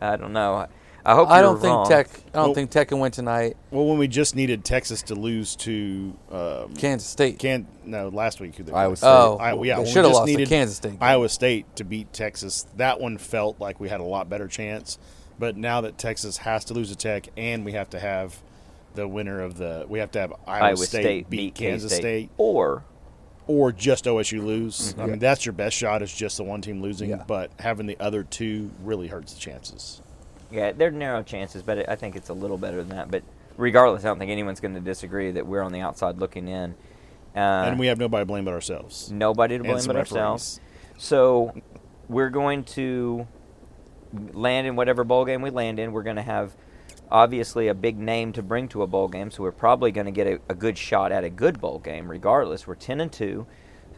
I 0.00 0.16
don't 0.16 0.32
know. 0.32 0.66
I 1.04 1.14
hope. 1.14 1.28
I 1.30 1.40
don't 1.40 1.60
think. 1.60 1.88
Tech. 1.88 2.08
I 2.08 2.38
don't 2.38 2.46
well, 2.46 2.54
think 2.54 2.70
Tech 2.70 2.88
can 2.88 3.00
win 3.00 3.10
tonight. 3.10 3.56
Well, 3.70 3.86
when 3.86 3.98
we 3.98 4.08
just 4.08 4.36
needed 4.36 4.64
Texas 4.64 5.02
to 5.02 5.14
lose 5.14 5.56
to 5.56 6.16
um, 6.30 6.74
Kansas 6.74 7.08
State. 7.08 7.38
Can 7.38 7.66
no 7.84 8.08
last 8.08 8.40
week 8.40 8.54
who 8.54 8.62
they 8.62 8.72
Iowa 8.72 8.96
State. 8.96 9.08
Oh, 9.08 9.62
yeah. 9.62 9.78
They 9.78 9.90
should 9.90 10.04
have 10.04 10.12
lost 10.12 10.26
needed 10.26 10.48
Kansas 10.48 10.76
State. 10.76 10.98
Iowa 11.00 11.28
State 11.28 11.74
to 11.76 11.84
beat 11.84 12.12
Texas. 12.12 12.66
That 12.76 13.00
one 13.00 13.18
felt 13.18 13.60
like 13.60 13.80
we 13.80 13.88
had 13.88 14.00
a 14.00 14.04
lot 14.04 14.28
better 14.28 14.46
chance. 14.48 14.98
But 15.38 15.56
now 15.56 15.80
that 15.80 15.98
Texas 15.98 16.36
has 16.38 16.64
to 16.66 16.74
lose 16.74 16.90
to 16.90 16.96
Tech, 16.96 17.28
and 17.36 17.64
we 17.64 17.72
have 17.72 17.90
to 17.90 18.00
have 18.00 18.40
the 18.94 19.08
winner 19.08 19.40
of 19.40 19.56
the, 19.56 19.86
we 19.88 19.98
have 19.98 20.10
to 20.12 20.20
have 20.20 20.32
Iowa, 20.46 20.66
Iowa 20.66 20.76
State, 20.76 21.02
State 21.02 21.30
beat 21.30 21.54
K-State. 21.54 21.68
Kansas 21.70 21.96
State, 21.96 22.30
Or 22.36 22.84
or 23.46 23.72
just 23.72 24.04
OSU 24.04 24.42
lose. 24.44 24.92
Mm-hmm. 24.92 25.00
I 25.00 25.06
mean, 25.06 25.18
that's 25.18 25.44
your 25.44 25.52
best 25.52 25.76
shot 25.76 26.02
is 26.02 26.14
just 26.14 26.36
the 26.36 26.44
one 26.44 26.60
team 26.60 26.80
losing. 26.80 27.10
Yeah. 27.10 27.24
But 27.26 27.50
having 27.58 27.86
the 27.86 27.96
other 27.98 28.22
two 28.22 28.70
really 28.82 29.08
hurts 29.08 29.34
the 29.34 29.40
chances. 29.40 30.00
Yeah, 30.50 30.72
they're 30.72 30.90
narrow 30.90 31.22
chances, 31.22 31.62
but 31.62 31.88
I 31.88 31.96
think 31.96 32.14
it's 32.14 32.28
a 32.28 32.34
little 32.34 32.58
better 32.58 32.76
than 32.78 32.96
that. 32.96 33.10
But 33.10 33.22
regardless, 33.56 34.04
I 34.04 34.08
don't 34.08 34.18
think 34.18 34.30
anyone's 34.30 34.60
going 34.60 34.74
to 34.74 34.80
disagree 34.80 35.30
that 35.32 35.46
we're 35.46 35.62
on 35.62 35.72
the 35.72 35.80
outside 35.80 36.18
looking 36.18 36.46
in. 36.46 36.74
Uh, 37.34 37.64
and 37.66 37.78
we 37.78 37.86
have 37.86 37.98
nobody 37.98 38.22
to 38.22 38.26
blame 38.26 38.44
but 38.44 38.52
ourselves. 38.52 39.10
nobody 39.10 39.56
to 39.56 39.64
blame 39.64 39.78
some 39.78 39.88
but 39.88 39.96
ourselves. 39.96 40.60
So 40.98 41.54
we're 42.08 42.28
going 42.28 42.64
to 42.64 43.26
land 44.34 44.66
in 44.66 44.76
whatever 44.76 45.04
bowl 45.04 45.24
game 45.24 45.40
we 45.40 45.50
land 45.50 45.78
in. 45.78 45.92
We're 45.92 46.02
going 46.02 46.16
to 46.16 46.22
have 46.22 46.54
obviously 47.12 47.68
a 47.68 47.74
big 47.74 47.98
name 47.98 48.32
to 48.32 48.42
bring 48.42 48.66
to 48.68 48.82
a 48.82 48.86
bowl 48.86 49.06
game, 49.06 49.30
so 49.30 49.42
we're 49.42 49.52
probably 49.52 49.92
going 49.92 50.06
to 50.06 50.10
get 50.12 50.26
a, 50.26 50.40
a 50.48 50.54
good 50.54 50.76
shot 50.76 51.12
at 51.12 51.22
a 51.22 51.30
good 51.30 51.60
bowl 51.60 51.78
game. 51.78 52.10
Regardless, 52.10 52.66
we're 52.66 52.74
ten 52.74 53.00
and 53.00 53.12
two. 53.12 53.46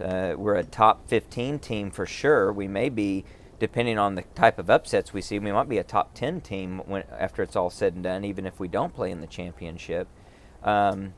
Uh, 0.00 0.34
we're 0.36 0.56
a 0.56 0.64
top 0.64 1.08
15 1.08 1.60
team 1.60 1.90
for 1.90 2.04
sure. 2.04 2.52
We 2.52 2.66
may 2.66 2.88
be, 2.88 3.24
depending 3.58 3.96
on 3.96 4.16
the 4.16 4.22
type 4.34 4.58
of 4.58 4.68
upsets 4.68 5.12
we 5.12 5.20
see, 5.20 5.38
we 5.38 5.52
might 5.52 5.68
be 5.68 5.78
a 5.78 5.84
top 5.84 6.14
10 6.14 6.40
team 6.40 6.82
when 6.86 7.04
after 7.16 7.42
it's 7.42 7.54
all 7.54 7.70
said 7.70 7.94
and 7.94 8.02
done, 8.02 8.24
even 8.24 8.44
if 8.44 8.58
we 8.58 8.68
don't 8.68 8.92
play 8.92 9.10
in 9.10 9.20
the 9.20 9.26
championship. 9.26 10.08
Um, 10.64 11.14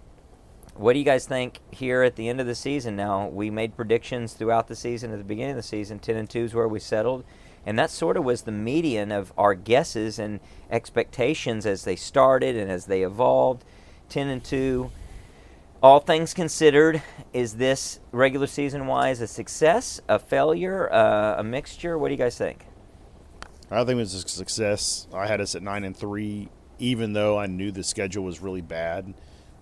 what 0.74 0.92
do 0.92 0.98
you 0.98 1.04
guys 1.04 1.26
think 1.26 1.60
here 1.70 2.02
at 2.02 2.16
the 2.16 2.28
end 2.28 2.40
of 2.40 2.46
the 2.46 2.54
season? 2.54 2.96
Now 2.96 3.28
we 3.28 3.48
made 3.48 3.76
predictions 3.76 4.34
throughout 4.34 4.68
the 4.68 4.76
season. 4.76 5.10
At 5.10 5.18
the 5.18 5.24
beginning 5.24 5.52
of 5.52 5.56
the 5.56 5.62
season, 5.62 5.98
ten 5.98 6.16
and 6.16 6.28
two 6.28 6.44
is 6.44 6.54
where 6.54 6.68
we 6.68 6.80
settled, 6.80 7.24
and 7.66 7.78
that 7.78 7.90
sort 7.90 8.16
of 8.16 8.24
was 8.24 8.42
the 8.42 8.52
median 8.52 9.12
of 9.12 9.32
our 9.36 9.54
guesses 9.54 10.18
and 10.18 10.40
expectations 10.70 11.66
as 11.66 11.84
they 11.84 11.96
started 11.96 12.56
and 12.56 12.70
as 12.70 12.86
they 12.86 13.02
evolved. 13.02 13.64
Ten 14.08 14.28
and 14.28 14.42
two. 14.42 14.92
All 15.82 16.00
things 16.00 16.32
considered, 16.32 17.02
is 17.32 17.56
this 17.56 18.00
regular 18.10 18.46
season 18.46 18.86
wise 18.86 19.20
a 19.20 19.26
success, 19.26 20.00
a 20.08 20.18
failure, 20.18 20.90
uh, 20.90 21.36
a 21.38 21.44
mixture? 21.44 21.98
What 21.98 22.08
do 22.08 22.14
you 22.14 22.18
guys 22.18 22.38
think? 22.38 22.64
I 23.70 23.84
think 23.84 23.96
it 23.96 23.96
was 23.96 24.14
a 24.14 24.20
success. 24.28 25.06
I 25.12 25.26
had 25.26 25.40
us 25.40 25.54
at 25.54 25.62
nine 25.62 25.84
and 25.84 25.96
three, 25.96 26.48
even 26.78 27.12
though 27.12 27.38
I 27.38 27.46
knew 27.46 27.72
the 27.72 27.82
schedule 27.82 28.24
was 28.24 28.40
really 28.40 28.62
bad, 28.62 29.12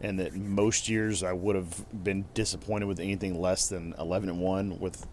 and 0.01 0.21
that 0.21 0.35
most 0.35 0.89
years 0.89 1.23
I 1.23 1.33
would 1.33 1.57
have 1.57 2.05
been 2.05 2.27
disappointed 2.35 2.87
with 2.87 3.01
anything 3.01 3.41
less 3.41 3.69
than 3.69 3.95
eleven 3.99 4.29
and 4.29 4.41
one. 4.41 4.79
With 4.79 5.07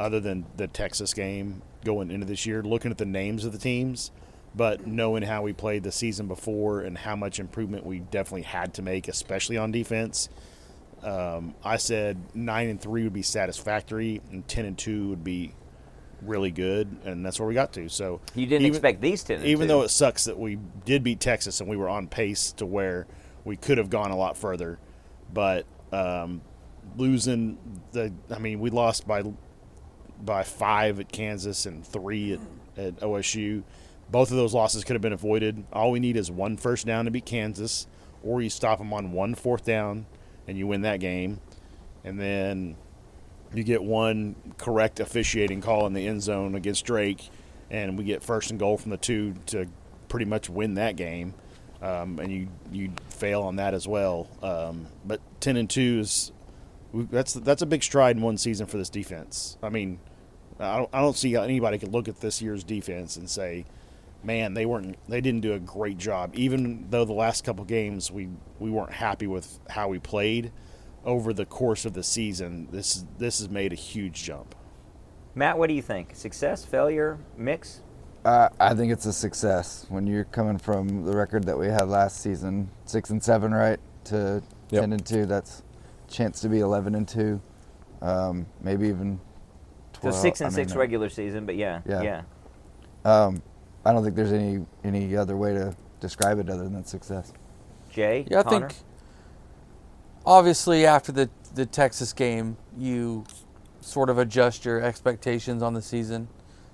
other 0.00 0.18
than 0.18 0.46
the 0.56 0.66
Texas 0.66 1.12
game 1.14 1.60
going 1.84 2.10
into 2.10 2.26
this 2.26 2.46
year, 2.46 2.62
looking 2.62 2.90
at 2.90 2.96
the 2.98 3.04
names 3.04 3.44
of 3.44 3.52
the 3.52 3.58
teams, 3.58 4.10
but 4.56 4.86
knowing 4.86 5.22
how 5.22 5.42
we 5.42 5.52
played 5.52 5.82
the 5.82 5.92
season 5.92 6.26
before 6.26 6.80
and 6.80 6.96
how 6.98 7.14
much 7.14 7.38
improvement 7.38 7.84
we 7.84 7.98
definitely 8.00 8.42
had 8.42 8.72
to 8.74 8.82
make, 8.82 9.06
especially 9.08 9.58
on 9.58 9.70
defense, 9.70 10.30
um, 11.02 11.54
I 11.62 11.76
said 11.76 12.16
nine 12.34 12.68
and 12.70 12.80
three 12.80 13.04
would 13.04 13.12
be 13.12 13.22
satisfactory, 13.22 14.20
and 14.32 14.46
ten 14.48 14.64
and 14.64 14.76
two 14.76 15.10
would 15.10 15.22
be 15.22 15.54
really 16.22 16.50
good, 16.50 16.88
and 17.04 17.24
that's 17.24 17.38
where 17.38 17.46
we 17.48 17.54
got 17.54 17.72
to. 17.74 17.88
So 17.88 18.20
You 18.34 18.46
didn't 18.46 18.62
even- 18.66 18.74
expect 18.76 19.00
these 19.02 19.22
ten. 19.22 19.36
and 19.36 19.46
even 19.46 19.62
two. 19.64 19.68
though 19.68 19.82
it 19.82 19.90
sucks 19.90 20.24
that 20.24 20.38
we 20.38 20.58
did 20.86 21.02
beat 21.04 21.20
Texas 21.20 21.60
and 21.60 21.68
we 21.68 21.76
were 21.76 21.88
on 21.88 22.06
pace 22.08 22.52
to 22.52 22.64
where 22.66 23.06
we 23.44 23.56
could 23.56 23.76
have 23.78 23.88
gone 23.90 24.10
a 24.10 24.16
lot 24.16 24.36
further, 24.36 24.78
but 25.32 25.64
um, 25.92 26.40
losing 26.96 27.56
the, 27.92 28.12
I 28.30 28.38
mean, 28.38 28.60
we 28.60 28.70
lost 28.70 29.06
by 29.06 29.22
by 30.24 30.42
five 30.42 31.00
at 31.00 31.10
Kansas 31.10 31.66
and 31.66 31.86
three 31.86 32.34
at, 32.34 32.40
at 32.76 32.96
OSU. 33.00 33.62
Both 34.10 34.30
of 34.30 34.36
those 34.36 34.54
losses 34.54 34.84
could 34.84 34.94
have 34.94 35.02
been 35.02 35.12
avoided. 35.12 35.64
All 35.72 35.90
we 35.90 36.00
need 36.00 36.16
is 36.16 36.30
one 36.30 36.56
first 36.56 36.86
down 36.86 37.04
to 37.04 37.10
beat 37.10 37.26
Kansas, 37.26 37.86
or 38.22 38.42
you 38.42 38.50
stop 38.50 38.78
them 38.78 38.92
on 38.92 39.12
one 39.12 39.34
fourth 39.34 39.64
down 39.64 40.06
and 40.48 40.58
you 40.58 40.66
win 40.66 40.82
that 40.82 40.98
game, 41.00 41.40
and 42.02 42.18
then 42.18 42.76
you 43.54 43.62
get 43.62 43.82
one 43.82 44.34
correct 44.58 45.00
officiating 45.00 45.60
call 45.60 45.86
in 45.86 45.92
the 45.92 46.06
end 46.06 46.22
zone 46.22 46.54
against 46.54 46.84
Drake, 46.84 47.30
and 47.70 47.96
we 47.96 48.04
get 48.04 48.22
first 48.22 48.50
and 48.50 48.58
goal 48.58 48.76
from 48.76 48.90
the 48.90 48.96
two 48.96 49.34
to 49.46 49.66
pretty 50.08 50.26
much 50.26 50.50
win 50.50 50.74
that 50.74 50.96
game. 50.96 51.34
Um, 51.82 52.18
and 52.18 52.30
you 52.30 52.48
you 52.70 52.92
fail 53.08 53.42
on 53.42 53.56
that 53.56 53.72
as 53.72 53.88
well. 53.88 54.28
Um, 54.42 54.86
but 55.04 55.20
ten 55.40 55.56
and 55.56 55.70
two 55.70 56.00
is 56.00 56.32
that's 56.92 57.34
that's 57.34 57.62
a 57.62 57.66
big 57.66 57.82
stride 57.82 58.16
in 58.16 58.22
one 58.22 58.36
season 58.36 58.66
for 58.66 58.76
this 58.76 58.90
defense. 58.90 59.56
I 59.62 59.70
mean, 59.70 59.98
I 60.60 60.76
don't 60.76 60.90
I 60.92 61.00
don't 61.00 61.16
see 61.16 61.32
how 61.32 61.42
anybody 61.42 61.78
could 61.78 61.92
look 61.92 62.08
at 62.08 62.20
this 62.20 62.40
year's 62.42 62.62
defense 62.64 63.16
and 63.16 63.28
say, 63.28 63.64
man, 64.22 64.54
they 64.54 64.66
weren't 64.66 64.96
they 65.08 65.20
didn't 65.20 65.40
do 65.40 65.54
a 65.54 65.58
great 65.58 65.98
job. 65.98 66.32
Even 66.34 66.86
though 66.90 67.04
the 67.04 67.12
last 67.12 67.44
couple 67.44 67.64
games 67.64 68.10
we 68.10 68.28
we 68.58 68.70
weren't 68.70 68.92
happy 68.92 69.26
with 69.26 69.58
how 69.70 69.88
we 69.88 69.98
played 69.98 70.52
over 71.04 71.32
the 71.32 71.46
course 71.46 71.84
of 71.84 71.94
the 71.94 72.02
season. 72.02 72.68
This 72.70 73.04
this 73.18 73.38
has 73.38 73.48
made 73.48 73.72
a 73.72 73.76
huge 73.76 74.22
jump. 74.22 74.54
Matt, 75.34 75.58
what 75.58 75.68
do 75.68 75.74
you 75.74 75.82
think? 75.82 76.14
Success, 76.14 76.64
failure, 76.64 77.18
mix? 77.36 77.80
Uh, 78.24 78.48
I 78.58 78.74
think 78.74 78.92
it's 78.92 79.06
a 79.06 79.12
success 79.12 79.86
when 79.88 80.06
you're 80.06 80.24
coming 80.24 80.58
from 80.58 81.06
the 81.06 81.16
record 81.16 81.44
that 81.44 81.58
we 81.58 81.68
had 81.68 81.88
last 81.88 82.20
season, 82.20 82.70
six 82.84 83.08
and 83.08 83.22
seven, 83.22 83.54
right, 83.54 83.80
to 84.04 84.42
Yep. 84.70 84.82
ten 84.82 84.92
and 84.92 85.06
two. 85.06 85.26
That's 85.26 85.62
chance 86.08 86.40
to 86.42 86.48
be 86.48 86.60
eleven 86.60 86.94
and 86.94 87.08
two, 87.08 87.40
um, 88.02 88.46
maybe 88.60 88.88
even 88.88 89.20
So 90.02 90.10
six 90.10 90.40
and 90.40 90.48
I 90.48 90.50
six 90.50 90.72
mean, 90.72 90.78
regular 90.78 91.08
season, 91.08 91.46
but 91.46 91.56
yeah, 91.56 91.82
Yeah. 91.86 92.02
yeah. 92.02 92.22
Um, 93.04 93.42
I 93.84 93.92
don't 93.92 94.02
think 94.04 94.16
there's 94.16 94.32
any 94.32 94.66
any 94.84 95.16
other 95.16 95.36
way 95.36 95.54
to 95.54 95.74
describe 96.00 96.38
it 96.38 96.48
other 96.50 96.68
than 96.68 96.84
success. 96.84 97.32
Jay, 97.90 98.28
Yeah, 98.28 98.40
I 98.40 98.42
Connor? 98.42 98.68
think 98.68 98.78
obviously 100.24 100.86
after 100.86 101.12
the 101.12 101.30
the 101.54 101.66
Texas 101.66 102.12
game, 102.12 102.56
you 102.78 103.24
sort 103.80 104.10
of 104.10 104.18
adjust 104.18 104.64
your 104.64 104.80
expectations 104.80 105.62
on 105.62 105.74
the 105.74 105.82
season. 105.82 106.28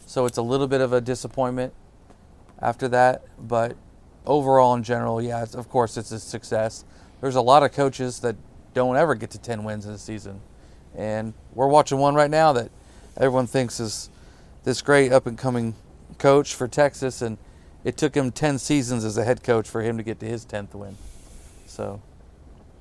So 0.07 0.27
it's 0.27 0.39
a 0.39 0.43
little 0.43 0.66
bit 0.68 0.81
of 0.81 0.93
a 0.93 1.01
disappointment 1.01 1.72
after 2.61 2.89
that, 2.89 3.24
but 3.39 3.77
overall 4.27 4.74
in 4.74 4.83
general, 4.83 5.22
yeah, 5.22 5.43
it's, 5.43 5.55
of 5.55 5.68
course 5.68 5.97
it's 5.97 6.12
a 6.12 6.20
success. 6.20 6.85
There's 7.20 7.37
a 7.37 7.41
lot 7.41 7.62
of 7.62 7.72
coaches 7.72 8.20
that 8.20 8.37
don't 8.74 8.97
ever 8.97 9.14
get 9.14 9.31
to 9.31 9.39
10 9.39 9.64
wins 9.64 9.87
in 9.87 9.93
a 9.93 9.99
season. 9.99 10.41
And 10.95 11.35
we're 11.55 11.68
watching 11.68 11.99
one 11.99 12.14
right 12.14 12.31
now 12.31 12.53
that 12.53 12.70
everyone 13.17 13.47
thinks 13.47 13.81
is 13.81 14.11
this 14.64 14.83
great 14.83 15.12
up 15.12 15.27
and 15.27 15.39
coming 15.39 15.75
coach 16.19 16.55
for 16.55 16.69
Texas 16.69 17.23
and 17.23 17.39
it 17.85 17.97
took 17.97 18.14
him 18.14 18.33
10 18.33 18.59
seasons 18.59 19.05
as 19.05 19.17
a 19.17 19.25
head 19.25 19.43
coach 19.43 19.69
for 19.69 19.83
him 19.83 19.97
to 19.97 20.03
get 20.03 20.19
to 20.21 20.27
his 20.27 20.45
10th 20.45 20.75
win. 20.75 20.97
So 21.67 22.01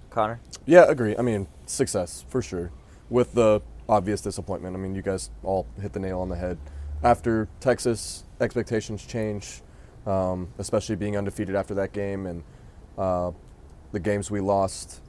Connor. 0.09 0.39
Yeah, 0.65 0.85
agree. 0.89 1.15
I 1.17 1.21
mean, 1.21 1.47
success 1.65 2.25
for 2.29 2.41
sure. 2.41 2.71
With 3.09 3.33
the 3.33 3.61
obvious 3.87 4.21
disappointment. 4.21 4.75
I 4.75 4.79
mean, 4.79 4.95
you 4.95 5.01
guys 5.01 5.29
all 5.43 5.67
hit 5.81 5.93
the 5.93 5.99
nail 5.99 6.19
on 6.19 6.29
the 6.29 6.35
head. 6.35 6.57
After 7.03 7.47
Texas, 7.59 8.23
expectations 8.41 9.05
change, 9.05 9.61
um, 10.05 10.47
especially 10.57 10.95
being 10.95 11.17
undefeated 11.17 11.55
after 11.55 11.73
that 11.75 11.93
game, 11.93 12.25
and 12.25 12.43
uh, 12.97 13.31
the 13.91 13.99
games 13.99 14.31
we 14.31 14.39
lost 14.39 15.01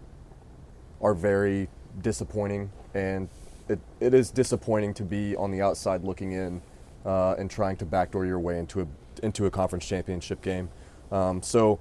are 1.01 1.15
very 1.15 1.69
disappointing. 2.03 2.71
And 2.95 3.29
it, 3.69 3.79
it 4.01 4.15
is 4.15 4.31
disappointing 4.31 4.95
to 4.95 5.03
be 5.03 5.37
on 5.37 5.51
the 5.51 5.61
outside 5.61 6.05
looking 6.05 6.33
in 6.33 6.63
uh, 7.05 7.35
and 7.39 7.51
trying 7.51 7.77
to 7.77 7.85
backdoor 7.85 8.27
your 8.27 8.39
way 8.39 8.59
into 8.59 8.81
a 8.83 8.87
into 9.23 9.47
a 9.47 9.51
conference 9.51 9.87
championship 9.87 10.43
game. 10.43 10.69
Um, 11.11 11.43
so 11.43 11.79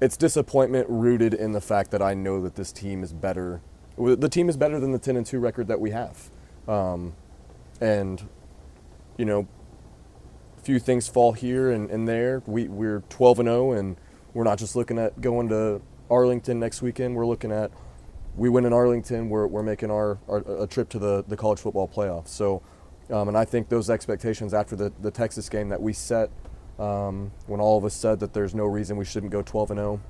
it's 0.00 0.16
disappointment 0.16 0.86
rooted 0.88 1.34
in 1.34 1.52
the 1.52 1.60
fact 1.60 1.90
that 1.92 2.02
I 2.02 2.14
know 2.14 2.42
that 2.42 2.54
this 2.54 2.72
team 2.72 3.02
is 3.02 3.12
better. 3.12 3.60
The 3.96 4.28
team 4.28 4.48
is 4.48 4.56
better 4.56 4.78
than 4.78 4.92
the 4.92 4.98
10 4.98 5.16
and 5.16 5.24
2 5.24 5.38
record 5.38 5.68
that 5.68 5.80
we 5.80 5.90
have. 5.90 6.30
Um, 6.68 7.14
and, 7.80 8.28
you 9.16 9.24
know, 9.24 9.48
a 10.58 10.60
few 10.60 10.78
things 10.78 11.08
fall 11.08 11.32
here 11.32 11.70
and, 11.70 11.90
and 11.90 12.06
there. 12.06 12.42
We, 12.46 12.68
we're 12.68 13.00
12 13.08 13.40
and 13.40 13.46
0, 13.46 13.72
and 13.72 13.96
we're 14.34 14.44
not 14.44 14.58
just 14.58 14.76
looking 14.76 14.98
at 14.98 15.18
going 15.22 15.48
to 15.48 15.80
Arlington 16.10 16.60
next 16.60 16.82
weekend. 16.82 17.16
We're 17.16 17.26
looking 17.26 17.52
at 17.52 17.70
we 18.36 18.48
win 18.48 18.64
in 18.64 18.72
Arlington, 18.72 19.28
we're, 19.28 19.46
we're 19.46 19.62
making 19.62 19.90
our, 19.90 20.18
our 20.28 20.38
a 20.62 20.66
trip 20.66 20.88
to 20.90 20.98
the, 20.98 21.24
the 21.26 21.36
college 21.36 21.58
football 21.58 21.88
playoffs. 21.88 22.28
So, 22.28 22.62
um, 23.10 23.28
and 23.28 23.36
I 23.36 23.44
think 23.44 23.68
those 23.68 23.88
expectations 23.88 24.52
after 24.52 24.76
the, 24.76 24.92
the 25.00 25.10
Texas 25.10 25.48
game 25.48 25.68
that 25.70 25.80
we 25.80 25.92
set 25.92 26.30
um, 26.78 27.32
when 27.46 27.60
all 27.60 27.78
of 27.78 27.84
us 27.84 27.94
said 27.94 28.20
that 28.20 28.34
there's 28.34 28.54
no 28.54 28.64
reason 28.64 28.96
we 28.96 29.04
shouldn't 29.04 29.32
go 29.32 29.42
12 29.42 29.70
and 29.70 29.78
0. 29.78 30.00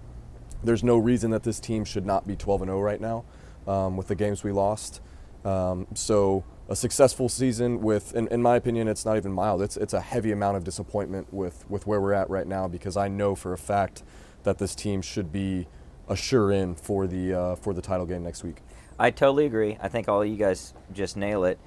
There's 0.64 0.83
no 0.83 0.97
reason 0.97 1.31
that 1.31 1.45
this 1.45 1.61
team 1.61 1.85
should 1.85 2.07
not 2.07 2.27
be 2.27 2.35
12 2.35 2.62
and 2.62 2.68
0 2.70 2.81
right 2.81 3.01
now 3.01 3.24
um, 3.66 3.97
with 3.97 4.09
the 4.09 4.14
games 4.14 4.43
we 4.43 4.53
lost. 4.53 5.01
Um, 5.45 5.87
so 5.95 6.45
a 6.68 6.74
successful 6.74 7.29
season 7.29 7.81
with, 7.81 8.14
in, 8.16 8.27
in 8.29 8.43
my 8.43 8.57
opinion, 8.57 8.89
it's 8.89 9.05
not 9.05 9.16
even 9.16 9.33
mild. 9.33 9.62
It's 9.62 9.77
it's 9.77 9.93
a 9.93 10.01
heavy 10.01 10.33
amount 10.33 10.57
of 10.57 10.64
disappointment 10.64 11.33
with 11.33 11.64
with 11.70 11.87
where 11.87 12.01
we're 12.01 12.14
at 12.14 12.29
right 12.29 12.47
now 12.47 12.66
because 12.66 12.97
I 12.97 13.07
know 13.07 13.37
for 13.37 13.53
a 13.53 13.59
fact 13.59 14.03
that 14.43 14.59
this 14.59 14.74
team 14.74 15.03
should 15.03 15.31
be 15.31 15.68
a 16.09 16.16
sure 16.16 16.52
in 16.52 16.74
for 16.74 17.07
the 17.07 17.34
uh, 17.34 17.54
for 17.57 17.74
the 17.74 17.82
title 17.82 18.07
game 18.07 18.22
next 18.22 18.44
week. 18.44 18.62
I 18.98 19.11
totally 19.11 19.46
agree. 19.46 19.76
I 19.80 19.88
think 19.88 20.09
all 20.09 20.24
you 20.24 20.36
guys 20.36 20.72
just 20.92 21.16
nail 21.16 21.44
it. 21.44 21.59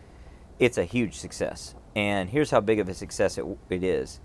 It's 0.57 0.77
a 0.77 0.83
huge 0.83 1.15
success. 1.15 1.75
And 1.95 2.29
here's 2.29 2.51
how 2.51 2.59
big 2.59 2.79
of 2.79 2.89
a 2.89 2.93
success 2.93 3.37
it, 3.37 3.45
it 3.69 3.83
is. 3.83 4.19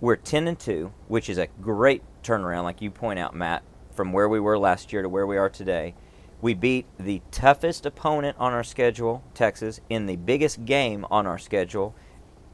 We're 0.00 0.16
10 0.16 0.48
and 0.48 0.58
2, 0.58 0.92
which 1.06 1.28
is 1.28 1.38
a 1.38 1.46
great 1.60 2.02
turnaround, 2.22 2.64
like 2.64 2.82
you 2.82 2.90
point 2.90 3.18
out, 3.18 3.34
Matt, 3.34 3.62
from 3.92 4.12
where 4.12 4.28
we 4.28 4.40
were 4.40 4.58
last 4.58 4.92
year 4.92 5.02
to 5.02 5.08
where 5.08 5.26
we 5.26 5.36
are 5.36 5.48
today. 5.48 5.94
We 6.40 6.54
beat 6.54 6.86
the 6.98 7.22
toughest 7.30 7.86
opponent 7.86 8.36
on 8.38 8.52
our 8.52 8.64
schedule, 8.64 9.22
Texas, 9.32 9.80
in 9.88 10.06
the 10.06 10.16
biggest 10.16 10.64
game 10.64 11.06
on 11.08 11.24
our 11.26 11.38
schedule. 11.38 11.94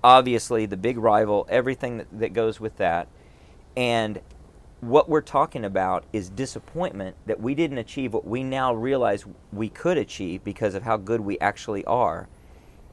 Obviously, 0.05 0.67
the 0.67 0.77
big 0.77 0.99
rival, 0.99 1.47
everything 1.49 1.97
that, 1.97 2.07
that 2.13 2.33
goes 2.35 2.61
with 2.61 2.77
that. 2.77 3.09
And 3.77 4.21
what 4.81 5.09
we're 5.09 5.21
talking 5.21 5.65
about 5.65 6.05
is 6.13 6.29
disappointment 6.29 7.17
that 7.27 7.41
we 7.41 7.55
didn't 7.55 7.79
achieve 7.79 8.13
what 8.13 8.27
we 8.27 8.45
now 8.45 8.73
realize 8.73 9.25
we 9.53 9.69
could 9.69 9.99
achieve 9.99 10.45
because 10.45 10.75
of 10.75 10.85
how 10.85 10.97
good 10.97 11.21
we 11.21 11.39
actually 11.41 11.85
are. 11.85 12.29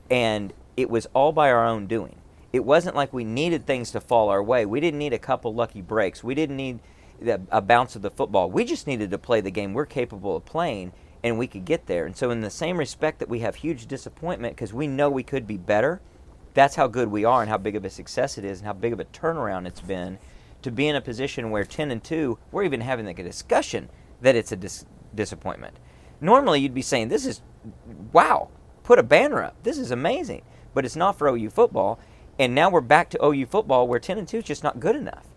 And 0.10 0.52
it 0.76 0.90
was 0.90 1.08
all 1.14 1.32
by 1.32 1.52
our 1.52 1.66
own 1.66 1.86
doing. 1.86 2.16
It 2.52 2.66
wasn't 2.66 2.96
like 2.96 3.14
we 3.14 3.24
needed 3.24 3.66
things 3.66 3.92
to 3.92 4.02
fall 4.02 4.30
our 4.30 4.42
way. 4.42 4.66
We 4.66 4.80
didn't 4.80 5.00
need 5.00 5.14
a 5.14 5.20
couple 5.20 5.54
lucky 5.54 5.82
breaks. 5.82 6.24
We 6.24 6.34
didn't 6.34 6.58
need 6.58 6.80
a 7.52 7.62
bounce 7.62 7.96
of 7.96 8.02
the 8.02 8.10
football. 8.10 8.50
We 8.50 8.66
just 8.66 8.88
needed 8.88 9.12
to 9.12 9.18
play 9.18 9.42
the 9.42 9.52
game 9.52 9.74
we're 9.74 9.86
capable 9.86 10.36
of 10.36 10.46
playing 10.46 10.92
and 11.24 11.38
we 11.38 11.48
could 11.48 11.66
get 11.66 11.88
there. 11.88 12.06
And 12.06 12.16
so, 12.16 12.30
in 12.30 12.42
the 12.42 12.50
same 12.50 12.78
respect 12.78 13.20
that 13.20 13.30
we 13.30 13.40
have 13.40 13.56
huge 13.56 13.88
disappointment 13.88 14.56
because 14.56 14.74
we 14.74 14.86
know 14.86 15.10
we 15.10 15.24
could 15.24 15.48
be 15.48 15.58
better, 15.58 16.02
that's 16.54 16.76
how 16.76 16.88
good 16.88 17.10
we 17.10 17.26
are 17.26 17.42
and 17.42 17.50
how 17.50 17.58
big 17.58 17.76
of 17.76 17.84
a 17.84 17.90
success 17.90 18.38
it 18.38 18.46
is 18.46 18.60
and 18.60 18.68
how 18.68 18.74
big 18.74 18.94
of 18.94 19.00
a 19.00 19.06
turnaround 19.06 19.66
it's 19.66 19.82
been 19.82 20.18
to 20.66 20.72
be 20.72 20.88
in 20.88 20.96
a 20.96 21.02
position 21.02 21.52
where 21.52 21.64
10 21.64 21.92
and 21.92 22.04
2 22.04 22.40
we're 22.52 22.64
even 22.64 22.82
having 22.82 23.06
like 23.06 23.20
a 23.20 23.24
discussion 23.24 23.88
that 24.22 24.36
it's 24.36 24.52
a 24.52 24.56
dis- 24.56 24.86
disappointment. 25.14 25.78
Normally 26.20 26.60
you'd 26.60 26.74
be 26.74 26.82
saying 26.82 27.10
this 27.10 27.26
is 27.26 27.42
wow 28.12 28.50
put 28.82 28.98
a 28.98 29.04
banner 29.04 29.44
up. 29.44 29.56
This 29.62 29.78
is 29.78 29.92
amazing. 29.92 30.42
But 30.74 30.86
it's 30.86 30.96
not 30.96 31.18
for 31.18 31.30
ou 31.30 31.50
football. 31.52 32.00
And 32.40 32.56
now 32.56 32.72
we're 32.72 32.82
back 32.82 33.12
to 33.12 33.24
ou 33.24 33.46
football 33.46 33.88
where 33.88 34.00
10 34.00 34.18
and 34.18 34.28
2 34.28 34.40
is 34.40 34.44
just 34.44 34.64
not 34.64 34.80
good 34.80 34.96
enough. 34.96 35.28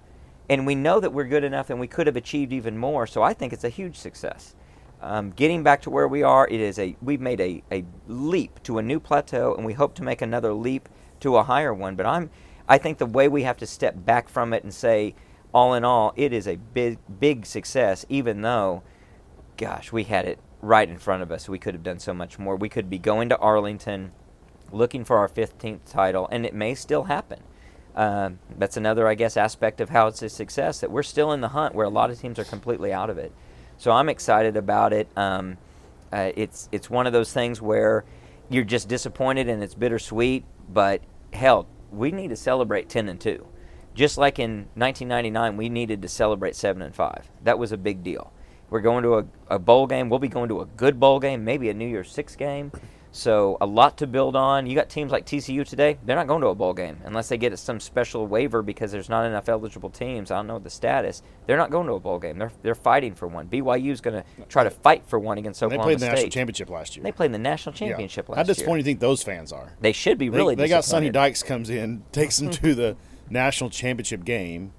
And 0.49 0.66
we 0.66 0.74
know 0.74 0.99
that 0.99 1.12
we're 1.12 1.24
good 1.24 1.45
enough 1.45 1.68
and 1.68 1.79
we 1.79 1.87
could 1.87 2.07
have 2.07 2.16
achieved 2.16 2.53
even 2.55 2.79
more. 2.79 3.07
So 3.07 3.22
i 3.22 3.35
think 3.35 3.53
it's 3.53 3.64
a 3.64 3.68
huge 3.68 3.97
success. 3.97 4.55
Um, 5.03 5.31
getting 5.31 5.62
back 5.62 5.83
to 5.83 5.91
where 5.91 6.09
we 6.09 6.22
are 6.22 6.49
it 6.49 6.61
is 6.61 6.79
a 6.79 6.97
we've 7.03 7.20
made 7.20 7.41
a, 7.41 7.62
a 7.70 7.85
leap 8.07 8.62
to 8.64 8.79
a 8.79 8.83
new 8.83 8.99
plateau 8.99 9.55
and 9.55 9.66
we 9.66 9.74
hope 9.74 9.95
to 9.97 10.03
make 10.03 10.22
another 10.22 10.55
leap 10.55 10.89
to 11.20 11.37
a 11.37 11.43
higher 11.43 11.74
one. 11.74 11.97
But 11.97 12.07
i'm 12.07 12.31
i 12.68 12.78
think 12.78 12.98
the 12.98 13.06
way 13.06 13.28
we 13.28 13.44
have 13.44 13.58
to 13.58 13.66
step 13.66 13.94
back 14.06 14.28
from 14.28 14.52
it 14.54 14.64
and 14.64 14.74
say 14.74 15.14
all 15.54 15.74
in 15.74 15.84
all 15.84 16.12
it 16.16 16.32
is 16.32 16.48
a 16.48 16.56
big 16.56 16.98
big 17.20 17.46
success 17.46 18.06
even 18.08 18.42
though 18.42 18.82
gosh 19.58 19.92
we 19.92 20.04
had 20.04 20.26
it 20.26 20.38
right 20.62 20.88
in 20.90 20.98
front 20.98 21.22
of 21.22 21.32
us 21.32 21.48
we 21.48 21.58
could 21.58 21.74
have 21.74 21.84
done 21.84 21.98
so 22.00 22.14
much 22.14 22.38
more 22.38 22.56
we 22.56 22.68
could 22.70 22.90
be 22.90 22.98
going 22.98 23.28
to 23.28 23.38
arlington 23.38 24.12
looking 24.72 25.04
for 25.04 25.18
our 25.18 25.28
15th 25.28 25.80
title 25.90 26.28
and 26.32 26.46
it 26.46 26.54
may 26.54 26.74
still 26.74 27.04
happen 27.04 27.40
Um, 27.96 28.40
that's 28.58 28.76
another, 28.76 29.08
I 29.08 29.14
guess, 29.16 29.36
aspect 29.36 29.80
of 29.80 29.90
how 29.90 30.08
it's 30.08 30.22
a 30.22 30.28
success 30.30 30.80
that 30.80 30.90
we're 30.90 31.04
still 31.04 31.32
in 31.32 31.42
the 31.42 31.48
hunt 31.48 31.74
where 31.74 31.86
a 31.86 31.90
lot 31.90 32.10
of 32.10 32.20
teams 32.20 32.38
are 32.38 32.44
completely 32.44 32.92
out 32.92 33.10
of 33.10 33.18
it. 33.18 33.32
So 33.78 33.92
I'm 33.92 34.08
excited 34.08 34.56
about 34.56 34.92
it. 34.92 35.08
Um, 35.16 35.58
uh, 36.12 36.32
it's 36.36 36.68
it's 36.72 36.90
one 36.90 37.06
of 37.06 37.14
those 37.14 37.32
things 37.32 37.62
where 37.62 38.04
you're 38.50 38.64
just 38.64 38.88
disappointed 38.88 39.48
and 39.48 39.62
it's 39.62 39.74
bittersweet. 39.74 40.44
But 40.68 41.02
hell, 41.32 41.68
we 41.91 42.11
need 42.11 42.28
to 42.28 42.36
celebrate 42.36 42.89
ten 42.89 43.09
and 43.09 43.20
two, 43.20 43.47
just 43.95 44.18
like 44.18 44.39
in 44.39 44.68
1999 44.74 45.57
we 45.57 45.68
needed 45.68 46.03
to 46.03 46.09
celebrate 46.09 46.57
seven 46.57 46.82
and 46.82 46.95
five. 46.95 47.30
That 47.43 47.59
was 47.59 47.72
a 47.72 47.76
big 47.76 48.03
deal. 48.03 48.32
We're 48.70 48.80
going 48.80 49.03
to 49.05 49.18
a, 49.18 49.24
a 49.49 49.59
bowl 49.59 49.86
game. 49.86 50.11
We'll 50.11 50.18
be 50.18 50.28
going 50.28 50.51
to 50.51 50.61
a 50.61 50.66
good 50.66 51.01
bowl 51.01 51.20
game, 51.20 51.45
maybe 51.45 51.70
a 51.70 51.74
New 51.74 51.86
Year's 51.86 52.11
Six 52.11 52.36
game. 52.36 52.70
So 53.11 53.56
a 53.61 53.66
lot 53.66 53.96
to 53.98 54.06
build 54.06 54.36
on. 54.36 54.66
You 54.66 54.74
got 54.74 54.88
teams 54.90 55.11
like 55.11 55.24
TCU 55.24 55.66
today; 55.66 55.98
they're 56.04 56.14
not 56.16 56.26
going 56.26 56.42
to 56.42 56.48
a 56.48 56.54
bowl 56.54 56.74
game 56.74 56.98
unless 57.04 57.28
they 57.28 57.38
get 57.38 57.59
some 57.59 57.80
special 57.80 58.26
waiver 58.26 58.62
because 58.62 58.92
there's 58.92 59.09
not 59.09 59.24
enough 59.24 59.48
eligible 59.48 59.88
teams. 59.90 60.30
I 60.30 60.36
don't 60.36 60.46
know 60.46 60.59
the 60.59 60.70
status. 60.70 61.22
They're 61.46 61.56
not 61.56 61.70
going 61.70 61.86
to 61.86 61.94
a 61.94 62.00
bowl 62.00 62.18
game. 62.18 62.38
They're 62.38 62.52
they're 62.62 62.74
fighting 62.74 63.14
for 63.14 63.26
one. 63.26 63.48
BYU's 63.48 64.00
going 64.00 64.22
to 64.22 64.44
try 64.48 64.62
to 64.64 64.70
fight 64.70 65.04
for 65.06 65.18
one 65.18 65.38
against 65.38 65.62
And 65.62 65.70
they 65.70 65.76
Oklahoma 65.76 65.96
played 65.96 66.00
the 66.00 66.11
national 66.14 66.30
championship 66.30 66.70
last 66.70 66.96
year. 66.96 67.02
They 67.04 67.12
played 67.12 67.26
in 67.26 67.32
the 67.32 67.38
national 67.38 67.72
championship 67.72 67.88
Yeah. 67.88 67.92
championship 67.92 68.28
How 68.28 68.34
last 68.34 68.46
disappointed 68.46 68.68
year. 68.70 68.82
do 68.84 68.90
you 68.90 68.92
think 68.92 69.00
those 69.00 69.22
fans 69.22 69.52
are? 69.52 69.72
They 69.80 69.92
should 69.92 70.18
be 70.18 70.28
really. 70.28 70.54
they 70.54 70.68
got 70.68 70.84
Sonny. 70.84 71.11
Dykes 71.11 71.42
comes 71.42 71.70
in, 71.70 72.04
takes 72.12 72.36
them 72.36 72.50
to 72.50 72.74
the 72.74 72.96
national 73.30 73.70
championship 73.70 74.24
game. 74.24 74.72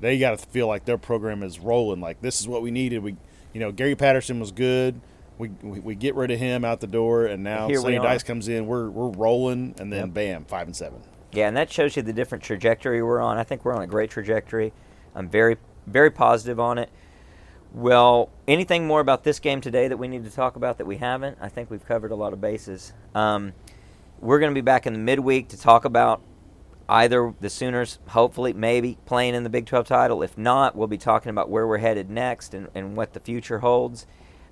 They 0.00 0.18
got 0.18 0.38
to 0.38 0.46
feel 0.46 0.66
like 0.66 0.84
their 0.84 0.98
program 0.98 1.42
is 1.42 1.60
rolling. 1.60 2.00
Like 2.00 2.20
this 2.20 2.40
is 2.40 2.48
what 2.48 2.62
we 2.62 2.70
needed. 2.70 3.02
We, 3.02 3.16
you 3.52 3.60
know, 3.60 3.70
Gary 3.72 3.94
Patterson 3.94 4.40
was 4.40 4.50
good. 4.50 5.00
We, 5.38 5.48
we, 5.62 5.80
we 5.80 5.94
get 5.94 6.14
rid 6.14 6.30
of 6.30 6.38
him 6.38 6.64
out 6.64 6.80
the 6.80 6.86
door, 6.86 7.26
and 7.26 7.42
now 7.42 7.68
Here 7.68 7.80
are. 7.80 8.02
Dykes 8.02 8.22
comes 8.22 8.48
in. 8.48 8.66
We're 8.66 8.88
we're 8.88 9.10
rolling, 9.10 9.74
and 9.78 9.92
then 9.92 10.10
bam, 10.10 10.44
five 10.46 10.66
and 10.66 10.74
seven. 10.74 11.02
Yeah, 11.32 11.48
and 11.48 11.56
that 11.56 11.70
shows 11.70 11.96
you 11.96 12.02
the 12.02 12.12
different 12.12 12.42
trajectory 12.42 13.02
we're 13.02 13.20
on. 13.20 13.36
I 13.36 13.44
think 13.44 13.64
we're 13.64 13.74
on 13.74 13.82
a 13.82 13.86
great 13.86 14.10
trajectory. 14.10 14.72
I'm 15.14 15.28
very, 15.28 15.58
very 15.86 16.10
positive 16.10 16.58
on 16.58 16.78
it. 16.78 16.90
Well, 17.74 18.30
anything 18.48 18.86
more 18.86 19.00
about 19.00 19.24
this 19.24 19.38
game 19.38 19.60
today 19.60 19.88
that 19.88 19.98
we 19.98 20.08
need 20.08 20.24
to 20.24 20.30
talk 20.30 20.56
about 20.56 20.78
that 20.78 20.86
we 20.86 20.96
haven't? 20.96 21.36
I 21.40 21.50
think 21.50 21.70
we've 21.70 21.84
covered 21.84 22.10
a 22.10 22.14
lot 22.14 22.32
of 22.32 22.40
bases. 22.40 22.94
Um, 23.14 23.52
we're 24.20 24.38
going 24.38 24.50
to 24.50 24.54
be 24.54 24.64
back 24.64 24.86
in 24.86 24.94
the 24.94 24.98
midweek 24.98 25.48
to 25.48 25.58
talk 25.60 25.84
about 25.84 26.22
either 26.88 27.34
the 27.40 27.50
Sooners, 27.50 27.98
hopefully, 28.08 28.52
maybe 28.52 28.96
playing 29.04 29.34
in 29.34 29.42
the 29.42 29.50
Big 29.50 29.66
12 29.66 29.86
title. 29.86 30.22
If 30.22 30.38
not, 30.38 30.76
we'll 30.76 30.86
be 30.86 30.98
talking 30.98 31.30
about 31.30 31.50
where 31.50 31.66
we're 31.66 31.78
headed 31.78 32.08
next 32.08 32.54
and, 32.54 32.68
and 32.74 32.96
what 32.96 33.12
the 33.12 33.20
future 33.20 33.58
holds. 33.58 34.06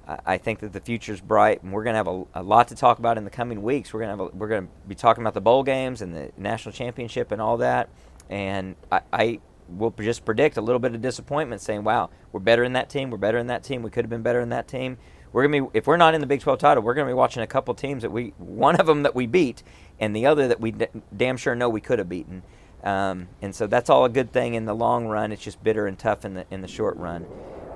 I 0.06 0.38
think 0.38 0.60
that 0.60 0.72
the 0.72 0.80
future's 0.80 1.20
bright, 1.20 1.62
and 1.62 1.72
we're 1.72 1.84
going 1.84 1.94
to 1.94 1.98
have 1.98 2.08
a, 2.08 2.24
a 2.34 2.42
lot 2.42 2.68
to 2.68 2.74
talk 2.74 2.98
about 2.98 3.16
in 3.16 3.24
the 3.24 3.30
coming 3.30 3.62
weeks. 3.62 3.92
We're 3.92 4.00
going 4.00 4.18
to 4.18 4.36
we're 4.36 4.48
going 4.48 4.66
to 4.66 4.72
be 4.86 4.94
talking 4.94 5.22
about 5.22 5.34
the 5.34 5.40
bowl 5.40 5.62
games 5.62 6.02
and 6.02 6.14
the 6.14 6.30
national 6.36 6.72
championship 6.72 7.32
and 7.32 7.40
all 7.40 7.56
that. 7.58 7.88
And 8.28 8.76
I, 8.92 9.00
I 9.12 9.40
will 9.68 9.94
just 9.98 10.24
predict 10.24 10.56
a 10.56 10.60
little 10.60 10.78
bit 10.78 10.94
of 10.94 11.00
disappointment, 11.00 11.62
saying, 11.62 11.84
"Wow, 11.84 12.10
we're 12.32 12.40
better 12.40 12.64
in 12.64 12.74
that 12.74 12.90
team. 12.90 13.10
We're 13.10 13.16
better 13.18 13.38
in 13.38 13.46
that 13.46 13.64
team. 13.64 13.82
We 13.82 13.90
could 13.90 14.04
have 14.04 14.10
been 14.10 14.22
better 14.22 14.40
in 14.40 14.50
that 14.50 14.68
team." 14.68 14.98
We're 15.32 15.48
gonna 15.48 15.62
be 15.62 15.68
if 15.78 15.86
we're 15.86 15.96
not 15.96 16.14
in 16.14 16.20
the 16.20 16.28
Big 16.28 16.40
12 16.40 16.60
title, 16.60 16.82
we're 16.82 16.94
gonna 16.94 17.10
be 17.10 17.14
watching 17.14 17.42
a 17.42 17.46
couple 17.46 17.74
teams 17.74 18.02
that 18.02 18.10
we 18.10 18.34
one 18.38 18.76
of 18.76 18.86
them 18.86 19.02
that 19.02 19.14
we 19.14 19.26
beat, 19.26 19.62
and 19.98 20.14
the 20.14 20.26
other 20.26 20.46
that 20.48 20.60
we 20.60 20.70
d- 20.70 20.86
damn 21.16 21.36
sure 21.36 21.54
know 21.54 21.68
we 21.68 21.80
could 21.80 21.98
have 21.98 22.08
beaten. 22.08 22.42
Um, 22.84 23.28
and 23.40 23.54
so 23.54 23.66
that's 23.66 23.90
all 23.90 24.04
a 24.04 24.10
good 24.10 24.32
thing 24.32 24.54
in 24.54 24.66
the 24.66 24.74
long 24.74 25.06
run. 25.06 25.32
It's 25.32 25.42
just 25.42 25.64
bitter 25.64 25.86
and 25.86 25.98
tough 25.98 26.24
in 26.24 26.34
the 26.34 26.46
in 26.50 26.60
the 26.60 26.68
short 26.68 26.96
run. 26.98 27.26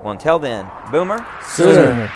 Well, 0.01 0.11
until 0.11 0.39
then, 0.39 0.69
Boomer. 0.91 1.25
Sooner. 1.43 2.11